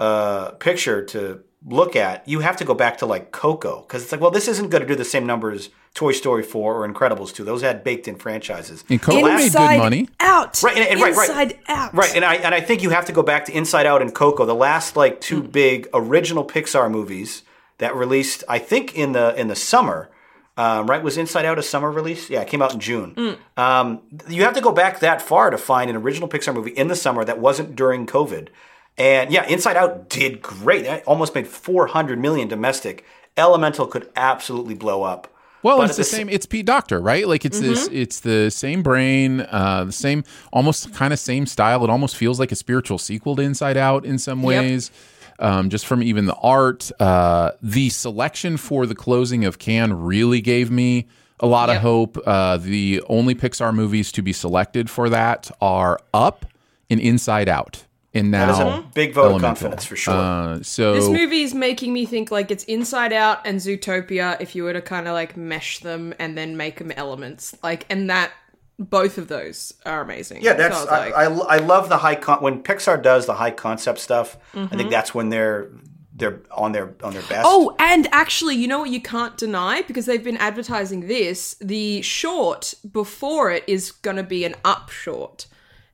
uh, 0.00 0.50
picture 0.52 1.04
to 1.04 1.40
look 1.66 1.96
at, 1.96 2.26
you 2.28 2.40
have 2.40 2.56
to 2.58 2.64
go 2.64 2.74
back 2.74 2.98
to 2.98 3.06
like 3.06 3.32
Coco, 3.32 3.80
because 3.82 4.02
it's 4.02 4.12
like, 4.12 4.20
well, 4.20 4.30
this 4.30 4.48
isn't 4.48 4.68
going 4.70 4.82
to 4.82 4.88
do 4.88 4.94
the 4.94 5.04
same 5.04 5.26
numbers 5.26 5.70
Toy 5.94 6.12
Story 6.12 6.42
Four 6.42 6.82
or 6.84 6.88
Incredibles 6.92 7.32
Two. 7.34 7.44
Those 7.44 7.62
had 7.62 7.84
baked 7.84 8.08
in 8.08 8.16
franchises. 8.16 8.84
and 8.90 9.00
Coco 9.00 9.22
made 9.22 9.52
good 9.52 9.78
money. 9.78 10.08
out. 10.20 10.62
Right, 10.62 10.76
and- 10.76 10.88
and- 10.88 11.00
right, 11.00 11.14
right. 11.14 11.28
Inside 11.30 11.58
out. 11.68 11.94
Right, 11.94 12.14
and 12.16 12.24
I 12.24 12.34
and 12.36 12.54
I 12.54 12.60
think 12.60 12.82
you 12.82 12.90
have 12.90 13.04
to 13.06 13.12
go 13.12 13.22
back 13.22 13.44
to 13.46 13.52
Inside 13.56 13.86
Out 13.86 14.02
and 14.02 14.12
Coco, 14.14 14.44
the 14.44 14.54
last 14.54 14.96
like 14.96 15.20
two 15.20 15.42
big 15.42 15.88
original 15.94 16.44
Pixar 16.44 16.90
movies 16.90 17.42
that 17.78 17.94
released, 17.94 18.42
I 18.48 18.58
think 18.58 18.94
in 18.96 19.12
the 19.12 19.34
in 19.40 19.48
the 19.48 19.56
summer. 19.56 20.10
Um, 20.56 20.86
right, 20.88 21.02
was 21.02 21.16
Inside 21.16 21.44
Out 21.46 21.58
a 21.58 21.62
summer 21.64 21.90
release? 21.90 22.30
Yeah, 22.30 22.42
it 22.42 22.48
came 22.48 22.62
out 22.62 22.74
in 22.74 22.78
June. 22.80 23.36
Um, 23.56 24.02
you 24.28 24.44
have 24.44 24.54
to 24.54 24.60
go 24.60 24.70
back 24.70 25.00
that 25.00 25.20
far 25.20 25.50
to 25.50 25.58
find 25.58 25.90
an 25.90 25.96
original 25.96 26.28
Pixar 26.28 26.54
movie 26.54 26.70
in 26.70 26.86
the 26.88 26.94
summer 26.94 27.24
that 27.24 27.40
wasn't 27.40 27.74
during 27.74 28.06
COVID. 28.06 28.48
And 28.96 29.32
yeah, 29.32 29.46
Inside 29.46 29.76
Out 29.76 30.08
did 30.08 30.40
great. 30.40 30.86
It 30.86 31.02
almost 31.06 31.34
made 31.34 31.46
400 31.46 32.18
million 32.18 32.48
domestic. 32.48 33.04
Elemental 33.36 33.86
could 33.86 34.08
absolutely 34.14 34.74
blow 34.74 35.02
up. 35.02 35.28
Well, 35.64 35.78
But 35.78 35.88
it's 35.88 35.96
the 35.96 36.02
the 36.02 36.04
same. 36.04 36.28
It's 36.28 36.44
Pete 36.46 36.66
Docter, 36.66 37.00
right? 37.00 37.26
Like 37.26 37.44
it's 37.46 37.58
this. 37.58 37.88
It's 37.90 38.20
the 38.20 38.50
same 38.50 38.82
brain, 38.82 39.40
uh, 39.40 39.84
the 39.84 39.92
same, 39.92 40.22
almost 40.52 40.92
kind 40.92 41.12
of 41.12 41.18
same 41.18 41.46
style. 41.46 41.82
It 41.84 41.90
almost 41.90 42.16
feels 42.16 42.38
like 42.38 42.52
a 42.52 42.56
spiritual 42.56 42.98
sequel 42.98 43.34
to 43.36 43.42
Inside 43.42 43.78
Out 43.78 44.04
in 44.04 44.18
some 44.18 44.42
ways. 44.42 44.90
Um, 45.38 45.70
just 45.70 45.86
from 45.86 46.02
even 46.02 46.26
the 46.26 46.34
art, 46.36 46.92
uh, 47.00 47.52
the 47.62 47.88
selection 47.88 48.56
for 48.56 48.86
the 48.86 48.94
closing 48.94 49.44
of 49.46 49.58
Cannes 49.58 49.94
really 49.94 50.40
gave 50.42 50.70
me 50.70 51.08
a 51.40 51.46
lot 51.46 51.70
of 51.70 51.78
hope. 51.78 52.18
Uh, 52.24 52.58
the 52.58 53.02
only 53.08 53.34
Pixar 53.34 53.74
movies 53.74 54.12
to 54.12 54.22
be 54.22 54.32
selected 54.34 54.88
for 54.90 55.08
that 55.08 55.50
are 55.60 55.98
Up 56.12 56.44
and 56.90 57.00
Inside 57.00 57.48
Out, 57.48 57.84
and 58.14 58.30
now 58.30 58.46
That 58.46 58.52
is 58.52 58.58
a 58.84 58.88
big 58.94 59.12
vote 59.14 59.34
of 59.34 59.40
confidence 59.42 59.84
for 59.84 59.96
sure. 59.96 60.14
Uh, 60.14 60.62
so 60.62 60.94
This 60.94 61.08
movie 61.08 61.42
is 61.42 61.54
making 61.54 61.92
me 61.92 62.06
think 62.06 62.30
like 62.30 62.50
it's 62.50 62.64
Inside 62.64 63.12
Out 63.12 63.46
and 63.46 63.58
Zootopia 63.58 64.40
if 64.40 64.54
you 64.54 64.62
were 64.64 64.72
to 64.72 64.80
kind 64.82 65.08
of 65.08 65.14
like 65.14 65.36
mesh 65.36 65.80
them 65.80 66.14
and 66.18 66.36
then 66.38 66.56
make 66.56 66.78
them 66.78 66.90
elements. 66.92 67.54
Like, 67.62 67.86
and 67.90 68.08
that 68.10 68.30
both 68.78 69.18
of 69.18 69.28
those 69.28 69.72
are 69.86 70.00
amazing. 70.00 70.42
Yeah, 70.42 70.52
So 70.52 70.56
that's 70.58 70.86
I 70.86 70.96
I, 71.10 71.26
like, 71.26 71.48
I, 71.50 71.54
I 71.56 71.58
love 71.58 71.88
the 71.88 71.98
high 71.98 72.16
con- 72.16 72.42
when 72.42 72.62
Pixar 72.62 73.02
does 73.02 73.26
the 73.26 73.34
high 73.34 73.50
concept 73.52 73.98
stuff. 74.00 74.36
I 74.52 74.58
Mm-hmm. 74.58 74.76
think 74.76 74.90
that's 74.90 75.14
when 75.14 75.28
they're 75.28 75.68
they're 76.16 76.40
on 76.52 76.70
their 76.72 76.94
on 77.02 77.12
their 77.12 77.22
best. 77.22 77.42
Oh, 77.44 77.74
and 77.80 78.06
actually, 78.12 78.54
you 78.54 78.68
know 78.68 78.78
what 78.80 78.90
you 78.90 79.00
can't 79.02 79.36
deny 79.36 79.82
because 79.82 80.06
they've 80.06 80.22
been 80.22 80.36
advertising 80.36 81.08
this. 81.08 81.56
The 81.60 82.02
short 82.02 82.74
before 82.92 83.50
it 83.50 83.64
is 83.66 83.90
going 83.90 84.16
to 84.16 84.22
be 84.22 84.44
an 84.44 84.54
up 84.64 84.90
short, 84.90 85.46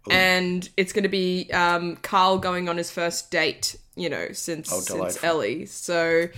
and 0.08 0.68
it's 0.76 0.92
going 0.92 1.02
to 1.02 1.08
be 1.10 1.50
um, 1.52 1.96
Carl 1.96 2.38
going 2.38 2.68
on 2.68 2.76
his 2.76 2.90
first 2.90 3.30
date. 3.30 3.76
You 3.96 4.08
know, 4.08 4.28
since 4.32 4.70
since 4.70 4.90
Oh, 4.90 4.94
delightful. 4.96 5.28
Ellie. 5.28 5.66
So 5.66 6.28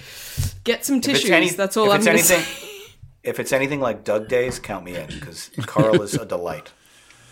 get 0.65 0.85
some 0.85 0.97
If 0.97 1.03
tissues. 1.03 1.31
any- 1.31 1.51
That's 1.51 1.77
all 1.77 1.87
if 1.87 1.93
I'm 1.93 1.97
it's 1.99 2.07
going 2.07 2.19
to 2.19 2.35
anything, 2.35 2.55
say. 2.55 2.69
If 3.25 3.39
it's 3.39 3.53
anything 3.53 3.79
like 3.81 4.03
Dug 4.03 4.27
Days, 4.27 4.59
count 4.59 4.85
me 4.85 4.97
in 4.97 5.07
because 5.07 5.49
Carl 5.67 6.03
is 6.03 6.15
a 6.15 6.25
delight. 6.27 6.73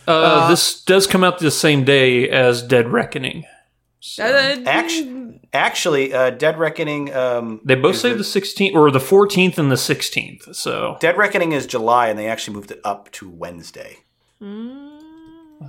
uh, 0.06 0.48
this 0.48 0.84
does 0.84 1.08
come 1.08 1.24
out 1.24 1.40
the 1.40 1.50
same 1.50 1.82
day 1.84 2.28
as 2.28 2.62
Dead 2.62 2.86
Reckoning. 2.92 3.44
Uh, 4.16 4.56
Actually, 4.66 5.40
actually, 5.52 6.14
uh, 6.14 6.30
Dead 6.30 6.58
Reckoning. 6.60 7.12
Um, 7.12 7.60
They 7.64 7.74
both 7.74 7.96
is 7.96 8.00
say 8.02 8.10
the- 8.10 8.18
the 8.18 8.22
16th 8.24 8.74
or 8.76 8.92
the 8.92 9.00
14th 9.00 9.58
and 9.58 9.68
the 9.68 9.74
16th. 9.76 10.54
So 10.54 10.96
Dead 11.00 11.16
Reckoning 11.18 11.50
is 11.50 11.66
July, 11.66 12.06
and 12.06 12.16
they 12.16 12.28
actually 12.28 12.54
moved 12.54 12.70
it 12.70 12.80
up 12.84 13.10
to 13.12 13.28
Wednesday. 13.28 13.96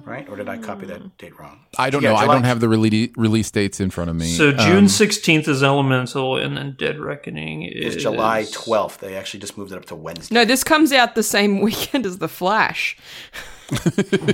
Right? 0.06 0.28
Or 0.30 0.38
did 0.38 0.48
I 0.48 0.58
copy 0.58 0.86
that 0.86 1.18
date 1.18 1.38
wrong? 1.38 1.60
I 1.78 1.90
don't 1.90 2.02
Yeah, 2.02 2.12
know. 2.12 2.16
I 2.16 2.26
don't 2.26 2.44
have 2.46 2.60
the 2.62 2.70
release 2.70 3.10
release 3.18 3.52
dates 3.52 3.80
in 3.82 3.90
front 3.92 4.10
of 4.10 4.16
me. 4.16 4.28
so 4.32 4.52
June 4.54 4.78
Um, 4.78 4.86
16th 4.88 5.48
is 5.50 5.62
Elemental, 5.64 6.38
and 6.38 6.56
then 6.56 6.76
Dead 6.80 6.98
Reckoning 7.00 7.64
is 7.64 7.96
It's 7.96 8.04
July 8.04 8.44
12th. 8.52 9.00
They 9.00 9.16
actually 9.16 9.42
just 9.42 9.58
moved 9.58 9.72
it 9.74 9.76
up 9.78 9.86
to 9.86 9.96
Wednesday. 9.96 10.34
no, 10.34 10.46
this 10.46 10.64
comes 10.64 10.92
out 10.94 11.16
the 11.16 11.24
same 11.24 11.60
weekend 11.68 12.06
as 12.06 12.20
The 12.20 12.30
Flash. 12.30 12.98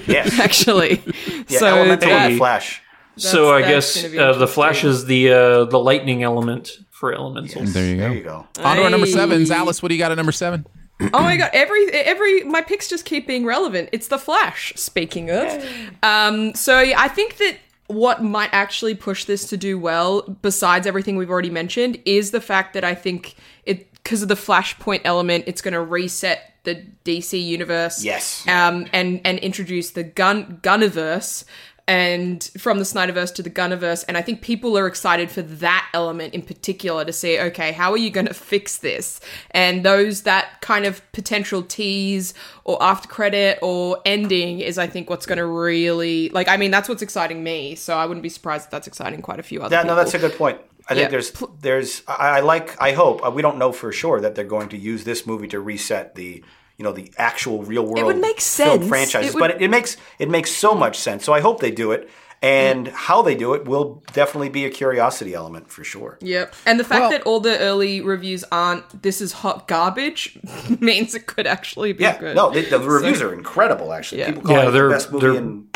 Yes. 0.08 0.40
Actually, 0.48 1.02
Yeah, 1.48 1.60
so 1.60 1.68
Elemental 1.68 2.10
that- 2.10 2.30
and 2.32 2.38
Flash. 2.38 2.82
So 3.18 3.52
I 3.52 3.62
guess 3.64 4.04
uh, 4.16 4.34
the 4.34 4.48
Flash 4.48 4.84
is 4.84 5.06
the 5.06 5.32
uh, 5.34 5.66
the 5.66 5.80
lightning 5.80 6.22
element 6.22 6.70
for 6.92 7.14
Elementals. 7.14 7.74
there 7.74 7.86
you 7.88 7.96
go. 7.96 8.02
There 8.10 8.14
you 8.16 8.24
go. 8.24 8.48
On 8.64 8.76
to 8.78 8.84
our 8.84 8.90
number 8.92 9.08
sevens. 9.08 9.50
Alice, 9.50 9.82
what 9.82 9.90
do 9.90 9.96
you 9.96 10.00
got 10.00 10.12
at 10.12 10.18
number 10.18 10.32
seven? 10.32 10.68
Oh 11.00 11.22
my 11.22 11.38
god! 11.38 11.52
Every 11.54 11.90
every 11.92 12.44
my 12.44 12.62
picks 12.62 12.88
just 12.88 13.06
keep 13.06 13.28
being 13.28 13.46
relevant. 13.46 13.90
It's 13.92 14.08
the 14.08 14.18
Flash. 14.18 14.74
Speaking 14.76 15.30
of, 15.30 15.64
um, 16.02 16.56
so 16.56 16.80
yeah, 16.80 17.00
I 17.00 17.08
think 17.08 17.38
that 17.38 17.58
what 17.88 18.24
might 18.24 18.50
actually 18.52 18.96
push 18.96 19.26
this 19.26 19.48
to 19.50 19.58
do 19.58 19.80
well, 19.80 20.24
besides 20.42 20.88
everything 20.88 21.16
we've 21.16 21.30
already 21.30 21.50
mentioned, 21.50 22.02
is 22.06 22.32
the 22.32 22.42
fact 22.42 22.74
that 22.74 22.84
I 22.84 22.96
think 22.96 23.36
it 23.64 23.92
because 23.94 24.22
of 24.22 24.28
the 24.28 24.36
flashpoint 24.36 25.02
element, 25.04 25.44
it's 25.48 25.62
going 25.62 25.74
to 25.74 25.82
reset 25.82 26.54
the 26.64 26.84
DC 27.06 27.44
universe. 27.44 28.04
Yes. 28.04 28.48
Um, 28.48 28.88
and 28.92 29.22
and 29.24 29.40
introduce 29.40 29.92
the 29.92 30.04
gun 30.04 30.60
Gunniverse. 30.64 31.46
And 31.88 32.44
from 32.58 32.80
the 32.80 32.84
Snyderverse 32.84 33.34
to 33.36 33.42
the 33.42 33.50
Gunniverse, 33.50 34.04
and 34.10 34.18
I 34.18 34.22
think 34.22 34.42
people 34.42 34.78
are 34.78 34.88
excited 34.88 35.32
for 35.32 35.42
that 35.42 35.88
element 35.94 36.34
in 36.34 36.42
particular 36.42 37.06
to 37.06 37.14
see, 37.14 37.40
okay, 37.40 37.72
how 37.72 37.92
are 37.92 37.98
you 37.98 38.10
going 38.10 38.26
to 38.28 38.34
fix 38.34 38.80
this? 38.80 39.22
And 39.52 39.86
those 39.86 40.24
that 40.24 40.60
kind 40.60 40.86
of 40.86 41.02
potential 41.14 41.64
tease 41.64 42.34
or 42.66 42.78
after 42.84 43.08
credit 43.08 43.60
or 43.62 44.00
ending 44.06 44.60
is, 44.60 44.78
I 44.78 44.88
think, 44.88 45.10
what's 45.10 45.26
going 45.26 45.38
to 45.38 45.46
really 45.46 46.28
like. 46.30 46.50
I 46.50 46.58
mean, 46.58 46.72
that's 46.72 46.90
what's 46.90 47.02
exciting 47.02 47.42
me, 47.42 47.76
so 47.76 47.98
I 47.98 48.06
wouldn't 48.06 48.24
be 48.24 48.30
surprised 48.30 48.66
if 48.66 48.72
that's 48.72 48.88
exciting 48.88 49.22
quite 49.22 49.40
a 49.40 49.44
few 49.44 49.62
other. 49.62 49.74
Yeah, 49.74 49.84
people. 49.84 49.96
no, 49.96 50.02
that's 50.04 50.14
a 50.14 50.20
good 50.20 50.34
point. 50.38 50.60
I 50.90 50.94
Yeah. 50.94 51.00
think 51.02 51.12
there's 51.12 51.32
there's 51.62 52.02
I, 52.08 52.38
I 52.38 52.40
like 52.42 52.82
I 52.82 52.92
hope 52.94 53.26
uh, 53.26 53.32
we 53.32 53.42
don't 53.42 53.58
know 53.58 53.72
for 53.72 53.92
sure 53.94 54.20
that 54.22 54.36
they're 54.36 54.44
going 54.46 54.70
to 54.70 54.78
use 54.78 55.04
this 55.06 55.26
movie 55.26 55.48
to 55.50 55.60
reset 55.60 56.16
the 56.16 56.44
you 56.78 56.84
know 56.84 56.92
the 56.92 57.12
actual 57.18 57.64
real 57.64 57.84
world 57.84 57.98
It 58.00 58.06
would 58.06 58.20
make 58.22 58.40
film 58.42 58.80
sense. 58.80 58.88
franchises, 58.88 59.30
It 59.30 59.34
would- 59.36 59.40
but 59.40 59.52
it, 59.52 59.62
it 59.64 59.70
makes 59.70 59.98
it 60.20 60.30
makes 60.30 60.52
so 60.52 60.74
much 60.76 60.98
sense. 61.00 61.24
So 61.26 61.34
I 61.34 61.40
hope 61.42 61.60
they 61.60 61.72
do 61.72 61.92
it, 61.92 62.10
and 62.42 62.88
how 62.90 63.24
they 63.24 63.34
do 63.36 63.54
it 63.56 63.66
will 63.66 64.04
definitely 64.14 64.50
be 64.50 64.64
a 64.66 64.70
curiosity 64.70 65.34
element 65.34 65.72
for 65.72 65.84
sure. 65.84 66.20
Yep. 66.22 66.54
And 66.68 66.80
the 66.80 66.84
fact 66.84 67.02
Well- 67.02 67.10
that 67.12 67.24
all 67.24 67.40
the 67.40 67.58
early 67.60 68.02
reviews 68.02 68.44
aren't 68.52 69.02
this 69.02 69.22
is 69.22 69.32
hot 69.34 69.68
garbage 69.68 70.38
means 70.80 71.16
it 71.16 71.26
could 71.26 71.48
actually 71.48 71.94
be 71.94 72.04
Yeah, 72.04 72.20
good. 72.20 72.36
no, 72.36 72.52
the, 72.52 72.62
the 72.62 72.80
reviews 72.80 73.22
are 73.24 73.34
incredible. 73.34 73.92
Actually, 73.92 74.20
Yeah. 74.22 74.28
people 74.28 74.44
call 74.44 74.56
Yeah, 74.56 74.62
it 74.62 74.66
the 74.66 74.72
they're- 74.72 74.90
best 74.90 75.12
movie 75.12 75.26
they're- 75.26 75.36
in 75.36 75.68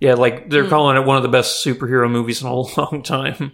Yeah, 0.00 0.14
like 0.14 0.50
they're 0.50 0.68
calling 0.68 0.96
it 0.98 1.06
one 1.06 1.16
of 1.16 1.22
the 1.22 1.28
best 1.30 1.64
superhero 1.64 2.10
movies 2.10 2.42
in 2.42 2.48
a 2.48 2.54
long 2.80 3.02
time. 3.02 3.52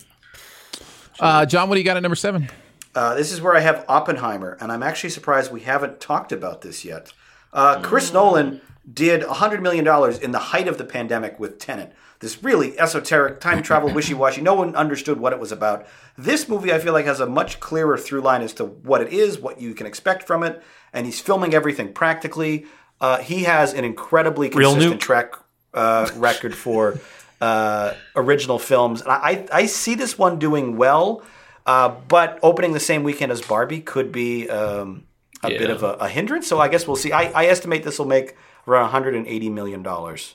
Uh, 1.20 1.44
Jon, 1.46 1.68
what 1.68 1.74
do 1.76 1.80
you 1.80 1.84
got 1.84 1.96
at 1.96 2.02
number 2.02 2.16
seven? 2.16 2.48
Uh, 2.94 3.14
this 3.14 3.32
is 3.32 3.40
where 3.40 3.56
I 3.56 3.60
have 3.60 3.84
Oppenheimer, 3.88 4.56
and 4.60 4.72
I'm 4.72 4.82
actually 4.82 5.10
surprised 5.10 5.52
we 5.52 5.60
haven't 5.60 6.00
talked 6.00 6.32
about 6.32 6.62
this 6.62 6.84
yet. 6.84 7.12
Uh, 7.52 7.80
Chris 7.80 8.12
Nolan 8.12 8.60
did 8.90 9.22
$100 9.22 9.60
million 9.60 9.86
in 10.22 10.32
the 10.32 10.38
height 10.38 10.68
of 10.68 10.78
the 10.78 10.84
pandemic 10.84 11.38
with 11.38 11.58
Tenet. 11.58 11.92
This 12.20 12.42
really 12.42 12.78
esoteric 12.78 13.40
time 13.40 13.62
travel 13.62 13.90
wishy 13.94 14.14
washy. 14.14 14.40
No 14.40 14.54
one 14.54 14.74
understood 14.74 15.20
what 15.20 15.32
it 15.32 15.38
was 15.38 15.52
about. 15.52 15.86
This 16.16 16.48
movie, 16.48 16.72
I 16.72 16.78
feel 16.78 16.92
like, 16.92 17.06
has 17.06 17.20
a 17.20 17.26
much 17.26 17.60
clearer 17.60 17.96
through 17.96 18.22
line 18.22 18.42
as 18.42 18.52
to 18.54 18.64
what 18.64 19.00
it 19.00 19.12
is, 19.12 19.38
what 19.38 19.60
you 19.60 19.74
can 19.74 19.86
expect 19.86 20.26
from 20.26 20.42
it, 20.42 20.62
and 20.92 21.06
he's 21.06 21.20
filming 21.20 21.54
everything 21.54 21.92
practically. 21.92 22.66
Uh, 23.00 23.18
he 23.18 23.44
has 23.44 23.74
an 23.74 23.84
incredibly 23.84 24.48
consistent 24.48 25.00
track 25.00 25.34
uh, 25.74 26.10
record 26.16 26.54
for 26.54 26.98
uh, 27.40 27.94
original 28.16 28.58
films. 28.58 29.00
And 29.02 29.10
I, 29.12 29.46
I 29.52 29.66
see 29.66 29.94
this 29.94 30.18
one 30.18 30.38
doing 30.38 30.76
well, 30.76 31.22
uh, 31.68 31.90
but 32.08 32.38
opening 32.42 32.72
the 32.72 32.80
same 32.80 33.04
weekend 33.04 33.30
as 33.30 33.40
Barbie 33.42 33.80
could 33.82 34.10
be 34.10 34.48
um, 34.48 35.04
a 35.44 35.48
bit 35.50 35.70
of 35.70 35.82
a, 35.82 35.92
a 36.00 36.08
hindrance. 36.08 36.46
So 36.48 36.58
I 36.58 36.68
guess 36.68 36.86
we'll 36.86 36.96
see. 36.96 37.12
I, 37.12 37.24
I 37.42 37.46
estimate 37.46 37.84
this 37.84 37.98
will 37.98 38.06
make 38.06 38.34
around 38.66 38.84
180 38.84 39.50
million 39.50 39.82
dollars. 39.82 40.34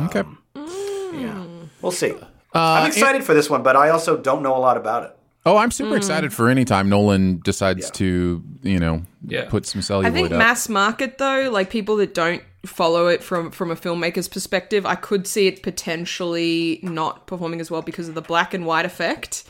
Okay. 0.00 0.24
Yeah, 0.56 1.44
we'll 1.80 1.92
see. 1.92 2.14
I'm 2.54 2.86
excited 2.88 3.22
for 3.24 3.32
this 3.34 3.48
one, 3.48 3.62
but 3.62 3.76
I 3.76 3.88
also 3.90 4.16
don't 4.16 4.42
know 4.42 4.56
a 4.56 4.58
lot 4.58 4.76
about 4.76 5.04
it. 5.04 5.16
Oh, 5.44 5.56
I'm 5.56 5.70
super 5.72 5.96
excited 5.96 6.32
for 6.32 6.48
any 6.48 6.64
time 6.64 6.88
Nolan 6.88 7.40
decides 7.44 7.90
to, 7.92 8.42
you 8.62 8.78
know, 8.78 9.02
Yeah. 9.26 9.48
put 9.48 9.66
some 9.66 9.82
celluloid. 9.82 10.06
I 10.06 10.14
celluloid 10.14 10.30
think 10.30 10.40
up. 10.40 10.46
mass 10.46 10.68
market 10.68 11.18
though, 11.18 11.50
like 11.50 11.68
people 11.70 11.96
that 11.96 12.14
don't 12.14 12.42
follow 12.64 13.08
it 13.08 13.22
from 13.24 13.50
from 13.50 13.70
a 13.70 13.74
filmmaker's 13.76 14.28
perspective, 14.28 14.86
I 14.86 14.94
could 14.94 15.26
see 15.26 15.46
it 15.48 15.62
potentially 15.62 16.78
not 16.82 17.26
performing 17.26 17.60
as 17.60 17.70
well 17.70 17.82
because 17.82 18.08
of 18.08 18.14
the 18.14 18.22
black 18.22 18.54
and 18.54 18.64
white 18.66 18.84
effect 18.84 19.42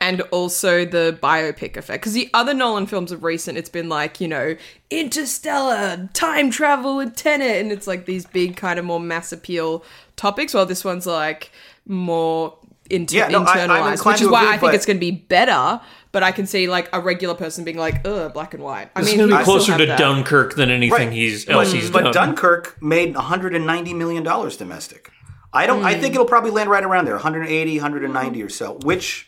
and 0.00 0.20
also 0.32 0.84
the 0.84 1.18
biopic 1.22 1.76
effect. 1.76 2.02
Because 2.02 2.12
the 2.12 2.30
other 2.34 2.54
Nolan 2.54 2.86
films 2.86 3.12
of 3.12 3.24
recent, 3.24 3.58
it's 3.58 3.68
been 3.68 3.88
like 3.88 4.20
you 4.20 4.28
know 4.28 4.56
Interstellar, 4.90 6.08
time 6.12 6.50
travel, 6.50 7.00
and 7.00 7.16
Tenet, 7.16 7.60
and 7.60 7.72
it's 7.72 7.86
like 7.86 8.06
these 8.06 8.26
big 8.26 8.56
kind 8.56 8.78
of 8.78 8.84
more 8.84 9.00
mass 9.00 9.32
appeal 9.32 9.84
topics. 10.16 10.54
While 10.54 10.66
this 10.66 10.84
one's 10.84 11.06
like 11.06 11.50
more. 11.86 12.56
Inter- 12.90 13.18
Yeah, 13.18 13.28
no, 13.28 13.42
I- 13.42 13.52
I'm 13.52 13.68
internalized, 13.68 14.06
which 14.06 14.22
is 14.22 14.28
why 14.28 14.44
agree, 14.44 14.48
I 14.48 14.52
think 14.52 14.62
but- 14.62 14.74
it's 14.74 14.86
going 14.86 14.96
to 14.96 15.00
be 15.00 15.10
better. 15.10 15.80
But 16.10 16.22
I 16.22 16.32
can 16.32 16.46
see 16.46 16.68
like 16.68 16.88
a 16.94 17.00
regular 17.02 17.34
person 17.34 17.62
being 17.64 17.76
like, 17.76 18.06
"Ugh, 18.06 18.32
black 18.32 18.54
and 18.54 18.62
white." 18.62 18.90
I 18.96 19.00
It's 19.00 19.10
mean, 19.10 19.18
going 19.18 19.28
to 19.30 19.36
be 19.38 19.44
closer 19.44 19.76
to 19.76 19.84
that. 19.84 19.98
Dunkirk 19.98 20.54
than 20.54 20.70
anything 20.70 21.08
Right. 21.08 21.12
he's 21.12 21.44
but, 21.44 21.56
else 21.56 21.72
he's 21.72 21.90
but 21.90 22.04
done. 22.04 22.12
Dunkirk 22.14 22.82
made 22.82 23.14
190 23.14 23.92
million 23.92 24.22
dollars 24.22 24.56
domestic. 24.56 25.10
I 25.52 25.66
don't. 25.66 25.84
I 25.84 25.92
think 25.92 26.14
hmm. 26.14 26.20
it'll 26.20 26.26
probably 26.26 26.50
land 26.50 26.70
right 26.70 26.82
around 26.82 27.04
there, 27.04 27.14
180, 27.14 27.76
190 27.76 28.42
or 28.42 28.48
so, 28.48 28.78
which 28.84 29.27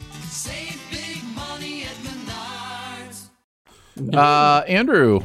Save 0.29 0.79
big 0.91 1.23
money 1.35 1.83
at 1.83 1.95
Menards. 2.03 3.29
Uh, 4.13 4.63
Andrew, 4.67 5.21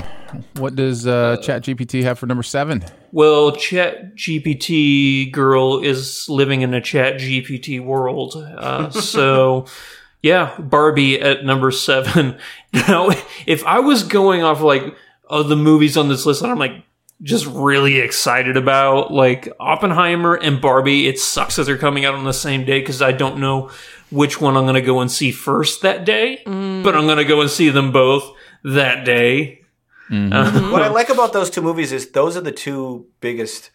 what 0.56 0.76
does 0.76 1.06
uh, 1.06 1.36
ChatGPT 1.40 2.02
have 2.02 2.18
for 2.18 2.26
number 2.26 2.42
seven? 2.42 2.84
Well, 3.12 3.52
Chat 3.52 4.16
GPT 4.16 5.30
girl 5.32 5.82
is 5.82 6.28
living 6.28 6.62
in 6.62 6.74
a 6.74 6.80
Chat 6.80 7.14
GPT 7.14 7.82
world. 7.82 8.36
Uh, 8.36 8.90
so, 8.90 9.66
yeah, 10.22 10.58
Barbie 10.58 11.20
at 11.20 11.44
number 11.44 11.70
seven. 11.70 12.38
Now, 12.72 13.08
if 13.46 13.64
I 13.64 13.80
was 13.80 14.02
going 14.02 14.42
off 14.42 14.60
like 14.60 14.94
of 15.24 15.48
the 15.48 15.56
movies 15.56 15.96
on 15.96 16.10
this 16.10 16.26
list 16.26 16.42
that 16.42 16.50
I'm 16.50 16.58
like 16.58 16.84
just 17.22 17.46
really 17.46 18.00
excited 18.00 18.58
about, 18.58 19.10
like 19.10 19.48
Oppenheimer 19.58 20.34
and 20.34 20.60
Barbie, 20.60 21.08
it 21.08 21.18
sucks 21.18 21.56
that 21.56 21.64
they're 21.64 21.78
coming 21.78 22.04
out 22.04 22.14
on 22.14 22.24
the 22.24 22.34
same 22.34 22.66
day 22.66 22.80
because 22.80 23.00
I 23.00 23.12
don't 23.12 23.38
know 23.38 23.70
which 24.10 24.40
one 24.40 24.56
I'm 24.56 24.64
going 24.64 24.74
to 24.74 24.80
go 24.80 25.00
and 25.00 25.10
see 25.10 25.32
first 25.32 25.82
that 25.82 26.04
day, 26.04 26.42
but 26.44 26.96
I'm 26.96 27.06
going 27.06 27.18
to 27.18 27.24
go 27.24 27.40
and 27.40 27.50
see 27.50 27.70
them 27.70 27.92
both 27.92 28.30
that 28.64 29.04
day. 29.04 29.62
Mm-hmm. 30.10 30.32
Uh, 30.32 30.70
what 30.70 30.82
I 30.82 30.88
like 31.00 31.08
about 31.08 31.32
those 31.32 31.50
two 31.50 31.62
movies 31.62 31.92
is 31.92 32.10
those 32.10 32.36
are 32.36 32.40
the 32.40 32.52
two 32.52 33.06
biggest 33.20 33.70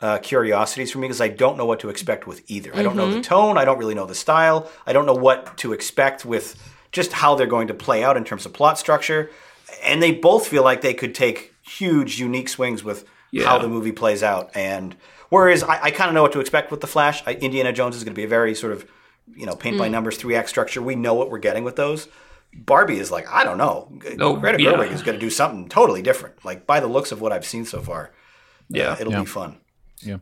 uh, 0.00 0.18
curiosities 0.18 0.90
for 0.90 0.98
me 0.98 1.06
because 1.06 1.20
I 1.20 1.28
don't 1.28 1.56
know 1.56 1.66
what 1.66 1.80
to 1.80 1.88
expect 1.88 2.26
with 2.26 2.42
either. 2.50 2.74
I 2.74 2.82
don't 2.82 2.96
know 2.96 3.06
the 3.06 3.16
mm-hmm. 3.16 3.22
tone. 3.22 3.58
I 3.58 3.64
don't 3.64 3.78
really 3.78 3.94
know 3.94 4.06
the 4.06 4.14
style. 4.14 4.70
I 4.86 4.92
don't 4.92 5.06
know 5.06 5.14
what 5.14 5.56
to 5.58 5.72
expect 5.72 6.24
with 6.24 6.56
just 6.92 7.12
how 7.12 7.34
they're 7.34 7.46
going 7.46 7.68
to 7.68 7.74
play 7.74 8.02
out 8.04 8.16
in 8.16 8.24
terms 8.24 8.46
of 8.46 8.52
plot 8.52 8.78
structure. 8.78 9.30
And 9.82 10.02
they 10.02 10.12
both 10.12 10.46
feel 10.46 10.62
like 10.62 10.80
they 10.80 10.94
could 10.94 11.14
take 11.14 11.54
huge, 11.62 12.18
unique 12.20 12.48
swings 12.48 12.84
with 12.84 13.04
how 13.42 13.58
the 13.58 13.68
movie 13.68 13.92
plays 13.92 14.22
out. 14.22 14.50
And 14.54 14.94
whereas 15.28 15.62
I, 15.62 15.84
I 15.84 15.90
kind 15.90 16.08
of 16.08 16.14
know 16.14 16.22
what 16.22 16.32
to 16.32 16.40
expect 16.40 16.70
with 16.70 16.80
the 16.80 16.86
Flash, 16.86 17.22
I, 17.26 17.34
Indiana 17.34 17.72
Jones 17.72 17.96
is 17.96 18.04
going 18.04 18.14
to 18.14 18.18
be 18.18 18.24
a 18.24 18.28
very 18.28 18.54
sort 18.54 18.72
of 18.72 18.86
you 19.36 19.46
know, 19.46 19.54
paint 19.56 19.78
by 19.78 19.88
numbers, 19.88 20.16
three 20.16 20.34
act 20.36 20.48
structure. 20.48 20.82
We 20.82 20.94
know 20.96 21.14
what 21.14 21.30
we're 21.30 21.38
getting 21.38 21.64
with 21.64 21.76
those. 21.76 22.08
Barbie 22.56 22.98
is 22.98 23.10
like, 23.10 23.28
I 23.28 23.42
don't 23.44 23.58
know. 23.58 23.90
Oh, 24.20 24.36
Greta 24.36 24.62
yeah. 24.62 24.72
Gerwig 24.72 24.92
is 24.92 25.02
going 25.02 25.18
to 25.18 25.20
do 25.20 25.30
something 25.30 25.68
totally 25.68 26.02
different. 26.02 26.44
Like 26.44 26.66
by 26.66 26.78
the 26.80 26.86
looks 26.86 27.10
of 27.10 27.20
what 27.20 27.32
I've 27.32 27.44
seen 27.44 27.64
so 27.64 27.80
far, 27.80 28.12
Yeah. 28.68 28.90
uh, 28.90 28.96
it'll 29.00 29.12
Yeah. 29.12 29.20
be 29.20 29.26
fun. 29.26 29.56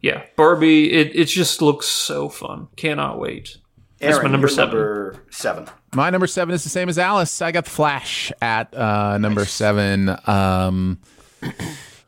Yeah, 0.01 0.23
Barbie. 0.37 0.93
It, 0.93 1.17
it 1.17 1.25
just 1.25 1.61
looks 1.61 1.87
so 1.87 2.29
fun. 2.29 2.69
Cannot 2.77 3.19
wait. 3.19 3.57
That's 3.99 4.23
my 4.23 4.29
number 4.29 4.47
seven. 4.49 4.75
Number 4.77 5.17
seven. 5.31 5.67
My 5.95 6.09
number 6.11 6.27
seven 6.27 6.55
is 6.55 6.63
the 6.63 6.71
same 6.71 6.89
as 6.89 6.99
Alice. 6.99 7.43
I 7.43 7.51
got 7.53 7.65
the 7.65 7.71
Flash 7.71 8.31
at 8.41 8.73
uh, 8.75 9.19
number 9.19 9.45
seven. 9.45 10.17
Um, 10.27 11.01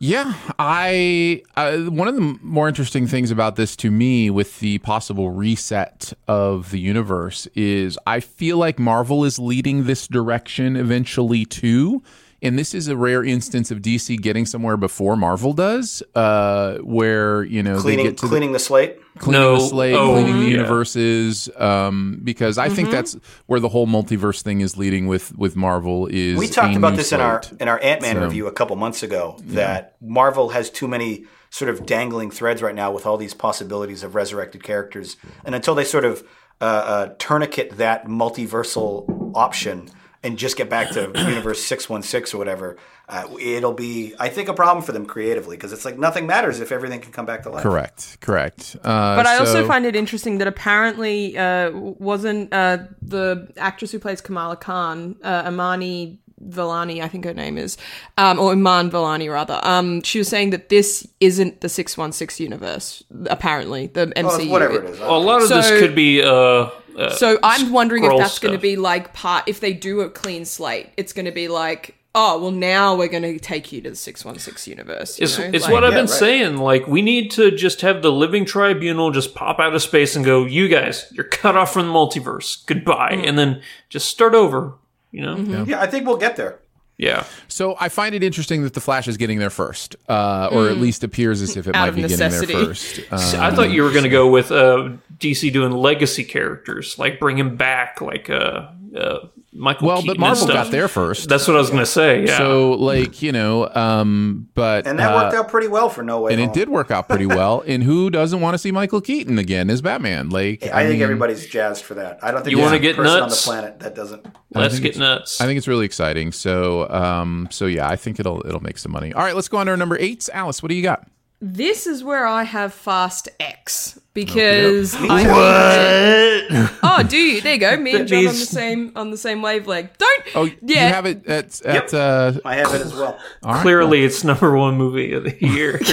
yeah, 0.06 0.34
I 0.58 1.42
uh, 1.56 1.78
one 1.78 2.08
of 2.08 2.14
the 2.14 2.38
more 2.42 2.68
interesting 2.68 3.06
things 3.06 3.30
about 3.30 3.56
this 3.56 3.74
to 3.76 3.90
me, 3.90 4.28
with 4.28 4.60
the 4.60 4.76
possible 4.78 5.30
reset 5.30 6.12
of 6.28 6.70
the 6.72 6.78
universe, 6.78 7.46
is 7.54 7.98
I 8.06 8.20
feel 8.20 8.58
like 8.58 8.78
Marvel 8.78 9.24
is 9.24 9.38
leading 9.38 9.84
this 9.84 10.06
direction 10.06 10.76
eventually 10.76 11.46
too. 11.46 12.02
And 12.44 12.58
this 12.58 12.74
is 12.74 12.88
a 12.88 12.96
rare 12.96 13.24
instance 13.24 13.70
of 13.70 13.78
DC 13.80 14.20
getting 14.20 14.44
somewhere 14.44 14.76
before 14.76 15.16
Marvel 15.16 15.54
does, 15.54 16.02
uh, 16.14 16.76
where 16.78 17.42
you 17.44 17.62
know 17.62 17.76
they 17.76 17.80
Cleaning, 17.82 18.04
get 18.06 18.18
to 18.18 18.26
the, 18.26 18.28
cleaning 18.28 18.52
the 18.52 18.58
slate. 18.58 18.98
cleaning 19.18 19.40
No. 19.40 19.54
the 19.56 19.60
slate, 19.68 19.94
Oh, 19.94 20.12
cleaning 20.12 20.40
the 20.40 20.44
yeah. 20.46 20.50
universes, 20.58 21.48
um, 21.56 22.20
because 22.22 22.58
I 22.58 22.66
Mm-hmm. 22.66 22.74
think 22.76 22.90
that's 22.90 23.16
where 23.46 23.60
the 23.60 23.68
whole 23.70 23.86
multiverse 23.86 24.42
thing 24.42 24.60
is 24.60 24.76
leading 24.76 25.06
with 25.06 25.36
with 25.38 25.56
Marvel. 25.56 26.06
Is 26.10 26.38
We 26.38 26.46
talked 26.46 26.76
about 26.76 26.90
new 26.90 26.96
this 26.98 27.12
in 27.12 27.20
our 27.20 27.42
in 27.58 27.66
our 27.68 27.80
Ant 27.82 28.02
Man 28.02 28.16
So- 28.16 28.22
review 28.24 28.46
a 28.46 28.52
couple 28.52 28.76
months 28.76 29.02
ago. 29.02 29.38
That 29.46 29.96
Marvel 30.02 30.50
has 30.50 30.68
too 30.70 30.86
many 30.86 31.24
sort 31.50 31.70
of 31.70 31.86
dangling 31.86 32.30
threads 32.30 32.60
right 32.62 32.74
now 32.74 32.90
with 32.92 33.06
all 33.06 33.16
these 33.16 33.32
possibilities 33.32 34.02
of 34.02 34.14
resurrected 34.14 34.62
characters, 34.62 35.16
and 35.46 35.54
until 35.54 35.74
they 35.74 35.84
sort 35.84 36.04
of 36.04 36.22
uh, 36.60 36.64
uh, 36.64 37.08
tourniquet 37.18 37.78
that 37.78 38.06
multiversal 38.06 39.32
option 39.34 39.88
and 40.24 40.38
just 40.38 40.56
get 40.56 40.68
back 40.68 40.90
to 40.92 41.12
Universe 41.14 41.62
six 41.62 41.88
one 41.88 42.02
six 42.02 42.34
or 42.34 42.38
whatever, 42.38 42.76
uh, 43.08 43.28
it'll 43.38 43.74
be 43.74 44.14
I 44.18 44.28
think 44.30 44.48
a 44.48 44.54
problem 44.54 44.84
for 44.84 44.92
them 44.92 45.06
creatively 45.06 45.56
because 45.56 45.72
it's 45.72 45.84
like 45.84 45.98
nothing 45.98 46.26
matters 46.26 46.58
if 46.60 46.72
everything 46.72 47.00
can 47.00 47.12
come 47.12 47.26
back 47.26 47.42
to 47.44 47.50
life. 47.50 47.62
Correct, 47.62 48.18
correct. 48.20 48.76
Uh, 48.82 49.14
But 49.16 49.26
I 49.26 49.38
also 49.38 49.66
find 49.66 49.84
it 49.86 49.94
interesting 49.94 50.38
that 50.38 50.48
apparently 50.48 51.36
uh, 51.38 51.70
wasn't 51.72 52.52
uh, 52.52 52.78
the 53.02 53.52
actress 53.58 53.92
who 53.92 53.98
plays 53.98 54.20
Kamala 54.20 54.56
Khan, 54.56 55.16
uh, 55.22 55.44
Amani 55.46 56.18
Vellani, 56.42 57.02
I 57.02 57.08
think 57.08 57.24
her 57.24 57.32
name 57.34 57.56
is, 57.56 57.78
um, 58.18 58.38
or 58.38 58.52
Iman 58.52 58.90
Vellani 58.90 59.32
rather. 59.32 59.60
Um, 59.62 60.02
she 60.02 60.18
was 60.18 60.28
saying 60.28 60.50
that 60.50 60.68
this 60.68 61.06
isn't 61.20 61.60
the 61.60 61.68
six 61.68 61.96
one 61.96 62.12
six 62.12 62.40
universe. 62.40 63.02
Apparently, 63.26 63.86
the 63.88 64.06
MCU. 64.08 64.24
Well, 64.24 64.48
whatever 64.48 64.82
it 64.82 64.90
is. 64.90 65.00
A 65.00 65.10
lot 65.12 65.42
of 65.42 65.48
this 65.48 65.68
could 65.70 65.94
be. 65.94 66.22
Uh, 66.22 66.70
uh, 66.96 67.10
So 67.10 67.38
I'm 67.42 67.72
wondering 67.72 68.04
if 68.04 68.16
that's 68.16 68.38
going 68.38 68.54
to 68.54 68.60
be 68.60 68.76
like 68.76 69.12
part. 69.12 69.48
If 69.48 69.60
they 69.60 69.72
do 69.72 70.00
a 70.02 70.10
clean 70.10 70.44
slate, 70.44 70.90
it's 70.96 71.12
going 71.12 71.24
to 71.26 71.32
be 71.32 71.48
like, 71.48 71.94
oh 72.14 72.40
well, 72.40 72.50
now 72.52 72.94
we're 72.94 73.08
going 73.08 73.22
to 73.24 73.38
take 73.38 73.72
you 73.72 73.80
to 73.82 73.90
the 73.90 73.96
six 73.96 74.24
one 74.24 74.38
six 74.38 74.68
universe. 74.68 75.18
It's, 75.18 75.38
it's 75.38 75.64
Like- 75.64 75.72
what 75.72 75.82
I've 75.84 75.92
Yeah, 75.92 75.98
been 75.98 76.06
right. 76.06 76.14
saying. 76.18 76.56
Like, 76.58 76.86
we 76.86 77.02
need 77.02 77.30
to 77.32 77.50
just 77.50 77.80
have 77.80 78.02
the 78.02 78.12
living 78.12 78.44
tribunal 78.44 79.10
just 79.10 79.34
pop 79.34 79.58
out 79.58 79.74
of 79.74 79.82
space 79.82 80.14
and 80.14 80.24
go, 80.24 80.44
you 80.44 80.68
guys, 80.68 81.06
you're 81.12 81.24
cut 81.24 81.56
off 81.56 81.72
from 81.72 81.86
the 81.88 81.92
multiverse. 81.92 82.64
Goodbye. 82.66 83.12
Mm. 83.14 83.28
And 83.28 83.38
then 83.38 83.62
just 83.88 84.08
start 84.08 84.34
over, 84.34 84.74
you 85.10 85.22
know? 85.22 85.36
Mm-hmm. 85.36 85.70
Yeah, 85.70 85.80
I 85.80 85.86
think 85.88 86.06
we'll 86.06 86.16
get 86.16 86.36
there. 86.36 86.60
Yeah. 86.96 87.24
So 87.48 87.76
I 87.80 87.88
find 87.88 88.14
it 88.14 88.22
interesting 88.22 88.62
that 88.62 88.74
the 88.74 88.80
Flash 88.80 89.08
is 89.08 89.16
getting 89.16 89.38
there 89.40 89.50
first, 89.50 89.96
uh, 90.08 90.48
or 90.52 90.68
at 90.68 90.76
least 90.78 91.02
appears 91.02 91.42
as 91.42 91.56
if 91.56 91.66
it 91.66 91.74
Mm. 91.74 91.76
Out 91.76 91.86
might 91.88 91.96
be 91.96 92.02
necessity. 92.02 92.52
getting 92.52 92.66
there 92.66 92.74
first. 92.74 93.00
Uh, 93.10 93.42
I 93.42 93.50
thought 93.54 93.70
you 93.70 93.82
were 93.82 93.90
going 93.90 94.04
to 94.04 94.08
go 94.10 94.28
with 94.30 94.52
uh, 94.52 94.90
DC 95.18 95.52
doing 95.52 95.72
legacy 95.72 96.22
characters, 96.22 96.96
like 96.98 97.18
bring 97.18 97.36
him 97.36 97.56
back, 97.56 98.00
like 98.00 98.30
uh, 98.30 98.68
uh, 98.96 99.28
Michael 99.52 99.86
well, 99.86 99.96
Keaton 99.98 100.06
but 100.08 100.12
and 100.12 100.20
Marvel 100.20 100.46
stuff. 100.46 100.64
got 100.64 100.70
there 100.72 100.88
first. 100.88 101.28
That's 101.28 101.46
what 101.46 101.56
I 101.56 101.60
was 101.60 101.70
going 101.70 101.82
to 101.82 101.86
say. 101.86 102.24
Yeah. 102.26 102.38
So, 102.38 102.72
like 102.72 103.22
you 103.22 103.32
know, 103.32 103.68
um, 103.74 104.48
but 104.54 104.86
And 104.86 104.98
that 104.98 105.12
uh, 105.12 105.16
worked 105.16 105.34
out 105.36 105.48
pretty 105.48 105.68
well 105.68 105.88
for 105.88 106.02
No 106.02 106.20
Way 106.22 106.32
and 106.32 106.40
Home. 106.40 106.50
it 106.50 106.54
did 106.54 106.68
work 106.68 106.90
out 106.90 107.08
pretty 107.08 107.26
well. 107.26 107.62
and 107.66 107.82
who 107.82 108.10
doesn't 108.10 108.40
want 108.40 108.54
to 108.54 108.58
see 108.58 108.72
Michael 108.72 109.00
Keaton 109.00 109.38
again 109.38 109.70
as 109.70 109.80
Batman? 109.80 110.30
Like, 110.30 110.64
I, 110.64 110.82
think 110.82 110.94
mean, 110.94 111.02
everybody's 111.02 111.46
jazzed 111.46 111.84
for 111.84 111.94
that. 111.94 112.18
I 112.22 112.30
don't 112.30 112.42
think 112.42 112.52
You 112.52 112.56
there's 112.58 112.66
wanna 112.70 112.78
get 112.80 112.96
person 112.96 113.20
nuts? 113.20 113.46
on 113.48 113.54
the 113.56 113.60
planet 113.60 113.80
that 113.80 113.94
doesn't. 113.94 114.26
Let's 114.52 114.78
get 114.80 114.98
nuts. 114.98 115.40
I 115.40 115.46
think 115.46 115.58
it's 115.58 115.68
really 115.68 115.86
exciting. 115.86 116.32
So, 116.32 116.88
um, 116.90 117.48
so 117.50 117.66
yeah, 117.66 117.88
I 117.88 117.96
think 117.96 118.18
it'll 118.20 118.44
it'll 118.46 118.62
make 118.62 118.78
some 118.78 118.92
money. 118.92 119.12
All 119.12 119.22
right, 119.22 119.34
let's 119.34 119.48
go 119.48 119.58
on 119.58 119.66
to 119.66 119.72
our 119.72 119.76
number 119.76 119.96
eight. 119.98 120.28
Alice, 120.32 120.62
what 120.62 120.68
do 120.68 120.74
you 120.74 120.82
got? 120.82 121.08
This 121.46 121.86
is 121.86 122.02
where 122.02 122.26
I 122.26 122.44
have 122.44 122.72
Fast 122.72 123.28
X 123.38 124.00
because 124.14 124.94
I 124.96 126.48
what? 126.48 126.70
Oh, 126.82 127.02
do 127.02 127.18
you? 127.18 127.42
There 127.42 127.52
you 127.54 127.60
go. 127.60 127.76
Me 127.76 127.94
and 127.94 128.08
Jon 128.08 128.18
on 128.20 128.24
the 128.24 128.32
same 128.46 128.92
on 128.96 129.10
the 129.10 129.18
same 129.18 129.42
wavelength. 129.42 129.98
Don't. 129.98 130.22
Oh, 130.34 130.44
yeah. 130.62 130.86
you 130.88 130.94
have 130.94 131.04
it 131.04 131.26
at 131.26 131.60
at. 131.66 131.92
Uh, 131.92 132.32
I 132.46 132.54
have 132.56 132.72
it 132.74 132.80
as 132.80 132.94
well. 132.94 133.18
all 133.42 133.52
right, 133.52 133.60
Clearly, 133.62 134.04
it's 134.04 134.24
number 134.24 134.56
one 134.56 134.76
movie 134.78 135.12
of 135.12 135.24
the 135.24 135.36
year. 135.38 135.80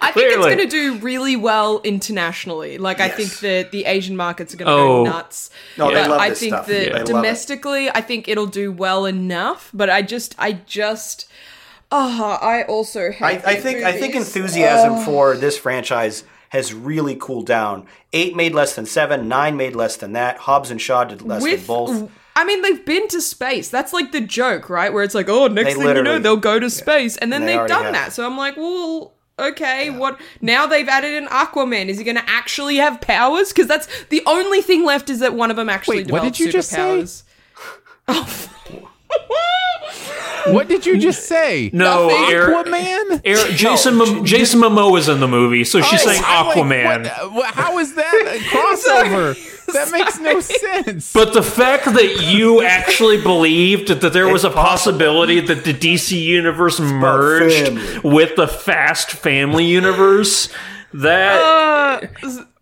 I 0.00 0.12
think 0.12 0.32
it's 0.32 0.36
going 0.46 0.58
to 0.58 0.66
do 0.68 0.98
really 0.98 1.34
well 1.34 1.80
internationally. 1.82 2.78
Like 2.78 3.00
I 3.00 3.08
think 3.08 3.38
that 3.40 3.72
the 3.72 3.86
Asian 3.86 4.16
markets 4.16 4.54
are 4.54 4.56
going 4.56 4.66
to 4.68 4.72
Oh. 4.72 5.04
go 5.04 5.10
nuts. 5.10 5.50
No, 5.76 5.92
they 5.92 6.06
love 6.06 6.20
I 6.20 6.28
this 6.28 6.38
think 6.38 6.54
stuff. 6.54 6.66
that 6.68 6.72
They 6.84 6.90
love 6.92 7.04
domestically, 7.06 7.90
I 7.90 8.00
think 8.00 8.28
it'll 8.28 8.46
do 8.46 8.70
well 8.70 9.04
enough. 9.04 9.70
But 9.74 9.90
I 9.90 10.02
just, 10.02 10.36
I 10.38 10.52
just, 10.52 11.26
oh, 11.94 12.38
I 12.42 12.62
also 12.64 13.10
hate. 13.10 13.22
I, 13.24 13.30
I 13.52 13.54
the 13.56 13.60
think 13.62 13.84
I 13.84 13.92
think 13.92 14.14
movies. 14.14 14.34
enthusiasm 14.36 15.04
for 15.04 15.36
this 15.36 15.56
franchise 15.58 16.24
has 16.50 16.72
really 16.74 17.16
cooled 17.16 17.46
down. 17.46 17.86
Eight 18.12 18.36
made 18.36 18.54
less 18.54 18.74
than 18.74 18.86
seven. 18.86 19.28
Nine 19.28 19.56
made 19.56 19.74
less 19.74 19.96
than 19.96 20.12
that. 20.12 20.38
Hobbs 20.38 20.70
and 20.70 20.80
Shaw 20.80 21.04
did 21.04 21.22
less 21.22 21.42
than 21.42 21.66
both. 21.66 22.10
I 22.36 22.44
mean, 22.44 22.62
they've 22.62 22.84
been 22.84 23.06
to 23.08 23.20
space. 23.20 23.68
That's 23.68 23.92
like 23.92 24.12
the 24.12 24.20
joke, 24.20 24.68
right? 24.68 24.92
Where 24.92 25.04
it's 25.04 25.14
like, 25.14 25.28
oh, 25.28 25.46
next 25.46 25.74
They 25.74 25.80
thing 25.80 25.96
you 25.96 26.02
know, 26.02 26.18
they'll 26.18 26.36
go 26.36 26.58
to 26.58 26.68
space, 26.68 27.16
and 27.16 27.32
then 27.32 27.42
And 27.42 27.48
they 27.48 27.56
they've 27.56 27.68
done 27.68 27.84
have. 27.84 27.92
that. 27.94 28.12
So 28.12 28.26
I'm 28.26 28.36
like, 28.36 28.56
well, 28.56 29.14
okay, 29.38 29.90
what? 29.90 30.20
Now 30.40 30.66
they've 30.66 30.88
added 30.88 31.14
an 31.22 31.28
Aquaman. 31.28 31.86
Is 31.88 31.98
he 31.98 32.04
going 32.04 32.16
to 32.16 32.28
actually 32.28 32.76
have 32.76 33.00
powers? 33.00 33.52
Because 33.52 33.68
that's 33.68 33.88
the 34.06 34.22
only 34.26 34.62
thing 34.62 34.84
left 34.84 35.10
is 35.10 35.20
that 35.20 35.34
one 35.34 35.50
of 35.50 35.56
them 35.56 35.68
actually 35.68 35.98
Wait, 35.98 36.10
what 36.10 36.22
did 36.22 36.38
you 36.40 36.50
just 36.50 36.70
say? 36.70 36.78
superpowers. 36.78 37.22
Oh. 38.06 38.50
What 40.46 40.68
did 40.68 40.84
you 40.86 40.98
just 40.98 41.26
say? 41.26 41.70
no, 41.72 42.08
Aaron- 42.30 42.64
Aquaman. 42.66 43.20
Aaron- 43.24 43.56
Jason 43.56 43.94
Mom- 43.96 44.24
Jason 44.24 44.60
Momoa's 44.60 45.08
in 45.08 45.20
the 45.20 45.28
movie, 45.28 45.64
so 45.64 45.80
she's 45.80 46.02
Oh, 46.02 46.08
saying 46.08 46.22
I'm 46.24 46.46
like, 46.46 46.56
Aquaman. 46.56 47.02
what- 47.04 47.32
what- 47.32 47.54
how 47.54 47.78
is 47.78 47.94
that 47.94 48.14
a 48.14 48.38
crossover? 48.50 49.50
that 49.72 49.90
makes 49.90 50.18
no 50.20 50.40
sense. 50.40 51.12
But 51.12 51.32
the 51.32 51.42
fact 51.42 51.86
that 51.86 52.20
you 52.22 52.62
actually 52.62 53.20
believed 53.20 53.88
that 53.88 54.12
there 54.12 54.28
was 54.28 54.44
a 54.44 54.50
possibility 54.50 55.40
that 55.40 55.64
the 55.64 55.72
DC 55.72 56.20
universe 56.20 56.78
merged 56.78 58.02
with 58.04 58.36
the 58.36 58.46
Fast 58.46 59.10
Family 59.10 59.64
universe, 59.64 60.48
that 60.92 61.40
Uh, 61.40 62.06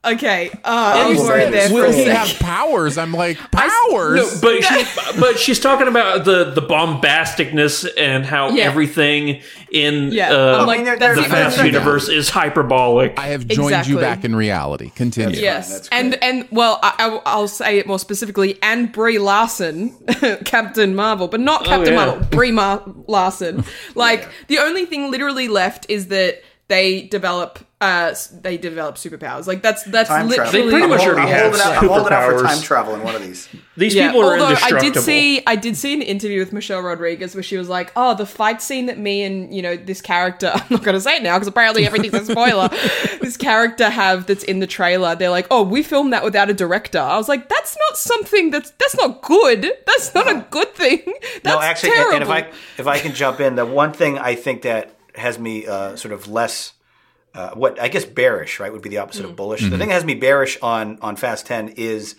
okay, 0.04 0.50
uh, 0.52 0.58
I 0.64 1.08
was 1.08 1.18
Will 1.18 1.26
worried 1.26 1.52
there 1.52 1.68
for 1.68 1.74
Will 1.74 1.92
he 1.92 2.04
have 2.04 2.28
powers? 2.38 2.98
I'm 2.98 3.12
like 3.12 3.36
powers. 3.52 4.16
no, 4.16 4.40
but 4.40 4.62
she, 4.64 4.84
but 5.20 5.38
she's 5.38 5.60
talking 5.60 5.88
about 5.88 6.24
the 6.24 6.50
the 6.52 6.62
bombasticness 6.62 7.86
and 7.96 8.24
how 8.24 8.50
Yeah. 8.50 8.64
everything 8.64 9.42
in 9.70 10.12
Yeah, 10.12 10.32
uh, 10.32 10.58
I'm 10.60 10.66
like, 10.66 10.84
they're- 10.84 10.94
the 10.96 11.00
they're- 11.00 11.14
the 11.16 11.22
Fast 11.24 11.58
only- 11.58 11.70
universe 11.72 12.08
is 12.08 12.28
hyperbolic. 12.28 13.18
I 13.18 13.28
have 13.28 13.46
joined 13.46 13.68
Exactly. 13.70 13.94
you 13.94 14.00
back 14.00 14.24
in 14.24 14.34
reality. 14.36 14.90
Continue. 14.90 15.40
Yes, 15.40 15.70
That's 15.72 15.88
and 15.90 16.14
and 16.22 16.48
well, 16.50 16.78
I, 16.82 16.94
I, 16.98 17.20
I'll 17.26 17.48
say 17.48 17.78
it 17.78 17.86
more 17.86 17.98
specifically. 17.98 18.58
And 18.62 18.92
Brie 18.92 19.18
Larson, 19.18 19.96
Captain 20.44 20.94
Marvel, 20.94 21.28
but 21.28 21.40
not 21.40 21.64
Captain 21.64 21.94
yeah. 21.94 22.04
Marvel, 22.06 22.26
Brie 22.30 22.52
Mar- 22.52 22.82
Larson. 23.06 23.64
Like 23.94 24.28
the 24.48 24.58
only 24.58 24.84
thing 24.86 25.10
literally 25.10 25.48
left 25.48 25.86
is 25.88 26.08
that 26.08 26.42
they 26.68 27.02
develop, 27.02 27.58
uh, 27.82 28.14
they 28.40 28.56
develop 28.56 28.94
superpowers. 28.94 29.46
Like 29.46 29.60
that's 29.60 29.82
that's 29.84 30.08
Time 30.08 30.28
travel. 30.28 30.44
literally 30.44 30.62
They 30.62 30.70
pretty 30.70 30.84
I'm 30.84 30.90
much 30.90 31.00
hol- 31.00 31.08
already 31.10 31.22
I'm 31.32 31.36
have 31.52 31.52
holding 31.52 31.60
I'm 31.60 31.88
holding 31.88 32.12
out 32.12 32.24
for 32.30 32.38
superpowers. 32.38 32.46
time 32.54 32.62
travel 32.62 32.94
in 32.94 33.02
one 33.02 33.14
of 33.16 33.22
these. 33.22 33.48
These 33.74 33.94
Yeah, 33.94 34.08
people 34.08 34.28
are 34.28 34.38
although 34.38 34.54
I 34.62 34.78
did 34.80 34.96
see, 34.96 35.42
I 35.46 35.56
did 35.56 35.78
see 35.78 35.94
an 35.94 36.02
interview 36.02 36.38
with 36.40 36.52
Michelle 36.52 36.80
Rodriguez 36.82 37.34
where 37.34 37.42
she 37.42 37.56
was 37.56 37.70
like, 37.70 37.90
"Oh, 37.96 38.14
the 38.14 38.26
fight 38.26 38.60
scene 38.60 38.84
that 38.86 38.98
me 38.98 39.22
and 39.22 39.52
you 39.54 39.62
know 39.62 39.76
this 39.76 40.02
character, 40.02 40.50
I'm 40.54 40.66
not 40.68 40.82
going 40.84 40.94
to 40.94 41.00
say 41.00 41.16
it 41.16 41.22
now 41.22 41.36
because 41.36 41.48
apparently 41.48 41.86
everything's 41.86 42.12
a 42.28 42.32
spoiler. 42.32 42.68
this 43.22 43.38
character 43.38 43.88
have 43.88 44.26
that's 44.26 44.44
in 44.44 44.58
the 44.60 44.66
trailer. 44.66 45.14
They're 45.16 45.30
like, 45.30 45.46
oh, 45.50 45.62
we 45.62 45.82
filmed 45.82 46.12
that 46.12 46.22
without 46.22 46.50
a 46.50 46.54
director. 46.54 46.98
I 46.98 47.16
was 47.16 47.28
like, 47.30 47.48
that's 47.48 47.74
not 47.88 47.96
something 47.96 48.50
that's 48.50 48.70
that's 48.72 48.94
not 48.96 49.22
good. 49.22 49.62
That's 49.86 50.14
not 50.14 50.28
a 50.30 50.46
good 50.50 50.74
thing. 50.74 51.00
That's 51.42 51.56
no, 51.56 51.60
actually, 51.60 51.90
and- 51.92 51.96
terrible. 51.96 52.14
and 52.16 52.22
if 52.24 52.28
I 52.30 52.38
if 52.78 52.86
I 52.86 52.98
can 52.98 53.14
jump 53.14 53.40
in, 53.40 53.54
the 53.56 53.64
one 53.64 53.94
thing 53.94 54.18
I 54.18 54.34
think 54.34 54.62
that 54.62 54.94
has 55.14 55.38
me 55.38 55.66
uh, 55.66 55.96
sort 55.96 56.12
of 56.12 56.28
less, 56.28 56.74
uh, 57.34 57.50
what 57.54 57.80
I 57.80 57.88
guess 57.88 58.04
bearish, 58.04 58.60
right, 58.60 58.72
would 58.72 58.82
be 58.82 58.88
the 58.90 58.98
opposite 58.98 59.24
Mm. 59.26 59.30
of 59.30 59.36
bullish. 59.36 59.62
The 59.62 59.70
thing 59.78 59.88
that 59.88 59.94
has 59.94 60.04
me 60.04 60.14
bearish 60.14 60.58
on 60.62 60.98
on 61.00 61.16
Fast 61.16 61.46
Ten 61.46 61.68
is 61.76 62.14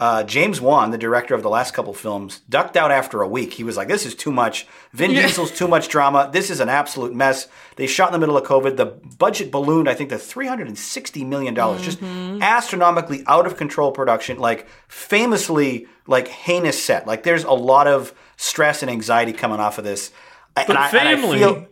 Uh, 0.00 0.24
James 0.24 0.60
Wan, 0.60 0.90
the 0.90 0.98
director 0.98 1.36
of 1.36 1.42
the 1.44 1.48
last 1.48 1.72
couple 1.72 1.94
films, 1.94 2.40
ducked 2.50 2.76
out 2.76 2.90
after 2.90 3.22
a 3.22 3.28
week. 3.28 3.52
He 3.54 3.62
was 3.62 3.76
like, 3.76 3.86
"This 3.86 4.04
is 4.04 4.16
too 4.16 4.32
much. 4.32 4.66
Vin 4.92 5.12
Diesel's 5.14 5.52
too 5.52 5.68
much 5.68 5.88
drama. 5.88 6.28
This 6.32 6.50
is 6.50 6.58
an 6.58 6.68
absolute 6.68 7.14
mess." 7.14 7.46
They 7.76 7.86
shot 7.86 8.08
in 8.08 8.12
the 8.12 8.18
middle 8.18 8.36
of 8.36 8.42
COVID. 8.44 8.76
The 8.76 8.86
budget 9.18 9.52
ballooned, 9.52 9.88
I 9.88 9.94
think, 9.94 10.10
to 10.10 10.18
three 10.18 10.48
hundred 10.48 10.66
and 10.66 10.76
sixty 10.76 11.22
million 11.24 11.54
dollars. 11.54 11.80
Just 11.82 12.00
astronomically 12.42 13.22
out 13.28 13.46
of 13.46 13.56
control 13.56 13.92
production. 13.92 14.38
Like 14.38 14.66
famously, 14.88 15.86
like 16.08 16.28
heinous 16.28 16.82
set. 16.82 17.06
Like 17.06 17.22
there's 17.22 17.44
a 17.44 17.52
lot 17.52 17.86
of 17.86 18.12
stress 18.36 18.82
and 18.82 18.90
anxiety 18.90 19.32
coming 19.32 19.60
off 19.60 19.78
of 19.78 19.84
this. 19.84 20.10
and 20.56 20.76
I, 20.76 20.88
and 20.88 20.98
I 20.98 21.16
family. 21.16 21.38
feel 21.38 21.66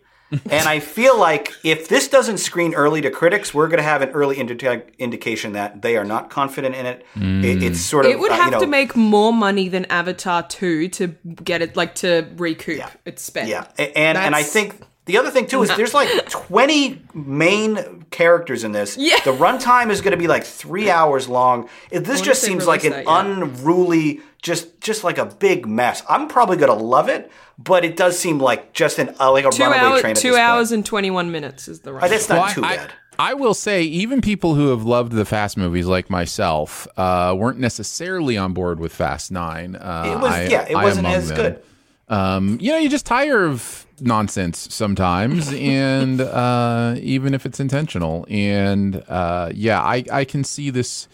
and 0.49 0.67
I 0.67 0.79
feel 0.79 1.17
like 1.19 1.53
if 1.63 1.87
this 1.87 2.07
doesn't 2.07 2.37
screen 2.39 2.73
early 2.73 3.01
to 3.01 3.09
critics, 3.11 3.53
we're 3.53 3.67
going 3.67 3.77
to 3.77 3.83
have 3.83 4.01
an 4.01 4.09
early 4.09 4.37
indi- 4.37 4.81
indication 4.99 5.53
that 5.53 5.81
they 5.81 5.97
are 5.97 6.03
not 6.05 6.29
confident 6.29 6.75
in 6.75 6.85
it. 6.85 7.05
it 7.15 7.63
it's 7.63 7.79
sort 7.81 8.05
of 8.05 8.11
It 8.11 8.19
would 8.19 8.31
uh, 8.31 8.35
you 8.35 8.41
have 8.41 8.51
know, 8.53 8.59
to 8.59 8.67
make 8.67 8.95
more 8.95 9.31
money 9.33 9.69
than 9.69 9.85
Avatar 9.85 10.43
2 10.43 10.89
to 10.89 11.07
get 11.43 11.61
it, 11.61 11.75
like, 11.75 11.95
to 11.95 12.27
recoup 12.37 12.81
its 13.05 13.21
spend. 13.21 13.49
yeah, 13.49 13.65
A- 13.77 13.97
and 13.97 14.17
and 14.17 14.35
I 14.35 14.43
think 14.43 14.75
the 15.05 15.17
other 15.17 15.29
thing 15.31 15.47
too 15.47 15.61
is 15.63 15.75
there's 15.75 15.93
like 15.93 16.29
20 16.29 17.01
main 17.13 18.05
characters 18.11 18.63
in 18.63 18.71
this. 18.71 18.95
Yeah. 18.97 19.19
the 19.25 19.31
runtime 19.33 19.89
is 19.89 20.01
going 20.01 20.11
to 20.11 20.17
be 20.17 20.27
like 20.27 20.43
three 20.43 20.89
hours 20.89 21.27
long. 21.27 21.69
This 21.91 22.21
just 22.21 22.41
seems 22.41 22.65
like 22.67 22.83
an 22.83 22.91
that 22.91 23.05
yet. 23.05 23.25
unruly, 23.25 24.21
just 24.41 24.79
just 24.81 25.03
like 25.03 25.17
a 25.17 25.25
big 25.25 25.65
mess. 25.67 26.03
I'm 26.09 26.27
probably 26.27 26.57
going 26.57 26.77
to 26.77 26.83
love 26.85 27.09
it, 27.09 27.31
but 27.57 27.83
it 27.83 27.97
does 27.97 28.17
seem 28.17 28.39
like 28.39 28.73
just 28.73 28.99
an 28.99 29.15
uh, 29.19 29.31
like 29.31 29.45
a 29.45 29.49
Two, 29.51 29.63
runaway 29.63 29.77
hour, 29.79 29.99
train. 29.99 30.11
At 30.11 30.17
two 30.17 30.29
this 30.31 30.37
hours 30.37 30.69
Point. 30.69 30.77
and 30.79 30.85
21 30.85 31.31
minutes 31.31 31.67
is 31.67 31.79
the 31.81 31.93
right. 31.93 32.09
That's 32.09 32.29
not 32.29 32.35
Well, 32.37 32.45
I- 32.45 32.53
too 32.53 32.63
I, 32.63 32.75
bad. 32.77 32.93
I 33.19 33.35
will 33.35 33.53
say, 33.53 33.83
even 33.83 34.21
people 34.21 34.55
who 34.55 34.69
have 34.69 34.85
loved 34.85 35.11
the 35.11 35.23
Fast 35.23 35.55
movies, 35.55 35.85
like 35.85 36.09
myself, 36.09 36.87
uh, 36.97 37.35
weren't 37.37 37.59
necessarily 37.59 38.37
on 38.37 38.53
board 38.53 38.79
with 38.79 38.91
Fast 38.91 39.31
Nine. 39.31 39.75
Uh, 39.75 40.03
It 40.17 40.19
was- 40.19 40.31
I- 40.31 40.43
yeah, 40.45 40.65
it 40.67 40.75
I 40.75 40.83
wasn't 40.83 41.05
as 41.07 41.27
them. 41.27 41.37
good. 41.37 41.63
Um, 42.09 42.57
you 42.59 42.71
know, 42.71 42.77
you 42.77 42.89
just 42.89 43.05
tire 43.05 43.45
of 43.45 43.85
nonsense 43.99 44.73
sometimes, 44.73 45.51
and 45.53 46.21
uh, 46.21 46.95
even 46.99 47.33
if 47.33 47.45
it's 47.45 47.59
intentional. 47.59 48.25
And 48.29 49.03
uh, 49.07 49.51
yeah, 49.53 49.81
I, 49.81 50.03
I 50.11 50.25
can 50.25 50.43
see 50.43 50.69
this 50.69 51.07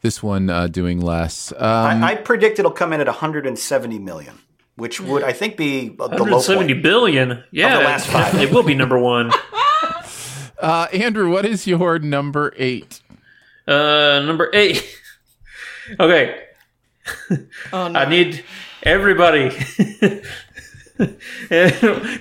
this 0.00 0.22
one 0.22 0.48
uh, 0.48 0.68
doing 0.68 1.00
less. 1.00 1.52
Um, 1.52 2.04
I, 2.04 2.12
I 2.12 2.14
predict 2.14 2.58
it'll 2.58 2.70
come 2.70 2.92
in 2.92 3.00
at 3.00 3.06
170 3.06 3.98
million, 3.98 4.38
which 4.76 5.00
would 5.00 5.24
I 5.24 5.32
think 5.32 5.56
be 5.56 5.88
the 5.88 6.06
low 6.06 6.38
170 6.38 6.72
point. 6.74 6.82
billion. 6.82 7.44
Yeah, 7.50 7.78
the 7.78 7.84
last 7.84 8.06
five. 8.06 8.34
it 8.36 8.52
will 8.52 8.62
be 8.62 8.74
number 8.74 8.98
one. 8.98 9.32
uh, 10.60 10.86
Andrew, 10.92 11.30
what 11.30 11.44
is 11.44 11.66
your 11.66 11.98
number 11.98 12.54
eight? 12.56 13.02
Uh, 13.66 14.22
number 14.24 14.50
eight. 14.54 14.86
okay, 16.00 16.44
oh, 17.72 17.88
no. 17.88 17.98
I 17.98 18.08
need 18.08 18.44
everybody. 18.88 19.50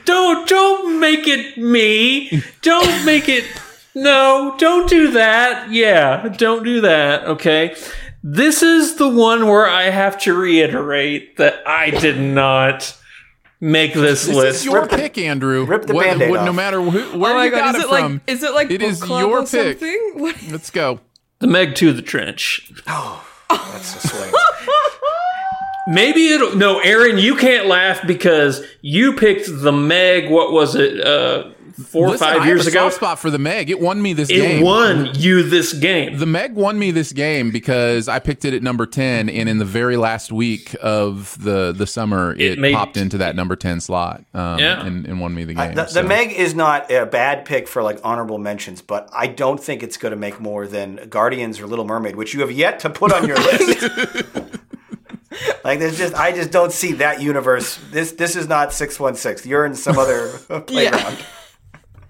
don't 0.05 0.47
don't 0.47 0.99
make 0.99 1.28
it 1.28 1.57
me. 1.57 2.43
Don't 2.61 3.05
make 3.05 3.28
it. 3.30 3.45
No, 3.95 4.55
don't 4.59 4.88
do 4.89 5.11
that. 5.11 5.72
Yeah, 5.72 6.28
don't 6.38 6.63
do 6.63 6.82
that. 6.82 7.26
Okay. 7.26 7.76
This 8.24 8.61
is 8.61 8.95
the 8.95 9.07
one 9.07 9.47
where 9.47 9.68
I 9.68 9.84
have 9.84 10.20
to 10.22 10.34
reiterate 10.34 11.38
that 11.38 11.65
I 11.68 11.91
did 11.91 12.20
not 12.20 12.95
make 13.59 13.93
this, 13.93 14.26
This 14.26 14.36
list. 14.36 14.59
is 14.59 14.65
your 14.65 14.82
Rip 14.82 14.89
the- 14.91 14.97
pick, 14.97 15.18
Andrew. 15.18 15.65
rip 15.65 15.86
the 15.88 15.93
What- 15.93 16.05
Band-Aid 16.05 16.30
what- 16.32 16.43
No 16.43 16.53
matter 16.53 16.82
who, 16.82 17.18
where 17.18 17.32
oh 17.32 17.36
my 17.38 17.45
you 17.45 17.51
god, 17.51 17.57
got 17.74 17.76
is 17.76 17.82
it, 17.82 17.86
it 17.88 17.91
like 17.91 18.03
from. 18.03 18.22
is 18.28 18.43
it 18.43 18.51
like 18.53 18.70
It 18.72 18.82
book 18.82 18.89
is 18.89 19.01
club 19.01 19.22
your 19.22 19.39
or 19.39 19.41
pick. 19.47 19.80
something? 19.80 20.34
Let's 20.51 20.70
go. 20.70 20.99
the 21.39 21.47
Meg 21.47 21.74
to 21.76 21.93
the 21.93 22.01
trench. 22.01 22.72
Oh, 22.88 23.26
That's 23.49 24.03
a 24.03 24.07
swing. 24.07 24.32
Maybe 25.88 26.27
it'll 26.27 26.55
no, 26.55 26.79
Aaron. 26.79 27.17
You 27.17 27.35
can't 27.35 27.67
laugh 27.67 28.05
because 28.05 28.63
you 28.81 29.13
picked 29.13 29.47
the 29.49 29.71
Meg. 29.71 30.29
What 30.29 30.51
was 30.51 30.75
it? 30.75 30.99
Uh, 30.99 31.51
four 31.77 32.07
or 32.09 32.17
five 32.17 32.41
I 32.41 32.45
years 32.47 32.65
have 32.65 32.67
a 32.67 32.69
ago. 32.77 32.85
soft 32.88 32.95
spot 32.95 33.19
for 33.19 33.29
the 33.29 33.38
Meg. 33.38 33.69
It 33.69 33.79
won 33.79 34.01
me 34.01 34.13
this 34.13 34.29
It 34.31 34.33
game. 34.38 34.61
It 34.61 34.65
won 34.65 35.11
you 35.13 35.43
this 35.43 35.73
game. 35.73 36.17
The 36.17 36.25
Meg 36.25 36.55
won 36.55 36.79
me 36.79 36.89
this 36.91 37.13
game 37.13 37.51
because 37.51 38.07
I 38.07 38.17
picked 38.19 38.45
it 38.45 38.53
at 38.55 38.63
number 38.63 38.85
ten, 38.88 39.29
and 39.29 39.47
in 39.47 39.59
the 39.59 39.65
very 39.65 39.95
last 39.95 40.31
week 40.31 40.75
of 40.81 41.41
the 41.41 41.71
the 41.71 41.85
summer, 41.88 42.35
it, 42.38 42.57
made- 42.59 42.73
popped 42.73 42.97
into 42.97 43.19
that 43.19 43.35
number 43.35 43.55
ten 43.55 43.79
slot. 43.79 44.23
Um, 44.33 44.59
Yeah. 44.59 44.85
and, 44.85 45.05
and 45.05 45.21
won 45.21 45.33
me 45.35 45.43
the 45.45 45.53
game. 45.53 45.75
The, 45.75 45.85
so. 45.85 46.01
the 46.01 46.07
Meg 46.07 46.31
is 46.33 46.55
not 46.55 46.91
a 46.91 47.05
bad 47.05 47.45
pick 47.45 47.67
for 47.67 47.81
like 47.83 47.99
honorable 48.03 48.39
mentions, 48.39 48.81
but 48.81 49.07
I 49.13 49.27
don't 49.27 49.59
think 49.63 49.83
it's 49.83 49.97
going 49.97 50.11
to 50.11 50.17
make 50.17 50.39
more 50.41 50.65
than 50.67 51.07
Guardians 51.09 51.59
or 51.59 51.67
Little 51.67 51.85
Mermaid, 51.85 52.15
which 52.15 52.33
you 52.33 52.39
have 52.41 52.51
yet 52.51 52.79
to 52.81 52.89
put 52.89 53.13
on 53.13 53.27
your 53.27 53.38
list. 53.38 54.25
like 55.63 55.79
there's 55.79 55.97
just 55.97 56.13
I 56.15 56.31
just 56.31 56.51
don't 56.51 56.71
see 56.71 56.93
that 56.93 57.21
universe. 57.21 57.79
This 57.91 58.13
this 58.13 58.35
is 58.35 58.47
not 58.47 58.73
six 58.73 58.99
one 58.99 59.15
six. 59.15 59.45
You're 59.45 59.65
in 59.65 59.75
some 59.75 59.97
other 59.97 60.29
playground. 60.67 61.17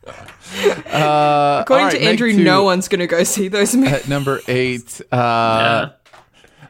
According 0.87 1.85
all 1.85 1.91
to 1.91 2.01
Andrew, 2.01 2.31
two. 2.31 2.43
no 2.43 2.63
one's 2.63 2.87
gonna 2.87 3.07
go 3.07 3.23
see 3.23 3.47
those 3.49 3.75
movies. 3.75 3.93
at 3.93 4.07
number 4.07 4.39
eight. 4.47 5.01
Uh, 5.11 5.89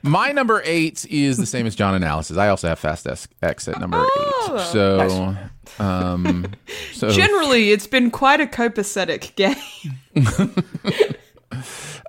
My 0.02 0.32
number 0.32 0.62
eight 0.66 1.06
is 1.10 1.38
the 1.38 1.46
same 1.46 1.66
as 1.68 1.76
Jon 1.76 1.94
and 1.96 2.04
Alice's. 2.04 2.38
I 2.38 2.48
also 2.50 2.68
have 2.70 2.80
Fast 2.80 3.06
X- 3.08 3.28
X 3.42 3.68
at 3.68 3.80
number 3.80 3.98
Oh. 4.00 4.56
eight. 4.58 4.62
So, 4.72 5.36
um, 5.84 6.46
so 6.94 7.10
Generally, 7.10 7.72
it's 7.72 7.88
been 7.88 8.10
quite 8.10 8.40
a 8.42 8.46
copacetic 8.46 9.36
game. 9.36 9.56
uh, 11.52 11.60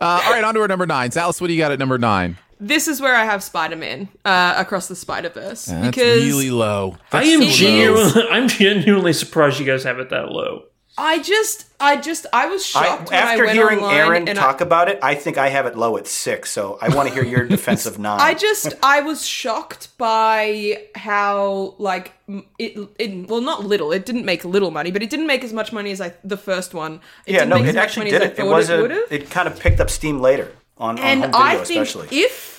all 0.01 0.33
right, 0.33 0.45
on 0.45 0.55
to 0.55 0.61
our 0.61 0.69
number 0.69 0.87
nine. 0.87 1.11
Alice, 1.17 1.41
what 1.41 1.49
do 1.49 1.53
you 1.55 1.59
got 1.59 1.73
at 1.73 1.79
number 1.79 1.99
nine? 1.99 2.37
This 2.61 2.89
is 2.89 3.01
where 3.01 3.15
I 3.15 3.25
have 3.25 3.43
Spider 3.43 3.77
Man 3.77 4.09
uh, 4.25 4.55
across 4.57 4.89
the 4.89 4.97
Spider 4.97 5.29
Verse 5.29 5.67
That's 5.67 5.87
because 5.87 6.25
really 6.25 6.51
low. 6.51 6.97
I 7.13 7.25
That's 7.25 7.29
am 7.29 7.41
so 7.41 7.47
low. 7.47 7.53
genuinely, 7.53 8.23
I'm 8.31 8.49
genuinely 8.49 9.13
surprised 9.13 9.61
you 9.61 9.67
guys 9.67 9.85
have 9.85 9.99
it 9.99 10.11
that 10.11 10.31
low. 10.31 10.65
I 11.01 11.21
just, 11.21 11.67
I 11.79 11.97
just, 11.97 12.27
I 12.33 12.47
was 12.47 12.63
I, 12.75 12.85
shocked 12.85 13.11
when 13.11 13.23
I 13.23 13.33
after 13.33 13.45
went 13.45 13.57
hearing 13.57 13.79
online 13.79 13.95
Aaron 13.95 14.29
and 14.29 14.37
talk 14.37 14.61
I, 14.61 14.65
about 14.65 14.89
it, 14.89 14.99
I 15.01 15.15
think 15.15 15.39
I 15.39 15.49
have 15.49 15.65
it 15.67 15.79
low 15.79 15.97
at 15.97 16.09
six. 16.09 16.51
So 16.51 16.77
I 16.83 16.93
want 16.93 17.09
to 17.09 17.15
hear 17.15 17.25
your 17.25 17.45
defense 17.47 17.87
of 17.87 18.01
nine. 18.01 18.19
I 18.21 18.35
just, 18.35 18.75
I 18.83 19.03
was 19.03 19.25
shocked 19.25 19.97
by 19.97 20.89
how 20.97 21.77
like 21.79 22.15
it, 22.59 22.89
it, 22.99 23.29
well, 23.29 23.41
not 23.41 23.65
little. 23.65 23.93
It 23.93 24.07
didn't 24.07 24.25
make 24.25 24.45
little 24.45 24.73
money, 24.73 24.91
but 24.91 25.01
it 25.01 25.09
didn't 25.09 25.29
make 25.29 25.45
as 25.45 25.53
much 25.53 25.73
money 25.73 25.93
as 25.93 26.01
I 26.01 26.15
the 26.25 26.37
first 26.37 26.75
one. 26.75 26.95
It 27.27 27.35
yeah, 27.35 27.39
didn't 27.41 27.51
no, 27.51 27.57
make 27.59 27.67
it 27.67 27.69
as 27.69 27.75
much 27.77 27.85
actually 27.85 28.01
money 28.01 28.11
did 28.11 28.23
as 28.23 28.29
I 28.29 28.33
it. 28.33 28.39
It 28.47 28.51
was 28.51 28.69
it 28.69 28.91
a, 28.91 29.15
it 29.15 29.31
kind 29.31 29.47
of 29.47 29.61
picked 29.61 29.79
up 29.79 29.91
steam 29.91 30.19
later 30.19 30.51
on, 30.79 30.99
on 30.99 31.05
And 31.05 31.21
home 31.21 31.33
video, 31.33 31.47
I 31.47 31.65
think 31.65 31.87
especially. 31.87 32.09
if 32.19 32.59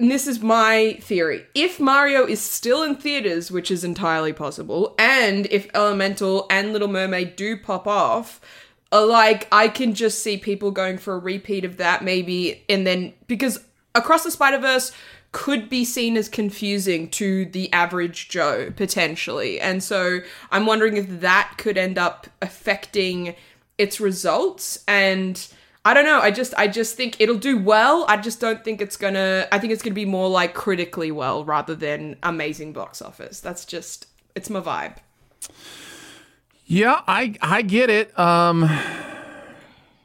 and 0.00 0.10
this 0.10 0.26
is 0.26 0.40
my 0.40 0.96
theory, 1.02 1.44
if 1.54 1.78
Mario 1.78 2.24
is 2.26 2.40
still 2.40 2.82
in 2.82 2.94
theaters, 2.96 3.50
which 3.50 3.70
is 3.70 3.84
entirely 3.84 4.32
possible, 4.32 4.94
and 4.98 5.46
if 5.50 5.68
Elemental 5.74 6.46
and 6.48 6.72
Little 6.72 6.88
Mermaid 6.88 7.36
do 7.36 7.54
pop 7.54 7.86
off, 7.86 8.40
uh, 8.92 9.04
like 9.04 9.46
I 9.52 9.68
can 9.68 9.92
just 9.92 10.22
see 10.22 10.38
people 10.38 10.70
going 10.70 10.96
for 10.96 11.14
a 11.14 11.18
repeat 11.18 11.66
of 11.66 11.76
that, 11.76 12.02
maybe, 12.02 12.64
and 12.66 12.86
then 12.86 13.12
because 13.26 13.62
Across 13.94 14.24
the 14.24 14.30
Spider 14.30 14.56
Verse 14.56 14.90
could 15.32 15.68
be 15.68 15.84
seen 15.84 16.16
as 16.16 16.30
confusing 16.30 17.10
to 17.10 17.44
the 17.44 17.70
average 17.70 18.30
Joe 18.30 18.72
potentially, 18.74 19.60
and 19.60 19.82
so 19.82 20.20
I'm 20.50 20.64
wondering 20.64 20.96
if 20.96 21.20
that 21.20 21.56
could 21.58 21.76
end 21.76 21.98
up 21.98 22.26
affecting 22.40 23.34
its 23.76 24.00
results 24.00 24.82
and. 24.88 25.46
I 25.84 25.94
don't 25.94 26.04
know. 26.04 26.20
I 26.20 26.30
just 26.30 26.52
I 26.58 26.68
just 26.68 26.96
think 26.96 27.16
it'll 27.20 27.38
do 27.38 27.56
well. 27.56 28.04
I 28.08 28.16
just 28.18 28.38
don't 28.40 28.62
think 28.62 28.80
it's 28.82 28.96
gonna 28.98 29.48
I 29.50 29.58
think 29.58 29.72
it's 29.72 29.82
gonna 29.82 29.94
be 29.94 30.04
more 30.04 30.28
like 30.28 30.52
critically 30.54 31.10
well 31.10 31.44
rather 31.44 31.74
than 31.74 32.16
amazing 32.22 32.72
box 32.74 33.00
office. 33.00 33.40
That's 33.40 33.64
just 33.64 34.06
it's 34.36 34.50
my 34.50 34.60
vibe. 34.60 34.96
Yeah, 36.66 37.00
I 37.08 37.34
I 37.40 37.62
get 37.62 37.88
it. 37.90 38.16
Um, 38.18 38.68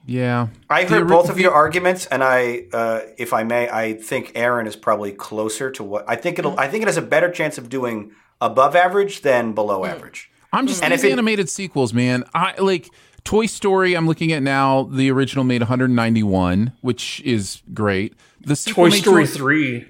yeah, 0.08 0.48
I 0.70 0.84
The 0.86 0.90
heard 0.96 1.02
ori- 1.04 1.10
both 1.10 1.30
of 1.30 1.40
your 1.40 1.52
arguments, 1.52 2.06
and 2.08 2.24
I, 2.24 2.66
uh, 2.72 3.02
if 3.18 3.34
I 3.34 3.44
may, 3.44 3.70
I 3.70 3.94
think 3.94 4.32
Aaron 4.36 4.68
is 4.68 4.76
probably 4.76 5.12
closer 5.12 5.72
to 5.72 5.84
what 5.84 6.06
I 6.08 6.16
think 6.16 6.40
it'll. 6.40 6.58
I 6.60 6.68
think 6.68 6.84
it 6.84 6.88
has 6.88 6.98
a 6.98 7.02
better 7.02 7.30
chance 7.32 7.58
of 7.58 7.70
doing 7.70 8.12
above 8.40 8.76
average 8.76 9.22
than 9.22 9.54
below 9.54 9.82
Mm. 9.82 9.90
average. 9.90 10.32
I'm 10.54 10.68
just 10.68 10.82
And 10.84 10.94
these 10.94 11.04
if 11.04 11.10
it- 11.10 11.12
animated 11.14 11.50
sequels, 11.50 11.94
man. 11.94 12.24
I 12.34 12.54
like 12.60 12.90
Toy 13.26 13.48
Story. 13.48 13.96
I'm 13.96 14.08
looking 14.08 14.32
at 14.32 14.42
now. 14.42 14.84
The 14.84 15.12
original 15.12 15.44
made 15.44 15.62
191, 15.62 16.72
which 16.82 17.22
is 17.26 17.62
great. 17.74 18.14
The 18.40 18.56
sequel 18.56 18.86
Toy 18.86 18.90
made 18.92 19.02
Story 19.02 19.26
two- 19.26 19.32
three. 19.34 19.86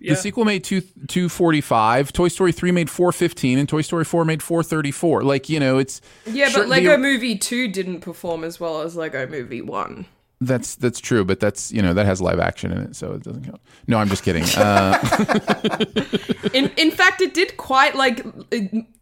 The 0.00 0.16
sequel 0.16 0.44
made 0.44 0.64
two 0.64 0.80
245. 0.80 2.12
Toy 2.12 2.26
Story 2.26 2.50
3 2.50 2.72
made 2.72 2.90
415, 2.90 3.56
and 3.56 3.68
Toy 3.68 3.82
Story 3.82 4.04
4 4.04 4.24
made 4.24 4.42
434. 4.42 5.22
Like 5.22 5.48
you 5.48 5.60
know, 5.60 5.78
it's 5.78 6.00
Yeah, 6.26 6.48
sure, 6.48 6.62
but 6.64 6.68
Lego 6.70 6.90
the- 6.90 6.98
Movie 6.98 7.38
2 7.38 7.68
didn't 7.68 8.00
perform 8.00 8.42
as 8.42 8.58
well 8.58 8.82
as 8.82 8.96
Lego 8.96 9.28
Movie 9.28 9.62
1. 9.62 10.06
That's 10.44 10.74
that's 10.74 10.98
true, 10.98 11.24
but 11.24 11.38
that's 11.40 11.70
you 11.70 11.80
know 11.82 11.94
that 11.94 12.04
has 12.06 12.20
live 12.20 12.40
action 12.40 12.72
in 12.72 12.78
it, 12.78 12.96
so 12.96 13.12
it 13.12 13.22
doesn't 13.22 13.44
count. 13.44 13.60
No, 13.86 13.98
I'm 13.98 14.08
just 14.08 14.24
kidding. 14.24 14.44
Uh, 14.56 14.98
In 16.52 16.70
in 16.76 16.90
fact, 16.90 17.20
it 17.20 17.32
did 17.32 17.56
quite 17.56 17.94
like 17.94 18.24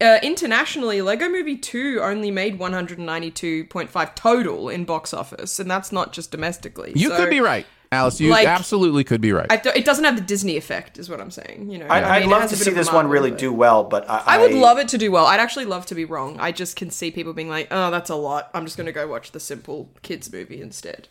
uh, 0.01 0.19
internationally. 0.21 1.01
Lego 1.01 1.27
Movie 1.29 1.57
2 1.57 1.99
only 2.01 2.29
made 2.31 2.59
192.5 2.59 4.15
total 4.15 4.69
in 4.69 4.85
box 4.85 5.13
office, 5.13 5.59
and 5.59 5.69
that's 5.69 5.91
not 5.91 6.13
just 6.13 6.31
domestically. 6.31 6.93
you 6.95 7.09
So- 7.09 7.17
could 7.17 7.29
be 7.29 7.39
right. 7.41 7.65
Alice, 7.93 8.21
you 8.21 8.29
Like- 8.29 8.47
absolutely 8.47 9.03
could 9.03 9.19
be 9.19 9.33
right. 9.33 9.47
I 9.49 9.57
don't- 9.57 9.75
it 9.75 9.83
doesn't 9.83 10.05
have 10.05 10.15
the 10.15 10.21
Disney 10.21 10.55
effect, 10.55 10.97
is 10.97 11.09
what 11.09 11.19
I'm 11.19 11.29
saying. 11.31 11.69
You 11.69 11.79
know, 11.79 11.87
I, 11.87 11.99
I 11.99 12.15
I'd 12.15 12.19
mean, 12.21 12.29
love 12.29 12.49
to 12.49 12.55
see 12.55 12.71
this 12.71 12.89
one 12.89 13.09
really 13.09 13.31
do 13.31 13.51
well, 13.51 13.83
but 13.83 14.09
I, 14.09 14.23
I 14.27 14.37
would 14.37 14.53
love 14.53 14.77
it 14.77 14.87
to 14.89 14.97
do 14.97 15.11
well. 15.11 15.25
I'd 15.25 15.41
actually 15.41 15.65
love 15.65 15.85
to 15.87 15.95
be 15.95 16.05
wrong. 16.05 16.39
I 16.39 16.53
just 16.53 16.77
can 16.77 16.89
see 16.89 17.11
people 17.11 17.33
being 17.33 17.49
like, 17.49 17.67
"Oh, 17.69 17.91
that's 17.91 18.09
a 18.09 18.15
lot. 18.15 18.49
I'm 18.53 18.63
just 18.63 18.77
going 18.77 18.85
to 18.85 18.93
go 18.93 19.07
watch 19.07 19.33
the 19.33 19.41
simple 19.41 19.89
kids 20.03 20.31
movie 20.31 20.61
instead." 20.61 21.09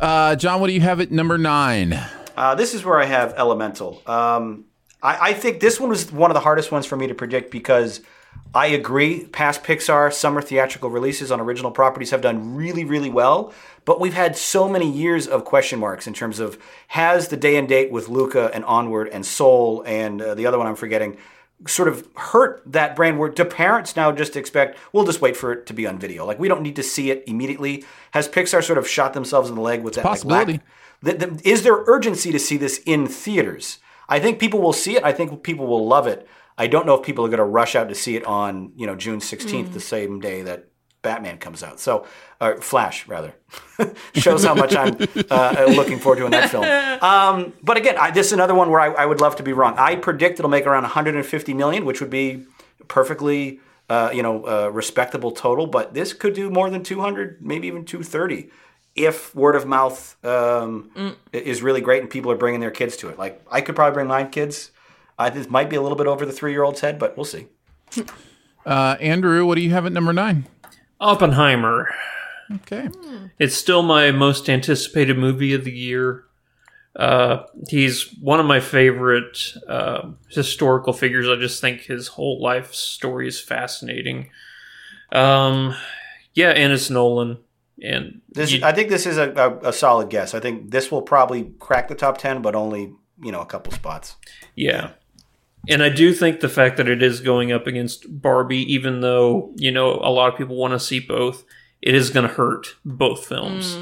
Uh, 0.00 0.34
Jon, 0.34 0.62
what 0.62 0.68
do 0.68 0.72
you 0.72 0.80
have 0.80 0.98
at 1.00 1.12
number 1.12 1.36
nine? 1.36 1.92
Uh, 2.34 2.54
this 2.54 2.72
is 2.72 2.82
where 2.84 2.98
I 2.98 3.04
have 3.04 3.34
Elemental. 3.36 4.02
Um, 4.06 4.64
I, 5.02 5.30
I 5.30 5.32
think 5.34 5.60
this 5.60 5.78
one 5.78 5.90
was 5.90 6.10
one 6.10 6.30
of 6.30 6.34
the 6.34 6.40
hardest 6.40 6.72
ones 6.72 6.86
for 6.86 6.96
me 6.96 7.06
to 7.06 7.14
predict 7.14 7.50
because 7.50 8.00
I 8.54 8.68
agree. 8.68 9.26
Past 9.26 9.62
Pixar 9.62 10.10
summer 10.10 10.40
theatrical 10.40 10.88
releases 10.88 11.30
on 11.30 11.38
original 11.38 11.70
properties 11.70 12.12
have 12.12 12.22
done 12.22 12.56
really, 12.56 12.84
really 12.84 13.10
well. 13.10 13.52
But 13.84 14.00
we've 14.00 14.14
had 14.14 14.36
so 14.36 14.70
many 14.70 14.90
years 14.90 15.26
of 15.26 15.44
question 15.44 15.78
marks 15.78 16.06
in 16.06 16.14
terms 16.14 16.40
of 16.40 16.58
has 16.88 17.28
the 17.28 17.36
day 17.36 17.56
and 17.56 17.68
date 17.68 17.92
with 17.92 18.08
Luca 18.08 18.50
and 18.54 18.64
Onward 18.64 19.08
and 19.08 19.26
Soul 19.26 19.82
and 19.86 20.22
uh, 20.22 20.34
the 20.34 20.46
other 20.46 20.56
one 20.56 20.66
I'm 20.66 20.76
forgetting 20.76 21.18
sort 21.66 21.88
of 21.88 22.08
hurt 22.16 22.62
that 22.64 22.96
brand 22.96 23.18
where 23.18 23.28
do 23.28 23.44
parents 23.44 23.94
now 23.94 24.10
just 24.10 24.34
expect 24.34 24.78
we'll 24.92 25.04
just 25.04 25.20
wait 25.20 25.36
for 25.36 25.52
it 25.52 25.66
to 25.66 25.74
be 25.74 25.86
on 25.86 25.98
video 25.98 26.24
like 26.24 26.38
we 26.38 26.48
don't 26.48 26.62
need 26.62 26.76
to 26.76 26.82
see 26.82 27.10
it 27.10 27.22
immediately 27.26 27.84
has 28.12 28.28
pixar 28.28 28.64
sort 28.64 28.78
of 28.78 28.88
shot 28.88 29.12
themselves 29.12 29.50
in 29.50 29.56
the 29.56 29.60
leg 29.60 29.82
with 29.82 29.94
that 29.94 30.04
like, 30.04 30.12
possibility. 30.12 30.52
lack- 30.52 30.62
the, 31.02 31.14
the, 31.14 31.48
is 31.48 31.62
there 31.62 31.82
urgency 31.86 32.30
to 32.32 32.38
see 32.38 32.56
this 32.56 32.80
in 32.84 33.06
theaters? 33.06 33.78
I 34.08 34.18
think 34.20 34.38
people 34.38 34.60
will 34.60 34.72
see 34.72 34.96
it. 34.96 35.04
I 35.04 35.12
think 35.12 35.42
people 35.42 35.66
will 35.66 35.86
love 35.86 36.06
it. 36.06 36.26
I 36.58 36.66
don't 36.66 36.84
know 36.84 36.94
if 36.94 37.06
people 37.06 37.24
are 37.24 37.28
going 37.28 37.38
to 37.38 37.44
rush 37.44 37.74
out 37.74 37.88
to 37.88 37.94
see 37.94 38.16
it 38.16 38.24
on 38.24 38.72
you 38.76 38.86
know 38.86 38.94
June 38.96 39.20
sixteenth, 39.20 39.70
mm. 39.70 39.74
the 39.74 39.80
same 39.80 40.20
day 40.20 40.42
that 40.42 40.68
Batman 41.02 41.38
comes 41.38 41.62
out. 41.62 41.80
So, 41.80 42.06
uh, 42.40 42.56
Flash 42.56 43.08
rather 43.08 43.34
shows 44.14 44.44
how 44.44 44.54
much 44.54 44.74
I'm 44.76 44.96
uh, 45.30 45.64
looking 45.74 45.98
forward 45.98 46.18
to 46.18 46.24
in 46.26 46.30
that 46.32 46.50
film. 46.50 46.64
Um, 47.02 47.52
but 47.62 47.76
again, 47.76 47.96
I, 47.98 48.10
this 48.10 48.26
is 48.28 48.32
another 48.32 48.54
one 48.54 48.70
where 48.70 48.80
I, 48.80 48.88
I 49.02 49.06
would 49.06 49.20
love 49.20 49.36
to 49.36 49.42
be 49.42 49.52
wrong. 49.52 49.74
I 49.78 49.96
predict 49.96 50.38
it'll 50.38 50.50
make 50.50 50.66
around 50.66 50.82
150 50.82 51.54
million, 51.54 51.84
which 51.84 52.00
would 52.00 52.10
be 52.10 52.44
perfectly 52.88 53.60
uh, 53.88 54.10
you 54.12 54.22
know 54.22 54.44
uh, 54.46 54.68
respectable 54.68 55.30
total. 55.32 55.66
But 55.66 55.94
this 55.94 56.12
could 56.12 56.34
do 56.34 56.50
more 56.50 56.68
than 56.70 56.82
200, 56.82 57.40
maybe 57.40 57.66
even 57.68 57.84
230 57.84 58.50
if 58.96 59.32
word 59.36 59.54
of 59.54 59.66
mouth 59.66 60.16
um, 60.24 60.90
i- 61.32 61.36
is 61.36 61.62
really 61.62 61.80
great 61.80 62.02
and 62.02 62.10
people 62.10 62.30
are 62.30 62.36
bringing 62.36 62.60
their 62.60 62.72
kids 62.72 62.96
to 62.98 63.08
it. 63.08 63.18
Like 63.18 63.40
I 63.50 63.60
could 63.60 63.74
probably 63.76 63.94
bring 63.94 64.08
my 64.08 64.24
kids. 64.24 64.70
I 65.18 65.30
this 65.30 65.48
might 65.48 65.70
be 65.70 65.76
a 65.76 65.80
little 65.82 65.96
bit 65.96 66.06
over 66.08 66.26
the 66.26 66.32
three 66.32 66.52
year 66.52 66.62
old's 66.64 66.80
head, 66.80 66.98
but 66.98 67.16
we'll 67.16 67.24
see. 67.24 67.46
Uh, 68.66 68.96
Andrew, 69.00 69.46
what 69.46 69.54
do 69.54 69.62
you 69.62 69.70
have 69.70 69.86
at 69.86 69.92
number 69.92 70.12
nine? 70.12 70.46
Oppenheimer. 71.00 71.88
Okay. 72.52 72.88
It's 73.38 73.54
still 73.54 73.82
my 73.82 74.10
most 74.10 74.48
anticipated 74.50 75.16
movie 75.16 75.54
of 75.54 75.64
the 75.64 75.72
year. 75.72 76.24
Uh, 76.96 77.44
he's 77.68 78.12
one 78.20 78.40
of 78.40 78.46
my 78.46 78.58
favorite 78.58 79.38
uh, 79.68 80.10
historical 80.28 80.92
figures. 80.92 81.28
I 81.28 81.36
just 81.36 81.60
think 81.60 81.82
his 81.82 82.08
whole 82.08 82.42
life 82.42 82.74
story 82.74 83.28
is 83.28 83.40
fascinating. 83.40 84.30
Um, 85.12 85.74
yeah, 86.34 86.50
and 86.50 86.72
it's 86.72 86.90
Nolan. 86.90 87.38
And 87.82 88.20
This, 88.28 88.52
you- 88.52 88.64
I 88.64 88.72
think 88.72 88.88
this 88.90 89.06
is 89.06 89.16
a, 89.16 89.30
a, 89.32 89.68
a 89.68 89.72
solid 89.72 90.10
guess. 90.10 90.34
I 90.34 90.40
think 90.40 90.70
this 90.70 90.90
will 90.90 91.02
probably 91.02 91.52
crack 91.60 91.88
the 91.88 91.94
top 91.94 92.18
ten, 92.18 92.42
but 92.42 92.54
only 92.56 92.92
you 93.22 93.30
know 93.32 93.40
a 93.40 93.46
couple 93.46 93.72
spots. 93.72 94.16
Yeah. 94.56 94.90
And 95.68 95.82
I 95.82 95.88
do 95.90 96.12
think 96.14 96.40
the 96.40 96.48
fact 96.48 96.76
that 96.78 96.88
it 96.88 97.02
is 97.02 97.20
going 97.20 97.52
up 97.52 97.66
against 97.66 98.20
Barbie, 98.22 98.72
even 98.72 99.00
though, 99.00 99.52
you 99.56 99.70
know, 99.70 99.90
a 100.02 100.10
lot 100.10 100.32
of 100.32 100.38
people 100.38 100.56
want 100.56 100.72
to 100.72 100.80
see 100.80 101.00
both, 101.00 101.44
it 101.82 101.94
is 101.94 102.10
going 102.10 102.26
to 102.26 102.32
hurt 102.34 102.76
both 102.84 103.26
films. 103.26 103.76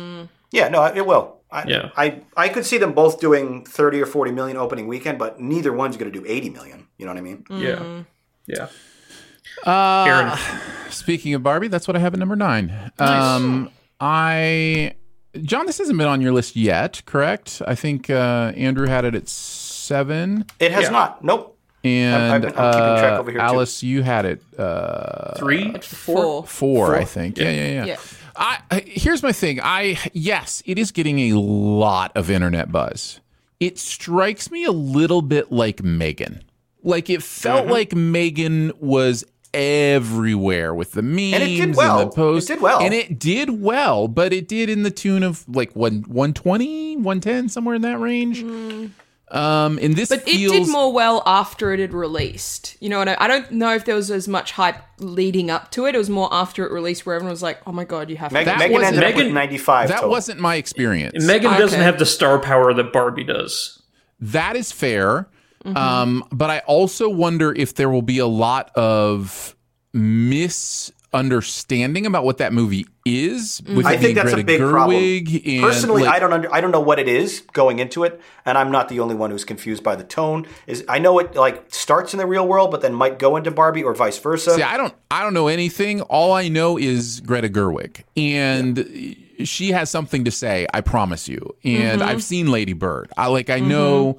Yeah, 0.50 0.68
no, 0.68 0.84
it 0.84 1.06
will. 1.06 1.36
I, 1.50 1.64
Yeah. 1.66 1.90
I 1.96 2.20
I 2.36 2.48
could 2.50 2.66
see 2.66 2.76
them 2.78 2.92
both 2.92 3.20
doing 3.20 3.64
thirty 3.64 4.00
or 4.02 4.06
forty 4.06 4.32
million 4.32 4.56
opening 4.58 4.86
weekend, 4.86 5.18
but 5.18 5.40
neither 5.40 5.72
one's 5.72 5.96
going 5.96 6.12
to 6.12 6.18
do 6.20 6.26
eighty 6.28 6.50
million. 6.50 6.86
You 6.98 7.06
know 7.06 7.12
what 7.12 7.18
I 7.18 7.22
mean? 7.22 7.44
Yeah. 7.50 8.02
Yeah. 8.46 8.68
Uh, 9.66 10.04
Aaron. 10.06 10.38
Speaking 10.90 11.34
of 11.34 11.42
Barbie, 11.42 11.68
that's 11.68 11.88
what 11.88 11.96
I 11.96 12.00
have 12.00 12.12
at 12.12 12.18
number 12.20 12.36
nine. 12.36 12.92
Um, 12.98 13.70
I, 14.00 14.94
Jon, 15.42 15.66
this 15.66 15.78
hasn't 15.78 15.98
been 15.98 16.06
on 16.06 16.20
your 16.20 16.32
list 16.32 16.54
yet, 16.54 17.02
correct? 17.06 17.62
I 17.66 17.74
think 17.74 18.08
uh, 18.10 18.52
Andrew 18.56 18.86
had 18.86 19.04
it 19.04 19.14
at 19.14 19.28
seven, 19.28 20.44
It 20.60 20.70
has 20.72 20.84
Yeah. 20.84 20.90
not. 20.90 21.24
Nope. 21.24 21.57
And 21.84 22.32
I've 22.32 22.40
been- 22.42 22.50
I'm 22.56 22.72
keeping 22.72 22.98
track 22.98 23.12
uh, 23.12 23.18
over 23.20 23.30
here, 23.30 23.40
too. 23.40 23.44
Alice, 23.46 23.82
you 23.82 24.02
had 24.02 24.24
it 24.26 24.42
uh, 24.58 25.34
Three? 25.38 25.72
Four. 25.80 26.44
four, 26.44 26.94
I 26.96 27.04
think. 27.04 27.38
Yeah, 27.38 27.50
yeah, 27.50 27.66
yeah. 27.68 27.84
Yeah. 27.84 27.96
I, 28.36 28.58
I- 28.70 28.80
here's 28.86 29.22
my 29.22 29.32
thing. 29.32 29.60
I 29.62 29.98
yes, 30.12 30.62
it 30.66 30.78
is 30.78 30.90
getting 30.92 31.18
a 31.32 31.38
lot 31.38 32.12
of 32.16 32.30
internet 32.30 32.70
buzz. 32.72 33.20
It 33.60 33.78
strikes 33.78 34.50
me 34.50 34.64
a 34.64 34.70
little 34.72 35.22
bit 35.22 35.50
like 35.50 35.82
Megan. 35.82 36.44
Like 36.84 37.10
it 37.10 37.22
felt 37.22 37.62
Mm-hmm. 37.64 37.72
like 37.72 37.94
Megan 37.94 38.72
was 38.80 39.24
everywhere 39.52 40.74
with 40.74 40.92
the 40.92 41.02
memes 41.02 41.34
it 41.42 41.46
did 41.66 41.74
well. 41.76 42.00
and 42.00 42.10
the 42.10 42.14
posts. 42.14 42.48
It 42.50 42.54
did 42.54 42.62
well. 42.62 42.80
And 42.80 42.94
it 42.94 43.18
did 43.18 43.60
well, 43.60 44.06
but 44.08 44.32
it 44.32 44.46
did 44.46 44.68
in 44.70 44.82
the 44.84 44.90
tune 44.90 45.22
of 45.22 45.44
like 45.48 45.74
one 45.74 46.02
120, 46.06 46.96
110, 46.96 47.48
somewhere 47.48 47.74
in 47.74 47.82
that 47.82 47.98
range. 47.98 48.44
Um, 49.30 49.78
and 49.82 49.94
this. 49.94 50.08
But 50.08 50.22
feels 50.22 50.52
it 50.54 50.58
did 50.64 50.68
more 50.72 50.92
well 50.92 51.22
after 51.26 51.72
it 51.72 51.80
had 51.80 51.92
released. 51.92 52.76
You 52.80 52.88
know, 52.88 53.00
and 53.00 53.10
I, 53.10 53.16
I 53.18 53.26
don't 53.28 53.50
know 53.52 53.74
if 53.74 53.84
there 53.84 53.94
was 53.94 54.10
as 54.10 54.26
much 54.28 54.52
hype 54.52 54.76
leading 54.98 55.50
up 55.50 55.70
to 55.72 55.86
it. 55.86 55.94
It 55.94 55.98
was 55.98 56.08
more 56.10 56.28
after 56.32 56.64
it 56.66 56.72
released 56.72 57.04
where 57.04 57.14
everyone 57.16 57.32
was 57.32 57.42
like, 57.42 57.60
"Oh 57.66 57.72
my 57.72 57.84
god, 57.84 58.08
you 58.10 58.16
have 58.16 58.32
Meg- 58.32 58.44
to." 58.46 58.50
That 58.50 58.58
Megan 58.58 58.72
wasn't- 58.72 58.96
ended 58.96 59.04
up 59.04 59.14
with 59.16 59.24
Megan- 59.24 59.34
ninety 59.34 59.58
five. 59.58 59.88
that 59.88 60.08
wasn't 60.08 60.40
my 60.40 60.56
experience. 60.56 61.24
Megan 61.24 61.52
doesn't 61.58 61.80
have 61.80 61.98
the 61.98 62.06
star 62.06 62.38
power 62.38 62.72
that 62.74 62.92
Barbie 62.92 63.24
does. 63.24 63.82
That 64.20 64.56
is 64.56 64.72
fair. 64.72 65.28
Um, 65.64 66.24
but 66.32 66.48
I 66.50 66.60
also 66.60 67.08
wonder 67.10 67.52
if 67.52 67.74
there 67.74 67.90
will 67.90 68.00
be 68.02 68.18
a 68.18 68.26
lot 68.26 68.70
of 68.74 69.54
misunderstanding 71.12 72.06
about 72.06 72.24
what 72.24 72.38
that 72.38 72.52
movie 72.52 72.86
is. 73.04 73.62
With 73.66 73.86
I 73.86 73.92
think 73.96 74.02
being 74.02 74.14
that's 74.16 74.28
a 74.32 74.42
Greta 74.42 74.46
big 74.46 74.60
Gerwig 74.60 74.70
problem. 74.70 75.60
Personally, 75.62 76.02
like- 76.04 76.14
I 76.14 76.18
don't 76.18 76.32
under, 76.32 76.52
I 76.54 76.60
don't 76.60 76.70
know 76.70 76.80
what 76.80 76.98
it 76.98 77.08
is 77.08 77.40
going 77.52 77.78
into 77.78 78.04
it, 78.04 78.20
and 78.44 78.58
I'm 78.58 78.70
not 78.70 78.88
the 78.88 79.00
only 79.00 79.14
one 79.14 79.30
who's 79.30 79.44
confused 79.44 79.82
by 79.82 79.96
the 79.96 80.04
tone. 80.04 80.46
Is 80.66 80.84
I 80.88 80.98
know 80.98 81.18
it 81.18 81.34
like 81.34 81.64
starts 81.72 82.12
in 82.14 82.18
the 82.18 82.26
real 82.26 82.46
world, 82.46 82.70
but 82.70 82.80
then 82.82 82.94
might 82.94 83.18
go 83.18 83.36
into 83.36 83.50
Barbie 83.50 83.82
or 83.82 83.94
vice 83.94 84.18
versa. 84.18 84.52
See, 84.54 84.62
I 84.62 84.76
don't, 84.76 84.94
I 85.10 85.22
don't 85.22 85.34
know 85.34 85.48
anything. 85.48 86.00
All 86.02 86.32
I 86.32 86.48
know 86.48 86.78
is 86.78 87.20
Greta 87.20 87.48
Gerwig, 87.48 88.02
and 88.16 89.16
she 89.46 89.70
has 89.72 89.90
something 89.90 90.24
to 90.24 90.30
say. 90.30 90.66
I 90.74 90.80
promise 90.80 91.28
you. 91.28 91.54
And 91.64 92.00
Mm-hmm. 92.00 92.08
I've 92.08 92.22
seen 92.22 92.50
Lady 92.50 92.72
Bird. 92.74 93.10
I 93.16 93.28
like. 93.28 93.50
I 93.50 93.60
know. 93.60 94.18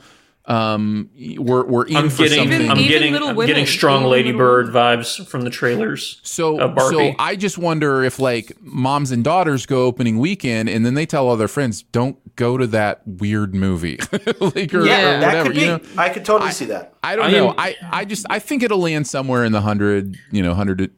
Um, 0.49 1.11
we're 1.37 1.63
we're 1.65 1.85
in 1.85 1.95
I'm 1.95 2.09
for 2.09 2.23
getting, 2.23 2.39
something. 2.39 2.71
I'm 2.71 2.77
Even 2.79 2.89
getting, 2.89 3.13
Little 3.13 3.27
I'm 3.29 3.35
Women. 3.35 3.47
getting 3.47 3.65
strong 3.67 3.99
Even 4.01 4.11
Lady 4.11 4.31
Little 4.31 4.39
Bird 4.47 4.67
vibes 4.69 5.25
from 5.27 5.41
the 5.41 5.51
trailers. 5.51 6.19
So, 6.23 6.59
of 6.59 6.75
so 6.89 7.13
I 7.19 7.35
just 7.35 7.59
wonder 7.59 8.03
if 8.03 8.17
like 8.17 8.53
moms 8.61 9.11
and 9.11 9.23
daughters 9.23 9.67
go 9.67 9.85
opening 9.85 10.17
weekend 10.17 10.67
and 10.67 10.83
then 10.83 10.95
they 10.95 11.05
tell 11.05 11.27
all 11.27 11.37
their 11.37 11.47
friends, 11.47 11.83
"Don't 11.83 12.17
go 12.35 12.57
to 12.57 12.65
that 12.67 13.01
weird 13.05 13.53
movie," 13.53 13.97
like, 14.39 14.73
or, 14.73 14.85
yeah, 14.85 15.17
or 15.17 15.19
that 15.19 15.21
whatever. 15.23 15.43
could 15.43 15.53
be. 15.55 15.61
You 15.61 15.67
know, 15.67 15.81
I 15.97 16.09
could 16.09 16.25
totally 16.25 16.51
see 16.51 16.65
that. 16.65 16.95
I 17.03 17.15
don't 17.15 17.25
I 17.25 17.31
know. 17.31 17.49
am- 17.49 17.55
I 17.59 17.75
I 17.91 18.05
just 18.05 18.25
I 18.29 18.39
think 18.39 18.63
it'll 18.63 18.79
land 18.81 19.05
somewhere 19.07 19.45
in 19.45 19.51
the 19.51 19.61
hundred, 19.61 20.17
you 20.31 20.41
know, 20.41 20.55
hundred 20.55 20.89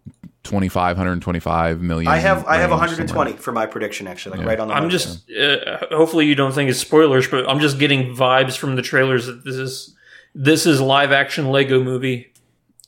to 0.44 0.50
25, 0.50 0.98
125 0.98 1.82
million. 1.82 2.12
I 2.12 2.18
have 2.18 2.46
I 2.46 2.58
have 2.58 2.70
120 2.72 3.08
somewhere. 3.08 3.42
for 3.42 3.52
my 3.52 3.66
prediction 3.66 4.08
actually, 4.08 4.40
like 4.40 4.48
right 4.48 4.60
on 4.60 4.68
the. 4.68 4.74
I'm 4.74 4.90
just, 4.90 5.30
uh, 5.32 5.78
hopefully 5.92 6.26
you 6.26 6.36
don't 6.36 6.54
think 6.54 6.70
it's 6.70 6.80
spoilers, 6.80 7.28
but 7.28 7.48
I'm 7.50 7.60
just 7.60 7.80
getting 7.80 8.16
vibes 8.16 8.58
from 8.58 8.76
the 8.76 8.82
trailers 8.82 9.28
that 9.28 9.44
this 9.46 9.56
is, 9.56 9.96
this 10.34 10.66
is 10.66 10.82
live 10.82 11.12
action 11.12 11.50
Lego 11.52 11.84
movie. 11.84 12.32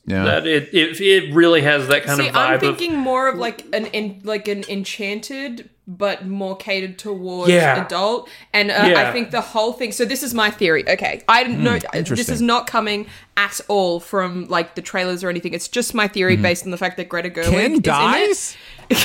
Yeah. 0.06 0.24
That 0.24 0.46
it, 0.46 0.74
it, 0.74 1.00
it 1.00 1.34
really 1.34 1.62
has 1.62 1.88
that 1.88 2.04
kind 2.04 2.20
See, 2.20 2.28
of 2.28 2.36
I'm 2.36 2.58
vibe 2.58 2.68
of, 2.68 2.76
thinking 2.78 2.98
more 2.98 3.28
of 3.28 3.38
like 3.38 3.64
an 3.74 3.86
in, 3.86 4.20
like 4.24 4.48
an 4.48 4.64
enchanted, 4.68 5.70
but 5.86 6.26
more 6.26 6.56
catered 6.56 6.98
towards 6.98 7.50
Yeah. 7.50 7.84
adult. 7.84 8.28
And 8.52 8.70
uh, 8.70 8.86
Yeah. 8.86 9.08
I 9.08 9.12
think 9.12 9.30
the 9.30 9.40
whole 9.40 9.72
thing. 9.74 9.92
So 9.92 10.04
this 10.04 10.22
is 10.22 10.32
my 10.32 10.50
theory. 10.50 10.88
Okay, 10.88 11.22
I 11.28 11.44
didn't 11.44 11.62
know 11.62 11.78
this 12.04 12.28
is 12.28 12.40
not 12.40 12.66
coming 12.66 13.06
at 13.36 13.60
all 13.68 14.00
from 14.00 14.46
like 14.48 14.74
the 14.76 14.82
trailers 14.82 15.22
or 15.22 15.28
anything. 15.28 15.52
It's 15.54 15.68
just 15.68 15.94
my 15.94 16.08
theory 16.08 16.36
based 16.36 16.64
on 16.64 16.70
the 16.70 16.78
fact 16.78 16.96
that 16.96 17.08
Greta 17.08 17.28
Gerwig 17.30 17.50
Ken 17.50 17.80
dies. 17.80 18.56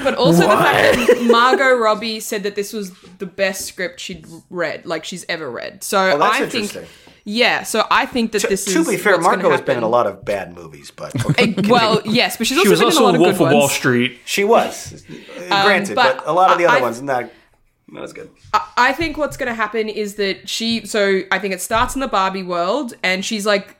in 0.00 0.06
it. 0.06 0.10
But 0.10 0.18
also 0.18 0.42
the 0.42 0.48
fact 0.48 0.96
that 0.96 1.22
Margot 1.30 1.76
Robbie 1.76 2.20
said 2.20 2.42
that 2.44 2.54
this 2.54 2.72
was 2.72 2.92
the 3.18 3.26
best 3.26 3.66
script 3.66 4.00
she'd 4.00 4.26
read, 4.50 4.86
like 4.86 5.04
she's 5.04 5.24
ever 5.28 5.50
read. 5.50 5.82
So 5.84 5.98
Oh, 6.12 6.18
that's 6.18 6.40
I 6.40 6.46
think, 6.48 6.88
yeah. 7.24 7.62
So 7.62 7.84
I 7.90 8.06
think 8.06 8.32
that 8.32 8.40
To, 8.40 8.46
this 8.48 8.66
is 8.66 8.74
to 8.74 8.90
be 8.90 8.96
fair, 8.96 9.12
what's 9.14 9.24
Margot 9.24 9.50
has 9.50 9.60
been 9.60 9.76
in 9.78 9.82
a 9.82 9.88
lot 9.88 10.06
of 10.06 10.24
bad 10.24 10.54
movies, 10.54 10.90
but 10.90 11.14
okay. 11.30 11.54
Eh, 11.56 11.62
well, 11.68 12.00
yes, 12.04 12.36
but 12.36 12.46
she's 12.46 12.56
also 12.58 12.64
she 12.66 12.70
was 12.70 12.80
been 12.80 12.86
also 12.86 13.08
in 13.08 13.14
a 13.16 13.18
lot 13.18 13.30
of 13.30 13.38
Wolf 13.38 13.38
good 13.38 13.44
of 13.46 13.52
Wall 13.52 13.60
ones. 13.62 13.72
Street. 13.72 14.18
she 14.24 14.44
was 14.44 15.04
granted, 15.48 15.94
but 15.94 16.16
but, 16.18 16.26
a 16.26 16.32
lot 16.32 16.50
of 16.50 16.58
the 16.58 16.66
other 16.66 16.78
I- 16.78 16.80
ones 16.82 17.00
not. 17.02 17.30
That 17.92 18.00
was 18.02 18.12
good. 18.12 18.30
I 18.76 18.92
think 18.92 19.16
what's 19.16 19.36
going 19.36 19.48
to 19.48 19.54
happen 19.54 19.88
is 19.88 20.14
that 20.14 20.48
she. 20.48 20.86
So 20.86 21.22
I 21.32 21.38
think 21.38 21.52
it 21.54 21.60
starts 21.60 21.94
in 21.94 22.00
the 22.00 22.08
Barbie 22.08 22.42
world, 22.42 22.94
and 23.02 23.24
she's 23.24 23.44
like, 23.44 23.74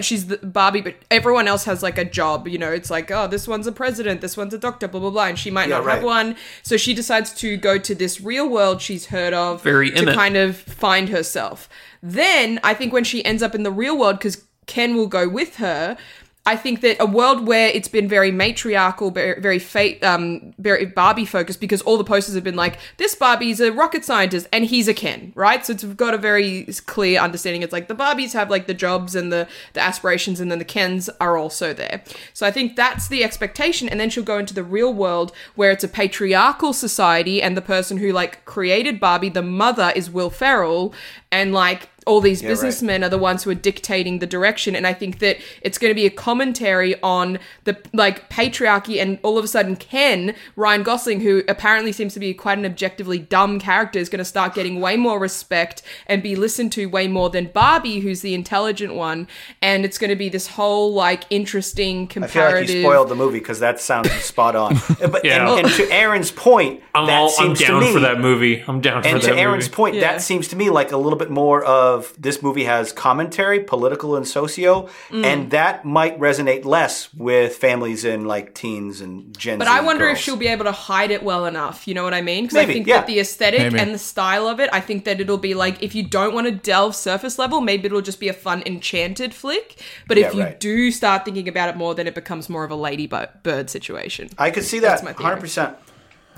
she's 0.00 0.26
the 0.26 0.38
Barbie, 0.38 0.80
but 0.80 0.96
everyone 1.10 1.46
else 1.46 1.64
has 1.64 1.82
like 1.82 1.96
a 1.96 2.04
job. 2.04 2.48
You 2.48 2.58
know, 2.58 2.72
it's 2.72 2.90
like, 2.90 3.10
oh, 3.10 3.28
this 3.28 3.46
one's 3.46 3.66
a 3.66 3.72
president, 3.72 4.20
this 4.20 4.36
one's 4.36 4.52
a 4.52 4.58
doctor, 4.58 4.88
blah 4.88 5.00
blah 5.00 5.10
blah, 5.10 5.26
and 5.26 5.38
she 5.38 5.50
might 5.50 5.68
Yeah, 5.68 5.78
not 5.78 5.86
have 5.86 6.02
one. 6.02 6.36
So 6.62 6.76
she 6.76 6.92
decides 6.92 7.32
to 7.34 7.56
go 7.56 7.78
to 7.78 7.94
this 7.94 8.20
real 8.20 8.48
world 8.48 8.82
she's 8.82 9.06
heard 9.06 9.32
of, 9.32 9.62
Very 9.62 9.90
to 9.90 9.98
Emmett. 9.98 10.14
kind 10.16 10.36
of 10.36 10.56
find 10.56 11.08
herself. 11.08 11.68
Then 12.02 12.58
I 12.64 12.74
think 12.74 12.92
when 12.92 13.04
she 13.04 13.24
ends 13.24 13.42
up 13.42 13.54
in 13.54 13.62
the 13.62 13.70
real 13.70 13.96
world, 13.96 14.18
because 14.18 14.44
Ken 14.66 14.96
will 14.96 15.08
go 15.08 15.28
with 15.28 15.56
her. 15.56 15.96
I 16.44 16.56
think 16.56 16.80
that 16.80 16.96
a 16.98 17.06
world 17.06 17.46
where 17.46 17.68
it's 17.68 17.86
been 17.86 18.08
very 18.08 18.32
matriarchal, 18.32 19.12
very, 19.12 19.40
very 19.40 19.60
fate, 19.60 20.02
um, 20.02 20.52
very 20.58 20.86
Barbie 20.86 21.24
focused, 21.24 21.60
because 21.60 21.82
all 21.82 21.96
the 21.96 22.02
posters 22.02 22.34
have 22.34 22.42
been 22.42 22.56
like, 22.56 22.80
this 22.96 23.14
Barbie's 23.14 23.60
a 23.60 23.70
rocket 23.70 24.04
scientist 24.04 24.48
and 24.52 24.64
he's 24.64 24.88
a 24.88 24.94
Ken, 24.94 25.32
right? 25.36 25.64
So 25.64 25.72
it's 25.72 25.84
got 25.84 26.14
a 26.14 26.18
very 26.18 26.64
clear 26.86 27.20
understanding. 27.20 27.62
It's 27.62 27.72
like 27.72 27.86
the 27.86 27.94
Barbies 27.94 28.32
have 28.32 28.50
like 28.50 28.66
the 28.66 28.74
jobs 28.74 29.14
and 29.14 29.32
the 29.32 29.46
the 29.74 29.80
aspirations, 29.80 30.40
and 30.40 30.50
then 30.50 30.58
the 30.58 30.64
Kens 30.64 31.08
are 31.20 31.36
also 31.36 31.72
there. 31.72 32.02
So 32.34 32.44
I 32.44 32.50
think 32.50 32.74
that's 32.74 33.06
the 33.06 33.22
expectation, 33.22 33.88
and 33.88 34.00
then 34.00 34.10
she'll 34.10 34.24
go 34.24 34.38
into 34.38 34.52
the 34.52 34.64
real 34.64 34.92
world 34.92 35.30
where 35.54 35.70
it's 35.70 35.84
a 35.84 35.88
patriarchal 35.88 36.72
society, 36.72 37.40
and 37.40 37.56
the 37.56 37.62
person 37.62 37.98
who 37.98 38.10
like 38.10 38.44
created 38.46 38.98
Barbie, 38.98 39.28
the 39.28 39.42
mother, 39.42 39.92
is 39.94 40.10
Will 40.10 40.30
Ferrell, 40.30 40.92
and 41.30 41.52
like 41.52 41.88
all 42.06 42.20
these 42.20 42.42
businessmen 42.42 43.02
are 43.04 43.08
the 43.08 43.18
ones 43.18 43.44
who 43.44 43.50
are 43.50 43.54
dictating 43.54 44.18
the 44.18 44.26
direction 44.26 44.74
and 44.74 44.86
i 44.86 44.92
think 44.92 45.18
that 45.20 45.36
it's 45.62 45.78
going 45.78 45.90
to 45.90 45.94
be 45.94 46.06
a 46.06 46.10
commentary 46.10 47.00
on 47.02 47.38
the 47.64 47.76
like 47.92 48.28
patriarchy 48.30 49.00
and 49.00 49.18
all 49.22 49.38
of 49.38 49.44
a 49.44 49.48
sudden 49.48 49.76
ken 49.76 50.34
ryan 50.56 50.82
gosling 50.82 51.20
who 51.20 51.42
apparently 51.48 51.92
seems 51.92 52.14
to 52.14 52.20
be 52.20 52.34
quite 52.34 52.58
an 52.58 52.66
objectively 52.66 53.18
dumb 53.18 53.58
character 53.60 53.98
is 53.98 54.08
going 54.08 54.18
to 54.18 54.24
start 54.24 54.54
getting 54.54 54.80
way 54.80 54.96
more 54.96 55.18
respect 55.18 55.82
and 56.06 56.22
be 56.22 56.34
listened 56.36 56.72
to 56.72 56.86
way 56.86 57.06
more 57.08 57.30
than 57.30 57.46
barbie 57.46 58.00
who's 58.00 58.20
the 58.22 58.34
intelligent 58.34 58.94
one 58.94 59.26
and 59.60 59.84
it's 59.84 59.98
going 59.98 60.10
to 60.10 60.16
be 60.16 60.28
this 60.28 60.46
whole 60.48 60.92
like 60.92 61.24
interesting 61.30 62.08
I 62.16 62.26
feel 62.26 62.44
like 62.44 62.68
you 62.68 62.82
spoiled 62.82 63.08
the 63.08 63.14
movie 63.14 63.38
because 63.38 63.60
that 63.60 63.80
sounds 63.80 64.10
spot 64.22 64.56
on. 64.56 64.76
But 65.12 65.24
Yeah. 65.24 65.50
and, 65.56 65.66
and 65.66 65.74
to 65.76 65.90
Aaron's 65.92 66.30
point, 66.30 66.82
I'm 66.94 67.06
that 67.06 67.18
all, 67.20 67.26
I'm 67.38 67.54
seems 67.56 67.58
to 67.60 67.66
down 67.66 67.80
me, 67.80 67.92
for 67.92 68.00
that 68.00 68.18
movie. 68.20 68.62
I'm 68.66 68.80
down 68.80 69.02
for 69.02 69.08
And 69.08 69.20
that 69.20 69.26
to 69.34 69.36
Aaron's 69.36 69.64
movie. 69.66 69.74
point, 69.74 69.94
Yeah. 69.96 70.00
that 70.12 70.22
seems 70.22 70.48
to 70.48 70.56
me 70.56 70.70
like 70.70 70.92
a 70.92 70.96
little 70.96 71.18
bit 71.18 71.30
more 71.30 71.64
of 71.64 71.91
this 72.18 72.42
movie 72.42 72.64
has 72.64 72.92
commentary, 72.92 73.60
political 73.60 74.16
and 74.16 74.26
socio, 74.26 74.88
Mm. 75.10 75.24
and 75.24 75.50
that 75.50 75.84
might 75.84 76.18
resonate 76.18 76.64
less 76.64 77.12
with 77.14 77.56
families 77.56 78.04
in 78.04 78.24
like 78.26 78.54
teens 78.54 79.00
and 79.00 79.36
Gen 79.38 79.58
But 79.58 79.66
Z 79.68 79.72
I 79.74 79.80
wonder 79.80 80.08
if 80.08 80.18
she'll 80.18 80.36
be 80.36 80.48
able 80.48 80.64
to 80.64 80.72
hide 80.72 81.10
it 81.10 81.22
well 81.22 81.44
enough. 81.46 81.86
You 81.88 81.94
know 81.94 82.04
what 82.04 82.14
I 82.14 82.22
mean? 82.22 82.44
Because 82.44 82.58
I 82.58 82.66
think 82.66 82.86
yeah. 82.86 82.98
that 82.98 83.06
the 83.06 83.18
aesthetic 83.20 83.60
Maybe. 83.60 83.78
and 83.78 83.94
the 83.94 83.98
style 83.98 84.46
of 84.48 84.60
it, 84.60 84.70
I 84.72 84.80
think 84.80 85.04
that 85.04 85.20
it'll 85.20 85.38
be 85.38 85.54
like 85.54 85.82
if 85.82 85.94
you 85.94 86.02
don't 86.02 86.34
want 86.34 86.46
to 86.46 86.52
delve 86.52 86.94
surface 86.96 87.38
level, 87.38 87.60
maybe 87.60 87.86
it'll 87.86 88.00
just 88.02 88.20
be 88.20 88.28
a 88.28 88.32
fun 88.32 88.62
enchanted 88.66 89.34
flick. 89.34 89.76
But 90.08 90.18
if 90.18 90.32
Yeah, 90.32 90.38
you 90.38 90.44
right. 90.44 90.60
do 90.60 90.90
start 90.90 91.24
thinking 91.24 91.48
about 91.48 91.68
it 91.68 91.76
more, 91.76 91.94
then 91.94 92.06
it 92.06 92.14
becomes 92.14 92.48
more 92.48 92.64
of 92.64 92.70
a 92.70 92.76
Lady 92.76 93.06
Bird 93.06 93.68
situation. 93.70 94.28
I 94.38 94.50
could 94.50 94.64
see 94.64 94.78
that. 94.80 94.88
That's 94.88 95.02
that 95.02 95.18
my 95.18 95.34
theory. 95.34 95.40
100%. 95.48 95.74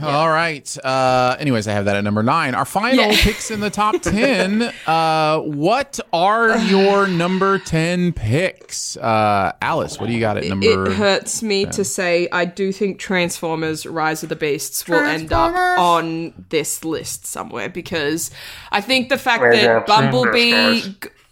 All 0.02 0.28
right. 0.28 0.76
Uh, 0.84 1.36
anyways, 1.38 1.68
I 1.68 1.72
have 1.72 1.84
that 1.84 1.94
at 1.96 2.02
number 2.02 2.22
nine. 2.22 2.54
Our 2.56 2.64
final 2.64 2.96
Yeah. 3.06 3.16
picks 3.16 3.50
in 3.50 3.60
the 3.60 3.70
top 3.70 3.94
10. 4.02 4.62
Uh, 4.86 5.38
what 5.40 6.00
are 6.12 6.58
your 6.58 7.06
number 7.06 7.58
10 7.60 8.12
picks? 8.12 8.96
Uh, 8.96 9.52
Alice, 9.62 10.00
what 10.00 10.08
do 10.08 10.12
you 10.12 10.20
got 10.20 10.36
at 10.36 10.44
number 10.44 10.86
It 10.90 10.94
hurts 10.94 11.42
me 11.42 11.66
to 11.66 11.84
say 11.84 12.28
I 12.32 12.44
do 12.44 12.72
think 12.72 12.98
Transformers 12.98 13.86
Rise 13.86 14.22
of 14.24 14.30
the 14.30 14.36
Beasts 14.36 14.86
will 14.88 14.96
end 15.04 15.32
up 15.32 15.54
on 15.78 16.46
this 16.48 16.84
list 16.84 17.26
somewhere 17.26 17.68
because 17.68 18.30
I 18.72 18.80
think 18.80 19.08
the 19.10 19.18
fact 19.18 19.42
that 19.42 19.86
Bumblebee 19.86 20.82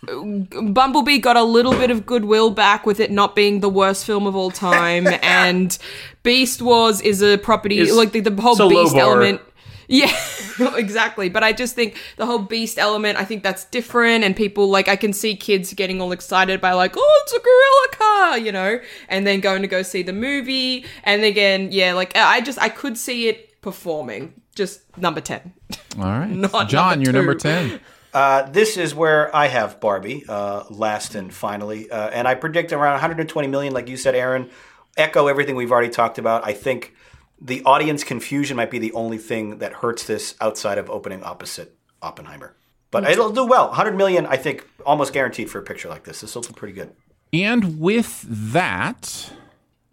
Bumblebee 0.05 1.19
got 1.19 1.37
a 1.37 1.45
little 1.45 1.73
bit 1.73 1.91
of 1.91 2.05
goodwill 2.05 2.51
back 2.51 2.87
with 2.87 2.99
it 2.99 3.11
not 3.11 3.37
being 3.37 3.61
the 3.61 3.69
worst 3.69 4.05
film 4.05 4.27
of 4.27 4.35
all 4.35 4.51
time 4.51 5.07
and 5.23 5.79
Beast 6.23 6.61
Wars 6.61 7.01
is 7.01 7.23
a 7.23 7.39
property 7.39 7.79
It's- 7.79 7.97
like 7.97 8.13
the, 8.13 8.21
the 8.21 8.43
whole 8.43 8.53
it's 8.53 8.61
a 8.61 8.65
low 8.67 8.85
Beast 8.85 8.97
element 8.97 9.41
yeah, 9.89 10.11
exactly. 10.77 11.29
But 11.29 11.45
I 11.45 11.53
just 11.53 11.75
think 11.75 11.97
the 12.17 12.25
whole 12.25 12.39
beast 12.39 12.79
element, 12.79 13.19
I 13.19 13.25
think 13.25 13.43
that's 13.43 13.65
different. 13.67 14.25
And 14.25 14.35
people, 14.35 14.71
like, 14.71 14.89
I 14.89 14.97
can 14.97 15.13
see 15.13 15.37
kids 15.37 15.75
getting 15.75 16.01
all 16.01 16.13
excited 16.13 16.61
by, 16.63 16.73
like, 16.73 16.95
oh, 16.97 17.23
it's 17.25 17.33
a 17.33 17.41
gorilla 17.41 17.89
car, 17.99 18.39
you 18.39 18.53
know, 18.53 18.81
and 19.09 19.27
then 19.27 19.41
going 19.41 19.61
to 19.63 19.69
go 19.69 19.83
see 19.83 20.03
the 20.03 20.13
movie. 20.15 20.87
And 21.05 21.23
again, 21.25 21.73
yeah, 21.73 21.93
like, 21.93 22.17
I 22.17 22.41
just, 22.41 22.59
I 22.59 22.71
could 22.71 22.97
see 22.97 23.29
it 23.29 23.61
performing. 23.61 24.33
Just 24.55 24.81
number 24.97 25.21
10. 25.21 25.53
All 25.99 26.05
right. 26.05 26.31
Not 26.31 26.69
Jon, 26.69 26.91
number 26.91 27.05
you're 27.05 27.13
number 27.13 27.35
10. 27.35 27.81
Uh, 28.13 28.43
this 28.51 28.77
is 28.77 28.95
where 28.95 29.35
I 29.35 29.47
have 29.47 29.81
Barbie 29.81 30.25
uh, 30.29 30.65
last 30.69 31.15
and 31.15 31.33
finally, 31.33 31.91
uh, 31.91 32.11
and 32.11 32.29
I 32.29 32.35
predict 32.35 32.73
around 32.73 32.93
120 32.93 33.49
million, 33.49 33.73
like 33.73 33.89
you 33.89 33.97
said, 33.97 34.15
Aaron. 34.15 34.51
Echo 34.97 35.27
everything 35.27 35.57
we've 35.57 35.73
already 35.73 35.89
talked 35.89 36.19
about. 36.19 36.47
I 36.47 36.53
think 36.53 36.95
the 37.41 37.63
audience 37.65 38.05
confusion 38.05 38.57
might 38.57 38.71
be 38.71 38.79
the 38.79 38.93
only 38.93 39.17
thing 39.17 39.59
that 39.59 39.73
hurts 39.73 40.07
this 40.07 40.35
outside 40.41 40.77
of 40.77 40.91
opening 40.91 41.23
opposite 41.23 41.75
Oppenheimer. 42.03 42.55
But 42.91 43.09
it'll 43.09 43.31
do 43.31 43.47
well. 43.47 43.69
100 43.69 43.97
million, 43.97 44.27
I 44.27 44.37
think, 44.37 44.69
almost 44.85 45.15
guaranteed 45.15 45.49
for 45.49 45.59
a 45.59 45.63
picture 45.63 45.89
like 45.89 46.05
this. 46.05 46.21
This 46.21 46.35
will 46.35 46.43
do 46.43 46.53
pretty 46.53 46.75
good. 46.75 46.93
And 47.33 47.81
with 47.81 48.23
that, 48.29 49.33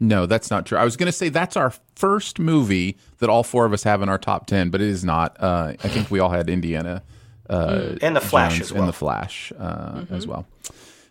no, 0.02 0.26
that's 0.26 0.52
not 0.52 0.66
true. 0.66 0.78
I 0.78 0.84
was 0.84 0.98
going 0.98 1.08
to 1.08 1.14
say 1.14 1.30
that's 1.30 1.56
our 1.56 1.74
first 1.96 2.40
movie 2.40 2.98
that 3.20 3.30
all 3.30 3.44
four 3.44 3.66
of 3.66 3.72
us 3.72 3.84
have 3.84 4.02
in 4.02 4.10
our 4.10 4.18
top 4.18 4.48
10, 4.48 4.70
but 4.70 4.82
it 4.82 4.88
is 4.88 5.06
not. 5.06 5.38
Uh, 5.40 5.76
I 5.82 5.88
think 5.88 6.12
we 6.12 6.20
all 6.20 6.30
had 6.30 6.50
Indiana. 6.50 7.04
Uh, 7.50 7.96
And 8.02 8.16
the 8.16 8.22
Flash 8.22 8.54
Jones 8.54 8.62
as 8.68 8.74
well. 8.74 8.82
And 8.84 8.90
the 8.90 8.94
Flash 8.94 9.52
uh, 9.60 10.06
as 10.12 10.28
well. 10.28 10.46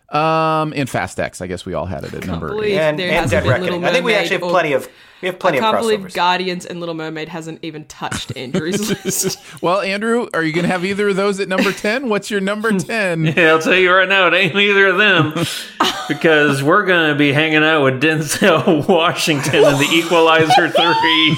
Um, 0.09 0.73
and 0.75 0.89
Fast 0.89 1.19
X, 1.19 1.39
I 1.39 1.45
guess 1.45 1.67
we 1.67 1.75
all 1.75 1.85
had 1.85 2.03
it 2.03 2.13
at 2.15 2.25
number 2.25 2.47
believe- 2.49 2.71
eight. 2.71 2.79
And, 2.79 2.99
and 2.99 3.29
Dead 3.29 3.43
been 3.43 3.51
Reckoning. 3.51 3.85
I 3.85 3.91
think 3.91 4.03
we 4.05 4.15
actually 4.15 4.37
have 4.39 4.49
plenty 4.49 4.73
of 4.73 4.87
we 5.21 5.27
have 5.27 5.37
plenty 5.37 5.57
I 5.57 5.61
can't 5.61 5.75
of 5.75 5.81
believe. 5.81 6.13
Guardians 6.13 6.65
and 6.65 6.79
Little 6.79 6.95
Mermaid 6.95 7.27
hasn't 7.29 7.59
even 7.61 7.83
touched 7.85 8.35
Andrew's 8.37 8.89
list. 9.05 9.37
Well, 9.61 9.81
Andrew, 9.81 10.27
are 10.33 10.41
you 10.41 10.53
going 10.53 10.63
to 10.63 10.69
have 10.71 10.83
either 10.85 11.09
of 11.09 11.17
those 11.17 11.39
at 11.41 11.47
number 11.49 11.73
10? 11.73 12.07
What's 12.09 12.31
your 12.31 12.39
number 12.39 12.71
10? 12.79 13.25
Yeah, 13.25 13.49
I'll 13.51 13.59
tell 13.59 13.75
you 13.75 13.91
right 13.93 14.07
now, 14.09 14.27
it 14.27 14.33
ain't 14.33 14.55
either 14.55 14.87
of 14.87 14.97
them 14.97 15.33
because 16.07 16.63
we're 16.63 16.85
gonna 16.85 17.13
be 17.15 17.31
hanging 17.33 17.63
out 17.63 17.83
with 17.83 18.01
Denzel 18.01 18.87
Washington 18.87 19.55
in 19.55 19.77
The 19.77 19.89
Equalizer 19.91 20.69
three. 20.69 21.35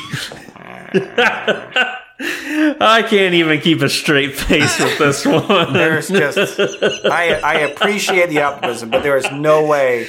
I 2.23 3.03
can't 3.07 3.33
even 3.33 3.59
keep 3.61 3.81
a 3.81 3.89
straight 3.89 4.35
face 4.35 4.79
with 4.79 4.97
this 4.99 5.25
one. 5.47 5.73
There's 5.73 6.07
just 6.07 6.59
I 7.05 7.39
I 7.43 7.53
appreciate 7.61 8.29
the 8.29 8.41
optimism, 8.41 8.89
but 8.89 9.03
there 9.03 9.17
is 9.17 9.25
no 9.31 9.65
way 9.65 10.07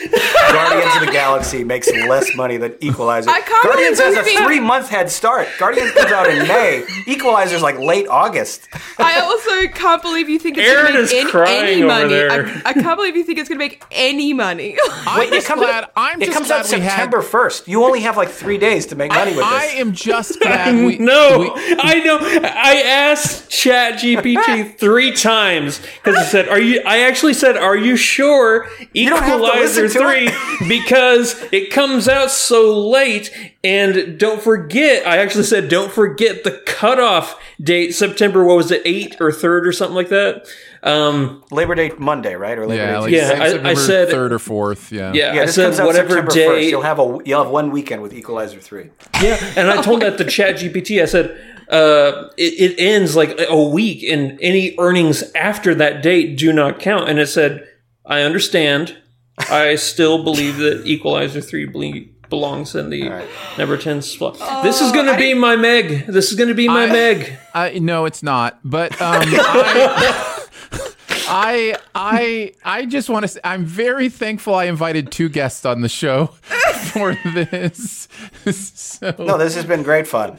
Guardians 0.52 0.96
of 0.96 1.06
the 1.06 1.12
Galaxy 1.12 1.64
makes 1.64 1.90
less 1.90 2.34
money 2.36 2.56
than 2.56 2.74
Equalizer. 2.80 3.30
I 3.30 3.40
can't 3.40 3.62
Guardians 3.64 3.98
has 3.98 4.16
a 4.16 4.22
three 4.44 4.60
month 4.60 4.88
head 4.88 5.10
start. 5.10 5.48
Guardians 5.58 5.92
comes 5.92 6.12
out 6.12 6.28
in 6.28 6.46
May. 6.46 6.84
Equalizer's 7.06 7.62
like 7.62 7.78
late 7.78 8.06
August. 8.08 8.68
I 8.98 9.20
also 9.20 9.68
can't 9.74 10.02
believe 10.02 10.28
you 10.28 10.38
think 10.38 10.58
it's 10.58 10.68
Aaron 10.68 10.92
going 10.92 11.04
is 11.04 11.10
to 11.10 11.16
make 11.16 11.22
any, 11.24 11.30
crying 11.30 11.64
any 11.64 11.82
over 11.82 11.86
money. 11.86 12.08
there. 12.08 12.30
I, 12.30 12.62
I 12.66 12.72
can't 12.74 12.96
believe 12.96 13.16
you 13.16 13.24
think 13.24 13.38
it's 13.38 13.48
going 13.48 13.58
to 13.58 13.64
make 13.64 13.82
any 13.90 14.32
money. 14.32 14.76
I'm 15.06 15.20
Wait, 15.20 15.28
it 15.28 15.32
just 15.36 15.46
comes 15.46 15.60
glad. 15.62 15.84
out, 15.84 15.92
I'm 15.96 16.20
it 16.20 16.26
just 16.26 16.36
comes 16.36 16.48
glad 16.48 16.60
out 16.60 16.66
September 16.66 17.22
first. 17.22 17.68
You 17.68 17.84
only 17.84 18.00
have 18.00 18.16
like 18.16 18.28
three 18.28 18.58
days 18.58 18.86
to 18.86 18.96
make 18.96 19.10
money 19.10 19.30
with 19.30 19.40
this. 19.40 19.44
I 19.46 19.64
am 19.76 19.92
just 19.92 20.40
glad 20.40 20.74
we. 20.86 20.98
No, 20.98 21.38
we- 21.38 21.76
I 21.80 22.01
know. 22.04 22.18
I 22.20 22.82
asked 22.86 23.50
Chat 23.50 23.94
GPT 24.00 24.76
three 24.78 25.12
times 25.12 25.80
because 26.02 26.16
I 26.16 26.24
said, 26.24 26.48
"Are 26.48 26.60
you?" 26.60 26.82
I 26.86 27.00
actually 27.00 27.34
said, 27.34 27.56
"Are 27.56 27.76
you 27.76 27.96
sure?" 27.96 28.64
don't 28.64 29.18
have 29.18 29.18
to 29.20 29.34
Equalizer 29.34 29.82
listen 29.82 30.02
three 30.02 30.68
because 30.68 31.40
it 31.52 31.70
comes 31.70 32.08
out 32.08 32.30
so 32.30 32.88
late. 32.88 33.30
And 33.64 34.18
don't 34.18 34.42
forget, 34.42 35.06
I 35.06 35.18
actually 35.18 35.44
said, 35.44 35.68
"Don't 35.68 35.92
forget 35.92 36.42
the 36.44 36.50
cutoff 36.66 37.40
date, 37.60 37.92
September. 37.92 38.44
What 38.44 38.56
was 38.56 38.70
it, 38.72 38.82
eight 38.84 39.16
or 39.20 39.30
third 39.30 39.66
or 39.66 39.72
something 39.72 39.94
like 39.94 40.08
that?" 40.08 40.46
Um, 40.84 41.44
Labor 41.52 41.76
Day 41.76 41.92
Monday, 41.96 42.34
right? 42.34 42.58
Or 42.58 42.66
Labor 42.66 42.82
yeah, 42.82 42.90
Day 42.92 42.98
like 42.98 43.12
Yeah, 43.12 43.60
I- 43.64 43.70
I 43.70 43.74
said- 43.74 44.08
third 44.08 44.32
or 44.32 44.40
fourth. 44.40 44.90
Yeah. 44.90 45.12
yeah, 45.12 45.32
yeah, 45.34 45.42
I 45.42 45.46
this 45.46 45.54
said 45.54 45.66
comes 45.66 45.78
out 45.78 45.86
whatever 45.86 46.08
September 46.08 46.32
day. 46.32 46.46
1st. 46.66 46.70
You'll 46.70 46.82
have 46.82 46.98
a 46.98 47.18
you'll 47.24 47.44
have 47.44 47.52
one 47.52 47.70
weekend 47.70 48.02
with 48.02 48.12
Equalizer 48.12 48.58
three. 48.58 48.90
Yeah, 49.22 49.38
and 49.56 49.70
I 49.70 49.80
told 49.80 50.02
that 50.02 50.18
to 50.18 50.24
Chat 50.28 50.56
GPT. 50.56 51.00
I 51.00 51.04
said, 51.04 51.38
uh, 51.68 52.28
it, 52.36 52.72
it 52.72 52.80
ends 52.82 53.16
like 53.16 53.40
a 53.48 53.62
week, 53.62 54.02
and 54.04 54.38
any 54.40 54.74
earnings 54.78 55.22
after 55.34 55.74
that 55.76 56.02
date 56.02 56.36
do 56.36 56.52
not 56.52 56.78
count. 56.80 57.08
And 57.08 57.18
it 57.18 57.26
said, 57.28 57.66
I 58.04 58.22
understand. 58.22 58.96
I 59.38 59.76
still 59.76 60.22
believe 60.22 60.58
that 60.58 60.86
Equalizer 60.86 61.40
3 61.40 61.64
ble- 61.66 62.04
belongs 62.28 62.74
in 62.74 62.90
the 62.90 63.26
number 63.58 63.76
10 63.76 64.02
slot. 64.02 64.38
this 64.62 64.80
is 64.80 64.92
going 64.92 65.06
to 65.06 65.16
be 65.16 65.34
my 65.34 65.56
Meg. 65.56 66.06
This 66.06 66.30
is 66.30 66.36
going 66.36 66.48
to 66.48 66.54
be 66.54 66.66
my 66.68 66.84
I- 66.84 66.92
Meg. 66.92 67.32
Uh, 67.54 67.70
no, 67.76 68.04
it's 68.04 68.22
not. 68.22 68.58
But 68.64 68.92
um, 69.00 69.22
I, 69.24 70.28
I, 71.28 71.76
I, 71.94 72.52
I 72.64 72.84
just 72.86 73.08
want 73.08 73.22
to. 73.24 73.28
say 73.28 73.40
I'm 73.42 73.64
very 73.64 74.08
thankful. 74.10 74.54
I 74.54 74.64
invited 74.64 75.10
two 75.10 75.28
guests 75.30 75.64
on 75.64 75.80
the 75.80 75.88
show 75.88 76.26
for 76.92 77.14
this. 77.34 78.08
so, 78.50 79.14
No, 79.18 79.38
this 79.38 79.54
has 79.54 79.64
been 79.64 79.82
great 79.82 80.06
fun. 80.06 80.38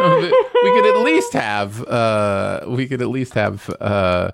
we 0.62 0.70
could 0.72 0.86
at 0.96 1.04
least 1.04 1.32
have 1.32 1.82
uh, 1.86 2.60
we 2.66 2.86
could 2.86 3.02
at 3.02 3.08
least 3.08 3.34
have 3.34 3.68
uh, 3.80 4.30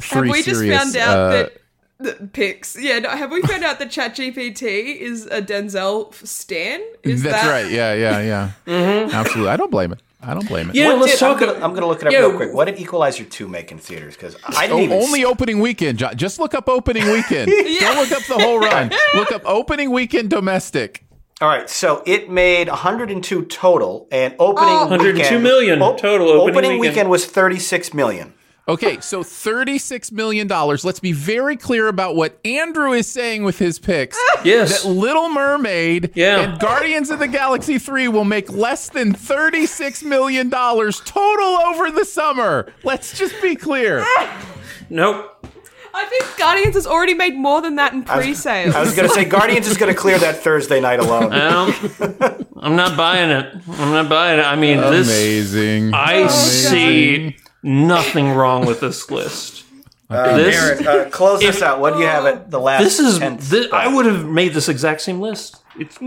three 0.00 0.28
Have 0.28 0.36
we 0.36 0.42
just 0.42 0.64
found 0.64 0.96
out 0.96 1.16
uh, 1.18 1.30
that 1.30 1.52
the 1.98 2.28
pics? 2.32 2.76
Yeah, 2.80 2.98
no, 3.00 3.10
have 3.10 3.30
we 3.30 3.42
found 3.42 3.64
out 3.64 3.78
that 3.78 3.88
ChatGPT 3.88 4.96
is 4.96 5.26
a 5.26 5.40
Denzel 5.42 6.14
stan? 6.26 6.80
Is 7.02 7.22
That's 7.22 7.42
that 7.42 7.50
right. 7.50 7.70
Yeah, 7.70 7.94
yeah, 7.94 8.20
yeah. 8.22 8.50
Mm-hmm. 8.66 9.14
Absolutely. 9.14 9.50
I 9.52 9.56
don't 9.56 9.70
blame 9.70 9.92
it. 9.92 10.00
I 10.24 10.34
don't 10.34 10.46
blame 10.46 10.70
it. 10.70 10.76
Yeah, 10.76 10.86
What 10.92 11.00
let's 11.00 11.18
did- 11.18 11.22
I'm 11.24 11.36
talk. 11.36 11.40
gonna, 11.48 11.64
I'm 11.64 11.74
gonna 11.74 11.86
look 11.88 12.00
it 12.00 12.06
up 12.06 12.12
Yeah, 12.12 12.20
real 12.20 12.36
quick. 12.36 12.54
What 12.54 12.66
did 12.66 12.78
Equalizer 12.78 13.24
2 13.24 13.48
make 13.48 13.72
in 13.72 13.78
theaters? 13.78 14.14
Because 14.14 14.36
I 14.46 14.68
didn't 14.68 14.78
Oh, 14.78 14.80
even 14.82 15.02
only 15.02 15.24
opening 15.24 15.58
weekend. 15.58 15.98
Just 16.14 16.38
look 16.38 16.54
up 16.54 16.68
opening 16.68 17.10
weekend. 17.10 17.50
Don't 17.80 17.96
look 17.96 18.12
up 18.12 18.22
the 18.28 18.38
whole 18.38 18.60
run. 18.60 18.92
Look 19.14 19.32
up 19.32 19.42
opening 19.44 19.90
weekend 19.90 20.30
domestic. 20.30 21.04
All 21.42 21.48
right, 21.48 21.68
so 21.68 22.02
it 22.06 22.30
made 22.30 22.68
102 22.68 23.44
total, 23.46 24.06
and 24.12 24.34
opening 24.38 24.68
Oh. 24.74 24.86
102 24.86 25.12
weekend, 25.22 25.42
million 25.42 25.78
total 25.96 26.28
opening 26.30 26.78
weekend. 26.78 27.10
was 27.10 27.26
36 27.26 27.92
million. 27.92 28.32
Okay, 28.68 29.00
so 29.00 29.24
$36 29.24 30.12
million. 30.12 30.46
Let's 30.46 31.00
be 31.00 31.10
very 31.10 31.56
clear 31.56 31.88
about 31.88 32.14
what 32.14 32.38
Andrew 32.44 32.92
is 32.92 33.08
saying 33.10 33.42
with 33.42 33.58
his 33.58 33.80
picks. 33.80 34.16
Yes. 34.44 34.82
That 34.84 34.88
Little 34.88 35.28
Mermaid 35.28 36.12
Yeah. 36.14 36.40
and 36.40 36.60
Guardians 36.60 37.10
of 37.10 37.18
the 37.18 37.26
Galaxy 37.28 37.78
3 37.80 38.06
will 38.08 38.24
make 38.24 38.48
less 38.52 38.88
than 38.88 39.12
$36 39.14 40.04
million 40.04 40.48
total 40.48 41.44
over 41.66 41.90
the 41.90 42.04
summer. 42.04 42.72
Let's 42.84 43.18
just 43.18 43.34
be 43.42 43.56
clear. 43.56 44.06
Nope. 44.90 45.46
I 45.94 46.04
think 46.06 46.38
Guardians 46.38 46.74
has 46.74 46.86
already 46.86 47.14
made 47.14 47.34
more 47.34 47.60
than 47.60 47.76
that 47.76 47.92
in 47.92 48.02
pre-sales. 48.02 48.74
I 48.74 48.80
was 48.80 48.94
gonna 48.94 49.08
say 49.08 49.24
Guardians 49.24 49.66
is 49.68 49.76
gonna 49.76 49.94
clear 49.94 50.18
that 50.18 50.36
Thursday 50.36 50.80
night 50.80 51.00
alone. 51.00 51.30
Well, 51.30 52.44
I'm 52.56 52.76
not 52.76 52.96
buying 52.96 53.30
it. 53.30 53.54
I'm 53.68 53.92
not 53.92 54.08
buying 54.08 54.38
it. 54.38 54.42
I 54.42 54.56
mean, 54.56 54.78
this. 54.78 55.08
Amazing. 55.08 55.94
I 55.94 56.26
see 56.28 57.36
nothing 57.62 58.30
wrong 58.30 58.66
with 58.66 58.80
this 58.80 59.10
list. 59.10 59.64
this, 60.08 60.56
Aaron, 60.56 60.86
uh, 60.86 61.10
close 61.10 61.40
this 61.40 61.62
out. 61.62 61.80
What 61.80 61.94
do 61.94 62.00
you 62.00 62.06
have 62.06 62.26
at 62.26 62.50
the 62.50 62.60
last? 62.60 62.82
this 62.82 62.98
is. 62.98 63.18
10th 63.18 63.48
This. 63.48 63.72
I 63.72 63.92
would 63.92 64.06
have 64.06 64.24
made 64.26 64.54
this 64.54 64.68
exact 64.68 65.00
same 65.00 65.20
list. 65.20 65.56
It's 65.78 65.98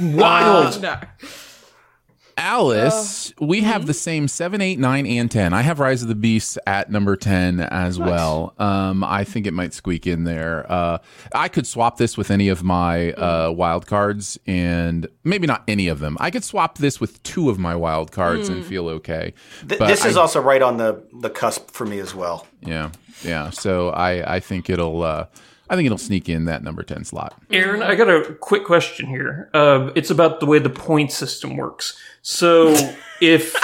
wild. 0.00 0.80
no. 0.82 0.96
Alice, 2.40 3.34
we 3.38 3.60
have 3.60 3.86
the 3.86 3.94
same 3.94 4.26
7, 4.26 4.60
8, 4.60 4.78
9, 4.78 5.06
and 5.06 5.30
10. 5.30 5.52
I 5.52 5.60
have 5.60 5.78
Rise 5.78 6.02
of 6.02 6.08
the 6.08 6.14
Beasts 6.14 6.56
at 6.66 6.90
number 6.90 7.14
10 7.14 7.60
as 7.60 7.98
well. 7.98 8.54
Um, 8.58 9.04
I 9.04 9.24
think 9.24 9.46
it 9.46 9.52
might 9.52 9.74
squeak 9.74 10.06
in 10.06 10.24
there. 10.24 10.64
Uh, 10.70 10.98
I 11.34 11.48
could 11.48 11.66
swap 11.66 11.98
this 11.98 12.16
with 12.16 12.30
any 12.30 12.48
of 12.48 12.62
my 12.62 13.12
uh, 13.12 13.50
wild 13.50 13.86
cards, 13.86 14.38
and 14.46 15.06
maybe 15.22 15.46
not 15.46 15.62
any 15.68 15.88
of 15.88 16.00
them. 16.00 16.16
I 16.18 16.30
could 16.30 16.44
swap 16.44 16.78
this 16.78 16.98
with 17.00 17.22
two 17.22 17.50
of 17.50 17.58
my 17.58 17.74
wild 17.76 18.10
cards 18.10 18.48
and 18.48 18.64
feel 18.64 18.88
okay. 18.88 19.34
Th- 19.68 19.78
this 19.78 20.04
is 20.04 20.16
I- 20.16 20.20
also 20.20 20.40
right 20.40 20.62
on 20.62 20.78
the 20.78 21.02
the 21.20 21.30
cusp 21.30 21.70
for 21.70 21.84
me 21.84 21.98
as 21.98 22.14
well. 22.14 22.46
Yeah, 22.62 22.90
yeah. 23.22 23.50
So 23.50 23.90
I, 23.90 24.36
I 24.36 24.40
think 24.40 24.70
it'll. 24.70 25.02
Uh, 25.02 25.26
I 25.70 25.76
think 25.76 25.86
it'll 25.86 25.98
sneak 25.98 26.28
in 26.28 26.46
that 26.46 26.64
number 26.64 26.82
10 26.82 27.04
slot. 27.04 27.40
Aaron, 27.52 27.80
I 27.80 27.94
got 27.94 28.10
a 28.10 28.34
quick 28.34 28.64
question 28.64 29.06
here. 29.06 29.48
Uh, 29.54 29.92
it's 29.94 30.10
about 30.10 30.40
the 30.40 30.46
way 30.46 30.58
the 30.58 30.68
point 30.68 31.12
system 31.12 31.56
works. 31.56 31.96
So, 32.22 32.74
if 33.20 33.54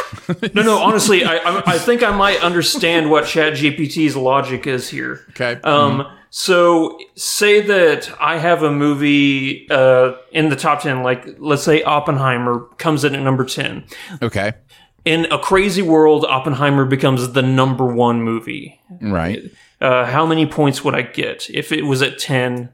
no, 0.55 0.63
no, 0.63 0.79
honestly, 0.79 1.25
I, 1.25 1.39
I, 1.39 1.63
I 1.73 1.79
think 1.79 2.05
I 2.05 2.17
might 2.17 2.41
understand 2.41 3.11
what 3.11 3.25
ChatGPT's 3.25 4.15
logic 4.15 4.69
is 4.69 4.89
here. 4.89 5.27
Okay. 5.31 5.61
Um, 5.65 6.07
so 6.31 6.97
say 7.17 7.61
that 7.63 8.09
I 8.21 8.39
have 8.39 8.63
a 8.63 8.71
movie 8.71 9.69
uh, 9.69 10.13
in 10.31 10.49
the 10.49 10.57
top 10.57 10.83
ten, 10.83 11.03
like 11.03 11.27
let's 11.39 11.65
say 11.65 11.83
Oppenheimer 11.83 12.69
comes 12.79 13.03
in 13.03 13.17
at 13.17 13.23
number 13.23 13.45
ten. 13.45 13.85
Okay. 14.23 14.53
In 15.05 15.27
a 15.33 15.39
crazy 15.39 15.83
world, 15.83 16.25
Oppenheimer 16.25 16.85
becomes 16.85 17.33
the 17.33 17.43
number 17.43 17.87
one 17.87 18.23
movie. 18.23 18.81
Right. 19.01 19.43
Uh, 19.81 20.07
how 20.07 20.25
many 20.25 20.47
points 20.47 20.83
would 20.85 20.95
I 20.95 21.03
get 21.03 21.51
if 21.51 21.71
it 21.73 21.83
was 21.83 22.01
at 22.03 22.19
ten, 22.19 22.71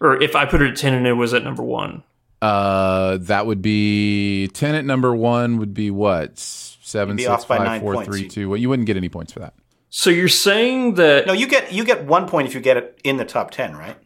or 0.00 0.20
if 0.22 0.34
I 0.34 0.46
put 0.46 0.62
it 0.62 0.70
at 0.70 0.76
ten 0.76 0.94
and 0.94 1.06
it 1.06 1.12
was 1.12 1.34
at 1.34 1.44
number 1.44 1.62
one? 1.62 2.02
Uh, 2.40 3.18
that 3.22 3.46
would 3.46 3.60
be 3.62 4.48
ten 4.48 4.74
at 4.74 4.84
number 4.84 5.14
one. 5.14 5.58
Would 5.58 5.74
be 5.74 5.90
what 5.90 6.38
seven, 6.38 7.14
You'd 7.16 7.16
be 7.18 7.22
six, 7.24 7.42
off 7.42 7.48
by 7.48 7.58
five, 7.58 7.66
nine 7.66 7.80
four, 7.80 7.94
points. 7.94 8.08
three, 8.08 8.22
You- 8.22 8.28
two. 8.28 8.48
Well, 8.50 8.58
you 8.58 8.68
wouldn't 8.68 8.86
get 8.86 8.96
any 8.96 9.08
points 9.08 9.32
for 9.32 9.40
that. 9.40 9.54
So 9.90 10.10
you're 10.10 10.28
saying 10.28 10.94
that 10.94 11.26
No, 11.26 11.32
you 11.32 11.46
get 11.46 11.72
you 11.72 11.84
get 11.84 12.04
one 12.04 12.26
point 12.28 12.48
if 12.48 12.54
you 12.54 12.60
get 12.60 12.76
it 12.76 12.98
in 13.04 13.16
the 13.16 13.24
top 13.24 13.50
ten, 13.50 13.74
right? 13.76 13.96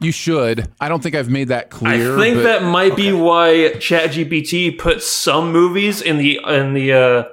You 0.00 0.12
should. 0.12 0.68
I 0.80 0.88
don't 0.88 1.02
think 1.02 1.14
I've 1.14 1.30
made 1.30 1.48
that 1.48 1.70
clear. 1.70 2.16
I 2.16 2.20
think 2.20 2.36
but- 2.38 2.42
that 2.44 2.62
might 2.62 2.96
be 2.96 3.12
why 3.12 3.72
ChatGPT 3.76 4.76
put 4.78 5.02
some 5.02 5.52
movies 5.52 6.02
in 6.02 6.18
the 6.18 6.40
in 6.46 6.74
the 6.74 6.92
uh, 6.92 7.24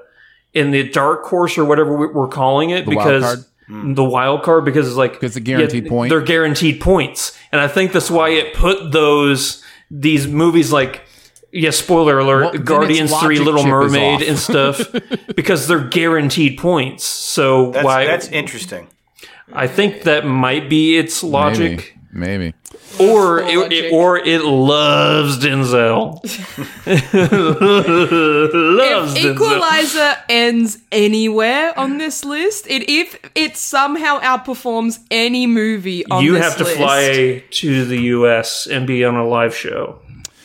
in 0.54 0.72
the 0.72 0.88
dark 0.90 1.26
horse 1.26 1.58
or 1.58 1.66
whatever 1.66 1.96
we- 1.96 2.08
we're 2.08 2.28
calling 2.28 2.70
it 2.70 2.86
The 2.86 2.96
wild 2.96 3.08
because 3.10 3.48
card? 3.72 3.96
the 3.96 4.04
wild 4.04 4.44
card 4.44 4.66
because 4.66 4.88
it's 4.88 4.98
like 4.98 5.20
'Cause 5.20 5.34
the 5.34 5.40
guaranteed 5.40 5.88
point? 5.88 6.10
They're 6.10 6.22
guaranteed 6.22 6.80
points, 6.82 7.38
and 7.52 7.60
I 7.62 7.68
think 7.68 7.92
that's 7.92 8.12
why 8.12 8.30
it 8.30 8.54
put 8.54 8.92
those 8.92 9.64
these 9.90 10.28
movies 10.28 10.72
like. 10.72 11.02
Yeah, 11.54 11.72
spoiler 11.72 12.18
alert: 12.18 12.54
Well, 12.54 12.64
Guardians 12.64 13.14
Three, 13.20 13.38
Little 13.40 13.66
Mermaid, 13.66 14.22
and 14.22 14.40
stuff, 14.40 14.82
because 15.36 15.68
they're 15.68 15.84
guaranteed 15.84 16.58
points. 16.58 17.04
So 17.04 17.72
That's 17.72 17.84
why? 17.86 18.06
that's 18.06 18.30
interesting. 18.30 18.88
I 19.52 19.68
think 19.68 20.04
that 20.04 20.26
might 20.26 20.70
be 20.70 20.98
its 20.98 21.22
logic. 21.26 21.72
Maybe. 21.72 21.84
Maybe. 22.14 22.54
Or 23.00 23.40
it, 23.40 23.72
it- 23.72 23.94
or 23.94 24.18
it 24.18 24.44
loves 24.44 25.40
Denzel. 25.40 26.20
loves 27.62 29.16
If 29.16 29.24
Denzel. 29.24 29.32
Equalizer 29.34 30.16
ends 30.30 30.78
anywhere 30.92 31.78
on 31.78 31.98
this 31.98 32.24
list, 32.26 32.68
it 32.68 32.90
if 32.90 33.18
it 33.36 33.58
somehow 33.58 34.20
outperforms 34.20 35.00
any 35.10 35.48
movie 35.48 36.06
on 36.08 36.24
You 36.24 36.34
this 36.34 36.44
have 36.44 36.58
to 36.58 36.64
list, 36.66 36.78
fly 36.78 37.44
to 37.50 37.86
the 37.86 37.98
U.S. 38.16 38.68
and 38.68 38.86
be 38.88 39.04
on 39.06 39.16
a 39.16 39.28
live 39.28 39.56
show. 39.56 40.00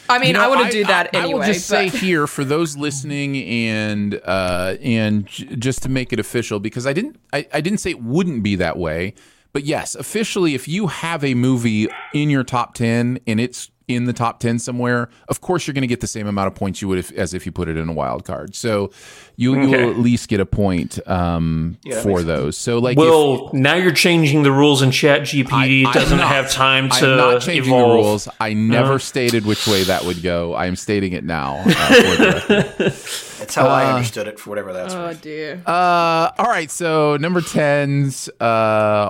I 0.08 0.18
mean, 0.20 0.28
You 0.28 0.32
know, 0.34 0.44
I 0.44 0.46
want 0.48 0.66
to 0.66 0.70
do 0.72 0.84
that 0.84 1.10
I, 1.14 1.18
anyway. 1.18 1.32
I 1.32 1.34
will 1.46 1.52
just 1.52 1.68
but- 1.68 1.90
say 1.90 1.98
here 1.98 2.26
for 2.28 2.44
those 2.44 2.76
listening 2.76 3.36
and 3.36 4.20
uh, 4.24 4.76
and 4.80 5.26
j- 5.26 5.46
just 5.56 5.82
to 5.82 5.88
make 5.88 6.12
it 6.12 6.20
official 6.20 6.60
because 6.60 6.86
I 6.86 6.92
didn't 6.92 7.18
I, 7.32 7.46
I 7.52 7.60
didn't 7.60 7.78
say 7.80 7.90
it 7.90 8.00
wouldn't 8.02 8.44
be 8.44 8.54
that 8.56 8.76
way, 8.78 9.14
but 9.56 9.64
yes, 9.64 9.94
officially, 9.94 10.54
if 10.54 10.68
you 10.68 10.88
have 10.88 11.24
a 11.24 11.32
movie 11.32 11.88
in 12.12 12.28
your 12.28 12.44
top 12.44 12.74
ten 12.74 13.18
and 13.26 13.40
it's 13.40 13.70
in 13.88 14.04
the 14.06 14.12
top 14.12 14.40
10 14.40 14.58
somewhere 14.58 15.08
of 15.28 15.40
course 15.40 15.66
you're 15.66 15.72
going 15.74 15.82
to 15.82 15.86
get 15.86 16.00
the 16.00 16.08
same 16.08 16.26
amount 16.26 16.48
of 16.48 16.54
points 16.56 16.82
you 16.82 16.88
would 16.88 16.98
if, 16.98 17.12
as 17.12 17.32
if 17.34 17.46
you 17.46 17.52
put 17.52 17.68
it 17.68 17.76
in 17.76 17.88
a 17.88 17.92
wild 17.92 18.24
card 18.24 18.52
so 18.54 18.90
you, 19.36 19.54
you 19.54 19.68
Okay. 19.68 19.84
will 19.84 19.90
at 19.92 19.98
least 19.98 20.28
get 20.28 20.40
a 20.40 20.46
point 20.46 20.98
um, 21.08 21.78
that 21.84 22.02
for 22.02 22.22
those 22.24 22.56
so 22.56 22.78
like 22.78 22.98
if, 22.98 23.04
Well, 23.04 23.50
now 23.52 23.76
you're 23.76 23.92
changing 23.92 24.42
the 24.42 24.50
rules, 24.50 24.82
in 24.82 24.90
ChatGPT 24.90 25.84
I- 25.84 25.86
I'm 25.88 25.92
doesn't 25.92 26.18
not. 26.18 26.26
have 26.28 26.50
time 26.50 26.88
to 26.90 26.96
I'm 27.06 27.16
not 27.16 27.42
changing 27.42 27.72
evolve. 27.72 27.88
the 27.90 27.94
rules. 27.94 28.28
I 28.40 28.54
never 28.54 28.92
No. 28.94 28.98
stated 28.98 29.46
which 29.46 29.66
way 29.68 29.84
that 29.84 30.04
would 30.04 30.20
go. 30.22 30.54
I 30.54 30.66
am 30.66 30.74
stating 30.74 31.12
it 31.12 31.22
now. 31.22 31.62
Uh, 31.64 31.72
for 31.72 32.22
the 32.22 32.64
record. 32.78 32.92
That's 33.38 33.54
how 33.54 33.68
I 33.68 33.92
understood 33.92 34.26
it 34.26 34.40
for 34.40 34.50
whatever 34.50 34.72
that's 34.72 34.94
oh 34.94 34.98
worth. 35.06 35.20
dear. 35.22 35.62
Uh, 35.66 36.30
all 36.38 36.46
right, 36.46 36.70
so 36.70 37.16
number 37.18 37.40
tens, 37.40 38.28
uh, 38.40 38.44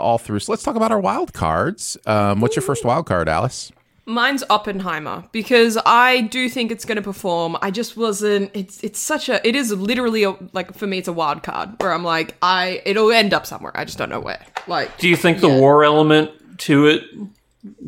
all 0.02 0.18
through. 0.18 0.40
So 0.40 0.52
let's 0.52 0.62
talk 0.62 0.76
about 0.76 0.90
our 0.92 1.00
wild 1.00 1.32
cards. 1.32 1.96
Um, 2.06 2.40
what's 2.40 2.56
your 2.56 2.62
first 2.62 2.84
wild 2.84 3.06
card, 3.06 3.28
Alice? 3.28 3.72
Mine's 4.08 4.44
Oppenheimer 4.48 5.24
because 5.32 5.76
I 5.84 6.22
do 6.22 6.48
think 6.48 6.70
it's 6.70 6.84
going 6.84 6.96
to 6.96 7.02
perform. 7.02 7.56
I 7.60 7.72
just 7.72 7.96
wasn't. 7.96 8.52
It's 8.54 8.82
it's 8.84 9.00
such 9.00 9.28
a. 9.28 9.46
It 9.46 9.56
is 9.56 9.72
literally 9.72 10.22
a 10.22 10.36
like 10.52 10.74
for 10.74 10.86
me. 10.86 10.98
It's 10.98 11.08
a 11.08 11.12
wild 11.12 11.42
card 11.42 11.70
where 11.80 11.92
I'm 11.92 12.04
like 12.04 12.36
I. 12.40 12.82
It'll 12.84 13.10
end 13.10 13.34
up 13.34 13.46
somewhere. 13.46 13.72
I 13.74 13.84
just 13.84 13.98
don't 13.98 14.08
know 14.08 14.20
where. 14.20 14.44
Like 14.68 14.96
Do 14.98 15.08
you 15.08 15.16
think 15.16 15.40
the 15.40 15.48
war 15.48 15.82
element 15.84 16.30
to 16.58 16.86
it 16.86 17.02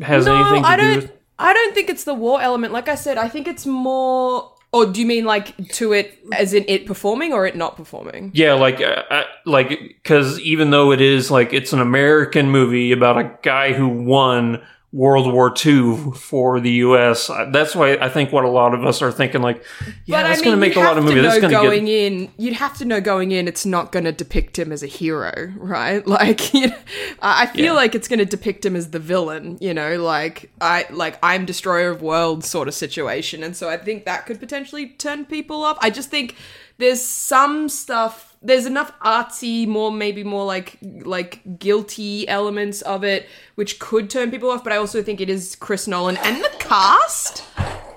has 0.01 0.25
no, 0.25 0.35
anything 0.35 0.63
to 0.63 0.67
I 0.67 0.75
do 0.75 0.81
don't. 0.81 0.95
with? 1.03 1.11
I 1.39 1.53
don't 1.53 1.73
think 1.73 1.89
it's 1.89 2.03
the 2.03 2.13
war 2.13 2.41
element. 2.41 2.73
Like 2.73 2.89
I 2.89 2.95
said, 2.95 3.17
I 3.17 3.29
think 3.29 3.47
it's 3.47 3.65
more. 3.65 4.53
Or 4.71 4.85
do 4.85 4.99
you 4.99 5.05
mean 5.07 5.25
like 5.25 5.69
to 5.69 5.93
it 5.93 6.19
as 6.33 6.53
in 6.53 6.63
it 6.67 6.85
performing 6.85 7.33
or 7.33 7.47
it 7.47 7.55
not 7.55 7.75
performing? 7.75 8.29
Yeah, 8.35 8.53
like, 8.53 8.79
uh, 8.79 9.03
uh, 9.09 9.23
like, 9.47 9.69
because 9.69 10.39
even 10.41 10.69
though 10.69 10.91
it 10.91 11.01
is 11.01 11.31
like 11.31 11.53
it's 11.53 11.73
an 11.73 11.79
American 11.79 12.51
movie 12.51 12.91
about 12.91 13.17
a 13.17 13.35
guy 13.41 13.73
who 13.73 13.87
won 13.87 14.61
World 14.91 15.31
War 15.31 15.53
II 15.65 16.13
for 16.15 16.59
the 16.59 16.71
U.S., 16.71 17.29
that's 17.51 17.75
why 17.75 17.93
I 17.97 18.09
think 18.09 18.31
what 18.31 18.43
a 18.43 18.49
lot 18.49 18.73
of 18.73 18.83
us 18.83 19.03
are 19.03 19.11
thinking, 19.11 19.41
like, 19.43 19.63
yeah, 20.05 20.23
that's 20.23 20.41
going 20.41 20.55
to 20.55 20.59
make 20.59 20.75
a 20.75 20.79
lot 20.79 20.97
of 20.97 21.03
movies. 21.03 21.21
That's 21.21 21.39
going 21.39 21.51
to 21.53 21.59
going 21.59 21.85
get. 21.85 22.11
in. 22.11 22.31
You'd 22.37 22.53
have 22.55 22.75
to 22.79 22.85
know 22.85 22.99
going 22.99 23.31
in. 23.31 23.47
It's 23.47 23.67
not 23.67 23.91
going 23.91 24.05
to 24.05 24.11
depict 24.11 24.57
him 24.57 24.71
as 24.71 24.81
a 24.81 24.87
hero, 24.87 25.53
right? 25.57 26.05
Like, 26.07 26.53
you 26.55 26.67
know, 26.69 26.77
I 27.21 27.43
I 27.43 27.45
feel 27.45 27.65
Yeah. 27.65 27.71
like 27.73 27.93
it's 27.93 28.07
going 28.07 28.17
to 28.19 28.25
depict 28.25 28.65
him 28.65 28.75
as 28.75 28.89
the 28.89 28.97
villain. 28.99 29.57
You 29.61 29.75
know, 29.75 30.01
like 30.01 30.49
I 30.59 30.87
like 30.89 31.19
I'm 31.21 31.45
destroyer 31.45 31.91
of 31.91 32.01
worlds 32.01 32.49
sort 32.49 32.67
of 32.67 32.73
situation, 32.73 33.43
and 33.43 33.55
so 33.55 33.69
I 33.69 33.77
think 33.77 34.05
that 34.05 34.25
could 34.25 34.39
potentially 34.39 34.87
turn 34.87 35.25
people 35.25 35.63
off. 35.63 35.77
I 35.81 35.91
just 35.91 36.09
think 36.09 36.35
there's 36.79 37.01
some 37.03 37.69
stuff. 37.69 38.25
There's 38.41 38.65
enough 38.65 38.91
artsy, 39.01 39.67
more 39.67 39.91
maybe 39.91 40.23
more 40.23 40.45
like 40.45 40.77
like 40.81 41.59
guilty 41.59 42.27
elements 42.27 42.81
of 42.83 43.03
it, 43.03 43.27
which 43.55 43.77
could 43.79 44.09
turn 44.09 44.31
people 44.31 44.49
off. 44.49 44.63
But 44.63 44.73
I 44.73 44.77
also 44.77 45.03
think 45.03 45.21
it 45.21 45.29
is 45.29 45.55
Chris 45.57 45.87
Nolan 45.87 46.17
and 46.17 46.43
the 46.43 46.49
cast 46.57 47.43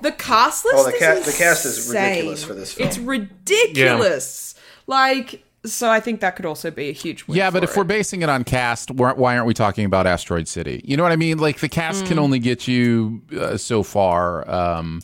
The 0.03 0.11
cast 0.13 0.65
list 0.65 0.77
Oh, 0.79 0.85
the 0.91 0.95
is 0.97 0.99
ca- 1.01 1.31
the 1.31 1.37
cast 1.39 1.65
is 1.65 1.89
ridiculous 1.89 2.43
for 2.45 2.55
this 2.55 2.73
film. 2.75 2.89
It's 2.89 2.99
ridiculous. 2.99 4.55
yeah. 4.57 4.63
Like, 4.89 5.45
so 5.65 5.89
I 5.89 6.01
think 6.01 6.21
that 6.23 6.35
could 6.35 6.45
also 6.45 6.73
be 6.73 6.89
a 6.89 6.93
huge 6.93 7.29
win 7.29 7.39
Yeah, 7.39 7.51
but 7.51 7.61
for 7.65 7.71
if 7.71 7.77
we're 7.77 7.85
basing 7.85 8.23
it 8.23 8.29
on 8.29 8.43
cast, 8.43 8.91
why 8.91 9.13
why 9.13 9.35
aren't 9.37 9.47
we 9.47 9.55
talking 9.55 9.85
about 9.85 10.09
Asteroid 10.09 10.49
City? 10.49 10.81
You 10.85 10.97
know 10.97 11.05
what 11.05 11.13
I 11.13 11.17
mean? 11.17 11.39
Like 11.39 11.61
the 11.61 11.69
cast 11.69 12.05
Mm. 12.05 12.09
can 12.09 12.19
only 12.19 12.41
get 12.41 12.67
you 12.67 13.23
uh, 13.41 13.57
so 13.57 13.85
far. 13.85 14.49
Um, 14.51 15.03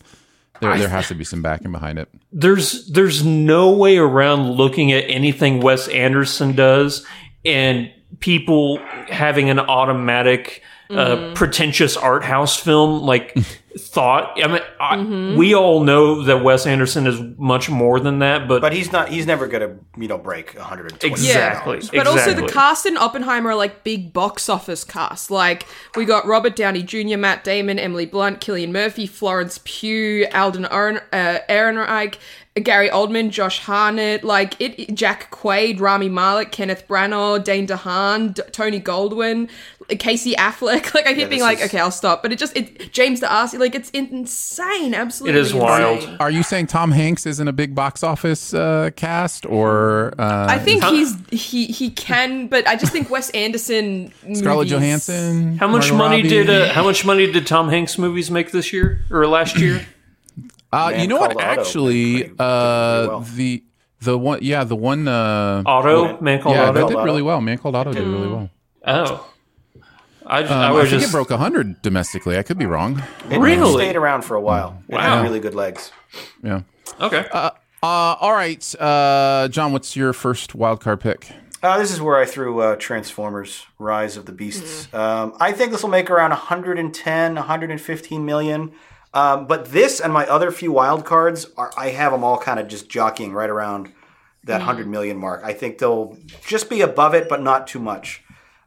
there, 0.61 0.77
there 0.79 0.89
has 0.89 1.09
to 1.09 1.15
be 1.15 1.25
some 1.25 1.43
backing 1.43 1.73
behind 1.73 1.99
it. 1.99 2.09
there's 2.33 2.89
there's 2.89 3.25
no 3.25 3.71
way 3.71 3.99
around 3.99 4.53
looking 4.53 4.93
at 4.93 5.05
anything 5.05 5.61
Wes 5.61 5.89
Anderson 5.89 6.55
does 6.55 7.07
and 7.45 7.91
people 8.21 8.79
having 9.09 9.51
an 9.51 9.59
automatic 9.59 10.63
uh, 10.91 11.33
pretentious 11.35 11.97
art 11.97 12.25
house 12.25 12.57
film 12.57 13.03
like 13.03 13.37
thought. 13.79 14.43
I 14.43 14.47
mean, 14.49 14.63
I, 14.81 15.37
we 15.37 15.55
all 15.55 15.85
know 15.85 16.23
that 16.25 16.43
Wes 16.43 16.67
Anderson 16.67 17.07
is 17.07 17.21
much 17.37 17.69
more 17.71 18.01
than 18.01 18.21
that, 18.21 18.49
but, 18.49 18.61
But 18.61 18.73
he's 18.73 18.91
not. 18.91 19.09
He's 19.11 19.27
never 19.27 19.47
going 19.47 19.69
to 19.69 20.01
you 20.01 20.09
know 20.09 20.19
break 20.19 20.55
120. 20.55 21.11
exactly, 21.11 21.81
But 21.93 22.07
also 22.07 22.33
the 22.35 22.49
cast 22.49 22.87
in 22.87 22.97
Oppenheimer 22.97 23.51
are 23.51 23.55
like 23.57 23.85
big 23.85 24.13
box 24.13 24.49
office 24.49 24.85
cast. 24.85 25.31
Like 25.31 25.67
we 25.95 26.05
got 26.05 26.27
Robert 26.27 26.57
Downey 26.57 26.83
Jr., 26.83 27.17
Matt 27.19 27.45
Damon, 27.45 27.79
Emily 27.79 28.07
Blunt, 28.07 28.41
Cillian 28.41 28.71
Murphy, 28.71 29.07
Florence 29.07 29.61
Pugh, 29.65 30.27
Alden 30.33 30.67
Aaron, 30.71 31.01
uh, 31.13 31.39
Ehrenreich, 31.49 32.17
Gary 32.55 32.89
Oldman, 32.89 33.31
Josh 33.31 33.61
Hartnett, 33.61 34.25
like 34.25 34.61
it, 34.61 34.95
Jack 34.95 35.31
Quaid, 35.31 35.81
Rami 35.81 36.09
Malek, 36.09 36.51
Kenneth 36.51 36.89
Branagh, 36.89 37.45
Dane 37.45 37.67
DeHaan, 37.67 38.35
D- 38.35 38.43
Tony 38.51 38.81
Goldwyn, 38.81 39.49
Casey 39.99 40.35
Affleck. 40.35 40.93
Like 40.95 41.07
I 41.07 41.15
keep 41.15 41.29
being 41.31 41.43
like, 41.43 41.59
is- 41.61 41.67
okay, 41.67 41.79
I'll 41.79 41.91
stop. 41.91 42.23
But 42.23 42.33
it 42.33 42.39
just 42.39 42.57
it 42.57 42.93
James 42.93 43.21
D'Arcy, 43.21 43.57
like 43.59 43.75
it's 43.75 43.91
insane, 43.91 44.95
absolutely. 44.95 45.39
It 45.39 45.43
is 45.43 45.55
wild. 45.55 46.17
Are 46.21 46.31
you 46.31 46.43
saying 46.43 46.67
Tom 46.69 46.91
Hanks 46.91 47.25
isn't 47.27 47.47
a 47.49 47.53
big 47.53 47.75
box 47.75 48.03
office 48.03 48.53
uh, 48.53 48.91
cast, 48.97 49.47
or 49.47 50.15
uh, 50.19 50.47
I 50.49 50.59
think 50.59 50.85
he's 50.85 51.15
he 51.31 51.67
he 51.67 51.91
can, 51.91 52.49
but 52.49 52.67
I 52.67 52.77
just 52.77 52.93
think 52.93 53.11
Wes 53.11 53.31
Anderson. 53.35 54.13
Scarlett 54.35 54.69
movies- 54.69 54.71
Johansson? 54.73 55.57
How 55.59 55.69
much 55.69 55.91
Margot 55.93 55.97
money 55.97 56.17
Robbie? 56.19 56.29
did 56.29 56.51
uh, 56.51 56.73
how 56.73 56.83
much 56.85 57.05
money 57.05 57.31
did 57.31 57.47
Tom 57.47 57.69
Hanks 57.69 57.97
movies 57.99 58.31
make 58.31 58.51
this 58.53 58.73
year 58.73 59.05
or 59.11 59.27
last 59.27 59.59
year? 59.59 59.87
Uh, 60.71 60.91
Man 60.91 61.01
you 61.01 61.07
know 61.09 61.17
what? 61.19 61.31
Called 61.33 61.43
Actually, 61.43 62.13
did 62.13 62.13
pretty- 62.21 62.29
did 62.35 62.41
uh, 62.43 63.07
well. 63.09 63.21
the 63.21 63.65
the 64.03 64.19
one, 64.19 64.39
yeah, 64.43 64.65
the 64.65 64.77
one. 64.77 65.09
Uh, 65.09 65.63
Otto 65.65 66.21
man 66.21 66.43
called 66.43 66.57
yeah, 66.57 66.71
that 66.71 66.89
did 66.89 66.95
really 66.99 67.23
well. 67.23 67.41
Man 67.41 67.57
called 67.57 67.75
Otto 67.75 67.93
did 67.95 68.07
really 68.07 68.29
well. 68.29 68.51
Oh, 68.87 69.27
I, 70.29 70.39
I 70.41 70.43
Um, 70.43 70.53
I, 70.53 70.71
was 70.71 70.91
think 70.91 71.01
just 71.01 71.13
it 71.13 71.17
broke 71.17 71.31
hundred 71.31 71.81
domestically. 71.83 72.39
I 72.39 72.43
could 72.43 72.59
be 72.59 72.67
wrong. 72.67 73.03
It 73.31 73.39
Really? 73.39 73.73
stayed 73.85 73.97
around 73.97 74.23
for 74.23 74.37
a 74.37 74.41
while. 74.41 74.83
It 74.89 74.95
Wow. 74.95 75.01
had 75.17 75.23
really 75.23 75.41
good 75.41 75.55
legs. 75.55 75.91
Yeah. 76.43 76.63
okay. 77.01 77.27
Uh, 77.33 77.51
all 77.83 78.33
right, 78.33 78.75
uh, 78.81 79.49
Jon. 79.49 79.73
What's 79.73 79.95
your 79.97 80.13
first 80.13 80.55
wild 80.55 80.81
card 80.81 81.01
pick? 81.01 81.31
Uh, 81.63 81.79
this 81.79 81.91
is 81.93 82.01
where 82.01 82.17
I 82.17 82.25
threw 82.25 82.61
uh, 82.61 82.77
Transformers: 82.77 83.67
Rise 83.79 84.17
of 84.17 84.27
the 84.27 84.33
Beasts. 84.33 84.93
Um, 84.93 85.35
I 85.41 85.53
think 85.53 85.73
this 85.73 85.83
will 85.83 85.91
make 85.91 86.11
around 86.11 86.31
110, 86.31 87.35
115 87.35 88.25
million. 88.27 88.73
Um, 89.15 89.47
but 89.47 89.67
this 89.67 90.01
and 90.01 90.13
my 90.13 90.27
other 90.27 90.51
few 90.51 90.71
wild 90.73 91.05
cards, 91.05 91.47
are, 91.57 91.73
I 91.79 91.89
have 91.91 92.13
them 92.13 92.23
all 92.25 92.37
kind 92.39 92.61
of 92.61 92.69
just 92.69 92.89
jockeying 92.91 93.33
right 93.33 93.49
around 93.49 93.93
that 94.45 94.59
100 94.59 94.87
million 94.87 95.17
mark. 95.17 95.41
I 95.45 95.53
think 95.53 95.79
they'll 95.79 96.17
just 96.47 96.69
be 96.69 96.81
above 96.83 97.15
it, 97.15 97.29
but 97.29 97.43
not 97.43 97.67
too 97.67 97.79
much. 97.81 98.23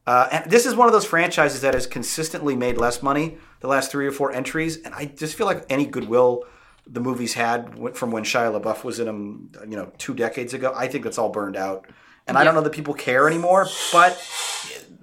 Uh, 0.08 0.28
and 0.32 0.52
this 0.52 0.66
is 0.66 0.76
one 0.76 0.88
of 0.88 0.94
those 0.94 1.06
franchises 1.06 1.62
that 1.62 1.74
has 1.74 1.86
consistently 1.86 2.56
made 2.56 2.78
less 2.78 3.04
money 3.04 3.38
the 3.60 3.68
last 3.68 3.92
three 3.92 4.08
or 4.08 4.12
four 4.12 4.32
entries, 4.32 4.78
and 4.78 4.94
I 4.94 5.06
just 5.06 5.36
feel 5.36 5.46
like 5.46 5.66
any 5.70 5.86
goodwill 5.86 6.44
the 6.88 7.00
movies 7.00 7.36
had 7.36 7.96
from 7.96 8.12
when 8.12 8.24
Shia 8.24 8.60
LaBeouf 8.60 8.84
was 8.84 9.00
in 9.00 9.06
them, 9.06 9.52
you 9.70 9.78
know, 9.78 9.92
two 9.98 10.16
decades 10.16 10.54
ago. 10.54 10.74
I 10.76 10.88
think 10.88 11.04
that's 11.04 11.20
all 11.20 11.30
burned 11.30 11.56
out, 11.56 11.86
and 12.28 12.38
I 12.38 12.44
don't 12.44 12.56
know 12.56 12.62
that 12.62 12.74
people 12.74 12.96
care 12.96 13.28
anymore. 13.28 13.68
But 13.94 14.20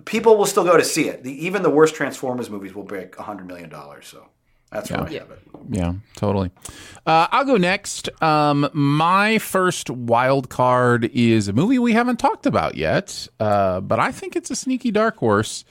people 0.04 0.36
will 0.36 0.46
still 0.46 0.64
go 0.64 0.76
to 0.76 0.84
see 0.84 1.08
it. 1.08 1.22
The, 1.22 1.46
even 1.46 1.62
the 1.62 1.70
worst 1.70 1.94
Transformers 1.94 2.50
movies 2.50 2.74
will 2.74 2.82
break 2.82 3.14
hundred 3.16 3.46
million 3.46 3.68
dollars. 3.68 4.08
So 4.08 4.26
that's 4.70 4.90
where 4.90 5.00
I 5.00 5.12
have 5.14 5.30
it. 5.30 5.40
Yeah, 5.70 5.94
totally. 6.16 6.50
Uh, 7.06 7.26
I'll 7.30 7.44
go 7.44 7.56
next. 7.56 8.08
Um, 8.22 8.68
my 8.72 9.38
first 9.38 9.90
wild 9.90 10.48
card 10.48 11.10
is 11.12 11.48
a 11.48 11.52
movie 11.52 11.78
we 11.78 11.92
haven't 11.92 12.18
talked 12.18 12.46
about 12.46 12.74
yet, 12.74 13.28
uh, 13.40 13.80
but 13.80 13.98
I 13.98 14.12
think 14.12 14.36
it's 14.36 14.50
a 14.50 14.56
sneaky 14.56 14.90
dark 14.90 15.16
horse. 15.16 15.64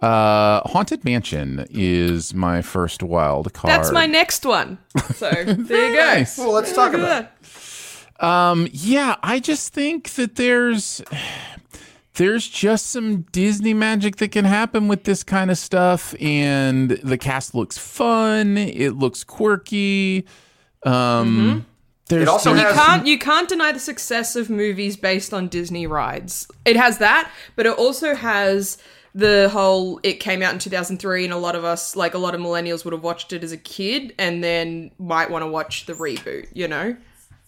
Uh, 0.00 0.66
Haunted 0.68 1.04
Mansion 1.04 1.66
is 1.70 2.32
my 2.32 2.62
first 2.62 3.02
wild 3.02 3.52
card. 3.52 3.70
That's 3.70 3.92
my 3.92 4.06
next 4.06 4.46
one. 4.46 4.78
So 5.14 5.30
there 5.44 5.90
you 5.90 5.96
go. 5.96 6.04
Nice. 6.04 6.38
Well, 6.38 6.52
let's 6.52 6.72
talk 6.74 6.94
about. 6.94 7.24
it. 7.24 7.28
that. 8.18 8.24
Um, 8.24 8.68
yeah, 8.72 9.16
I 9.22 9.40
just 9.40 9.72
think 9.74 10.10
that 10.14 10.36
there's 10.36 11.02
there's 12.20 12.46
just 12.46 12.88
some 12.88 13.22
Disney 13.32 13.72
magic 13.72 14.16
that 14.16 14.30
can 14.30 14.44
happen 14.44 14.88
with 14.88 15.04
this 15.04 15.22
kind 15.22 15.50
of 15.50 15.56
stuff, 15.56 16.14
and 16.20 16.90
the 16.90 17.16
cast 17.16 17.54
looks 17.54 17.78
fun. 17.78 18.58
It 18.58 18.90
looks 18.90 19.24
quirky. 19.24 20.26
Um, 20.84 21.64
there's, 22.08 22.22
It 22.24 22.28
also 22.28 22.52
there's- 22.52 22.74
You 22.76 22.82
can't 22.82 23.06
you 23.06 23.18
can't 23.18 23.48
deny 23.48 23.72
the 23.72 23.78
success 23.78 24.36
of 24.36 24.50
movies 24.50 24.98
based 24.98 25.32
on 25.32 25.48
Disney 25.48 25.86
rides. 25.86 26.46
It 26.66 26.76
has 26.76 26.98
that, 26.98 27.30
but 27.56 27.64
it 27.64 27.72
also 27.78 28.14
has 28.14 28.76
the 29.14 29.48
whole 29.50 29.98
it 30.02 30.20
came 30.20 30.42
out 30.42 30.52
in 30.52 30.58
2003 30.58 31.24
and 31.24 31.32
a 31.32 31.36
lot 31.38 31.56
of 31.56 31.64
us 31.64 31.96
like 31.96 32.12
a 32.14 32.18
lot 32.18 32.34
of 32.34 32.40
millennials 32.42 32.84
would 32.84 32.92
have 32.92 33.02
watched 33.02 33.32
it 33.32 33.42
as 33.42 33.50
a 33.50 33.56
kid 33.56 34.14
and 34.18 34.44
then 34.44 34.90
might 34.98 35.30
want 35.30 35.42
to 35.42 35.48
watch 35.48 35.86
the 35.86 35.94
reboot, 35.94 36.46
you 36.52 36.68
know? 36.68 36.94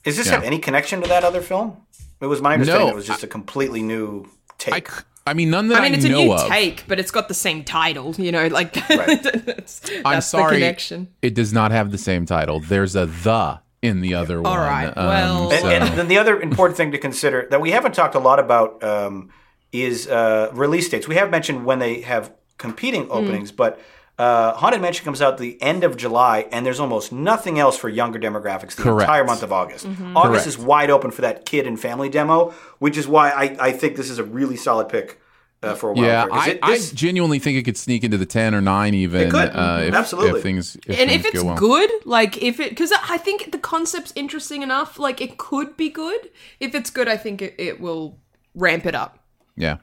Does 0.03 0.17
this 0.17 0.27
Yeah. 0.27 0.33
have 0.33 0.45
any 0.45 0.59
connection 0.59 1.03
to 1.03 1.09
that 1.09 1.25
other 1.25 1.41
film? 1.43 1.77
It 2.21 2.27
was 2.27 2.41
my 2.41 2.55
understanding 2.55 2.87
No, 2.87 2.93
it 2.93 2.97
was 2.97 3.07
just 3.07 3.23
a 3.23 3.27
completely 3.29 3.83
new 3.83 4.29
take. 4.63 4.91
I, 4.91 4.97
c- 4.97 5.03
I 5.27 5.35
mean, 5.35 5.51
none 5.51 5.69
that 5.69 5.81
I, 5.81 5.87
I 5.87 5.89
mean, 5.91 5.95
it's 5.95 6.05
a 6.05 6.09
new 6.09 6.33
of. 6.33 6.49
take, 6.49 6.85
but 6.89 6.99
it's 6.99 7.11
got 7.13 7.29
the 7.29 7.35
same 7.35 7.63
title, 7.65 8.15
you 8.19 8.33
know, 8.33 8.47
like 8.49 8.75
Right. 8.91 9.23
that's, 9.23 9.91
I'm 10.05 10.15
that's 10.15 10.27
sorry, 10.27 10.55
the 10.57 10.61
connection. 10.61 11.09
it 11.23 11.35
does 11.35 11.53
not 11.53 11.71
have 11.71 11.93
the 11.93 11.99
same 11.99 12.27
title. 12.27 12.59
There's 12.61 12.97
a 12.97 13.07
the 13.07 13.61
in 13.83 14.01
the 14.01 14.15
other 14.15 14.41
one. 14.43 14.53
All 14.53 14.59
right, 14.59 14.87
Um, 14.97 15.07
well- 15.07 15.53
And, 15.53 15.61
so- 15.63 15.69
and 15.69 15.99
then 15.99 16.09
the 16.09 16.19
other 16.19 16.41
important 16.41 16.77
thing 16.77 16.93
to 16.93 16.99
consider 16.99 17.47
that 17.51 17.61
we 17.61 17.71
haven't 17.71 17.95
talked 17.95 18.15
a 18.15 18.19
lot 18.21 18.39
about 18.41 18.83
um, 18.83 19.31
is 19.73 20.07
uh, 20.09 20.51
release 20.53 20.89
dates. 20.89 21.07
We 21.09 21.15
have 21.17 21.31
mentioned 21.31 21.65
when 21.65 21.79
they 21.79 22.01
have 22.03 22.33
competing 22.59 23.09
openings, 23.11 23.51
but 23.53 23.81
uh, 24.23 24.55
Haunted 24.55 24.81
Mansion 24.81 25.05
comes 25.05 25.21
out 25.21 25.39
the 25.39 25.61
end 25.61 25.83
of 25.85 25.97
July, 25.97 26.47
and 26.53 26.65
there's 26.65 26.81
almost 26.81 27.13
nothing 27.13 27.59
else 27.59 27.77
for 27.77 27.89
younger 27.89 28.19
demographics 28.19 28.75
the 28.77 28.83
Correct. 28.85 29.09
entire 29.09 29.25
month 29.25 29.43
of 29.43 29.53
August. 29.53 29.87
Mm-hmm. 29.87 30.17
August 30.17 30.45
Correct. 30.45 30.47
is 30.47 30.59
wide 30.59 30.91
open 30.91 31.11
for 31.11 31.23
that 31.23 31.45
kid 31.45 31.67
and 31.67 31.81
family 31.81 32.09
demo, 32.09 32.55
which 32.79 32.97
is 32.97 33.09
why 33.09 33.31
I, 33.31 33.57
I 33.69 33.73
think 33.73 33.97
this 33.97 34.11
is 34.11 34.19
a 34.19 34.25
really 34.25 34.57
solid 34.57 34.89
pick 34.89 35.21
uh, 35.63 35.75
for 35.75 35.91
a 35.91 35.93
while. 35.95 36.05
yeah, 36.05 36.27
I, 36.31 36.59
this- 36.67 36.93
I 36.93 36.95
genuinely 36.95 37.39
think 37.39 37.57
it 37.59 37.63
could 37.65 37.77
sneak 37.77 38.05
into 38.05 38.19
the 38.19 38.27
ten 38.27 38.55
or 38.55 38.61
nine 38.61 38.95
even. 38.95 39.23
It 39.23 39.31
could. 39.31 39.51
Uh, 39.51 39.81
if, 39.89 39.95
Absolutely. 39.95 40.39
If 40.39 40.43
things, 40.43 40.77
if 40.87 40.99
and 41.01 41.11
things 41.11 41.13
if 41.25 41.27
it's 41.27 41.43
go 41.43 41.49
well. 41.49 41.57
good, 41.57 41.91
like 42.05 42.43
if 42.43 42.61
it, 42.61 42.71
because 42.71 42.93
I 43.09 43.19
think 43.19 43.51
the 43.53 43.59
concept's 43.59 44.13
interesting 44.15 44.63
enough, 44.63 44.99
like 44.99 45.21
it 45.21 45.39
could 45.39 45.77
be 45.77 45.89
good. 45.89 46.31
If 46.61 46.75
it's 46.75 46.91
good, 46.91 47.09
I 47.09 47.17
think 47.17 47.43
it, 47.43 47.55
it 47.59 47.81
will 47.81 48.19
ramp 48.55 48.87
it 48.87 48.95
up. 48.95 49.19
Yeah. 49.57 49.79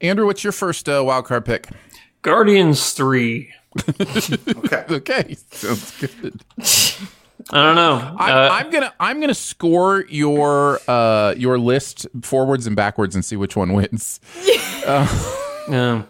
Andrew, 0.00 0.26
what's 0.26 0.42
your 0.44 0.52
first 0.52 0.88
uh, 0.88 1.02
wild 1.04 1.24
card 1.26 1.44
pick? 1.44 1.68
Guardians 2.22 2.92
three. 2.92 3.52
Okay. 3.88 4.84
Okay, 4.90 5.36
sounds 5.50 5.98
good. 6.00 6.40
I 7.50 7.62
don't 7.62 7.74
know. 7.74 8.14
I'm, 8.18 8.34
Uh, 8.36 8.48
I'm 8.52 8.70
gonna 8.70 8.92
I'm 9.00 9.20
gonna 9.20 9.34
score 9.34 10.04
your 10.08 10.78
uh 10.88 11.34
your 11.36 11.58
list 11.58 12.06
forwards 12.22 12.66
and 12.66 12.76
backwards 12.76 13.14
and 13.14 13.24
see 13.24 13.36
which 13.36 13.56
one 13.56 13.72
wins. 13.72 14.20
yeah. 14.86 16.02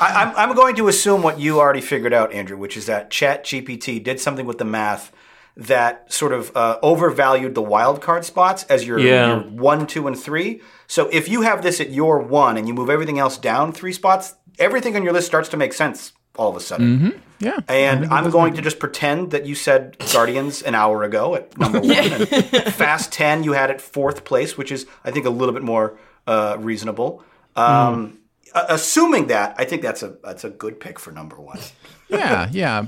I, 0.00 0.22
I'm, 0.24 0.36
I'm 0.50 0.56
going 0.56 0.74
to 0.76 0.88
assume 0.88 1.22
what 1.22 1.38
you 1.38 1.60
already 1.60 1.80
figured 1.82 2.12
out, 2.12 2.32
Andrew, 2.32 2.56
which 2.56 2.76
is 2.76 2.86
that 2.86 3.10
Chat 3.10 3.44
GPT 3.44 4.02
did 4.02 4.18
something 4.18 4.46
with 4.46 4.58
the 4.58 4.64
math 4.64 5.12
that 5.56 6.10
sort 6.12 6.32
of 6.32 6.50
uh, 6.56 6.78
overvalued 6.82 7.54
the 7.54 7.62
wild 7.62 8.00
card 8.00 8.24
spots 8.24 8.64
as 8.64 8.86
your, 8.86 8.98
Yeah. 8.98 9.26
your 9.28 9.38
one, 9.50 9.86
two, 9.86 10.06
and 10.08 10.18
three. 10.18 10.62
So 10.86 11.08
if 11.12 11.28
you 11.28 11.42
have 11.42 11.62
this 11.62 11.78
at 11.80 11.90
your 11.90 12.18
one 12.20 12.56
and 12.56 12.66
you 12.66 12.72
move 12.74 12.88
everything 12.88 13.18
else 13.18 13.36
down 13.36 13.70
three 13.72 13.92
spots, 13.92 14.34
everything 14.58 14.96
on 14.96 15.02
your 15.02 15.12
list 15.12 15.26
starts 15.26 15.50
to 15.50 15.56
make 15.58 15.74
sense 15.74 16.12
all 16.36 16.48
of 16.50 16.56
a 16.56 16.60
sudden. 16.60 17.20
Yeah. 17.38 17.58
And 17.68 18.06
I'm 18.06 18.30
going 18.30 18.54
to 18.54 18.62
just 18.62 18.78
pretend 18.78 19.32
that 19.32 19.46
you 19.46 19.54
said 19.54 19.96
Guardians 20.12 20.62
an 20.62 20.74
hour 20.74 21.02
ago 21.02 21.34
at 21.34 21.58
number 21.58 21.80
one. 21.82 21.90
And 21.90 22.28
Fast 22.74 23.12
10 23.12 23.42
you 23.44 23.52
had 23.52 23.70
at 23.70 23.80
fourth 23.80 24.24
place, 24.24 24.56
which 24.56 24.70
is, 24.70 24.86
I 25.04 25.10
think, 25.10 25.26
a 25.26 25.30
little 25.30 25.52
bit 25.52 25.62
more 25.64 25.98
uh, 26.26 26.56
reasonable. 26.60 27.24
Um, 27.56 28.18
a- 28.54 28.66
Assuming 28.70 29.26
that, 29.26 29.54
I 29.58 29.64
think 29.64 29.82
that's 29.82 30.02
a 30.02 30.14
that's 30.22 30.44
a 30.44 30.50
good 30.50 30.78
pick 30.78 30.98
for 30.98 31.10
number 31.10 31.36
one. 31.36 31.58
yeah, 32.08 32.48
yeah. 32.52 32.86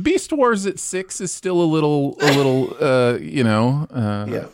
Beast 0.00 0.32
Wars 0.32 0.66
at 0.66 0.78
six 0.78 1.20
is 1.20 1.32
still 1.32 1.60
a 1.62 1.64
little 1.64 2.16
a 2.20 2.32
little 2.36 2.76
uh 2.80 3.16
you 3.18 3.44
know 3.44 3.86
uh 3.94 4.26
Yeah. 4.28 4.46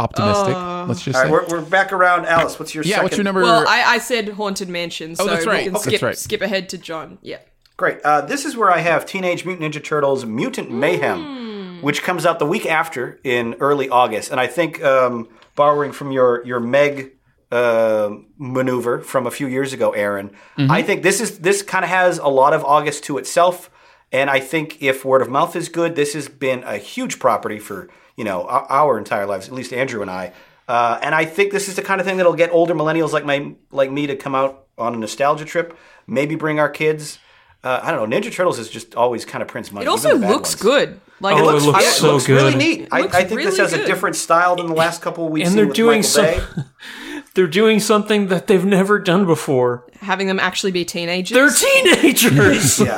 Optimistic. 0.00 0.56
let's 0.88 1.02
just 1.02 1.16
All 1.18 1.24
say. 1.24 1.30
we're, 1.30 1.46
we're 1.48 1.60
back 1.62 1.92
around. 1.92 2.26
Alice, 2.26 2.58
what's 2.58 2.74
your 2.74 2.84
yeah, 2.84 2.90
second? 2.96 3.02
what's 3.04 3.16
your 3.16 3.24
number? 3.24 3.42
Well, 3.42 3.66
I, 3.68 3.82
I 3.82 3.98
said 3.98 4.28
haunted 4.30 4.68
mansion, 4.68 5.14
so 5.16 5.24
Oh, 5.24 5.26
that's 5.26 5.46
right. 5.46 5.58
we 5.58 5.64
can 5.64 5.76
Okay. 5.76 5.82
skip 5.82 5.92
That's 5.92 6.02
right. 6.02 6.18
skip 6.18 6.40
ahead 6.42 6.68
to 6.70 6.78
Jon. 6.78 7.18
Yeah. 7.22 7.38
Great. 7.76 8.00
Uh, 8.02 8.20
this 8.22 8.44
is 8.44 8.56
where 8.56 8.70
I 8.70 8.78
have 8.78 9.06
Teenage 9.06 9.44
Mutant 9.46 9.74
Ninja 9.74 9.82
Turtles 9.82 10.24
Mutant 10.26 10.70
Mayhem, 10.70 11.80
which 11.82 12.02
comes 12.02 12.26
out 12.26 12.38
the 12.38 12.46
week 12.46 12.66
after 12.66 13.18
in 13.24 13.54
early 13.60 13.88
August. 13.88 14.30
And 14.30 14.38
I 14.40 14.46
think, 14.46 14.82
um, 14.84 15.28
borrowing 15.56 15.92
from 15.92 16.10
your, 16.12 16.44
your 16.46 16.60
Meg 16.60 17.12
uh, 17.50 18.10
maneuver 18.38 19.00
from 19.00 19.26
a 19.26 19.30
few 19.30 19.46
years 19.46 19.72
ago, 19.72 19.90
Aaron, 19.92 20.30
I 20.58 20.82
think 20.82 21.02
this 21.02 21.20
is 21.20 21.38
this 21.40 21.62
kind 21.62 21.84
of 21.84 21.90
has 21.90 22.18
a 22.18 22.28
lot 22.28 22.52
of 22.52 22.64
August 22.64 23.04
to 23.04 23.18
itself. 23.18 23.70
And 24.12 24.28
I 24.28 24.40
think 24.40 24.82
if 24.82 25.04
word 25.04 25.22
of 25.22 25.30
mouth 25.30 25.54
is 25.56 25.68
good, 25.68 25.94
this 25.96 26.12
has 26.14 26.28
been 26.28 26.62
a 26.64 26.76
huge 26.78 27.18
property 27.18 27.58
for 27.58 27.88
you 28.20 28.24
know 28.28 28.38
our, 28.54 28.64
our 28.80 28.98
entire 28.98 29.26
lives, 29.32 29.48
at 29.48 29.54
least 29.54 29.72
Andrew 29.72 30.02
and 30.02 30.10
I. 30.10 30.24
Uh, 30.68 30.98
and 31.02 31.14
I 31.14 31.24
think 31.24 31.50
this 31.52 31.66
is 31.68 31.74
the 31.74 31.82
kind 31.82 32.00
of 32.00 32.06
thing 32.06 32.16
that'll 32.18 32.40
get 32.44 32.50
older 32.52 32.74
millennials 32.74 33.12
like 33.12 33.24
my 33.24 33.38
like 33.72 33.90
me 33.90 34.06
to 34.08 34.16
come 34.24 34.34
out 34.40 34.66
on 34.78 34.94
a 34.94 34.98
nostalgia 34.98 35.44
trip. 35.44 35.68
Maybe 36.06 36.34
bring 36.36 36.60
our 36.60 36.68
kids. 36.68 37.18
Uh, 37.62 37.80
I 37.82 37.90
don't 37.90 37.98
know. 38.10 38.16
Ninja 38.16 38.32
Turtles 38.32 38.58
is 38.58 38.68
just 38.70 38.94
always 38.94 39.24
kind 39.24 39.42
of 39.42 39.48
Prince 39.48 39.70
money. 39.72 39.84
It 39.86 39.88
also 39.88 40.08
even 40.08 40.20
the 40.22 40.26
bad 40.28 40.32
looks 40.34 40.50
ones. 40.54 40.62
good. 40.62 41.00
Like 41.20 41.36
Oh, 41.36 41.40
it 41.40 41.52
looks, 41.52 41.64
it 41.64 41.66
looks 41.66 41.78
I- 41.78 41.90
so 41.90 42.12
looks 42.12 42.26
good. 42.26 42.34
really 42.42 42.54
neat. 42.56 42.88
I, 42.90 43.00
looks 43.02 43.14
I 43.14 43.24
think 43.24 43.40
this 43.42 43.58
really 43.58 43.70
has 43.70 43.72
a 43.74 43.84
different 43.86 44.16
style 44.16 44.56
than 44.56 44.66
the 44.68 44.74
last 44.84 45.02
couple 45.02 45.28
we've 45.28 45.46
And 45.46 45.54
they're 45.58 45.66
with 45.66 45.76
doing 45.76 45.98
Michael 45.98 46.10
some- 46.10 46.24
Bay. 46.24 46.40
They're 47.34 47.46
doing 47.46 47.78
something 47.80 48.26
that 48.28 48.48
they've 48.48 48.64
never 48.64 48.98
done 48.98 49.24
before. 49.24 49.86
having 50.00 50.26
them 50.26 50.40
actually 50.40 50.72
be 50.72 50.84
teenagers. 50.84 51.34
They're 51.34 51.50
teenagers. 51.50 52.80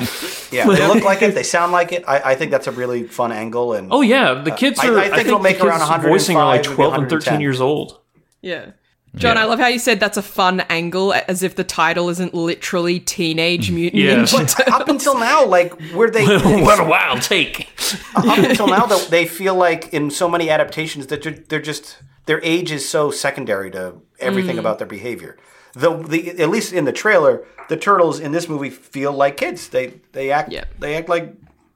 Yeah, 0.52 0.66
yeah. 0.66 0.66
They 0.76 0.86
look 0.86 1.02
like 1.02 1.22
it. 1.22 1.34
They 1.34 1.42
sound 1.42 1.72
like 1.72 1.92
it. 1.92 2.04
I, 2.06 2.32
I 2.32 2.34
think 2.34 2.50
that's 2.50 2.66
a 2.66 2.72
really 2.72 3.04
fun 3.04 3.32
angle. 3.32 3.72
And 3.72 3.88
Oh 3.90 4.02
yeah, 4.02 4.34
the 4.34 4.52
uh, 4.52 4.56
kids 4.56 4.78
I- 4.80 4.88
are. 4.88 4.98
I 4.98 5.08
think 5.08 5.28
it'll 5.28 5.38
make 5.38 5.58
the 5.58 5.64
around 5.66 5.78
kids 5.80 5.88
105, 5.88 6.10
voicing 6.12 6.36
are 6.36 6.44
like 6.44 6.62
twelve 6.62 6.92
and 6.94 7.08
thirteen 7.08 7.40
years 7.40 7.58
old. 7.60 7.98
Yeah. 8.42 8.72
Jon, 9.14 9.36
I 9.38 9.44
love 9.44 9.58
how 9.58 9.66
you 9.68 9.78
said 9.78 9.98
that's 10.00 10.16
a 10.16 10.22
fun 10.22 10.60
angle, 10.70 11.12
as 11.12 11.42
if 11.42 11.54
the 11.54 11.64
title 11.64 12.08
isn't 12.10 12.32
literally 12.34 12.98
Teenage 13.00 13.70
Mutant 13.70 14.02
Yeah. 14.02 14.14
Ninja 14.16 14.56
but 14.56 14.68
up 14.72 14.88
until 14.88 15.18
now, 15.18 15.44
like 15.46 15.72
where 15.92 16.10
they 16.10 16.24
what 16.62 16.80
a 16.80 16.84
wild 16.84 17.20
take! 17.22 17.68
up 18.14 18.38
until 18.38 18.66
now, 18.68 18.86
though, 18.86 18.98
they 19.10 19.26
feel 19.26 19.54
like 19.54 19.92
in 19.94 20.10
so 20.10 20.28
many 20.30 20.48
adaptations 20.50 21.06
that 21.08 21.22
they're, 21.22 21.32
they're 21.48 21.60
just 21.62 21.98
their 22.26 22.40
age 22.44 22.70
is 22.72 22.88
so 22.88 23.10
secondary 23.10 23.70
to 23.72 23.94
everything 24.18 24.58
about 24.58 24.78
their 24.78 24.86
behavior. 24.86 25.36
The, 25.74 25.96
the 25.96 26.40
at 26.42 26.50
least 26.50 26.72
in 26.72 26.84
the 26.84 26.92
trailer, 26.92 27.44
the 27.68 27.76
turtles 27.76 28.20
in 28.20 28.32
this 28.32 28.48
movie 28.48 28.70
feel 28.70 29.12
like 29.12 29.36
kids. 29.38 29.68
They 29.68 30.00
they 30.12 30.30
act 30.30 30.52
Yep. 30.52 30.74
they 30.80 30.94
act 30.96 31.08
like 31.08 31.34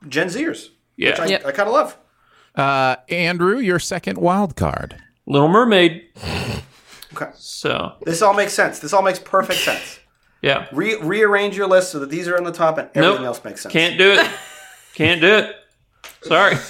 Gen 0.09 0.29
Zers. 0.29 0.69
Yeah. 0.97 1.11
which 1.11 1.21
I, 1.21 1.27
Yep. 1.27 1.47
I 1.47 1.53
kind 1.53 1.69
of 1.69 1.75
love. 1.75 1.97
Uh, 2.55 2.97
Andrew, 3.11 3.59
your 3.59 3.79
second 3.79 4.19
wild 4.19 4.57
card. 4.57 4.97
Little 5.27 5.49
Mermaid. 5.49 6.05
Okay. 7.15 7.31
So 7.35 7.95
This 8.03 8.21
all 8.23 8.35
makes 8.35 8.53
sense. 8.53 8.79
This 8.79 8.93
all 8.93 9.03
makes 9.03 9.19
perfect 9.19 9.61
sense. 9.61 9.99
yeah, 10.43 10.67
Re- 10.73 10.97
rearrange 11.01 11.57
your 11.57 11.67
list 11.67 11.91
so 11.91 11.99
that 12.01 12.11
these 12.11 12.29
are 12.29 12.37
on 12.37 12.45
the 12.45 12.53
top 12.53 12.77
and 12.79 12.89
everything 12.95 13.23
nope, 13.23 13.27
else 13.27 13.43
makes 13.45 13.63
sense. 13.63 13.73
Can't 13.73 13.97
do 13.99 14.13
it. 14.13 14.31
Can't 14.95 15.21
do 15.21 15.37
it. 15.39 15.57
Sorry. 16.23 16.57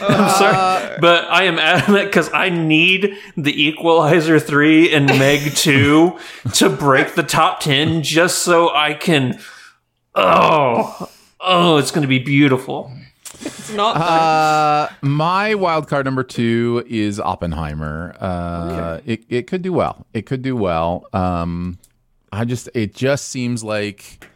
I'm 0.00 0.30
sorry, 0.30 0.98
but 1.00 1.24
I 1.24 1.44
am 1.44 1.58
adamant 1.58 2.06
because 2.06 2.32
I 2.32 2.48
need 2.48 3.16
the 3.36 3.68
Equalizer 3.68 4.38
three 4.38 4.92
and 4.92 5.06
Meg 5.06 5.54
two 5.54 6.18
to 6.54 6.68
break 6.68 7.14
the 7.14 7.22
top 7.22 7.60
ten, 7.60 8.02
just 8.02 8.38
so 8.38 8.74
I 8.74 8.94
can. 8.94 9.38
Oh, 10.14 11.10
oh, 11.40 11.76
it's 11.78 11.90
going 11.90 12.02
to 12.02 12.08
be 12.08 12.18
beautiful. 12.18 12.90
It's 13.40 13.72
not. 13.74 13.96
Uh, 13.96 14.88
my 15.02 15.54
wild 15.54 15.88
card 15.88 16.04
number 16.06 16.22
two 16.22 16.84
is 16.88 17.20
Oppenheimer. 17.20 18.16
Uh, 18.18 19.00
it 19.04 19.24
it 19.28 19.46
could 19.46 19.62
do 19.62 19.72
well. 19.72 20.06
It 20.14 20.26
could 20.26 20.42
do 20.42 20.56
well. 20.56 21.06
Um, 21.12 21.78
I 22.32 22.44
just 22.44 22.68
it 22.74 22.94
just 22.94 23.28
seems 23.28 23.62
like 23.62 24.26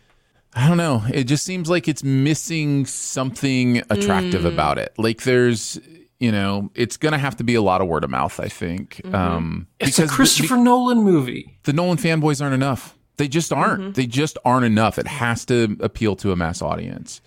I 0.55 0.67
don't 0.69 0.77
know. 0.79 1.03
It 1.13 1.25
just 1.25 1.45
seems 1.45 1.71
like 1.71 1.87
it's 1.89 2.03
missing 2.03 2.85
something 2.87 3.83
attractive 3.91 4.45
about 4.45 4.79
it. 4.79 4.93
Like 4.99 5.23
there's 5.23 5.79
you 6.19 6.33
know 6.33 6.71
it's 6.75 6.97
gonna 6.97 7.19
have 7.19 7.37
to 7.37 7.45
be 7.45 7.55
a 7.55 7.63
lot 7.63 7.81
of 7.81 7.89
word 7.89 8.05
of 8.05 8.11
mouth. 8.11 8.41
I 8.41 8.49
think. 8.49 9.01
Um, 9.15 9.67
It's 9.79 9.99
a 9.99 10.03
because 10.03 10.11
the- 10.11 10.17
Christopher 10.17 10.57
Nolan 10.57 11.03
movie. 11.03 11.57
the 11.65 11.73
Nolan 11.73 11.99
fanboys 11.99 12.43
aren't 12.43 12.55
enough. 12.55 12.97
They 13.17 13.29
just 13.29 13.53
aren't. 13.53 13.95
They 13.97 14.07
just 14.07 14.39
aren't 14.45 14.65
enough. 14.65 14.99
It 14.99 15.07
has 15.07 15.45
to 15.47 15.77
appeal 15.81 16.17
to 16.17 16.33
a 16.33 16.37
mass 16.37 16.63
audience. 16.63 17.21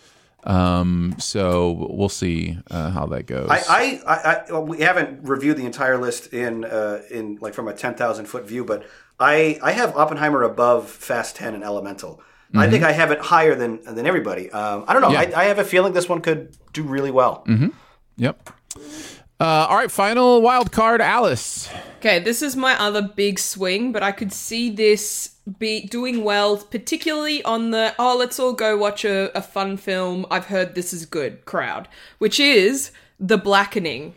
Um, 0.46 1.16
so 1.20 1.88
we'll 1.90 2.10
see 2.10 2.58
uh, 2.70 2.90
how 2.90 3.06
that 3.08 3.28
goes. 3.28 3.48
I, 3.50 3.62
I, 3.70 4.02
I, 4.06 4.16
I 4.16 4.52
well, 4.52 4.66
we 4.66 4.80
haven't 4.80 5.24
reviewed 5.24 5.56
the 5.58 5.66
entire 5.66 5.98
list 5.98 6.34
in 6.34 6.66
uh, 6.66 7.02
in 7.10 7.38
like 7.40 7.54
from 7.54 7.68
a 7.70 7.74
ten 7.74 7.96
thousand 7.96 8.26
foot 8.26 8.46
view, 8.46 8.66
but 8.66 8.86
I 9.20 9.60
I 9.64 9.72
have 9.72 9.96
Oppenheimer 9.96 10.44
above 10.44 10.90
Fast 10.90 11.38
Ten 11.38 11.54
and 11.54 11.64
Elemental. 11.64 12.22
I 12.56 12.70
think 12.70 12.84
I 12.84 12.92
have 12.92 13.12
it 13.12 13.20
higher 13.20 13.56
than 13.56 13.84
than 13.84 14.06
everybody. 14.06 14.52
Um, 14.52 14.86
I 14.88 14.94
don't 14.94 15.02
know. 15.02 15.10
Mm-hmm. 15.10 15.32
Yeah. 15.32 15.38
I, 15.38 15.44
I 15.44 15.46
have 15.46 15.60
a 15.60 15.64
feeling 15.64 15.94
this 15.94 16.08
one 16.08 16.22
could 16.22 16.56
do 16.72 16.84
really 16.84 17.12
well. 17.12 17.44
Yep. 18.18 18.50
Uh, 19.40 19.68
all 19.70 19.76
right, 19.76 19.92
final 19.92 20.42
wild 20.42 20.72
card, 20.72 21.02
Alice. 21.02 21.70
Okay, 21.98 22.20
this 22.20 22.42
is 22.42 22.56
my 22.56 22.80
other 22.80 23.02
big 23.02 23.40
swing, 23.40 23.92
but 23.92 24.04
I 24.04 24.12
could 24.12 24.32
see 24.32 24.70
this 24.70 25.36
be 25.60 25.82
doing 25.82 26.24
well, 26.24 26.58
particularly 26.58 27.44
on 27.44 27.72
the 27.72 27.94
oh, 27.98 28.16
let's 28.16 28.40
all 28.40 28.54
go 28.54 28.78
watch 28.78 29.04
a, 29.04 29.36
a 29.38 29.42
fun 29.42 29.76
film. 29.76 30.26
I've 30.32 30.46
heard 30.46 30.76
this 30.76 30.94
is 30.94 31.06
good 31.06 31.44
crowd, 31.46 31.90
which 32.20 32.40
is 32.40 32.92
The 33.20 33.38
Blackening. 33.38 34.14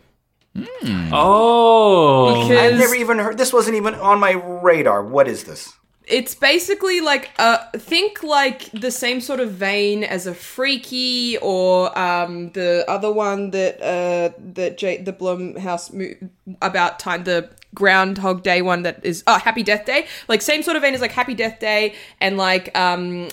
Oh, 1.11 2.49
I've 2.49 2.79
never 2.79 2.95
even 2.95 3.19
heard. 3.19 3.37
This 3.37 3.51
wasn't 3.51 3.75
even 3.75 3.95
on 3.95 4.19
my 4.19 4.31
radar. 4.31 5.03
What 5.03 5.27
is 5.27 5.43
this? 5.43 5.73
It's 6.07 6.33
basically 6.33 7.01
like 7.01 7.29
uh 7.37 7.57
think 7.77 8.23
like 8.23 8.71
the 8.71 8.91
same 8.91 9.19
sort 9.19 9.39
of 9.39 9.51
vein 9.51 10.03
as 10.03 10.25
a 10.25 10.33
freaky 10.33 11.37
or 11.41 11.97
um 11.97 12.49
the 12.51 12.85
other 12.87 13.11
one 13.11 13.51
that 13.51 13.81
uh 13.81 14.33
that 14.53 14.77
J- 14.77 15.01
the 15.01 15.13
Blumhouse 15.13 15.91
mo- 15.93 16.29
about 16.61 16.99
time 16.99 17.25
the 17.25 17.49
Groundhog 17.75 18.41
Day 18.41 18.61
one 18.61 18.83
that 18.83 19.05
is 19.05 19.23
oh 19.27 19.37
Happy 19.37 19.61
Death 19.61 19.85
Day. 19.85 20.07
Like 20.27 20.41
same 20.41 20.63
sort 20.63 20.77
of 20.77 20.81
vein 20.81 20.95
as 20.95 21.01
like 21.01 21.11
Happy 21.11 21.33
Death 21.33 21.59
Day 21.59 21.93
and 22.21 22.37
like 22.37 22.75
um 22.77 23.27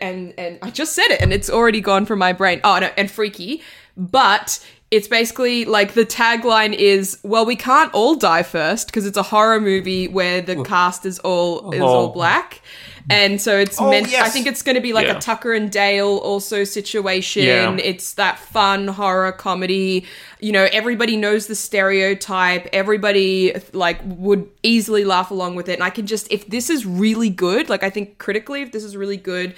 and 0.00 0.32
and 0.38 0.58
I 0.62 0.70
just 0.70 0.94
said 0.94 1.08
it 1.08 1.20
and 1.20 1.32
it's 1.32 1.50
already 1.50 1.80
gone 1.80 2.06
from 2.06 2.20
my 2.20 2.32
brain. 2.32 2.60
Oh 2.64 2.78
no 2.78 2.90
and 2.96 3.10
freaky. 3.10 3.62
But 3.96 4.64
it's 4.90 5.06
basically 5.06 5.64
like 5.64 5.94
the 5.94 6.04
tagline 6.04 6.72
is 6.74 7.18
well 7.22 7.46
we 7.46 7.56
can't 7.56 7.92
all 7.94 8.16
die 8.16 8.42
first 8.42 8.88
because 8.88 9.06
it's 9.06 9.16
a 9.16 9.22
horror 9.22 9.60
movie 9.60 10.08
where 10.08 10.40
the 10.40 10.56
oh. 10.56 10.64
cast 10.64 11.06
is 11.06 11.18
all 11.20 11.60
oh. 11.64 11.72
is 11.72 11.80
all 11.80 12.06
Oh. 12.06 12.12
black. 12.12 12.60
And 13.08 13.40
so 13.40 13.56
it's 13.58 13.80
Oh, 13.80 13.90
meant 13.90 14.12
i 14.14 14.28
think 14.28 14.46
it's 14.46 14.62
going 14.62 14.74
to 14.76 14.80
be 14.80 14.92
like 14.92 15.06
Yeah. 15.06 15.16
a 15.16 15.20
tucker 15.20 15.52
and 15.52 15.70
dale 15.70 16.18
also 16.18 16.64
situation. 16.64 17.44
Yeah. 17.44 17.76
it's 17.82 18.14
that 18.14 18.38
fun 18.38 18.88
horror 18.88 19.32
comedy. 19.32 20.06
You 20.40 20.52
know 20.52 20.68
everybody 20.72 21.16
knows 21.16 21.46
the 21.46 21.54
stereotype. 21.54 22.68
Everybody 22.72 23.54
like 23.72 24.00
would 24.04 24.48
easily 24.62 25.04
laugh 25.04 25.30
along 25.30 25.54
with 25.54 25.68
it. 25.68 25.74
And 25.74 25.82
i 25.84 25.90
can 25.90 26.06
just 26.06 26.30
if 26.30 26.46
this 26.48 26.68
is 26.68 26.84
really 26.84 27.30
good 27.30 27.68
like 27.68 27.82
i 27.82 27.90
think 27.90 28.18
critically 28.18 28.62
if 28.62 28.72
this 28.72 28.84
is 28.84 28.96
really 28.96 29.16
good 29.16 29.54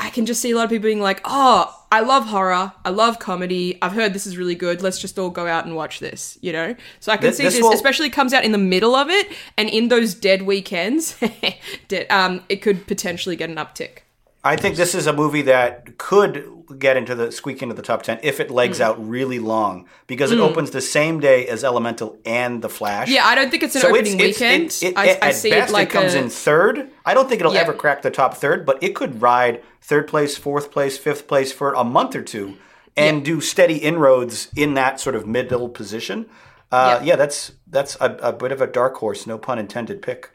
I 0.00 0.10
can 0.10 0.24
just 0.26 0.40
see 0.40 0.50
a 0.50 0.56
lot 0.56 0.64
of 0.64 0.70
people 0.70 0.84
being 0.88 1.00
like, 1.00 1.20
"Oh, 1.24 1.72
I 1.92 2.00
love 2.00 2.26
horror. 2.26 2.72
I 2.84 2.90
love 2.90 3.18
comedy. 3.18 3.78
I've 3.82 3.92
heard 3.92 4.14
this 4.14 4.26
is 4.26 4.36
really 4.38 4.54
good. 4.54 4.80
Let's 4.82 4.98
just 4.98 5.18
all 5.18 5.30
go 5.30 5.46
out 5.46 5.66
and 5.66 5.76
watch 5.76 6.00
this." 6.00 6.38
You 6.40 6.52
know, 6.52 6.74
so 7.00 7.12
I 7.12 7.16
can 7.16 7.26
This- 7.26 7.36
see 7.36 7.44
this 7.44 7.54
this, 7.54 7.62
will- 7.62 7.72
especially 7.72 8.10
comes 8.10 8.32
out 8.32 8.42
in 8.44 8.52
the 8.52 8.58
middle 8.58 8.94
of 8.94 9.10
it, 9.10 9.28
and 9.58 9.68
in 9.68 9.88
those 9.88 10.14
dead 10.14 10.42
weekends, 10.42 11.16
um, 12.10 12.42
it 12.48 12.56
could 12.62 12.86
potentially 12.86 13.36
get 13.36 13.50
an 13.50 13.56
uptick. 13.56 13.98
I 14.42 14.56
think 14.56 14.76
this 14.76 14.94
is 14.94 15.06
a 15.06 15.12
movie 15.12 15.42
that 15.42 15.98
could 15.98 16.46
get 16.78 16.96
into 16.96 17.14
the 17.14 17.30
squeak 17.30 17.62
into 17.62 17.74
the 17.74 17.82
top 17.82 18.02
ten 18.02 18.18
if 18.22 18.40
it 18.40 18.50
legs 18.50 18.78
Mm. 18.78 18.84
out 18.84 19.08
really 19.08 19.38
long 19.38 19.86
because 20.06 20.30
it 20.32 20.38
opens 20.38 20.70
the 20.70 20.80
same 20.80 21.20
day 21.20 21.46
as 21.46 21.62
Elemental 21.64 22.16
and 22.24 22.62
The 22.62 22.68
Flash. 22.70 23.08
Yeah, 23.08 23.26
I 23.26 23.34
don't 23.34 23.50
think 23.50 23.62
it's 23.64 23.74
an 23.74 23.82
So 23.82 23.88
opening 23.90 24.18
it's, 24.20 24.40
it's, 24.40 24.40
weekend. 24.40 24.64
it, 24.66 24.82
it, 24.82 24.96
I, 24.96 25.26
I 25.26 25.28
at 25.28 25.34
see 25.34 25.50
best, 25.50 25.70
it 25.70 25.72
like 25.74 25.90
comes 25.90 26.14
a, 26.14 26.18
in 26.20 26.30
third. 26.30 26.90
I 27.04 27.12
don't 27.12 27.28
think 27.28 27.40
it'll 27.40 27.52
Yeah. 27.52 27.60
ever 27.60 27.74
crack 27.74 28.00
the 28.02 28.10
top 28.10 28.34
third, 28.34 28.64
but 28.64 28.82
it 28.82 28.94
could 28.94 29.20
ride 29.20 29.62
third 29.82 30.06
place, 30.08 30.38
fourth 30.38 30.70
place, 30.70 30.96
fifth 30.96 31.26
place 31.28 31.52
for 31.52 31.74
a 31.74 31.84
month 31.84 32.14
or 32.16 32.22
two 32.22 32.54
and 32.96 33.24
do 33.24 33.40
steady 33.40 33.76
inroads 33.78 34.48
in 34.56 34.74
that 34.74 35.00
sort 35.00 35.16
of 35.16 35.26
middle 35.26 35.68
position. 35.68 36.26
Uh, 36.72 37.00
Yeah. 37.02 37.04
yeah. 37.10 37.16
that's 37.16 37.52
that's 37.66 37.96
a, 38.00 38.16
a 38.22 38.32
bit 38.32 38.52
of 38.52 38.60
a 38.62 38.66
dark 38.66 38.94
horse, 38.96 39.26
no 39.26 39.36
pun 39.38 39.58
intended, 39.58 40.00
pick. 40.02 40.30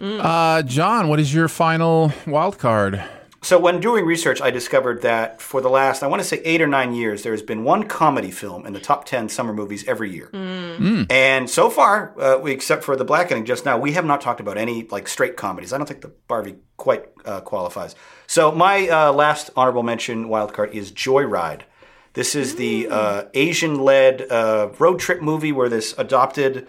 Uh, 0.00 0.62
Jon, 0.62 1.08
what 1.08 1.20
is 1.20 1.32
your 1.34 1.46
final 1.48 2.12
wild 2.26 2.58
card? 2.58 3.02
So 3.42 3.58
when 3.58 3.80
doing 3.80 4.04
research, 4.04 4.42
I 4.42 4.50
discovered 4.50 5.00
that 5.02 5.40
for 5.40 5.62
the 5.62 5.70
last, 5.70 6.02
I 6.02 6.08
want 6.08 6.20
to 6.20 6.28
say 6.28 6.42
eight 6.44 6.60
or 6.60 6.66
nine 6.66 6.92
years, 6.92 7.22
there 7.22 7.32
has 7.32 7.40
been 7.42 7.64
one 7.64 7.84
comedy 7.84 8.30
film 8.30 8.66
in 8.66 8.74
the 8.74 8.80
top 8.80 9.06
10 9.06 9.30
summer 9.30 9.54
movies 9.54 9.86
every 9.88 10.12
year. 10.12 10.28
And 11.10 11.48
so 11.48 11.70
far, 11.70 12.14
uh, 12.20 12.38
we, 12.38 12.52
except 12.52 12.84
for 12.84 12.96
The 12.96 13.04
Blackening 13.04 13.46
just 13.46 13.64
now, 13.64 13.78
we 13.78 13.92
have 13.92 14.04
not 14.04 14.20
talked 14.20 14.40
about 14.40 14.58
any 14.58 14.86
like 14.90 15.08
straight 15.08 15.38
comedies. 15.38 15.72
I 15.72 15.78
don't 15.78 15.86
think 15.86 16.02
the 16.02 16.12
Barbie 16.28 16.56
quite 16.76 17.06
uh, 17.24 17.40
qualifies. 17.40 17.94
So 18.26 18.52
my 18.52 18.88
uh, 18.88 19.12
last 19.12 19.50
honorable 19.56 19.82
mention 19.82 20.28
wild 20.28 20.52
card 20.52 20.74
is 20.74 20.92
Joyride. 20.92 21.62
This 22.12 22.34
is 22.34 22.56
the 22.56 22.88
uh, 22.88 23.24
Asian-led 23.34 24.30
uh, 24.30 24.70
road 24.78 24.98
trip 24.98 25.22
movie 25.22 25.52
where 25.52 25.68
this 25.68 25.94
adopted 25.96 26.66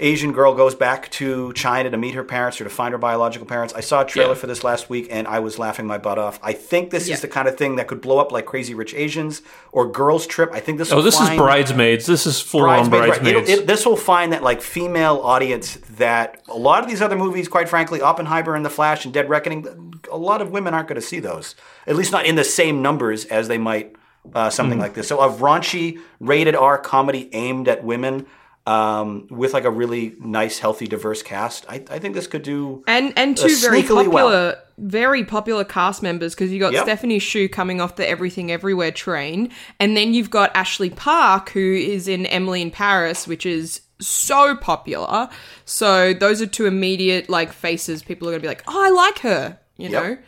Asian 0.00 0.32
girl 0.32 0.54
goes 0.54 0.74
back 0.74 1.10
to 1.12 1.52
China 1.52 1.90
to 1.90 1.96
meet 1.96 2.14
her 2.14 2.24
parents 2.24 2.60
or 2.60 2.64
to 2.64 2.70
find 2.70 2.92
her 2.92 2.98
biological 2.98 3.46
parents. 3.46 3.74
I 3.74 3.80
saw 3.80 4.00
a 4.02 4.04
trailer 4.04 4.30
Yeah. 4.30 4.34
for 4.34 4.46
this 4.46 4.64
last 4.64 4.88
week 4.90 5.08
and 5.10 5.28
I 5.28 5.38
was 5.40 5.58
laughing 5.58 5.86
my 5.86 5.98
butt 5.98 6.18
off. 6.18 6.38
I 6.42 6.52
think 6.52 6.90
this 6.90 7.06
Yeah. 7.08 7.14
is 7.14 7.20
the 7.20 7.28
kind 7.28 7.46
of 7.48 7.56
thing 7.56 7.76
that 7.76 7.86
could 7.86 8.00
blow 8.00 8.18
up 8.18 8.32
like 8.32 8.46
Crazy 8.46 8.74
Rich 8.74 8.94
Asians 8.94 9.42
or 9.72 9.86
Girls 9.86 10.26
Trip. 10.26 10.50
I 10.52 10.60
think 10.60 10.78
this. 10.78 10.90
Oh, 10.92 10.96
will 10.96 11.02
this 11.02 11.20
is 11.20 11.28
Bridesmaids. 11.30 12.06
This 12.06 12.26
is 12.26 12.40
full 12.40 12.62
on 12.62 12.88
Bridesmaids, 12.88 13.18
right. 13.20 13.26
It'll- 13.48 13.48
it- 13.62 13.66
this 13.66 13.84
will 13.84 13.96
find 13.96 14.32
that 14.32 14.42
like 14.42 14.62
female 14.62 15.20
audience 15.22 15.78
that 15.96 16.40
a 16.48 16.56
lot 16.56 16.82
of 16.82 16.88
these 16.88 17.02
other 17.02 17.16
movies, 17.16 17.48
quite 17.48 17.68
frankly, 17.68 18.00
Oppenheimer 18.00 18.54
and 18.54 18.64
The 18.64 18.70
Flash 18.70 19.04
and 19.04 19.12
Dead 19.14 19.28
Reckoning, 19.28 19.94
a 20.10 20.16
lot 20.16 20.40
of 20.40 20.50
women 20.50 20.72
aren't 20.74 20.88
going 20.88 21.00
to 21.00 21.06
see 21.06 21.20
those. 21.20 21.54
At 21.86 21.94
least 21.96 22.10
not 22.12 22.24
in 22.24 22.36
the 22.36 22.44
same 22.44 22.80
numbers 22.82 23.26
as 23.26 23.48
they 23.48 23.58
might 23.58 23.94
uh, 24.34 24.50
something 24.50 24.78
Mm. 24.78 24.82
like 24.82 24.92
this. 24.94 25.08
So 25.08 25.18
a 25.20 25.30
raunchy, 25.30 25.98
rated 26.20 26.54
R 26.54 26.76
comedy 26.76 27.30
aimed 27.32 27.68
at 27.68 27.82
women. 27.82 28.26
Um, 28.66 29.26
with 29.30 29.54
like 29.54 29.64
a 29.64 29.70
really 29.70 30.14
nice, 30.20 30.58
healthy, 30.58 30.86
diverse 30.86 31.22
cast, 31.22 31.64
I, 31.68 31.76
I 31.90 31.98
think 31.98 32.14
this 32.14 32.26
could 32.26 32.42
do. 32.42 32.84
And 32.86 33.12
and 33.16 33.36
Uh, 33.38 33.48
two 33.48 33.56
very 33.56 33.82
popular, 33.82 34.12
well. 34.12 34.54
very 34.76 35.24
popular 35.24 35.64
cast 35.64 36.02
members 36.02 36.34
because 36.34 36.52
you 36.52 36.60
got 36.60 36.74
Yep. 36.74 36.84
Stephanie 36.84 37.18
Hsu 37.18 37.48
coming 37.48 37.80
off 37.80 37.96
the 37.96 38.08
Everything 38.08 38.52
Everywhere 38.52 38.92
train, 38.92 39.50
and 39.80 39.96
then 39.96 40.12
you've 40.12 40.30
got 40.30 40.54
Ashley 40.54 40.90
Park 40.90 41.50
who 41.50 41.72
is 41.72 42.06
in 42.06 42.26
Emily 42.26 42.60
in 42.60 42.70
Paris, 42.70 43.26
which 43.26 43.46
is 43.46 43.80
so 43.98 44.54
popular. 44.56 45.30
So 45.64 46.12
those 46.12 46.42
are 46.42 46.46
two 46.46 46.66
immediate 46.66 47.30
like 47.30 47.52
faces. 47.52 48.02
People 48.02 48.28
are 48.28 48.32
gonna 48.32 48.42
be 48.42 48.48
like, 48.48 48.62
oh, 48.68 48.84
I 48.86 48.90
like 48.90 49.20
her, 49.20 49.58
you 49.78 49.88
Yep. 49.88 50.02
know. 50.04 50.18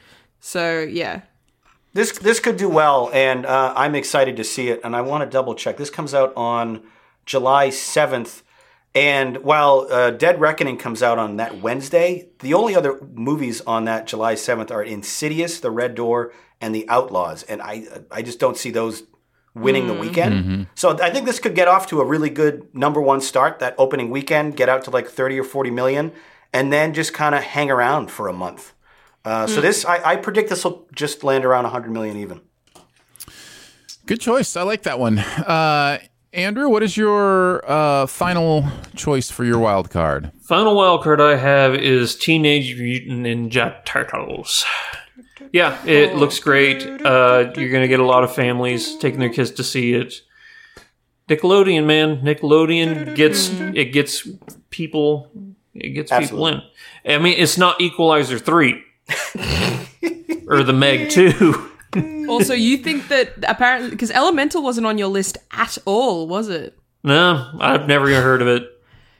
So 0.40 0.80
yeah, 0.80 1.20
This 1.92 2.12
this 2.18 2.40
could 2.40 2.56
do 2.56 2.68
well, 2.70 3.10
and 3.12 3.44
uh, 3.44 3.74
I'm 3.76 3.94
excited 3.94 4.38
to 4.38 4.44
see 4.44 4.70
it. 4.70 4.80
And 4.82 4.96
I 4.96 5.02
want 5.02 5.22
to 5.22 5.30
double 5.30 5.54
check. 5.54 5.76
This 5.76 5.90
comes 5.90 6.14
out 6.14 6.32
on 6.34 6.82
July 7.26 7.68
7th, 7.68 8.42
and 8.94 9.38
while 9.38 9.86
uh, 9.90 10.10
Dead 10.10 10.38
Reckoning 10.40 10.76
comes 10.76 11.02
out 11.02 11.18
on 11.18 11.36
that 11.36 11.62
Wednesday, 11.62 12.28
the 12.40 12.52
only 12.54 12.74
other 12.76 13.00
movies 13.14 13.60
on 13.66 13.84
that 13.86 14.06
July 14.06 14.34
7th 14.34 14.70
are 14.70 14.82
Insidious, 14.82 15.60
The 15.60 15.70
Red 15.70 15.94
Door, 15.94 16.32
and 16.60 16.74
The 16.74 16.86
Outlaws. 16.88 17.42
And 17.44 17.62
I 17.62 17.84
I 18.10 18.22
just 18.22 18.38
don't 18.38 18.56
see 18.56 18.70
those 18.70 19.04
winning 19.54 19.86
the 19.86 19.94
weekend. 19.94 20.66
So 20.74 20.98
I 20.98 21.10
think 21.10 21.26
this 21.26 21.38
could 21.38 21.54
get 21.54 21.68
off 21.68 21.86
to 21.88 22.00
a 22.00 22.04
really 22.04 22.30
good 22.30 22.74
number 22.74 23.00
one 23.00 23.20
start 23.20 23.58
that 23.58 23.74
opening 23.78 24.10
weekend, 24.10 24.56
get 24.56 24.68
out 24.68 24.84
to 24.84 24.90
like 24.90 25.08
30 25.08 25.40
or 25.40 25.44
40 25.44 25.70
million, 25.70 26.12
and 26.52 26.72
then 26.72 26.94
just 26.94 27.12
kind 27.12 27.34
of 27.34 27.42
hang 27.42 27.70
around 27.70 28.10
for 28.10 28.28
a 28.28 28.32
month. 28.32 28.72
Uh, 29.24 29.46
So 29.46 29.60
this, 29.60 29.84
I, 29.84 30.12
I 30.12 30.16
predict 30.16 30.48
this 30.48 30.64
will 30.64 30.86
just 30.94 31.22
land 31.22 31.44
around 31.44 31.64
100 31.64 31.90
million 31.92 32.16
even. 32.16 32.40
Good 34.06 34.20
choice. 34.20 34.56
I 34.56 34.62
like 34.62 34.82
that 34.82 34.98
one. 34.98 35.18
Uh, 35.18 35.98
Andrew, 36.34 36.68
what 36.70 36.82
is 36.82 36.96
your 36.96 37.62
uh, 37.70 38.06
final 38.06 38.64
choice 38.96 39.30
for 39.30 39.44
your 39.44 39.58
wild 39.58 39.90
card? 39.90 40.32
Final 40.40 40.74
wild 40.74 41.02
card 41.02 41.20
I 41.20 41.36
have 41.36 41.74
is 41.74 42.16
Teenage 42.16 42.78
Mutant 42.78 43.26
Ninja 43.26 43.84
Turtles. 43.84 44.64
Yeah, 45.52 45.78
it 45.84 46.16
looks 46.16 46.38
great. 46.38 46.82
Uh, 47.04 47.52
you're 47.54 47.70
gonna 47.70 47.88
get 47.88 48.00
a 48.00 48.06
lot 48.06 48.24
of 48.24 48.34
families 48.34 48.96
taking 48.96 49.20
their 49.20 49.28
kids 49.28 49.50
to 49.52 49.62
see 49.62 49.92
it. 49.92 50.14
Nickelodeon, 51.28 51.84
man, 51.84 52.22
Nickelodeon 52.22 53.14
gets 53.14 53.50
it 53.50 53.92
gets 53.92 54.26
people, 54.70 55.30
it 55.74 55.90
gets 55.90 56.10
people 56.10 56.46
in. 56.46 56.62
I 57.04 57.18
mean, 57.18 57.34
it's 57.36 57.58
not 57.58 57.78
Equalizer 57.78 58.38
three 58.38 58.82
or 60.48 60.62
the 60.62 60.72
Meg 60.72 61.10
two. 61.10 61.71
Also 62.28 62.54
you 62.54 62.78
think 62.78 63.08
that 63.08 63.32
apparently 63.46 63.90
because 63.90 64.10
Elemental 64.10 64.62
wasn't 64.62 64.86
on 64.86 64.96
your 64.98 65.08
list 65.08 65.38
at 65.50 65.76
all, 65.84 66.26
was 66.26 66.48
it? 66.48 66.78
No, 67.04 67.50
I've 67.60 67.86
never 67.88 68.08
even 68.08 68.22
heard 68.22 68.42
of 68.42 68.48
it. 68.48 68.68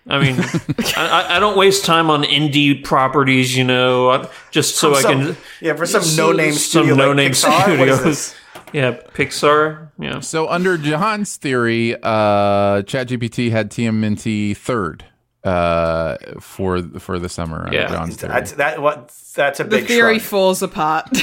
I 0.08 0.20
mean, 0.20 0.36
I, 0.40 0.92
I- 0.96 1.36
I 1.36 1.40
don't 1.40 1.56
waste 1.56 1.84
time 1.84 2.10
on 2.10 2.24
indie 2.24 2.82
properties, 2.82 3.56
you 3.56 3.64
know, 3.64 4.10
I- 4.10 4.28
just 4.50 4.76
so 4.76 4.94
I 4.94 5.02
can. 5.02 5.36
yeah, 5.60 5.74
for 5.74 5.86
some 5.86 6.02
no-name 6.16 6.52
some 6.52 6.58
studio 6.84 6.94
like 6.94 7.06
no-name 7.06 7.30
Pixar? 7.32 7.78
What 7.78 7.88
is 7.88 7.96
studios. 7.98 8.34
Yeah, 8.72 8.92
Pixar. 8.92 9.90
Yeah, 9.98 10.20
So, 10.20 10.48
under 10.48 10.78
Jon's 10.78 11.36
theory, 11.36 11.94
uh, 11.94 12.80
ChatGPT 12.82 13.50
had 13.50 13.70
TMNT 13.70 14.56
third 14.56 15.04
uh, 15.44 16.16
for 16.40 16.82
for 16.98 17.18
the 17.18 17.28
summer. 17.28 17.68
Yeah. 17.72 17.88
Jon's 17.88 18.16
theory. 18.16 18.32
That's 18.32 18.52
that. 18.52 18.80
What? 18.82 19.12
That's 19.34 19.60
a 19.60 19.64
The 19.64 19.70
big 19.70 19.86
theory 19.86 20.18
shrug. 20.18 20.28
falls 20.28 20.62
apart. 20.62 21.08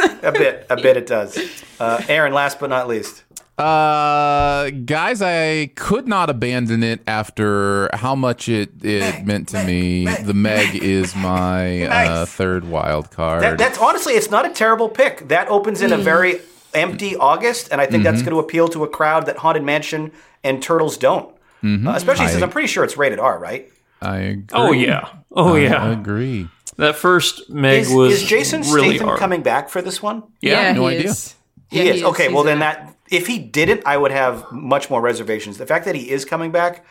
A 0.22 0.32
bit. 0.32 0.66
A 0.70 0.76
bit. 0.76 0.96
It 0.96 1.06
does. 1.06 1.38
Uh, 1.78 2.02
Aaron, 2.08 2.32
last 2.32 2.58
but 2.60 2.68
not 2.70 2.88
least. 2.88 3.24
Uh, 3.58 4.70
guys, 4.86 5.20
I 5.20 5.70
could 5.76 6.08
not 6.08 6.30
abandon 6.30 6.82
it 6.82 7.00
after 7.06 7.90
how 7.92 8.14
much 8.14 8.48
it, 8.48 8.70
it 8.82 9.26
meant 9.26 9.48
to 9.48 9.62
me. 9.64 10.06
the 10.06 10.32
Meg 10.34 10.74
is 10.76 11.14
my 11.14 11.82
uh, 11.82 12.24
third 12.26 12.64
wild 12.68 13.10
card. 13.10 13.42
That, 13.42 13.58
that's 13.58 13.78
honestly, 13.78 14.14
it's 14.14 14.30
not 14.30 14.46
a 14.46 14.50
terrible 14.50 14.88
pick. 14.88 15.28
That 15.28 15.48
opens 15.48 15.82
in 15.82 15.92
a 15.92 15.98
very 15.98 16.40
empty 16.72 17.16
August, 17.16 17.68
and 17.70 17.80
I 17.80 17.86
think 17.86 18.02
that's 18.04 18.22
going 18.22 18.32
to 18.32 18.38
appeal 18.38 18.68
to 18.68 18.84
a 18.84 18.88
crowd 18.88 19.26
that 19.26 19.38
Haunted 19.38 19.62
Mansion 19.64 20.12
and 20.42 20.62
Turtles 20.62 20.96
don't. 20.96 21.34
Uh, 21.62 21.92
especially 21.94 22.28
since 22.28 22.42
I- 22.42 22.46
I'm 22.46 22.50
pretty 22.50 22.68
sure 22.68 22.84
it's 22.84 22.96
rated 22.96 23.18
R, 23.18 23.38
right? 23.38 23.68
I 24.02 24.16
agree. 24.18 24.46
Oh 24.52 24.72
yeah. 24.72 25.08
Oh 25.32 25.54
I 25.56 25.58
yeah. 25.60 25.84
I 25.84 25.90
agree. 25.92 26.48
That 26.76 26.96
first 26.96 27.50
Meg 27.50 27.82
Is, 27.82 27.90
was 27.92 28.12
is 28.14 28.22
Jason 28.28 28.62
really 28.62 28.90
Statham 28.90 29.08
hard. 29.08 29.18
coming 29.20 29.42
back 29.42 29.68
for 29.68 29.82
this 29.82 30.00
one? 30.02 30.22
Yeah, 30.40 30.72
no 30.72 30.86
he 30.88 30.96
idea. 30.96 31.10
is. 31.10 31.34
He 31.68 31.78
Yeah, 31.84 31.92
is. 31.92 32.02
Okay, 32.04 32.24
He's 32.26 32.32
well 32.34 32.44
then 32.44 32.60
that 32.60 32.94
if 33.10 33.26
he 33.26 33.38
didn't, 33.38 33.82
I 33.84 33.96
would 33.98 34.10
have 34.12 34.50
much 34.52 34.88
more 34.88 35.00
reservations. 35.02 35.58
The 35.58 35.66
fact 35.66 35.84
that 35.84 35.94
he 35.94 36.10
is 36.10 36.24
coming 36.24 36.50
back, 36.52 36.86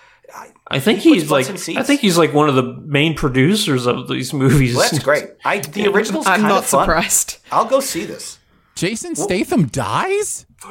I 0.68 0.80
think 0.80 1.00
He 1.00 1.14
he's 1.16 1.32
like. 1.32 1.50
I 1.50 1.82
think 1.82 2.02
he's 2.02 2.18
like 2.20 2.34
one 2.34 2.48
of 2.50 2.54
the 2.56 2.76
main 2.86 3.16
producers 3.16 3.88
of 3.88 4.08
these 4.08 4.32
movies. 4.32 4.76
well, 4.76 4.88
that's 4.88 5.04
great. 5.04 5.30
I 5.44 5.58
the 5.60 5.88
original's 5.88 6.28
I'm 6.28 6.42
kind 6.42 6.50
not 6.50 6.60
of 6.60 6.66
fun. 6.68 6.84
surprised. 6.86 7.38
I'll 7.52 7.66
go 7.66 7.80
see 7.80 8.06
this. 8.06 8.38
Jason 8.76 9.16
Statham 9.16 9.66
dies? 9.68 10.46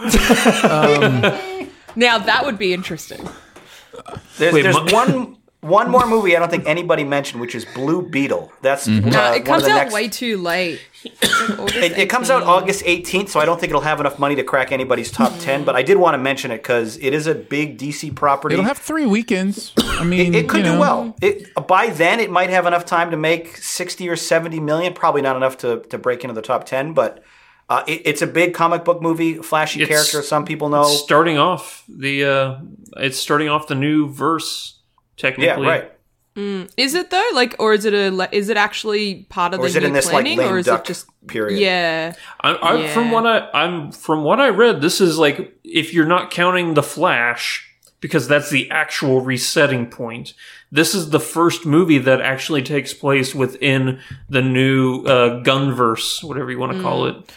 Now 1.97 2.19
that 2.19 2.43
would 2.47 2.59
be 2.59 2.73
interesting. 2.73 3.29
There's, 4.39 4.55
Wait, 4.55 4.63
there's 4.63 4.77
mu- 4.77 4.93
one 4.93 5.37
one 5.61 5.91
more 5.91 6.07
movie 6.07 6.37
I 6.37 6.39
don't 6.39 6.51
think 6.51 6.67
anybody 6.67 7.03
mentioned, 7.05 7.41
which 7.41 7.55
is 7.55 7.65
Blue 7.65 8.09
Beetle. 8.09 8.53
That's 8.63 8.87
mm-hmm. 8.87 9.09
uh, 9.09 9.11
No, 9.11 9.23
one 9.23 9.35
it 9.35 9.41
of 9.41 9.45
comes 9.47 9.65
the 9.65 9.71
out 9.71 9.77
next- 9.77 9.95
way 9.95 10.09
too 10.09 10.39
late. 10.39 10.81
Like 11.05 11.77
It, 11.77 11.99
it 11.99 12.11
comes 12.11 12.31
out 12.31 12.43
August 12.43 12.85
18th, 12.85 13.29
so 13.29 13.41
I 13.41 13.45
don't 13.45 13.59
think 13.61 13.71
it'll 13.71 13.83
have 13.83 14.01
enough 14.01 14.19
money 14.19 14.35
to 14.37 14.45
crack 14.45 14.73
anybody's 14.73 15.11
top 15.11 15.33
mm-hmm. 15.33 15.41
10. 15.41 15.65
But 15.65 15.77
I 15.77 15.83
did 15.83 15.97
want 15.97 16.15
to 16.15 16.19
mention 16.19 16.51
it 16.51 16.59
because 16.59 16.97
it 16.99 17.15
is 17.15 17.27
a 17.27 17.35
big 17.35 17.79
DC 17.79 18.15
property. 18.15 18.55
It'll 18.55 18.65
have 18.65 18.79
three 18.79 19.07
weekends. 19.07 19.73
I 19.79 20.05
mean, 20.05 20.35
it, 20.35 20.45
it 20.45 20.49
could 20.49 20.59
you 20.59 20.65
do 20.65 20.73
know. 20.75 20.81
well. 20.81 21.17
It, 21.23 21.49
uh, 21.57 21.61
by 21.61 21.91
then, 21.91 22.21
it 22.21 22.31
might 22.31 22.51
have 22.51 22.67
enough 22.67 22.85
time 22.85 23.11
to 23.11 23.17
make 23.17 23.57
60 23.57 24.09
or 24.09 24.17
70 24.17 24.61
million. 24.61 24.93
Probably 24.93 25.23
not 25.23 25.37
enough 25.37 25.59
to, 25.59 25.81
to 25.91 25.99
break 25.99 26.25
into 26.25 26.35
the 26.35 26.43
top 26.43 26.67
10, 26.67 26.95
but 26.95 27.23
uh, 27.69 27.85
it, 27.87 28.03
it's 28.05 28.23
a 28.23 28.27
big 28.27 28.55
comic 28.55 28.85
book 28.85 29.03
movie, 29.03 29.35
flashy 29.35 29.83
It's- 29.83 29.95
character. 29.95 30.23
Some 30.27 30.45
people 30.45 30.69
know. 30.69 30.85
starting 30.85 31.39
off 31.39 31.85
the 31.89 32.25
uh 32.25 32.59
it's 32.97 33.19
starting 33.19 33.49
off 33.49 33.67
the 33.69 33.75
new 33.75 34.09
verse 34.13 34.79
Yeah, 35.17 35.23
technically. 35.23 35.67
right. 35.67 35.93
Is 36.77 36.95
it 36.95 37.11
though? 37.11 37.29
Like, 37.35 37.57
or 37.59 37.73
is 37.75 37.85
it 37.85 37.93
a? 37.95 38.29
Is 38.33 38.49
it 38.49 38.57
actually 38.57 39.25
part 39.29 39.55
of 39.55 39.59
Or 39.59 39.63
the 39.65 39.69
is 39.71 39.75
it 39.77 39.83
in 39.83 39.93
this 39.93 40.07
like 40.07 40.13
planning, 40.13 40.39
lame 40.39 40.53
or 40.53 40.59
is 40.59 40.67
duck 40.67 40.85
it 40.85 40.87
just? 40.87 41.07
period? 41.27 41.59
Yeah. 41.59 42.13
I, 42.41 42.51
I, 42.85 42.89
From 42.95 43.07
Yeah. 43.07 43.13
what 43.13 43.27
I, 43.27 43.51
I'm 43.53 43.91
from 43.91 44.23
what 44.23 44.39
I 44.41 44.51
read, 44.51 44.81
this 44.81 45.01
is 45.01 45.19
like 45.19 45.59
if 45.65 45.93
you're 45.93 46.07
not 46.07 46.31
counting 46.31 46.75
the 46.75 46.83
Flash, 46.83 47.69
because 48.01 48.29
that's 48.29 48.51
the 48.51 48.71
actual 48.71 49.21
resetting 49.21 49.87
point. 49.91 50.35
This 50.71 50.95
is 50.95 51.11
the 51.11 51.19
first 51.19 51.67
movie 51.67 51.99
that 51.99 52.21
actually 52.21 52.63
takes 52.63 52.95
place 52.95 53.35
within 53.35 53.99
the 54.29 54.41
new 54.43 55.03
uh, 55.07 55.43
Gunverse, 55.43 56.23
whatever 56.23 56.53
you 56.53 56.59
want 56.61 56.77
to 56.77 56.81
call 56.83 57.03
Mm. 57.03 57.19
it. 57.25 57.33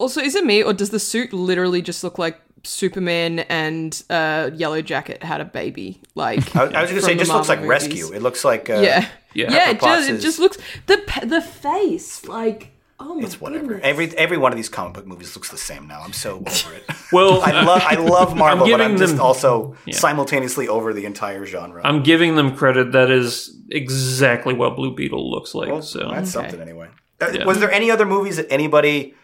Also, 0.00 0.20
is 0.20 0.34
it 0.34 0.44
me, 0.44 0.62
or 0.62 0.72
does 0.72 0.90
the 0.90 0.98
suit 0.98 1.32
literally 1.32 1.82
just 1.82 2.02
look 2.02 2.18
like 2.18 2.40
Superman 2.64 3.40
and 3.40 4.02
uh, 4.10 4.50
Yellow 4.54 4.82
Jacket 4.82 5.22
had 5.22 5.40
a 5.40 5.44
baby? 5.44 6.00
Like, 6.14 6.54
I, 6.56 6.62
I 6.62 6.82
was 6.82 6.90
going 6.90 7.00
to 7.00 7.02
say, 7.02 7.12
it 7.12 7.18
just 7.18 7.30
the 7.30 7.36
looks 7.36 7.48
like 7.48 7.58
Marvel 7.60 7.70
Rescue. 7.70 8.12
It 8.12 8.22
looks 8.22 8.44
like. 8.44 8.68
Uh, 8.70 8.74
yeah, 8.80 9.08
Yeah. 9.34 9.52
yeah. 9.52 9.70
It 9.70 9.74
Pepper 9.74 9.78
Potts 9.80 9.98
just, 10.00 10.10
it 10.10 10.14
is- 10.16 10.22
just 10.22 10.38
looks 10.38 10.58
the 10.86 10.96
the 11.26 11.40
face 11.40 12.26
like. 12.26 12.72
Oh 13.02 13.14
my 13.14 13.22
It's 13.24 13.40
whatever. 13.40 13.64
goodness. 13.66 13.80
Every 13.82 14.14
every 14.18 14.36
one 14.36 14.52
of 14.52 14.56
these 14.56 14.68
comic 14.68 14.92
book 14.92 15.06
movies 15.06 15.34
looks 15.34 15.48
the 15.50 15.56
same 15.56 15.88
now. 15.88 16.02
I'm 16.02 16.12
so 16.12 16.36
over 16.36 16.74
it. 16.74 16.84
Well, 17.12 17.40
I 17.42 17.62
love 17.62 17.82
I 17.84 17.94
love 17.96 18.36
Marvel, 18.36 18.68
but 18.68 18.80
I'm 18.82 18.98
just 18.98 19.14
them- 19.16 19.22
also 19.24 19.74
simultaneously 19.90 20.68
over 20.68 20.92
the 20.92 21.06
entire 21.06 21.44
genre. 21.46 21.80
I'm 21.82 22.02
giving 22.02 22.36
them 22.36 22.54
credit. 22.56 22.92
That 22.92 23.10
is 23.10 23.56
exactly 23.70 24.52
what 24.54 24.76
Blue 24.76 24.94
Beetle 24.94 25.30
looks 25.30 25.54
like. 25.54 25.70
Well, 25.70 25.82
so 25.82 26.10
that's 26.10 26.30
something 26.30 26.60
anyway. 26.60 26.88
Uh, 27.22 27.38
Was 27.46 27.58
there 27.58 27.70
any 27.72 27.90
other 27.90 28.04
movies 28.06 28.36
that 28.36 28.46
anybody 28.52 29.14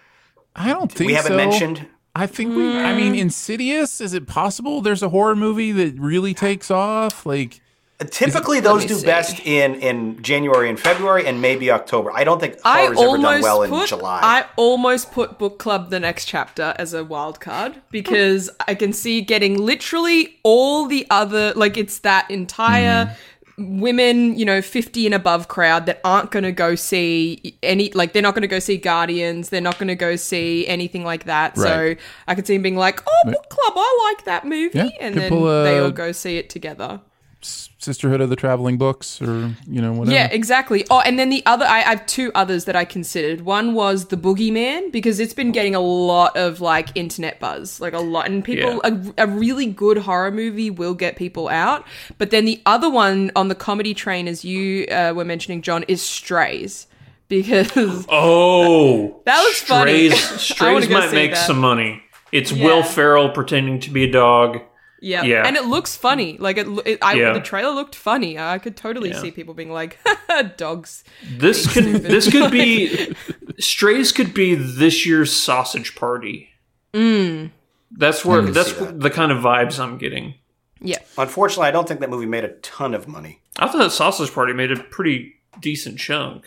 I 0.56 0.72
don't 0.72 0.90
think 0.90 1.08
we 1.08 1.14
haven't 1.14 1.32
so. 1.32 1.36
mentioned? 1.36 1.86
I 2.14 2.26
think 2.26 2.56
we. 2.56 2.78
I 2.78 2.94
mean, 2.94 3.12
hmm. 3.12 3.18
Insidious. 3.18 4.00
Is 4.00 4.14
it 4.14 4.26
possible? 4.26 4.80
There's 4.80 5.02
a 5.02 5.10
horror 5.10 5.36
movie 5.36 5.70
that 5.72 5.98
really 6.00 6.32
takes 6.32 6.70
off. 6.70 7.26
Like, 7.26 7.60
uh, 8.00 8.06
Typically, 8.10 8.60
those 8.60 8.86
do 8.86 8.94
see. 8.94 9.04
best 9.04 9.38
in 9.40 9.74
in 9.76 10.22
January 10.22 10.70
and 10.70 10.80
February, 10.80 11.26
and 11.26 11.42
maybe 11.42 11.70
October. 11.70 12.10
I 12.12 12.24
don't 12.24 12.40
think 12.40 12.56
I 12.64 12.84
horror's 12.84 12.98
ever 12.98 13.06
done 13.06 13.24
almost 13.24 13.42
well 13.42 13.62
in 13.62 13.70
put 13.70 13.88
July. 13.88 14.20
I 14.22 14.46
almost 14.56 15.12
put 15.12 15.38
book 15.38 15.58
club 15.58 15.90
the 15.90 16.00
next 16.00 16.24
chapter 16.24 16.74
as 16.78 16.94
a 16.94 17.04
wild 17.04 17.38
card 17.38 17.82
because 17.90 18.48
I 18.66 18.74
can 18.74 18.94
see 18.94 19.20
getting 19.20 19.58
literally 19.58 20.38
all 20.42 20.86
the 20.86 21.06
other 21.10 21.52
like 21.54 21.76
it's 21.76 21.98
that 21.98 22.30
entire 22.30 23.06
hmm. 23.06 23.12
Women, 23.58 24.38
you 24.38 24.44
know, 24.44 24.60
50 24.60 25.06
and 25.06 25.14
above 25.14 25.48
crowd 25.48 25.86
that 25.86 26.00
aren't 26.04 26.30
going 26.30 26.44
to 26.44 26.52
go 26.52 26.74
see 26.74 27.56
any, 27.62 27.90
like, 27.92 28.12
they're 28.12 28.22
not 28.22 28.34
going 28.34 28.42
to 28.42 28.48
go 28.48 28.58
see 28.58 28.76
Guardians. 28.76 29.48
They're 29.48 29.60
not 29.60 29.78
going 29.78 29.88
to 29.88 29.94
go 29.94 30.16
see 30.16 30.66
anything 30.66 31.04
like 31.04 31.24
that. 31.24 31.56
So 31.56 31.94
I 32.26 32.34
could 32.34 32.46
see 32.46 32.54
him 32.54 32.62
being 32.62 32.76
like, 32.76 33.02
oh, 33.06 33.22
book 33.24 33.48
club, 33.48 33.72
I 33.76 34.12
like 34.14 34.24
that 34.26 34.44
movie. 34.44 34.78
Yeah, 34.78 34.88
and 35.00 35.14
then 35.14 35.32
they 35.32 35.78
all 35.78 35.90
go 35.90 36.12
see 36.12 36.36
it 36.36 36.50
together. 36.50 37.00
Sisterhood 37.42 38.20
of 38.20 38.30
the 38.30 38.36
Traveling 38.36 38.78
Books, 38.78 39.22
or 39.22 39.54
you 39.68 39.80
know 39.80 39.92
whatever. 39.92 40.12
Yeah, 40.14 40.26
exactly. 40.32 40.84
Oh, 40.90 41.00
and 41.00 41.18
then 41.18 41.28
the 41.28 41.44
other, 41.46 41.64
I, 41.64 41.78
I 41.78 41.90
have 41.90 42.06
two 42.06 42.32
others 42.34 42.64
that 42.64 42.74
I 42.74 42.84
considered. 42.84 43.42
One 43.42 43.74
was 43.74 44.06
The 44.06 44.16
Boogeyman, 44.16 44.90
because 44.90 45.20
it's 45.20 45.34
been 45.34 45.52
getting 45.52 45.74
a 45.76 45.80
lot 45.80 46.36
of 46.36 46.60
like 46.60 46.88
internet 46.96 47.38
buzz, 47.38 47.80
like 47.80 47.92
a 47.92 48.00
lot. 48.00 48.26
And 48.26 48.44
people, 48.44 48.80
a, 48.82 49.00
a 49.18 49.26
really 49.28 49.66
good 49.66 49.98
horror 49.98 50.32
movie 50.32 50.70
will 50.70 50.94
get 50.94 51.14
people 51.16 51.48
out. 51.48 51.86
But 52.18 52.30
then 52.30 52.44
the 52.44 52.60
other 52.66 52.90
one 52.90 53.30
on 53.36 53.46
the 53.48 53.54
comedy 53.54 53.94
train, 53.94 54.26
as 54.26 54.44
you 54.44 54.86
uh, 54.86 55.12
were 55.14 55.24
mentioning, 55.24 55.62
Jon, 55.62 55.84
is 55.86 56.02
Strays. 56.02 56.88
Because 57.28 57.70
Oh, 58.08 59.20
That 59.26 59.40
looks 59.42 59.62
funny. 59.62 60.10
Strays, 60.10 60.32
I 60.32 60.36
Strays 60.80 60.88
might 60.88 61.12
make 61.12 61.32
that. 61.34 61.46
some 61.46 61.58
money. 61.60 62.02
It's 62.32 62.50
Will 62.52 62.78
Yeah. 62.78 62.82
Ferrell 62.82 63.28
pretending 63.30 63.78
to 63.80 63.90
be 63.90 64.04
a 64.04 64.10
dog. 64.10 64.60
Yeah, 65.00 65.22
Yeah. 65.22 65.46
and 65.46 65.56
it 65.56 65.64
looks 65.66 65.96
funny. 65.96 66.36
Like 66.38 66.56
it, 66.58 66.66
it 66.86 66.98
I, 67.02 67.14
Yeah. 67.14 67.32
the 67.32 67.40
trailer 67.40 67.72
looked 67.74 67.94
funny. 67.94 68.38
I 68.38 68.58
could 68.58 68.76
totally 68.76 69.10
Yeah. 69.10 69.20
see 69.20 69.30
people 69.30 69.54
being 69.54 69.70
like, 69.72 69.98
"Dogs." 70.56 71.04
This 71.38 71.72
could 71.72 71.84
this 71.84 72.30
could 72.30 72.50
be 72.50 73.14
Strays 73.58 74.12
could 74.12 74.34
be 74.34 74.54
this 74.54 75.06
year's 75.06 75.32
sausage 75.32 75.94
party. 75.96 76.50
Mm. 76.92 77.50
That's 77.92 78.24
where 78.24 78.42
that's 78.42 78.72
that. 78.74 79.00
the 79.00 79.10
kind 79.10 79.32
of 79.32 79.38
vibes 79.42 79.78
I'm 79.78 79.98
getting. 79.98 80.34
Yeah, 80.80 80.98
Unfortunately, 81.16 81.68
I 81.68 81.70
don't 81.70 81.88
think 81.88 82.00
that 82.00 82.10
movie 82.10 82.26
made 82.26 82.44
a 82.44 82.48
ton 82.60 82.92
of 82.94 83.08
money. 83.08 83.40
I 83.58 83.66
thought 83.66 83.90
Sausage 83.92 84.30
Party 84.32 84.52
made 84.52 84.70
a 84.70 84.76
pretty 84.76 85.36
decent 85.58 85.98
chunk. 85.98 86.44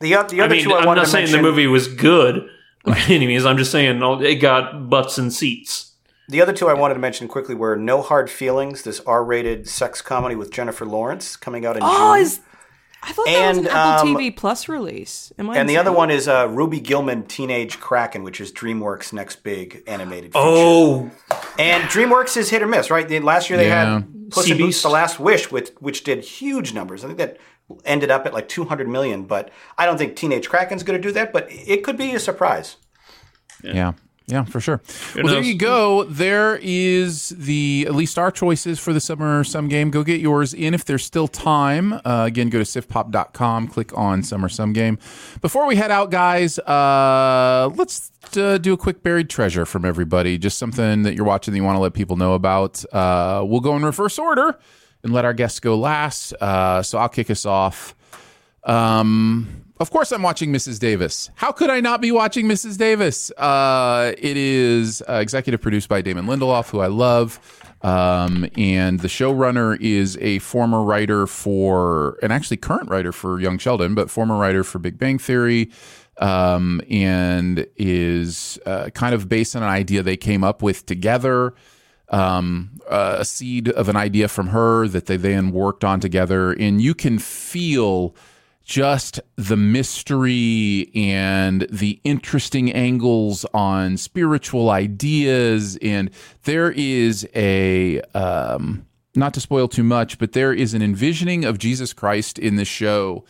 The, 0.00 0.14
o- 0.16 0.22
the 0.26 0.40
I 0.40 0.44
other 0.46 0.54
mean, 0.54 0.64
two 0.64 0.72
I 0.72 0.78
I'm 0.78 0.96
not 0.96 1.06
saying 1.08 1.24
mention, 1.24 1.42
the 1.42 1.48
movie 1.50 1.66
was 1.66 1.86
good 1.86 2.48
by 2.84 2.98
any 3.08 3.26
means. 3.26 3.44
I'm 3.44 3.58
just 3.58 3.70
saying 3.70 4.00
it 4.02 4.34
got 4.36 4.88
butts 4.88 5.18
and 5.18 5.30
seats. 5.30 5.92
The 6.28 6.40
other 6.42 6.52
two 6.52 6.68
I 6.68 6.74
wanted 6.74 6.94
to 6.94 7.00
mention 7.00 7.28
quickly 7.28 7.54
were 7.54 7.76
No 7.76 8.02
Hard 8.02 8.28
Feelings, 8.30 8.82
this 8.82 9.00
R-rated 9.00 9.68
sex 9.68 10.02
comedy 10.02 10.34
with 10.34 10.50
Jennifer 10.50 10.84
Lawrence 10.84 11.36
coming 11.36 11.64
out 11.64 11.76
in 11.76 11.82
Oh, 11.84 12.14
June. 12.16 12.22
is 12.26 12.40
I 13.02 13.12
thought 13.12 13.26
that 13.26 13.48
was 13.48 13.58
an 13.58 13.66
And, 13.66 13.68
Apple 13.68 14.08
um, 14.10 14.16
TV 14.16 14.36
Plus 14.36 14.68
release. 14.68 15.32
Am 15.38 15.48
I 15.50 15.56
and 15.58 15.68
the 15.68 15.76
other 15.76 15.92
one 15.92 16.10
is 16.10 16.26
uh, 16.26 16.48
Ruby 16.50 16.80
Gillman 16.80 17.24
Teenage 17.26 17.78
Kraken, 17.78 18.24
which 18.24 18.40
is 18.40 18.50
DreamWorks' 18.50 19.12
next 19.12 19.44
big 19.44 19.84
animated 19.86 20.32
feature. 20.32 20.42
Oh, 20.44 21.10
And 21.58 21.84
DreamWorks 21.84 22.36
is 22.36 22.50
hit 22.50 22.62
or 22.62 22.66
miss, 22.66 22.90
right? 22.90 23.06
The- 23.06 23.20
Last 23.20 23.48
year 23.48 23.56
they 23.58 23.68
Yeah. 23.68 23.96
had 24.00 24.30
Puss 24.30 24.50
in 24.50 24.56
Boots: 24.58 24.82
The 24.82 24.88
Last 24.88 25.20
Wish, 25.20 25.52
which 25.52 25.70
which 25.78 26.02
did 26.02 26.24
huge 26.24 26.74
numbers. 26.74 27.04
I 27.04 27.06
think 27.06 27.18
that 27.18 27.36
ended 27.84 28.10
up 28.10 28.26
at 28.26 28.34
like 28.34 28.48
200 28.48 28.88
million. 28.88 29.22
But 29.22 29.50
I 29.78 29.86
don't 29.86 29.98
think 29.98 30.16
Teenage 30.16 30.48
Kraken's 30.48 30.82
going 30.82 31.00
to 31.00 31.08
do 31.08 31.12
that. 31.12 31.32
But 31.32 31.46
it 31.50 31.84
could 31.84 31.96
be 31.96 32.12
a 32.12 32.18
surprise. 32.18 32.76
Yeah. 33.62 33.72
Yeah, 33.74 33.92
for 34.44 34.60
sure. 34.60 34.82
Well, 35.14 35.26
there 35.26 35.42
you 35.42 35.56
go. 35.56 36.02
There 36.04 36.58
is 36.60 37.28
the 37.28 37.84
at 37.86 37.94
least 37.94 38.18
our 38.18 38.32
choices 38.32 38.80
for 38.80 38.92
the 38.92 39.00
summer 39.00 39.44
sum 39.44 39.68
game. 39.68 39.90
Go 39.90 40.02
get 40.02 40.20
yours 40.20 40.52
in 40.52 40.74
if 40.74 40.84
there's 40.84 41.04
still 41.04 41.28
time. 41.28 41.92
Uh, 41.92 42.24
again, 42.26 42.48
go 42.48 42.58
to 42.58 42.64
siftpop.com, 42.64 43.68
click 43.68 43.96
on 43.96 44.24
summer 44.24 44.48
sum 44.48 44.72
game. 44.72 44.98
Before 45.40 45.66
we 45.66 45.76
head 45.76 45.92
out, 45.92 46.10
guys, 46.10 46.58
uh, 46.58 47.70
let's 47.76 48.10
uh, 48.36 48.58
do 48.58 48.72
a 48.72 48.76
quick 48.76 49.04
buried 49.04 49.30
treasure 49.30 49.64
from 49.64 49.84
everybody. 49.84 50.38
Just 50.38 50.58
something 50.58 51.04
that 51.04 51.14
you're 51.14 51.24
watching 51.24 51.52
that 51.52 51.58
you 51.58 51.64
want 51.64 51.76
to 51.76 51.80
let 51.80 51.94
people 51.94 52.16
know 52.16 52.34
about. 52.34 52.84
Uh, 52.92 53.44
we'll 53.46 53.60
go 53.60 53.76
in 53.76 53.84
reverse 53.84 54.18
order 54.18 54.58
and 55.04 55.12
let 55.12 55.24
our 55.24 55.34
guests 55.34 55.60
go 55.60 55.76
last. 55.76 56.32
Uh, 56.34 56.82
so 56.82 56.98
I'll 56.98 57.08
kick 57.08 57.30
us 57.30 57.46
off. 57.46 57.94
Um, 58.64 59.65
of 59.78 59.90
course, 59.90 60.12
I'm 60.12 60.22
watching 60.22 60.52
Mrs. 60.52 60.78
Davis. 60.78 61.30
How 61.34 61.52
could 61.52 61.70
I 61.70 61.80
not 61.80 62.00
be 62.00 62.10
watching 62.12 62.46
Mrs. 62.46 62.78
Davis? 62.78 63.30
Uh, 63.32 64.12
it 64.16 64.36
is 64.36 65.02
uh, 65.08 65.14
executive 65.14 65.60
produced 65.60 65.88
by 65.88 66.00
Damon 66.00 66.26
Lindelof, 66.26 66.70
who 66.70 66.80
I 66.80 66.86
love. 66.86 67.38
Um, 67.82 68.48
and 68.56 69.00
the 69.00 69.08
showrunner 69.08 69.78
is 69.80 70.16
a 70.20 70.38
former 70.38 70.82
writer 70.82 71.26
for, 71.26 72.18
and 72.22 72.32
actually 72.32 72.56
current 72.56 72.88
writer 72.88 73.12
for 73.12 73.38
Young 73.38 73.58
Sheldon, 73.58 73.94
but 73.94 74.10
former 74.10 74.38
writer 74.38 74.64
for 74.64 74.78
Big 74.78 74.98
Bang 74.98 75.18
Theory. 75.18 75.70
Um, 76.18 76.80
and 76.88 77.66
is 77.76 78.58
uh, 78.64 78.88
kind 78.94 79.14
of 79.14 79.28
based 79.28 79.54
on 79.54 79.62
an 79.62 79.68
idea 79.68 80.02
they 80.02 80.16
came 80.16 80.42
up 80.42 80.62
with 80.62 80.86
together 80.86 81.52
um, 82.08 82.70
uh, 82.88 83.16
a 83.18 83.24
seed 83.24 83.68
of 83.68 83.88
an 83.88 83.96
idea 83.96 84.28
from 84.28 84.48
her 84.48 84.88
that 84.88 85.06
they 85.06 85.16
then 85.16 85.50
worked 85.50 85.84
on 85.84 86.00
together. 86.00 86.52
And 86.52 86.80
you 86.80 86.94
can 86.94 87.18
feel 87.18 88.14
just 88.66 89.20
the 89.36 89.56
mystery 89.56 90.90
and 90.92 91.68
the 91.70 92.00
interesting 92.02 92.72
angles 92.72 93.46
on 93.54 93.96
spiritual 93.96 94.70
ideas. 94.70 95.78
And 95.80 96.10
there 96.42 96.72
is 96.72 97.28
a, 97.36 98.00
um, 98.12 98.84
not 99.14 99.32
to 99.34 99.40
spoil 99.40 99.68
too 99.68 99.84
much, 99.84 100.18
but 100.18 100.32
there 100.32 100.52
is 100.52 100.74
an 100.74 100.82
envisioning 100.82 101.44
of 101.44 101.58
Jesus 101.58 101.92
Christ 101.92 102.40
in 102.40 102.56
the 102.56 102.64
show 102.64 103.24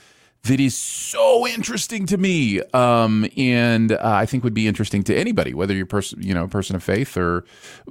that 0.45 0.59
is 0.59 0.77
so 0.77 1.47
interesting 1.47 2.07
to 2.07 2.17
me, 2.17 2.63
um, 2.73 3.27
and 3.37 3.93
uh, 3.93 3.99
I 4.03 4.27
think 4.27 4.43
would 4.43 4.55
be 4.55 4.69
interesting 4.69 5.03
to 5.05 5.15
anybody, 5.15 5.53
whether 5.55 5.75
you're 5.75 5.87
person, 5.87 6.23
you 6.23 6.33
know, 6.33 6.45
a 6.45 6.49
person 6.49 6.77
of 6.77 6.85
faith 6.85 7.17
or 7.17 7.45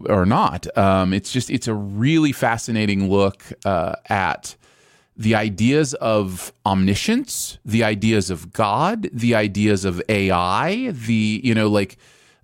or 0.06 0.26
not. 0.26 0.66
Um, 0.78 1.12
it's 1.12 1.34
just 1.34 1.50
it's 1.50 1.68
a 1.68 1.74
really 1.74 2.32
fascinating 2.32 3.10
look 3.10 3.44
uh, 3.66 3.96
at 4.10 4.56
the 5.18 5.36
ideas 5.36 5.94
of 5.96 6.52
omniscience, 6.66 7.58
the 7.64 7.84
ideas 7.84 8.30
of 8.30 8.52
God, 8.52 9.10
the 9.14 9.36
ideas 9.36 9.86
of 9.86 10.02
AI, 10.10 10.92
the 10.92 11.42
you 11.44 11.56
know 11.56 11.68
like 11.68 11.98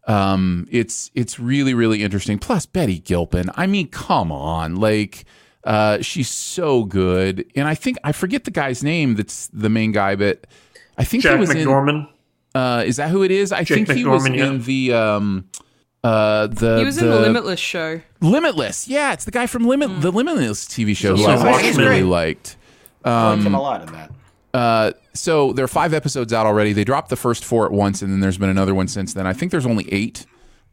um, 0.07 0.67
it's 0.71 1.11
it's 1.13 1.39
really 1.39 1.73
really 1.73 2.03
interesting. 2.03 2.39
Plus 2.39 2.65
Betty 2.65 2.99
Gilpin, 2.99 3.49
I 3.55 3.67
mean, 3.67 3.87
come 3.87 4.31
on, 4.31 4.75
like. 4.75 5.25
Uh, 5.63 6.01
she's 6.01 6.27
so 6.27 6.85
good, 6.85 7.45
and 7.55 7.67
I 7.67 7.75
think 7.75 7.99
I 8.03 8.13
forget 8.13 8.45
the 8.45 8.49
guy's 8.49 8.83
name. 8.83 9.13
That's 9.13 9.45
the 9.49 9.69
main 9.69 9.91
guy, 9.91 10.15
but 10.15 10.47
I 10.97 11.03
think 11.03 11.21
Jack 11.21 11.33
he 11.33 11.39
was 11.39 11.51
McDorman. 11.51 12.07
in. 12.55 12.59
Uh, 12.59 12.83
is 12.83 12.95
that 12.97 13.11
who 13.11 13.21
it 13.21 13.29
is? 13.29 13.51
I 13.51 13.63
Jake 13.63 13.85
think 13.85 13.97
he 13.97 14.03
was 14.03 14.27
yeah. 14.27 14.47
in 14.47 14.63
the 14.63 14.93
um, 14.93 15.49
uh, 16.03 16.47
the 16.47 16.79
he 16.79 16.83
was 16.83 16.97
in 16.97 17.07
the 17.07 17.15
the 17.15 17.21
Limitless 17.21 17.59
show. 17.59 18.01
Limitless. 18.21 18.87
Yeah, 18.87 19.13
it's 19.13 19.25
the 19.25 19.31
guy 19.31 19.47
from 19.47 19.65
Limit 19.65 20.01
the 20.01 20.11
Limitless 20.11 20.65
TV 20.65 20.95
show 20.95 21.15
who 21.15 21.25
I 21.25 21.51
actually 21.51 21.83
really 21.83 22.03
liked. 22.03 22.57
I 23.03 23.29
liked 23.29 23.39
Um, 23.39 23.45
him 23.47 23.55
a 23.55 23.61
lot 23.61 23.81
in 23.81 23.93
that. 23.93 24.11
Uh, 24.53 24.91
so 25.13 25.53
there 25.53 25.63
are 25.65 25.67
five 25.69 25.93
episodes 25.93 26.33
out 26.33 26.45
already. 26.45 26.73
They 26.73 26.83
dropped 26.83 27.09
the 27.09 27.15
first 27.15 27.45
four 27.45 27.65
at 27.65 27.71
once, 27.71 28.01
and 28.01 28.11
then 28.11 28.19
there's 28.19 28.37
been 28.37 28.49
another 28.49 28.75
one 28.75 28.87
since 28.87 29.13
then. 29.13 29.25
I 29.25 29.33
think 29.33 29.51
there's 29.51 29.65
only 29.65 29.91
eight 29.93 30.25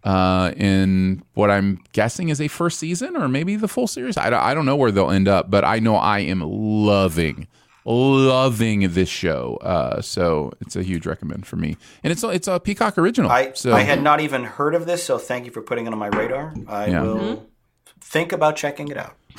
uh, 0.05 0.53
in 0.57 1.23
what 1.35 1.51
I'm 1.51 1.81
guessing 1.93 2.29
is 2.29 2.41
a 2.41 2.49
first 2.49 2.79
season 2.79 3.17
or 3.17 3.29
maybe 3.29 3.57
the 3.57 3.69
full 3.69 3.87
series. 3.87 4.17
I 4.17 4.31
don't, 4.31 4.41
I 4.43 4.53
don't 4.55 4.67
know 4.67 4.77
where 4.77 4.91
they'll 4.91 5.11
end 5.11 5.29
up, 5.29 5.51
but 5.51 5.65
I 5.65 5.79
know 5.79 5.95
I 5.97 6.21
am 6.21 6.41
loving, 6.41 7.47
loving 7.85 8.81
this 8.93 9.09
show. 9.09 9.59
Uh, 9.63 10.01
so 10.01 10.53
it's 10.61 10.77
a 10.77 10.83
huge 10.83 11.07
recommend 11.07 11.47
for 11.47 11.57
me, 11.57 11.77
and 12.03 12.11
it's 12.13 12.23
a, 12.23 12.29
it's 12.29 12.49
a 12.49 12.59
Peacock 12.61 12.99
original. 12.99 13.31
I, 13.31 13.53
so 13.53 13.73
I 13.73 13.81
had 13.81 14.03
not 14.03 14.21
even 14.21 14.45
heard 14.45 14.75
of 14.75 14.87
this, 14.87 15.03
so 15.05 15.19
thank 15.19 15.47
you 15.47 15.53
for 15.53 15.63
putting 15.63 15.87
it 15.87 15.93
on 15.93 15.99
my 15.99 16.09
radar. 16.09 16.55
I 16.67 16.87
Yeah. 16.87 17.03
will 17.03 17.48
think 18.11 18.33
about 18.33 18.57
checking 18.57 18.89
it 18.89 18.97
out. 18.97 19.15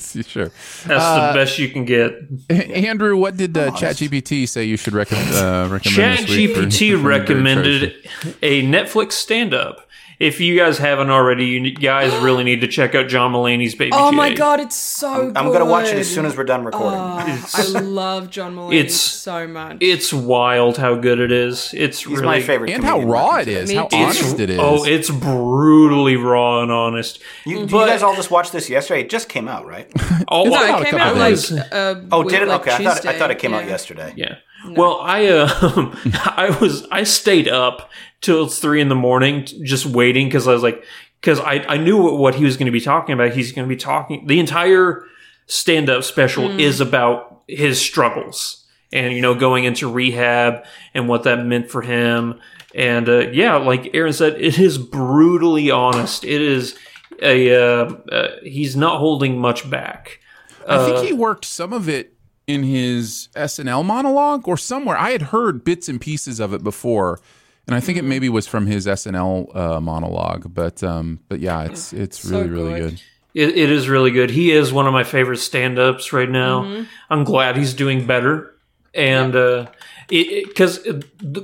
sure. 0.00 0.50
That's 0.86 0.88
Uh, 0.88 1.28
the 1.28 1.34
best 1.34 1.58
you 1.58 1.68
can 1.68 1.84
get. 1.84 2.14
Andrew, 2.48 3.16
what 3.16 3.36
did 3.36 3.56
uh, 3.56 3.68
honest. 3.68 3.82
ChatGPT 3.82 4.48
say 4.48 4.64
you 4.64 4.76
should 4.78 4.94
recommend? 4.94 5.34
Uh, 5.34 5.68
recommend 5.70 6.26
this 6.26 6.30
week 6.30 6.54
for- 6.54 6.62
for 6.62 6.66
ChatGPT 6.68 7.02
recommended 7.04 7.94
a 8.42 8.62
Netflix 8.62 9.12
stand-up. 9.12 9.88
If 10.22 10.38
you 10.40 10.56
guys 10.56 10.78
haven't 10.78 11.10
already, 11.10 11.46
you 11.46 11.72
guys 11.72 12.14
really 12.22 12.44
need 12.44 12.60
to 12.60 12.68
check 12.68 12.94
out 12.94 13.08
John 13.08 13.32
Mulaney's 13.32 13.74
Baby 13.74 13.90
Oh 13.92 14.12
my 14.12 14.28
J. 14.30 14.34
god, 14.36 14.60
it's 14.60 14.76
so 14.76 15.26
good. 15.26 15.36
I'm 15.36 15.46
going 15.46 15.58
to 15.58 15.64
watch 15.64 15.88
it 15.88 15.96
as 15.98 16.08
soon 16.08 16.26
as 16.26 16.36
we're 16.36 16.44
done 16.44 16.64
recording. 16.64 17.00
I 17.00 17.64
love 17.80 18.30
John 18.30 18.54
Mulaney 18.54 18.74
It's- 18.74 18.94
so 18.94 19.48
much. 19.48 19.78
It's 19.80 20.12
wild 20.12 20.76
how 20.76 20.94
good 20.94 21.18
it 21.18 21.32
is. 21.32 21.74
It's 21.76 21.98
He's 22.04 22.06
really 22.06 22.24
my 22.24 22.40
favorite. 22.40 22.70
and 22.70 22.84
how 22.84 23.00
raw 23.00 23.38
it 23.38 23.48
is. 23.48 23.48
it 23.48 23.48
today. 23.48 23.62
is, 23.64 23.68
Me 23.70 23.74
how 23.76 23.86
too. 23.86 23.96
honest 23.96 24.40
it 24.40 24.50
is. 24.50 24.58
Oh, 24.60 24.84
it's 24.84 25.10
brutally 25.10 26.16
raw 26.16 26.62
and 26.62 26.70
honest. 26.70 27.20
You, 27.44 27.58
did 27.60 27.70
But- 27.72 27.80
you 27.80 27.86
guys 27.92 28.02
all 28.04 28.14
just 28.14 28.30
watch 28.30 28.52
this 28.52 28.70
yesterday? 28.70 29.00
It 29.00 29.10
just 29.10 29.28
came 29.28 29.48
out, 29.48 29.66
right? 29.66 29.90
Oh, 30.28 30.44
no, 30.44 30.54
out 30.54 30.78
a 30.78 30.82
it 30.82 30.90
came 30.90 30.98
couple 31.00 31.22
out 31.22 31.28
days. 31.28 31.50
like 31.50 31.72
uh, 31.72 31.94
Oh, 32.12 32.22
did 32.22 32.42
it? 32.42 32.48
like 32.48 32.60
Okay, 32.60 32.72
I 32.72 32.78
thought, 32.84 33.06
I 33.06 33.18
thought 33.18 33.30
it 33.32 33.38
came 33.40 33.52
out 33.52 33.66
yesterday. 33.66 34.14
Yeah. 34.16 34.36
Well, 34.70 35.00
I 35.02 35.26
um 35.26 35.98
I 36.14 36.56
was 36.60 36.86
I 36.92 37.02
stayed 37.02 37.48
up 37.48 37.90
till 38.22 38.46
it's 38.46 38.58
three 38.58 38.80
in 38.80 38.88
the 38.88 38.94
morning 38.94 39.44
just 39.44 39.84
waiting 39.84 40.28
because 40.28 40.48
I 40.48 40.52
was 40.54 40.62
like 40.62 40.82
because 41.20 41.38
I 41.40 41.64
I 41.68 41.76
knew 41.76 42.00
what, 42.00 42.18
what 42.18 42.34
he 42.34 42.44
was 42.44 42.56
going 42.56 42.66
to 42.66 42.72
be 42.72 42.80
talking 42.80 43.12
about. 43.12 43.32
He's 43.32 43.52
going 43.52 43.68
to 43.68 43.72
be 43.72 43.78
talking 43.78 44.26
the 44.26 44.40
entire 44.40 45.04
stand 45.46 45.90
up 45.90 46.04
special 46.04 46.58
is 46.58 46.80
about 46.80 47.42
his 47.46 47.78
struggles 47.80 48.64
and 48.92 49.12
you 49.12 49.20
know 49.20 49.34
going 49.34 49.64
into 49.64 49.90
rehab 49.90 50.64
and 50.94 51.08
what 51.08 51.24
that 51.24 51.44
meant 51.44 51.70
for 51.70 51.82
him. 51.82 52.40
And 52.74 53.08
uh, 53.08 53.30
yeah, 53.30 53.56
like 53.56 53.90
Aaron 53.94 54.14
said, 54.14 54.40
it 54.40 54.58
is 54.58 54.78
brutally 54.78 55.70
honest. 55.70 56.24
It 56.24 56.40
is 56.40 56.78
a 57.20 57.54
uh, 57.54 57.92
uh, 58.10 58.28
he's 58.42 58.76
not 58.76 58.98
holding 58.98 59.38
much 59.38 59.68
back. 59.68 60.20
I 60.66 60.84
think 60.84 61.06
he 61.06 61.12
worked 61.12 61.44
some 61.44 61.72
of 61.72 61.88
it 61.88 62.14
in 62.46 62.62
his 62.62 63.28
SNL 63.34 63.84
monologue 63.84 64.46
or 64.46 64.56
somewhere. 64.56 64.96
I 64.96 65.10
had 65.10 65.22
heard 65.22 65.64
bits 65.64 65.88
and 65.88 66.00
pieces 66.00 66.40
of 66.40 66.52
it 66.52 66.62
before, 66.62 67.20
and 67.66 67.74
I 67.76 67.80
think 67.80 67.98
Mm-hmm. 67.98 68.06
it 68.06 68.08
maybe 68.08 68.28
was 68.28 68.46
from 68.46 68.66
his 68.66 68.86
SNL 68.86 69.54
uh, 69.56 69.80
monologue. 69.80 70.52
But 70.54 70.82
um, 70.82 71.20
but 71.28 71.40
yeah, 71.40 71.62
it's 71.64 71.92
it's 71.92 72.18
So 72.18 72.38
really 72.40 72.48
really 72.50 72.80
good. 72.80 72.90
good. 72.90 73.02
It, 73.34 73.48
it 73.56 73.70
is 73.70 73.88
really 73.88 74.10
good. 74.10 74.30
He 74.30 74.50
is 74.52 74.72
one 74.74 74.86
of 74.86 74.92
my 74.92 75.04
favorite 75.04 75.38
stand-ups 75.38 76.12
right 76.12 76.28
now. 76.28 76.64
Mm-hmm. 76.64 76.82
I'm 77.08 77.24
glad 77.24 77.56
he's 77.56 77.72
doing 77.74 78.06
better. 78.06 78.54
And 78.94 79.34
uh 79.34 79.66
because 80.08 80.86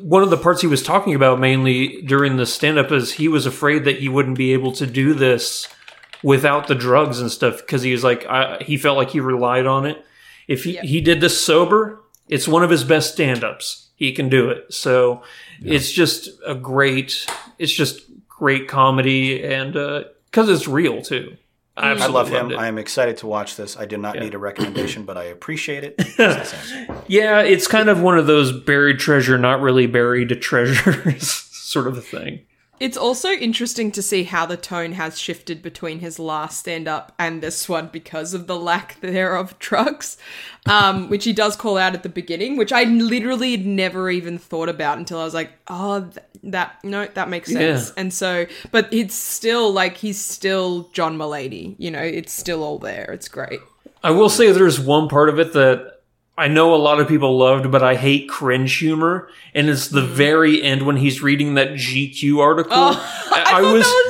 one 0.02 0.22
of 0.22 0.28
the 0.28 0.36
parts 0.36 0.60
he 0.60 0.66
was 0.66 0.82
talking 0.82 1.14
about 1.14 1.40
mainly 1.40 2.02
during 2.02 2.36
the 2.36 2.44
stand-up 2.44 2.92
is 2.92 3.12
he 3.12 3.28
was 3.28 3.46
afraid 3.46 3.84
that 3.84 3.98
he 4.00 4.08
wouldn't 4.10 4.36
be 4.36 4.52
able 4.52 4.72
to 4.72 4.86
do 4.86 5.14
this 5.14 5.66
without 6.22 6.66
the 6.66 6.74
drugs 6.74 7.20
and 7.20 7.30
stuff 7.30 7.58
because 7.58 7.82
he 7.82 7.92
was 7.92 8.04
like 8.04 8.26
I, 8.26 8.58
he 8.58 8.76
felt 8.76 8.98
like 8.98 9.10
he 9.10 9.20
relied 9.20 9.66
on 9.66 9.86
it. 9.86 10.04
If 10.46 10.64
he, 10.64 10.76
he 10.78 11.00
did 11.00 11.20
this 11.22 11.42
sober, 11.42 12.00
it's 12.28 12.48
one 12.48 12.62
of 12.62 12.70
his 12.70 12.84
best 12.84 13.14
stand-ups. 13.14 13.88
He 13.96 14.12
can 14.12 14.28
do 14.28 14.50
it. 14.50 14.72
So 14.74 15.22
it's 15.62 15.90
just 15.90 16.28
a 16.46 16.54
great 16.54 17.26
it's 17.58 17.72
just 17.72 18.02
great 18.28 18.68
comedy 18.68 19.44
and 19.44 19.76
uh 19.76 20.04
because 20.30 20.48
it's 20.48 20.68
real 20.68 21.02
too. 21.02 21.36
I, 21.76 21.90
I 21.92 22.06
love 22.06 22.28
him. 22.28 22.56
I 22.58 22.66
am 22.66 22.76
excited 22.76 23.18
to 23.18 23.28
watch 23.28 23.54
this. 23.54 23.76
I 23.76 23.84
do 23.86 23.96
not 23.96 24.18
need 24.18 24.34
a 24.34 24.38
recommendation, 24.38 25.04
but 25.04 25.16
I 25.16 25.24
appreciate 25.24 25.84
it. 25.84 25.94
Yeah, 27.10 27.40
it's 27.40 27.66
kind 27.66 27.88
of 27.88 28.02
one 28.02 28.18
of 28.18 28.26
those 28.26 28.52
buried 28.52 28.98
treasure, 28.98 29.38
not 29.38 29.62
really 29.62 29.86
buried 29.86 30.28
treasures 30.42 31.30
sort 31.52 31.86
of 31.86 31.96
a 31.96 32.02
thing. 32.02 32.40
It's 32.80 32.96
also 32.96 33.30
interesting 33.30 33.90
to 33.92 34.02
see 34.02 34.24
how 34.24 34.46
the 34.46 34.56
tone 34.56 34.92
has 34.92 35.18
shifted 35.18 35.62
between 35.62 35.98
his 35.98 36.18
last 36.18 36.58
stand 36.58 36.86
up 36.86 37.12
and 37.18 37.42
this 37.42 37.68
one 37.68 37.88
because 37.88 38.34
of 38.34 38.46
the 38.46 38.56
lack 38.56 39.00
there 39.00 39.36
of 39.36 39.58
drugs, 39.58 40.16
um, 40.66 41.08
which 41.10 41.24
he 41.24 41.32
does 41.32 41.56
call 41.56 41.76
out 41.76 41.94
at 41.94 42.02
the 42.02 42.08
beginning, 42.08 42.56
which 42.56 42.72
I 42.72 42.84
literally 42.84 43.52
had 43.52 43.66
never 43.66 44.10
even 44.10 44.38
thought 44.38 44.68
about 44.68 44.98
until 44.98 45.20
I 45.20 45.24
was 45.24 45.34
like, 45.34 45.52
oh, 45.68 46.02
th- 46.02 46.26
that, 46.44 46.82
no, 46.84 47.06
that 47.06 47.28
makes 47.28 47.50
sense. 47.52 47.88
Yeah. 47.88 47.94
And 47.96 48.12
so, 48.12 48.46
but 48.70 48.88
it's 48.92 49.14
still 49.14 49.72
like 49.72 49.96
he's 49.96 50.22
still 50.24 50.88
John 50.92 51.18
Mulaney, 51.18 51.74
you 51.78 51.90
know, 51.90 52.02
it's 52.02 52.32
still 52.32 52.62
all 52.62 52.78
there. 52.78 53.10
It's 53.12 53.28
great. 53.28 53.60
I 54.02 54.12
will 54.12 54.28
say 54.28 54.52
there's 54.52 54.78
one 54.78 55.08
part 55.08 55.28
of 55.28 55.38
it 55.40 55.52
that 55.54 55.97
I 56.38 56.46
know 56.46 56.72
a 56.72 56.76
lot 56.76 57.00
of 57.00 57.08
people 57.08 57.36
loved, 57.36 57.70
but 57.72 57.82
I 57.82 57.96
hate 57.96 58.28
cringe 58.28 58.76
humor, 58.76 59.28
and 59.54 59.68
it's 59.68 59.88
the 59.88 60.02
mm. 60.02 60.06
very 60.06 60.62
end 60.62 60.86
when 60.86 60.96
he's 60.96 61.20
reading 61.20 61.54
that 61.54 61.70
GQ 61.70 62.38
article. 62.38 62.72
Oh, 62.72 63.30
I, 63.32 63.60
that 63.60 63.72
was 63.72 63.84
so 63.84 64.07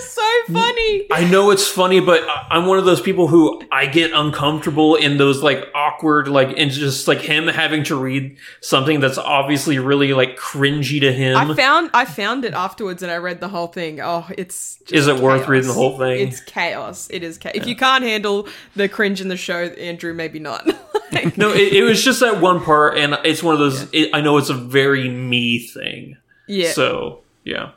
funny. 0.52 1.06
I 1.10 1.28
know 1.30 1.50
it's 1.50 1.68
funny, 1.68 2.00
but 2.00 2.22
I- 2.28 2.46
I'm 2.50 2.66
one 2.66 2.78
of 2.78 2.84
those 2.84 3.00
people 3.00 3.26
who 3.28 3.62
I 3.70 3.86
get 3.86 4.12
uncomfortable 4.12 4.94
in 4.96 5.16
those 5.18 5.42
like 5.42 5.64
awkward, 5.74 6.28
like, 6.28 6.56
and 6.58 6.70
just 6.70 7.06
like 7.08 7.20
him 7.20 7.46
having 7.48 7.84
to 7.84 7.96
read 7.96 8.36
something 8.60 9.00
that's 9.00 9.18
obviously 9.18 9.78
really 9.78 10.12
like 10.14 10.36
cringy 10.38 11.00
to 11.00 11.12
him. 11.12 11.36
I 11.36 11.54
found 11.54 11.90
I 11.94 12.04
found 12.04 12.44
it 12.44 12.54
afterwards 12.54 13.02
and 13.02 13.12
I 13.12 13.16
read 13.16 13.40
the 13.40 13.48
whole 13.48 13.68
thing. 13.68 14.00
Oh, 14.00 14.26
it's 14.36 14.76
just 14.80 14.92
Is 14.92 15.06
it 15.08 15.16
worth 15.18 15.46
reading 15.48 15.68
the 15.68 15.74
whole 15.74 15.96
thing? 15.98 16.26
It's 16.28 16.40
chaos. 16.40 17.08
It 17.10 17.22
is 17.22 17.38
chaos. 17.38 17.54
If 17.56 17.66
you 17.66 17.76
can't 17.76 18.04
handle 18.04 18.48
the 18.76 18.88
cringe 18.88 19.20
in 19.20 19.28
the 19.28 19.36
show, 19.36 19.64
Andrew, 19.64 20.14
maybe 20.14 20.38
not. 20.38 20.68
Like, 21.10 21.38
no, 21.38 21.52
it, 21.54 21.72
it 21.72 21.82
was 21.84 22.04
just 22.04 22.20
that 22.20 22.38
one 22.42 22.60
part, 22.62 22.98
and 22.98 23.16
it's 23.24 23.42
one 23.42 23.54
of 23.54 23.58
those. 23.60 23.88
It, 23.94 24.10
I 24.12 24.20
know 24.20 24.36
it's 24.36 24.50
a 24.50 24.54
very 24.54 25.08
me 25.08 25.58
thing. 25.58 26.18
yeah. 26.46 26.72
So 26.72 27.20
yeah. 27.44 27.70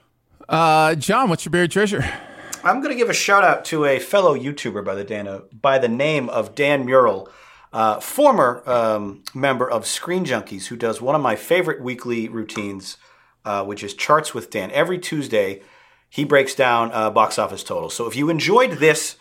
Uh, 0.50 0.96
Jon, 0.96 1.30
what's 1.30 1.46
your 1.46 1.52
buried 1.52 1.72
treasure? 1.72 2.04
I'm 2.64 2.80
going 2.82 2.92
to 2.92 2.98
give 2.98 3.10
a 3.10 3.14
shout 3.14 3.44
out 3.44 3.66
to 3.66 3.86
a 3.86 3.98
fellow 4.00 4.38
YouTuber 4.38 4.86
by 4.86 4.94
the 4.94 5.04
Dan, 5.04 5.42
by 5.52 5.80
the 5.80 5.88
name 5.88 6.30
of 6.30 6.54
Dan 6.54 6.86
Murrell, 6.86 7.30
uh, 7.74 8.00
former 8.00 8.62
um, 8.70 9.24
member 9.34 9.70
of 9.70 9.88
Screen 9.88 10.26
Junkies, 10.26 10.68
who 10.68 10.76
does 10.76 11.02
one 11.02 11.16
of 11.16 11.22
my 11.22 11.36
favorite 11.36 11.82
weekly 11.82 12.28
routines, 12.28 12.98
uh, 13.46 13.64
which 13.64 13.84
is 13.84 13.94
Charts 13.96 14.34
with 14.34 14.52
Dan. 14.52 14.70
Every 14.72 15.00
Tuesday, 15.00 15.62
he 16.10 16.24
breaks 16.24 16.54
down 16.54 16.92
uh, 16.92 17.10
box 17.10 17.40
office 17.40 17.64
totals. 17.64 17.96
So 17.96 18.06
if 18.06 18.16
you 18.16 18.30
enjoyed 18.30 18.74
this 18.74 19.16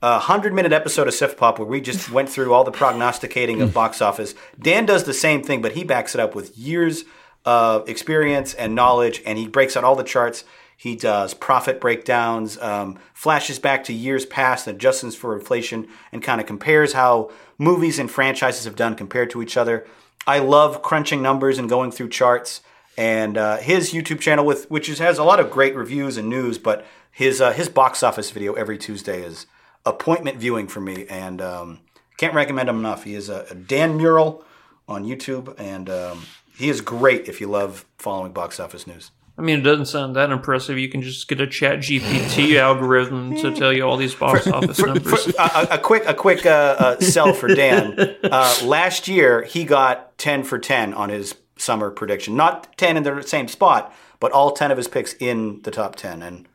uh, 0.00 0.20
100 0.20 0.52
minute 0.52 0.72
episode 0.72 1.08
of 1.08 1.14
SiftPop 1.14 1.58
where 1.58 1.66
we 1.66 1.80
just 1.80 2.10
went 2.10 2.28
through 2.28 2.52
all 2.52 2.62
the 2.62 2.70
prognosticating 2.70 3.60
of 3.60 3.74
box 3.74 4.00
office, 4.00 4.34
Dan 4.60 4.86
does 4.86 5.04
the 5.04 5.14
same 5.14 5.42
thing, 5.42 5.62
but 5.62 5.72
he 5.72 5.82
backs 5.82 6.14
it 6.14 6.20
up 6.20 6.34
with 6.36 6.56
years 6.56 7.04
of 7.44 7.88
experience 7.88 8.54
and 8.54 8.74
knowledge, 8.74 9.20
and 9.26 9.36
he 9.36 9.48
breaks 9.48 9.76
out 9.76 9.82
all 9.82 9.96
the 9.96 10.04
charts. 10.04 10.44
He 10.76 10.96
does 10.96 11.34
profit 11.34 11.80
breakdowns, 11.80 12.58
um, 12.58 12.98
flashes 13.14 13.58
back 13.58 13.84
to 13.84 13.92
years 13.92 14.26
past, 14.26 14.66
adjustments 14.66 15.16
for 15.16 15.34
inflation, 15.34 15.88
and 16.12 16.22
kind 16.22 16.40
of 16.40 16.46
compares 16.46 16.92
how 16.92 17.30
movies 17.58 17.98
and 17.98 18.10
franchises 18.10 18.64
have 18.64 18.76
done 18.76 18.94
compared 18.94 19.30
to 19.30 19.42
each 19.42 19.56
other. 19.56 19.86
I 20.26 20.38
love 20.38 20.82
crunching 20.82 21.22
numbers 21.22 21.58
and 21.58 21.68
going 21.68 21.90
through 21.90 22.10
charts. 22.10 22.60
And 22.96 23.36
uh, 23.36 23.56
his 23.56 23.92
YouTube 23.92 24.20
channel, 24.20 24.44
with 24.44 24.70
which 24.70 24.88
is, 24.88 24.98
has 25.00 25.18
a 25.18 25.24
lot 25.24 25.40
of 25.40 25.50
great 25.50 25.74
reviews 25.74 26.16
and 26.16 26.28
news, 26.28 26.58
but 26.58 26.86
his 27.10 27.40
uh, 27.40 27.52
his 27.52 27.68
box 27.68 28.02
office 28.02 28.30
video 28.30 28.54
every 28.54 28.78
Tuesday 28.78 29.22
is 29.22 29.46
appointment 29.84 30.38
viewing 30.38 30.68
for 30.68 30.80
me, 30.80 31.06
and 31.08 31.42
um, 31.42 31.80
can't 32.16 32.34
recommend 32.34 32.68
him 32.68 32.78
enough. 32.78 33.04
He 33.04 33.14
is 33.14 33.28
a, 33.28 33.46
a 33.50 33.54
Dan 33.54 33.98
Murrell 33.98 34.44
on 34.86 35.04
YouTube, 35.04 35.54
and 35.58 35.90
um, 35.90 36.26
he 36.56 36.68
is 36.68 36.80
great 36.80 37.28
if 37.28 37.40
you 37.40 37.48
love 37.48 37.84
following 37.98 38.32
box 38.32 38.60
office 38.60 38.86
news. 38.86 39.10
I 39.36 39.42
mean, 39.42 39.58
it 39.58 39.62
doesn't 39.62 39.86
sound 39.86 40.14
that 40.14 40.30
impressive. 40.30 40.78
You 40.78 40.88
can 40.88 41.02
just 41.02 41.26
get 41.26 41.40
a 41.40 41.46
Chat 41.48 41.80
GPT 41.80 42.56
algorithm 42.56 43.34
to 43.38 43.52
tell 43.52 43.72
you 43.72 43.82
all 43.84 43.96
these 43.96 44.14
box 44.14 44.46
office 44.46 44.78
For- 44.78 44.86
numbers. 44.86 45.24
for- 45.24 45.32
a, 45.42 45.44
a- 45.44 45.74
a 45.74 45.78
quick 45.78 46.04
a 46.06 46.14
quick 46.14 46.46
uh, 46.46 46.76
uh, 46.78 47.00
sell 47.00 47.32
for 47.32 47.48
Dan. 47.54 48.16
Uh, 48.24 48.56
last 48.64 49.06
year 49.08 49.42
he 49.42 49.64
got 49.64 50.16
ten 50.18 50.44
for 50.44 50.58
ten 50.58 50.94
on 50.94 51.08
his 51.08 51.34
summer 51.56 51.90
prediction. 51.90 52.36
Not 52.36 52.76
ten 52.78 52.96
in 52.96 53.02
the 53.02 53.22
same 53.22 53.48
spot, 53.48 53.92
but 54.20 54.30
all 54.32 54.52
ten 54.52 54.70
of 54.70 54.76
his 54.76 54.88
picks 54.88 55.14
in 55.14 55.60
the 55.62 55.70
top 55.70 55.96
ten, 55.96 56.22
and 56.22 56.48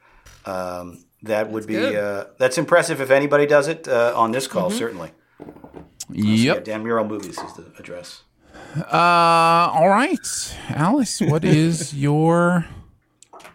um, 0.45 1.03
that 1.23 1.51
would 1.51 1.67
be 1.67 1.77
uh, 1.97 2.25
that's 2.37 2.57
impressive 2.57 3.01
if 3.01 3.11
anybody 3.11 3.45
does 3.45 3.67
it 3.67 3.87
uh, 3.87 4.13
on 4.15 4.31
this 4.31 4.47
call. 4.47 4.71
Certainly, 4.71 5.11
yeah, 6.09 6.53
Yep. 6.55 6.63
Dan 6.65 6.83
Murrell 6.83 7.05
movies 7.05 7.37
is 7.37 7.53
the 7.53 7.71
address. 7.77 8.23
Uh, 8.77 9.71
all 9.73 9.89
right, 9.89 10.57
Alice, 10.69 11.21
what 11.21 11.43
is 11.43 11.93
your 11.95 12.65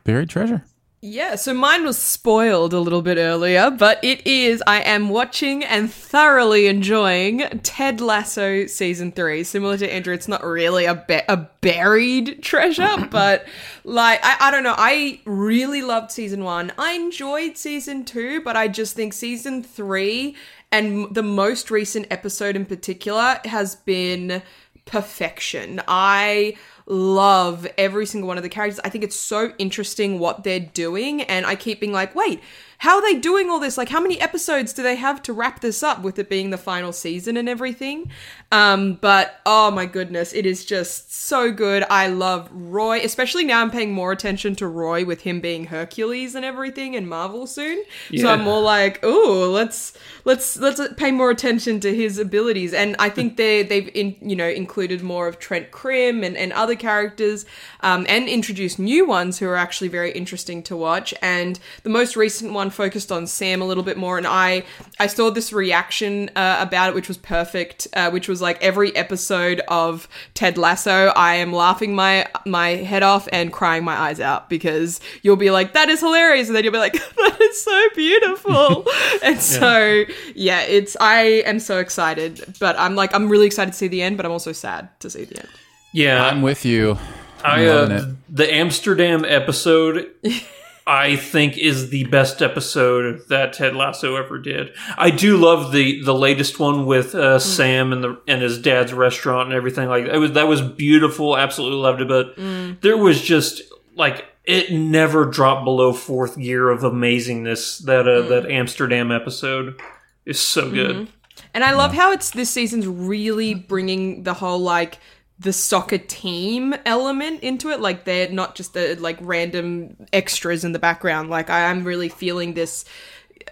buried 0.05 0.29
treasure? 0.29 0.65
Yeah, 1.07 1.35
so 1.35 1.53
mine 1.53 1.85
was 1.85 1.99
spoiled 1.99 2.73
a 2.73 2.81
little 2.81 3.03
bit 3.03 3.19
earlier, 3.19 3.71
but 3.71 4.03
it 4.03 4.27
is. 4.27 4.63
I 4.67 4.81
am 4.81 5.11
watching 5.11 5.63
and 5.63 5.93
thoroughly 5.93 6.67
enjoying 6.67 7.41
Ted 7.63 8.01
Lasso 8.01 8.67
season 8.67 9.13
three. 9.13 9.45
Similar 9.45 9.77
to 9.77 9.93
Andrew, 9.93 10.15
it's 10.15 10.29
not 10.29 10.43
really 10.43 10.87
a 10.87 10.95
ba- 10.95 11.31
a 11.31 11.37
buried 11.61 12.43
treasure, 12.43 13.07
but 13.11 13.45
like 13.85 14.21
I, 14.23 14.49
I 14.49 14.51
don't 14.51 14.63
know. 14.63 14.75
I 14.79 15.21
really 15.27 15.83
loved 15.83 16.11
season 16.11 16.43
one. 16.43 16.73
I 16.79 16.95
enjoyed 16.95 17.59
season 17.59 18.07
two, 18.07 18.41
but 18.41 18.57
I 18.57 18.67
just 18.69 18.97
think 18.97 19.13
season 19.13 19.63
three 19.63 20.35
and 20.73 21.15
the 21.15 21.23
most 21.23 21.71
recent 21.71 22.07
episode 22.11 22.57
in 22.57 22.67
particular 22.67 23.39
has 23.45 23.77
been 23.77 24.43
perfection. 24.85 25.81
I 25.89 26.57
love 26.87 27.67
every 27.79 28.07
single 28.07 28.29
one 28.29 28.37
of 28.37 28.43
the 28.43 28.49
characters. 28.49 28.81
I 28.85 28.91
think 28.91 29.05
it's 29.05 29.17
so 29.17 29.53
interesting 29.59 30.19
what 30.19 30.45
they're 30.45 30.61
doing, 30.61 31.23
and 31.23 31.47
I 31.47 31.55
keep 31.55 31.81
being 31.81 31.93
like, 31.93 32.15
wait, 32.15 32.41
how 32.79 32.97
are 32.97 33.03
they 33.03 33.19
doing 33.19 33.49
all 33.49 33.61
this? 33.61 33.79
Like, 33.79 33.89
how 33.89 34.01
many 34.01 34.21
episodes 34.21 34.73
do 34.75 34.83
they 34.83 34.97
have 34.97 35.23
to 35.23 35.33
wrap 35.33 35.61
this 35.61 35.83
up 35.83 36.03
with 36.03 36.19
it 36.19 36.29
being 36.29 36.51
the 36.51 36.59
final 36.59 36.93
season 36.93 37.37
and 37.37 37.49
everything? 37.49 38.11
Um, 38.55 38.95
but 39.01 39.41
oh 39.45 39.73
my 39.73 39.85
goodness, 39.85 40.33
it 40.33 40.47
is 40.47 40.65
just 40.65 41.13
so 41.13 41.51
good. 41.51 41.85
I 41.91 42.07
love 42.07 42.49
Roy, 42.53 43.01
especially 43.01 43.45
now 43.45 43.61
I'm 43.61 43.71
paying 43.71 43.93
more 43.93 44.13
attention 44.13 44.55
to 44.57 44.69
Roy 44.69 45.05
with 45.05 45.23
him 45.23 45.41
being 45.41 45.67
Hercules 45.67 46.37
and 46.37 46.45
everything 46.45 46.95
in 46.95 47.09
Marvel 47.09 47.49
soon. 47.49 47.83
So 48.17 48.29
I'm 48.29 48.43
more 48.43 48.63
like, 48.63 49.01
oh, 49.03 49.51
let's 49.53 49.93
let's 50.25 50.57
let's 50.57 50.81
pay 50.97 51.11
more 51.11 51.31
attention 51.31 51.81
to 51.81 51.93
his 51.93 52.17
abilities. 52.17 52.73
And 52.73 52.95
I 53.01 53.09
think 53.09 53.37
they 53.39 53.65
they've 53.65 53.91
in, 53.93 54.15
you 54.21 54.37
know 54.37 54.49
included 54.49 55.03
more 55.03 55.27
of 55.27 55.41
Trent 55.41 55.73
Crimm 55.73 56.23
and, 56.23 56.37
and 56.37 56.53
other 56.53 56.77
characters, 56.77 57.45
um, 57.81 58.07
and 58.09 58.29
introduced 58.29 58.79
new 58.79 59.05
ones 59.05 59.41
who 59.41 59.49
are 59.49 59.57
actually 59.57 59.89
very 59.89 60.13
interesting 60.13 60.63
to 60.65 60.77
watch. 60.77 61.13
And 61.21 61.59
the 61.83 61.91
most 61.91 62.15
recent 62.15 62.53
one 62.53 62.71
focused 62.71 63.11
on 63.11 63.27
Sam 63.27 63.61
a 63.61 63.65
little 63.65 63.83
bit 63.83 63.97
more. 63.97 64.17
And 64.17 64.29
I 64.29 64.63
I 65.01 65.09
saw 65.09 65.31
this 65.31 65.53
reaction 65.53 66.31
uh, 66.37 66.59
about 66.61 66.91
it, 66.91 66.95
which 66.95 67.09
was 67.09 67.17
perfect, 67.17 67.89
uh, 67.95 68.11
which 68.11 68.29
was 68.29 68.44
like 68.45 68.63
every 68.63 68.95
episode 68.95 69.61
of 69.67 70.07
Ted 70.35 70.57
Lasso, 70.57 71.09
I 71.17 71.35
am 71.37 71.53
laughing 71.53 71.97
my 71.97 72.29
my 72.47 72.69
head 72.71 73.03
off 73.03 73.27
and 73.33 73.53
crying 73.53 73.83
my 73.83 73.97
eyes 73.97 74.21
out 74.21 74.49
because 74.49 75.01
you'll 75.23 75.35
be 75.35 75.51
like, 75.51 75.73
that 75.73 75.89
is 75.89 75.99
hilarious, 75.99 76.47
and 76.47 76.55
then 76.55 76.63
you'll 76.63 76.73
be 76.73 76.79
like, 76.79 76.93
that 77.17 77.41
is 77.41 77.65
so 77.65 77.89
beautiful. 77.97 78.87
and 79.25 79.41
so 79.41 80.05
yeah, 80.37 80.63
it's 80.63 80.97
I 81.01 81.43
am 81.47 81.59
so 81.59 81.79
excited, 81.79 82.55
but 82.61 82.79
I'm 82.79 82.95
like 82.95 83.13
I'm 83.13 83.29
really 83.29 83.47
excited 83.47 83.73
to 83.73 83.77
see 83.77 83.89
the 83.89 84.03
end, 84.03 84.17
but 84.17 84.25
I'm 84.25 84.33
also 84.33 84.53
sad 84.53 84.89
to 85.01 85.11
see 85.11 85.25
the 85.25 85.39
end. 85.41 85.49
yeah, 85.93 86.25
I'm 86.25 86.43
with 86.43 86.65
you. 86.65 86.99
I 87.43 87.67
loving 87.67 87.97
uh, 87.97 88.01
it. 88.01 88.37
the 88.37 88.55
Amsterdam 88.55 89.25
episode 89.27 90.11
I 90.87 91.17
think 91.17 91.57
is 91.57 91.89
the 91.89 92.05
best 92.05 92.43
episode 92.43 93.23
that 93.29 93.55
Ted 93.55 93.75
Lasso 93.75 94.17
ever 94.17 94.39
did. 94.39 94.75
I 94.99 95.11
do 95.11 95.39
love 95.39 95.73
the 95.73 96.03
the 96.03 96.15
latest 96.15 96.59
one 96.59 96.85
with 96.85 97.15
uh, 97.15 97.39
Sam 97.39 97.93
and 97.93 98.05
the 98.05 98.21
and 98.29 98.43
his 98.43 98.61
dad's 98.61 98.93
restaurant 98.93 99.49
and 99.49 99.57
everything 99.57 99.89
like 99.89 100.05
that. 100.05 100.15
It 100.15 100.19
was 100.19 100.33
that 100.33 100.47
was 100.47 100.61
beautiful. 100.61 101.37
Absolutely 101.37 101.79
loved 101.79 102.03
it. 102.03 102.09
But 102.09 102.35
there 102.83 102.99
was 102.99 103.23
just 103.23 103.63
like 103.95 104.27
it 104.45 104.73
never 104.73 105.25
dropped 105.25 105.65
below 105.65 105.95
fourth 105.95 106.37
gear 106.37 106.69
of 106.69 106.81
amazingness. 106.81 107.83
That 107.85 108.07
uh, 108.07 108.23
that 108.29 108.51
Amsterdam 108.51 109.11
episode 109.11 109.81
is 110.27 110.39
so 110.39 110.71
good. 110.71 111.09
And 111.53 111.65
I 111.65 111.73
love 111.73 111.95
how 111.95 112.13
it's 112.13 112.31
this 112.31 112.51
season's 112.51 112.87
really 112.87 113.55
bringing 113.55 114.25
the 114.25 114.35
whole 114.35 114.59
like 114.59 114.99
the 115.45 115.53
soccer 115.53 115.99
team 115.99 116.75
element 116.87 117.43
into 117.43 117.71
it. 117.71 117.79
Like 117.79 118.05
they're 118.05 118.31
not 118.31 118.55
just 118.55 118.73
the 118.73 118.97
like 118.99 119.19
random 119.21 120.07
extras 120.13 120.65
in 120.65 120.73
the 120.73 120.79
background. 120.79 121.31
Like 121.31 121.51
I 121.51 121.61
am 121.71 121.85
really 121.85 122.09
feeling 122.09 122.55
this 122.55 122.87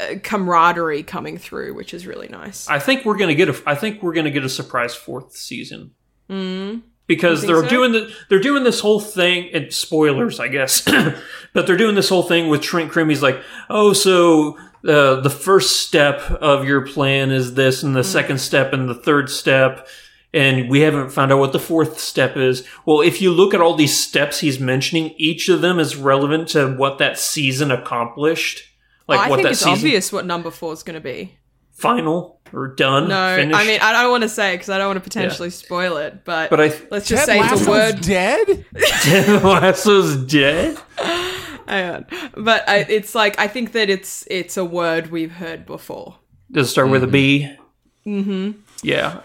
uh, 0.00 0.14
camaraderie 0.22 1.02
coming 1.02 1.36
through, 1.36 1.74
which 1.74 1.92
is 1.92 2.06
really 2.06 2.28
nice. 2.28 2.66
I 2.68 2.78
think 2.78 3.04
we're 3.04 3.18
gonna 3.18 3.34
get 3.34 3.50
a. 3.50 3.62
I 3.66 3.74
think 3.74 4.02
we're 4.02 4.14
gonna 4.14 4.30
get 4.30 4.42
a 4.42 4.48
surprise 4.48 4.94
fourth 4.94 5.36
season. 5.36 5.92
Because 7.06 7.42
they're 7.42 7.62
so? 7.64 7.68
doing 7.68 7.92
the 7.92 8.10
they're 8.30 8.40
doing 8.40 8.64
this 8.64 8.80
whole 8.80 9.00
thing. 9.00 9.50
And 9.52 9.70
spoilers, 9.70 10.40
I 10.40 10.48
guess, 10.48 10.80
but 11.52 11.66
they're 11.66 11.76
doing 11.76 11.94
this 11.94 12.08
whole 12.08 12.22
thing 12.22 12.48
with 12.48 12.62
Trent 12.62 12.90
Crimm. 12.90 13.10
He's 13.10 13.22
like, 13.22 13.42
oh, 13.68 13.92
so 13.92 14.56
uh, 14.88 15.20
the 15.20 15.30
first 15.30 15.82
step 15.82 16.22
of 16.30 16.64
your 16.64 16.86
plan 16.86 17.30
is 17.30 17.52
this, 17.52 17.82
and 17.82 17.94
the 17.94 18.02
second 18.02 18.38
step, 18.38 18.72
and 18.72 18.88
the 18.88 18.94
third 18.94 19.28
step. 19.28 19.86
And 20.34 20.70
we 20.70 20.80
haven't 20.80 21.10
found 21.10 21.30
out 21.30 21.38
what 21.40 21.52
the 21.52 21.58
fourth 21.58 22.00
step 22.00 22.36
is. 22.38 22.66
Well, 22.86 23.02
if 23.02 23.20
you 23.20 23.30
look 23.32 23.52
at 23.52 23.60
all 23.60 23.74
these 23.74 23.94
steps 23.96 24.40
he's 24.40 24.58
mentioning, 24.58 25.14
each 25.18 25.48
of 25.50 25.60
them 25.60 25.78
is 25.78 25.94
relevant 25.96 26.48
to 26.48 26.74
what 26.74 26.96
that 26.98 27.18
season 27.18 27.70
accomplished. 27.70 28.62
Like 29.08 29.20
I 29.20 29.28
what 29.28 29.36
think 29.36 29.44
that 29.44 29.50
it's 29.52 29.60
season 29.60 29.72
obvious 29.74 30.10
what 30.12 30.24
number 30.24 30.50
four 30.50 30.72
is 30.72 30.82
going 30.82 30.94
to 30.94 31.00
be. 31.00 31.36
final 31.72 32.40
or 32.52 32.68
done. 32.68 33.08
No, 33.08 33.36
finished. 33.36 33.58
I 33.58 33.66
mean 33.66 33.80
I 33.82 33.92
don't 34.02 34.10
want 34.10 34.22
to 34.22 34.28
say 34.28 34.54
because 34.54 34.68
I 34.70 34.78
don't 34.78 34.86
want 34.88 34.98
to 34.98 35.02
potentially 35.02 35.50
spoil 35.50 35.96
it. 35.98 36.24
But, 36.24 36.48
But 36.50 36.60
I- 36.60 36.72
let's 36.90 37.08
just 37.08 37.26
Ted 37.26 37.26
say 37.26 37.40
it's 37.40 37.50
Lasso's 37.50 37.66
a 37.66 37.70
word. 37.70 38.00
dead. 38.00 38.66
Ted 39.02 39.42
Lasso's 39.44 40.16
dead. 40.26 40.78
Hang 41.66 41.90
on. 41.94 42.06
But 42.36 42.68
I, 42.68 42.78
it's 42.88 43.14
like 43.14 43.38
I 43.38 43.48
think 43.48 43.72
that 43.72 43.90
it's 43.90 44.24
it's 44.30 44.56
a 44.56 44.64
word 44.64 45.10
we've 45.10 45.32
heard 45.32 45.66
before. 45.66 46.16
Does 46.50 46.68
it 46.68 46.70
start 46.70 46.88
with 46.90 47.02
a 47.04 47.06
B? 47.06 47.54
Mm-hmm. 48.06 48.52
Yeah. 48.82 49.20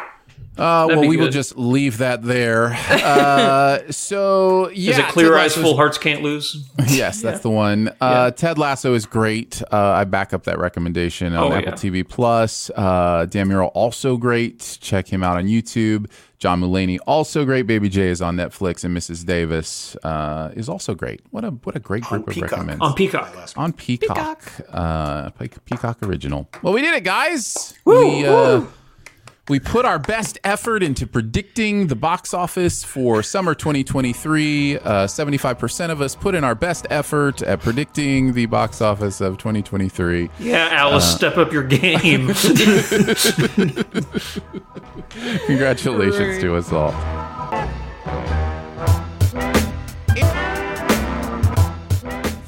Uh, 0.57 0.87
well, 0.89 1.01
be 1.01 1.07
we 1.09 1.17
will 1.17 1.29
just 1.29 1.55
leave 1.55 1.99
that 1.99 2.23
there. 2.23 2.75
Uh, 3.07 3.79
so 3.91 4.69
yeah, 4.69 4.91
Is 4.93 4.97
it 4.99 5.05
Clear 5.09 5.29
Ted 5.29 5.33
Eyes, 5.37 5.41
Lasso's- 5.51 5.63
Full 5.63 5.75
Hearts 5.75 5.97
Can't 5.97 6.23
Lose? 6.23 6.67
Yes, 6.87 7.21
that's 7.21 7.39
the 7.41 7.49
one. 7.49 7.93
Uh, 8.01 8.31
Ted 8.31 8.57
Lasso 8.57 8.93
is 8.95 9.05
great. 9.05 9.61
Uh, 9.71 9.77
I 9.77 10.03
back 10.03 10.33
up 10.33 10.43
that 10.45 10.57
recommendation 10.59 11.33
on 11.35 11.51
Oh, 11.51 11.55
Apple 11.55 11.69
yeah. 11.69 11.75
TV 11.75 12.07
Plus. 12.07 12.69
Uh, 12.75 13.25
Dan 13.29 13.47
Murrell 13.47 13.67
also 13.73 14.17
great. 14.17 14.77
Check 14.81 15.07
him 15.07 15.23
out 15.23 15.37
on 15.37 15.45
YouTube. 15.45 16.09
John 16.39 16.61
Mulaney 16.61 16.97
also 17.07 17.45
great. 17.45 17.63
Baby 17.67 17.87
J 17.89 18.09
is 18.09 18.21
on 18.21 18.35
Netflix, 18.35 18.83
and 18.83 18.95
Mrs. 18.95 19.25
Davis 19.25 19.95
uh, 20.03 20.51
is 20.55 20.67
also 20.69 20.93
great. 20.95 21.21
What 21.31 21.43
a 21.45 21.49
what 21.51 21.75
a 21.75 21.79
great 21.79 22.03
group 22.03 22.27
of 22.27 22.33
Peacock. 22.33 22.51
recommends 22.51 22.81
On 22.81 22.93
Peacock. 22.93 23.53
on 23.57 23.73
Peacock. 23.73 24.51
Uh, 24.71 25.29
Peacock 25.65 25.97
original. 26.03 26.49
Well, 26.61 26.73
we 26.73 26.81
did 26.81 26.93
it, 26.95 27.03
guys. 27.03 27.73
we 27.85 28.25
uh, 28.25 28.61
we 29.49 29.59
put 29.59 29.85
our 29.85 29.97
best 29.99 30.37
effort 30.43 30.83
into 30.83 31.07
predicting 31.07 31.87
the 31.87 31.95
box 31.95 32.33
office 32.33 32.83
for 32.83 33.23
summer 33.23 33.55
2023. 33.55 34.77
Uh, 34.77 34.81
75% 35.07 35.89
of 35.89 36.01
us 36.01 36.15
put 36.15 36.35
in 36.35 36.43
our 36.43 36.55
best 36.55 36.85
effort 36.89 37.41
at 37.41 37.61
predicting 37.61 38.33
the 38.33 38.45
box 38.47 38.81
office 38.81 39.21
of 39.21 39.37
2023. 39.37 40.29
Yeah, 40.39 40.67
Alice, 40.71 41.03
Uh. 41.05 41.17
step 41.17 41.37
up 41.37 41.53
your 41.53 41.63
game. 41.63 42.27
Congratulations 45.47 46.39
to 46.41 46.55
us 46.55 46.71
all. 46.71 46.91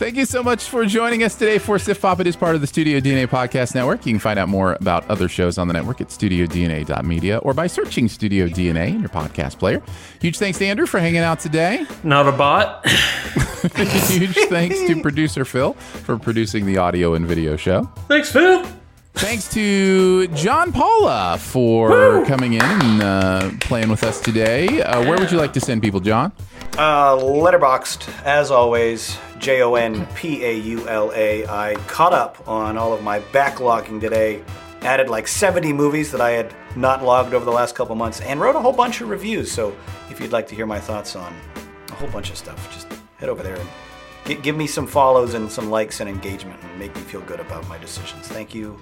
Thank 0.10 0.18
you 0.18 0.26
so 0.26 0.42
much 0.42 0.64
for 0.64 0.88
joining 0.88 1.22
us 1.22 1.36
today 1.36 1.60
for 1.60 1.78
SiftPop. 1.78 2.20
It 2.20 2.26
is 2.26 2.36
part 2.36 2.56
of 2.56 2.62
the 2.62 2.66
Studio 2.66 3.00
DNA 3.00 3.28
Podcast 3.28 3.76
Network. 3.76 4.08
You 4.08 4.14
can 4.14 4.20
find 4.20 4.40
out 4.40 4.50
more 4.50 4.74
about 4.74 5.08
other 5.08 5.28
shows 5.30 5.60
on 5.60 5.68
the 5.68 5.74
network 5.76 6.02
at 6.02 6.08
studiodna.media 6.08 7.38
or 7.38 7.54
by 7.54 7.68
searching 7.68 8.08
Studio 8.08 8.48
DNA 8.48 8.88
in 8.88 9.02
your 9.02 9.10
podcast 9.10 9.60
player. 9.60 9.84
Huge 10.20 10.40
thanks 10.40 10.58
to 10.58 10.66
Andrew 10.66 10.88
for 10.88 11.00
hanging 11.00 11.20
out 11.20 11.40
today. 11.40 11.86
Not 12.04 12.28
a 12.28 12.32
bot. 12.32 12.88
Huge 14.08 14.36
thanks 14.48 14.80
to 14.80 15.00
producer 15.00 15.46
Phil 15.46 15.74
for 15.74 16.18
producing 16.18 16.66
the 16.66 16.78
audio 16.78 17.14
and 17.14 17.28
video 17.28 17.56
show. 17.56 17.84
Thanks, 18.08 18.32
Phil. 18.32 18.66
Thanks 19.14 19.48
to 19.50 20.28
Jon 20.30 20.72
Paula 20.72 21.38
for 21.40 22.26
coming 22.26 22.54
in 22.54 22.64
and 22.64 23.04
uh, 23.04 23.52
playing 23.60 23.90
with 23.90 24.04
us 24.04 24.20
today. 24.20 24.82
Uh, 24.82 25.02
where 25.02 25.20
would 25.20 25.32
you 25.32 25.38
like 25.38 25.54
to 25.54 25.62
send 25.62 25.84
people, 25.84 26.00
Jon? 26.00 26.32
Uh, 26.78 27.18
Letterboxd, 27.18 28.08
as 28.24 28.52
always, 28.52 29.18
J 29.40 29.62
O 29.62 29.76
N 29.76 30.06
P 30.16 30.44
A 30.44 30.54
U 30.54 30.88
L 30.88 31.12
A. 31.16 31.46
I 31.48 31.76
caught 31.88 32.14
up 32.14 32.48
on 32.48 32.78
all 32.78 32.94
of 32.94 33.02
my 33.02 33.20
backlogging 33.32 34.00
today, 34.00 34.44
added 34.82 35.10
like 35.10 35.28
70 35.28 35.74
movies 35.74 36.12
that 36.12 36.22
I 36.22 36.32
had 36.32 36.54
not 36.76 37.04
logged 37.04 37.34
over 37.34 37.46
the 37.46 37.52
last 37.52 37.74
couple 37.76 37.96
months, 37.96 38.22
and 38.22 38.40
wrote 38.40 38.56
a 38.56 38.60
whole 38.60 38.74
bunch 38.74 39.02
of 39.02 39.10
reviews. 39.10 39.52
So 39.52 39.76
if 40.12 40.20
you'd 40.20 40.32
like 40.32 40.48
to 40.50 40.56
hear 40.56 40.66
my 40.66 40.80
thoughts 40.80 41.16
on 41.16 41.34
a 41.90 41.94
whole 41.96 42.10
bunch 42.10 42.30
of 42.30 42.38
stuff, 42.38 42.72
just 42.74 42.88
head 43.18 43.30
over 43.30 43.42
there 43.42 43.56
and 43.56 43.70
gi- 44.26 44.36
give 44.36 44.56
me 44.56 44.68
some 44.68 44.86
follows 44.88 45.34
and 45.34 45.52
some 45.52 45.70
likes 45.70 46.00
and 46.02 46.10
engagement 46.10 46.62
and 46.64 46.80
make 46.80 46.96
me 46.96 47.02
feel 47.02 47.22
good 47.22 47.40
about 47.40 47.68
my 47.68 47.78
decisions. 47.78 48.28
Thank 48.28 48.54
you. 48.54 48.78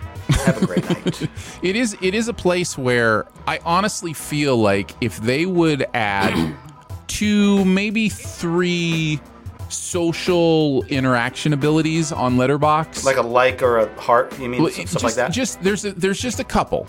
Have 0.46 0.62
a 0.62 0.66
great 0.66 0.90
night. 0.90 1.30
It 1.64 1.76
is 1.76 1.98
it 2.02 2.14
is 2.14 2.28
a 2.28 2.34
place 2.34 2.78
where 2.78 3.26
I 3.48 3.60
honestly 3.66 4.14
feel 4.14 4.58
like 4.58 4.92
if 5.02 5.18
they 5.22 5.46
would 5.46 5.86
add 5.94 6.56
two, 7.08 7.66
maybe 7.66 8.10
three 8.10 9.20
social 9.69 10.84
interaction 10.85 11.53
abilities 11.53 12.11
on 12.11 12.38
Letterboxd, 12.38 13.03
Like 13.03 13.18
a 13.18 13.22
like 13.22 13.61
or 13.61 13.77
a 13.80 14.02
heart, 14.02 14.38
you 14.39 14.49
mean? 14.49 14.61
Well, 14.64 14.72
stuff 14.72 14.88
just, 14.88 15.03
like 15.03 15.14
that? 15.15 15.31
Just 15.31 15.61
there's 15.64 15.85
a, 15.85 15.91
there's 15.94 16.19
just 16.19 16.39
a 16.39 16.44
couple, 16.44 16.88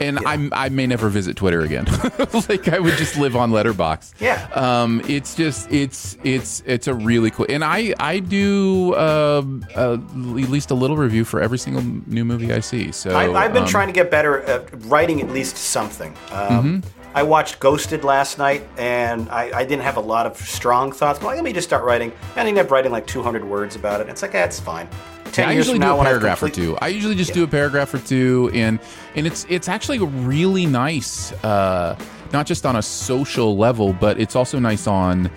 and 0.00 0.18
I'm 0.26 0.52
I 0.54 0.68
may 0.68 0.86
never 0.86 1.08
visit 1.08 1.36
Twitter 1.36 1.60
again. 1.60 1.84
like 2.48 2.68
I 2.68 2.78
would 2.78 2.96
just 2.96 3.16
live 3.18 3.36
on 3.36 3.50
Letterboxd. 3.50 4.14
Yeah. 4.20 4.48
Um, 4.54 5.02
it's 5.08 5.34
just 5.34 5.70
it's 5.70 6.16
it's 6.24 6.62
it's 6.66 6.86
a 6.88 6.94
really 6.94 7.30
cool, 7.30 7.46
and 7.48 7.62
I 7.64 7.94
I 7.98 8.18
do 8.20 8.94
um 8.96 9.64
uh, 9.76 9.94
at 9.94 10.14
least 10.14 10.70
a 10.70 10.74
little 10.74 10.96
review 10.96 11.24
for 11.24 11.40
every 11.40 11.58
single 11.58 11.82
new 12.06 12.24
movie 12.24 12.52
I 12.52 12.60
see. 12.60 12.92
So 12.92 13.10
I, 13.10 13.44
I've 13.44 13.52
been 13.52 13.64
um, 13.64 13.68
trying 13.68 13.88
to 13.88 13.92
get 13.92 14.10
better 14.10 14.40
at 14.42 14.68
writing 14.86 15.20
at 15.20 15.30
least 15.30 15.56
something. 15.56 16.14
Um, 16.30 16.60
Mm-hmm. 16.60 16.99
I 17.14 17.22
watched 17.24 17.58
Ghosted 17.58 18.04
last 18.04 18.38
night, 18.38 18.66
and 18.76 19.28
I, 19.30 19.50
I 19.58 19.64
didn't 19.64 19.82
have 19.82 19.96
a 19.96 20.00
lot 20.00 20.26
of 20.26 20.36
strong 20.36 20.92
thoughts. 20.92 21.18
But 21.18 21.26
like, 21.26 21.34
let 21.36 21.44
me 21.44 21.52
just 21.52 21.68
start 21.68 21.84
writing. 21.84 22.12
And 22.36 22.46
I 22.46 22.48
ended 22.48 22.64
up 22.64 22.70
writing 22.70 22.92
like 22.92 23.06
200 23.06 23.44
words 23.44 23.74
about 23.74 24.00
it. 24.00 24.08
It's 24.08 24.22
like, 24.22 24.32
that's 24.32 24.60
fine. 24.60 24.88
Ten 25.32 25.48
I 25.48 25.52
usually 25.52 25.78
do 25.78 25.96
a 25.96 26.02
paragraph 26.02 26.40
complete- 26.40 26.64
or 26.64 26.72
two. 26.72 26.78
I 26.78 26.88
usually 26.88 27.14
just 27.14 27.32
do 27.32 27.44
a 27.44 27.46
paragraph 27.46 27.94
or 27.94 27.98
two, 27.98 28.50
and 28.52 28.80
and 29.14 29.28
it's 29.28 29.46
it's 29.48 29.68
actually 29.68 30.00
really 30.00 30.66
nice, 30.66 31.32
uh, 31.44 31.96
not 32.32 32.46
just 32.46 32.66
on 32.66 32.74
a 32.74 32.82
social 32.82 33.56
level, 33.56 33.92
but 33.92 34.18
it's 34.18 34.34
also 34.34 34.58
nice 34.58 34.88
on 34.88 35.30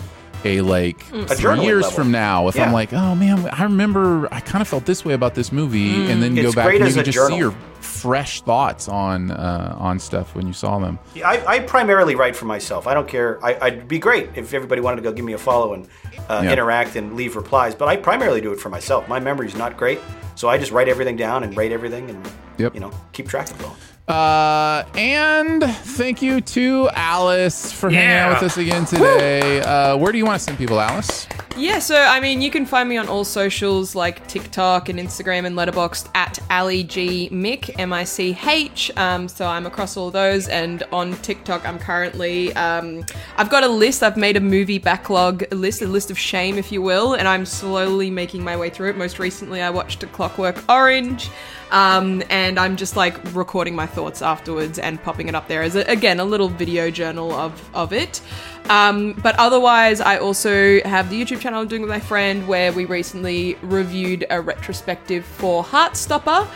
a 0.45 0.61
like 0.61 1.01
A 1.11 1.25
three 1.27 1.61
years 1.61 1.83
level. 1.83 1.97
from 1.97 2.11
now. 2.11 2.47
If 2.47 2.59
I'm 2.59 2.71
like, 2.73 2.93
oh 2.93 3.15
man, 3.15 3.47
I 3.49 3.63
remember 3.63 4.27
I 4.33 4.39
kind 4.39 4.61
of 4.61 4.67
felt 4.67 4.85
this 4.85 5.03
way 5.05 5.13
about 5.13 5.35
this 5.35 5.51
movie, 5.51 6.09
and 6.11 6.21
then 6.21 6.35
go 6.35 6.41
It's 6.43 6.55
back 6.55 6.73
and 6.73 6.83
maybe 6.83 7.03
just 7.11 7.27
see 7.27 7.37
your 7.37 7.51
fresh 7.81 8.41
thoughts 8.41 8.87
on 8.87 9.31
uh, 9.31 9.75
on 9.79 9.99
stuff 9.99 10.35
when 10.35 10.47
you 10.47 10.53
saw 10.53 10.79
them. 10.79 10.99
I, 11.23 11.43
I 11.45 11.59
primarily 11.59 12.15
write 12.15 12.35
for 12.35 12.45
myself. 12.45 12.87
I 12.87 12.93
don't 12.93 13.07
care. 13.07 13.43
I, 13.43 13.57
I'd 13.61 13.87
be 13.87 13.99
great 13.99 14.29
if 14.35 14.53
everybody 14.53 14.81
wanted 14.81 14.97
to 14.97 15.01
go 15.03 15.11
give 15.13 15.25
me 15.25 15.33
a 15.33 15.37
follow 15.37 15.73
and 15.73 15.87
uh, 16.29 16.41
Yeah. 16.43 16.51
interact 16.53 16.95
and 16.95 17.15
leave 17.15 17.35
replies. 17.35 17.75
But 17.75 17.87
I 17.87 17.95
primarily 17.97 18.41
do 18.41 18.51
it 18.51 18.59
for 18.59 18.69
myself. 18.69 19.07
My 19.07 19.19
memory's 19.19 19.55
not 19.55 19.77
great, 19.77 19.99
so 20.35 20.47
I 20.49 20.57
just 20.57 20.71
write 20.71 20.89
everything 20.89 21.15
down 21.15 21.43
and 21.43 21.55
rate 21.57 21.71
everything 21.71 22.09
and 22.09 22.29
Yep. 22.59 22.75
you 22.75 22.79
know 22.81 22.91
keep 23.13 23.27
track 23.27 23.49
of 23.49 23.59
it 23.59 23.65
all. 23.65 23.75
Uh, 24.07 24.83
and 24.95 25.63
thank 25.63 26.21
you 26.21 26.41
to 26.41 26.89
Alice 26.93 27.71
for 27.71 27.89
hanging 27.89 28.09
out 28.17 28.33
with 28.41 28.51
us 28.51 28.57
again 28.57 28.85
today. 28.85 29.61
Uh, 29.61 29.95
where 29.97 30.11
do 30.11 30.17
you 30.17 30.25
want 30.25 30.37
to 30.37 30.43
send 30.43 30.57
people, 30.57 30.79
Alice? 30.79 31.25
Yeah, 31.55 31.77
so 31.79 31.95
I 31.95 32.19
mean, 32.19 32.41
you 32.41 32.49
can 32.49 32.65
find 32.65 32.89
me 32.89 32.97
on 32.97 33.07
all 33.07 33.23
socials 33.23 33.93
like 33.93 34.27
TikTok 34.27 34.89
and 34.89 34.97
Instagram 34.99 35.45
and 35.45 35.55
Letterboxd 35.55 36.09
at 36.15 36.39
Ali 36.49 36.83
G 36.83 37.29
Mick 37.31 37.69
M 37.77 37.93
I 37.93 38.03
C 38.05 38.37
H. 38.45 38.91
Um, 38.97 39.27
so 39.27 39.45
I'm 39.45 39.67
across 39.67 39.95
all 39.95 40.09
those, 40.09 40.47
and 40.47 40.81
on 40.91 41.13
TikTok, 41.17 41.65
I'm 41.65 41.77
currently 41.77 42.53
um, 42.55 43.05
I've 43.37 43.51
got 43.51 43.63
a 43.63 43.67
list. 43.67 44.01
I've 44.01 44.17
made 44.17 44.35
a 44.35 44.41
movie 44.41 44.79
backlog 44.79 45.43
list, 45.53 45.83
a 45.83 45.87
list 45.87 46.09
of 46.09 46.17
shame, 46.17 46.57
if 46.57 46.71
you 46.71 46.81
will, 46.81 47.13
and 47.13 47.27
I'm 47.27 47.45
slowly 47.45 48.09
making 48.09 48.43
my 48.43 48.57
way 48.57 48.71
through 48.71 48.89
it. 48.89 48.97
Most 48.97 49.19
recently, 49.19 49.61
I 49.61 49.69
watched 49.69 50.01
A 50.01 50.07
Clockwork 50.07 50.67
Orange. 50.67 51.29
Um, 51.71 52.21
and 52.29 52.59
I'm 52.59 52.75
just 52.75 52.95
like 52.95 53.17
recording 53.33 53.75
my 53.75 53.87
thoughts 53.87 54.21
afterwards 54.21 54.77
and 54.77 55.01
popping 55.01 55.27
it 55.27 55.33
up 55.33 55.47
there 55.47 55.63
as 55.63 55.75
a, 55.75 55.81
again 55.89 56.19
a 56.19 56.23
little 56.23 56.47
video 56.47 56.91
journal 56.91 57.31
of 57.31 57.67
of 57.73 57.93
it. 57.93 58.21
Um, 58.69 59.13
but 59.21 59.35
otherwise, 59.37 59.99
I 60.01 60.17
also 60.17 60.81
have 60.83 61.09
the 61.09 61.21
YouTube 61.21 61.39
channel 61.41 61.61
I'm 61.61 61.67
doing 61.67 61.81
with 61.81 61.89
my 61.91 61.99
friend 61.99 62.47
where 62.47 62.71
we 62.71 62.85
recently 62.85 63.55
reviewed 63.61 64.25
a 64.29 64.39
retrospective 64.41 65.25
for 65.25 65.63
Heartstopper, 65.63 66.47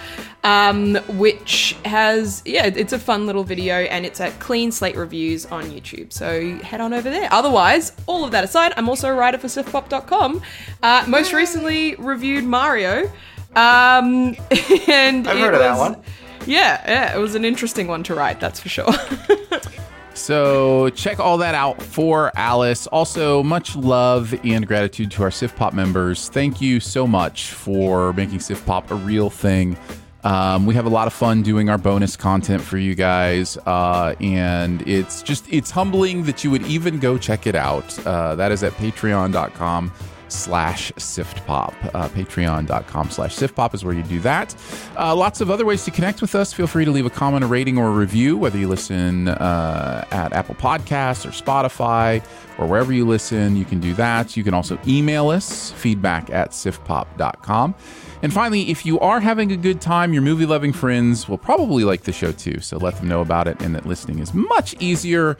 um, 0.43 0.95
which 1.17 1.75
has, 1.83 2.41
yeah, 2.45 2.65
it's 2.65 2.93
a 2.93 2.99
fun 2.99 3.25
little 3.25 3.43
video 3.43 3.75
and 3.75 4.05
it's 4.05 4.21
at 4.21 4.39
Clean 4.39 4.71
Slate 4.71 4.95
Reviews 4.95 5.45
on 5.47 5.65
YouTube. 5.65 6.13
So 6.13 6.55
head 6.59 6.79
on 6.79 6.93
over 6.93 7.09
there. 7.09 7.27
Otherwise, 7.31 7.91
all 8.07 8.23
of 8.23 8.31
that 8.31 8.43
aside, 8.45 8.73
I'm 8.77 8.87
also 8.87 9.09
a 9.09 9.13
writer 9.13 9.37
for 9.37 9.47
SiftPop.com. 9.47 10.41
Uh, 10.81 11.03
most 11.07 11.33
recently 11.33 11.95
reviewed 11.95 12.45
Mario. 12.45 13.11
Um, 13.55 14.35
and 14.87 15.27
I've 15.27 15.37
heard 15.39 15.53
of 15.53 15.59
that 15.59 15.77
was- 15.77 15.91
one. 15.95 16.03
Yeah, 16.45 16.81
yeah, 16.87 17.13
it 17.17 17.19
was 17.19 17.35
an 17.35 17.43
interesting 17.43 17.87
one 17.89 18.03
to 18.03 18.15
write, 18.15 18.39
that's 18.39 18.61
for 18.61 18.69
sure. 18.69 18.87
So 20.17 20.89
check 20.89 21.19
all 21.19 21.37
that 21.37 21.55
out 21.55 21.81
for 21.81 22.31
Alice. 22.35 22.87
Also, 22.87 23.43
much 23.43 23.75
love 23.75 24.33
and 24.43 24.67
gratitude 24.67 25.11
to 25.11 25.23
our 25.23 25.29
SiftPop 25.29 25.73
members. 25.73 26.29
Thank 26.29 26.59
you 26.59 26.79
so 26.79 27.05
much 27.05 27.51
for 27.51 28.13
making 28.13 28.39
SiftPop 28.39 28.89
a 28.91 28.95
real 28.95 29.29
thing. 29.29 29.77
Um, 30.23 30.65
we 30.65 30.75
have 30.75 30.85
a 30.85 30.89
lot 30.89 31.07
of 31.07 31.13
fun 31.13 31.43
doing 31.43 31.69
our 31.69 31.77
bonus 31.77 32.17
content 32.17 32.61
for 32.61 32.77
you 32.77 32.95
guys, 32.95 33.57
uh, 33.65 34.15
and 34.19 34.85
it's 34.87 35.21
just 35.21 35.45
it's 35.53 35.71
humbling 35.71 36.23
that 36.23 36.43
you 36.43 36.51
would 36.51 36.63
even 36.63 36.99
go 36.99 37.17
check 37.17 37.47
it 37.47 37.55
out. 37.55 37.97
Uh, 38.05 38.35
that 38.35 38.51
is 38.51 38.63
at 38.63 38.73
patreon.com 38.73 39.93
slash 40.29 40.91
siftpop 40.93 41.73
uh, 41.93 42.09
patreon.com 42.09 43.09
slash 43.09 43.35
siftpop 43.35 43.73
is 43.73 43.83
where 43.83 43.93
you 43.93 44.03
do 44.03 44.19
that. 44.19 44.55
Uh, 44.97 45.15
lots 45.15 45.41
of 45.41 45.49
other 45.49 45.65
ways 45.65 45.83
to 45.85 45.91
connect 45.91 46.21
with 46.21 46.35
us. 46.35 46.53
Feel 46.53 46.67
free 46.67 46.85
to 46.85 46.91
leave 46.91 47.05
a 47.05 47.09
comment 47.09 47.43
a 47.43 47.47
rating 47.47 47.77
or 47.77 47.87
a 47.87 47.91
review 47.91 48.37
whether 48.37 48.57
you 48.57 48.67
listen 48.67 49.27
uh, 49.27 50.05
at 50.11 50.33
apple 50.33 50.55
podcasts 50.55 51.25
or 51.25 51.29
spotify 51.29 52.23
or 52.57 52.67
wherever 52.67 52.91
you 52.93 53.05
listen 53.05 53.55
you 53.55 53.65
can 53.65 53.79
do 53.79 53.93
that. 53.93 54.35
You 54.37 54.43
can 54.43 54.53
also 54.53 54.79
email 54.87 55.29
us 55.29 55.71
feedback 55.71 56.29
at 56.29 56.51
siftpop.com 56.51 57.75
and 58.21 58.33
finally, 58.33 58.69
if 58.69 58.85
you 58.85 58.99
are 58.99 59.19
having 59.19 59.51
a 59.51 59.57
good 59.57 59.81
time, 59.81 60.13
your 60.13 60.21
movie 60.21 60.45
loving 60.45 60.73
friends 60.73 61.29
will 61.29 61.37
probably 61.37 61.83
like 61.83 62.03
the 62.03 62.11
show 62.11 62.31
too. 62.31 62.59
So 62.59 62.77
let 62.77 62.97
them 62.97 63.07
know 63.07 63.21
about 63.21 63.47
it 63.47 63.61
and 63.61 63.75
that 63.75 63.85
listening 63.85 64.19
is 64.19 64.33
much 64.33 64.75
easier 64.79 65.37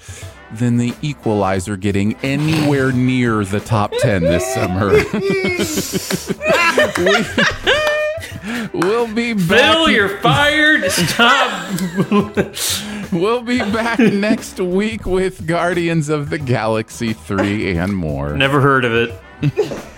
than 0.54 0.78
the 0.78 0.94
equalizer 1.02 1.76
getting 1.76 2.16
anywhere 2.18 2.92
near 2.92 3.44
the 3.44 3.60
top 3.60 3.92
10 4.00 4.24
this 4.24 4.54
summer. 4.54 4.92
we, 8.72 8.80
will 8.80 9.14
be 9.14 9.34
back. 9.34 9.48
Bill, 9.48 9.90
you're 9.90 10.18
fired. 10.20 10.90
Stop. 10.92 12.56
We'll 13.12 13.42
be 13.42 13.60
back 13.60 14.00
next 14.00 14.60
week 14.60 15.06
with 15.06 15.48
Guardians 15.48 16.10
of 16.10 16.30
the 16.30 16.38
Galaxy 16.38 17.14
3 17.14 17.78
and 17.78 17.96
more. 17.96 18.36
Never 18.36 18.60
heard 18.60 18.84
of 18.84 18.94
it. 18.94 19.84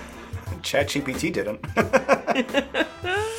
ChatGPT 0.62 1.34
didn't. 1.34 1.60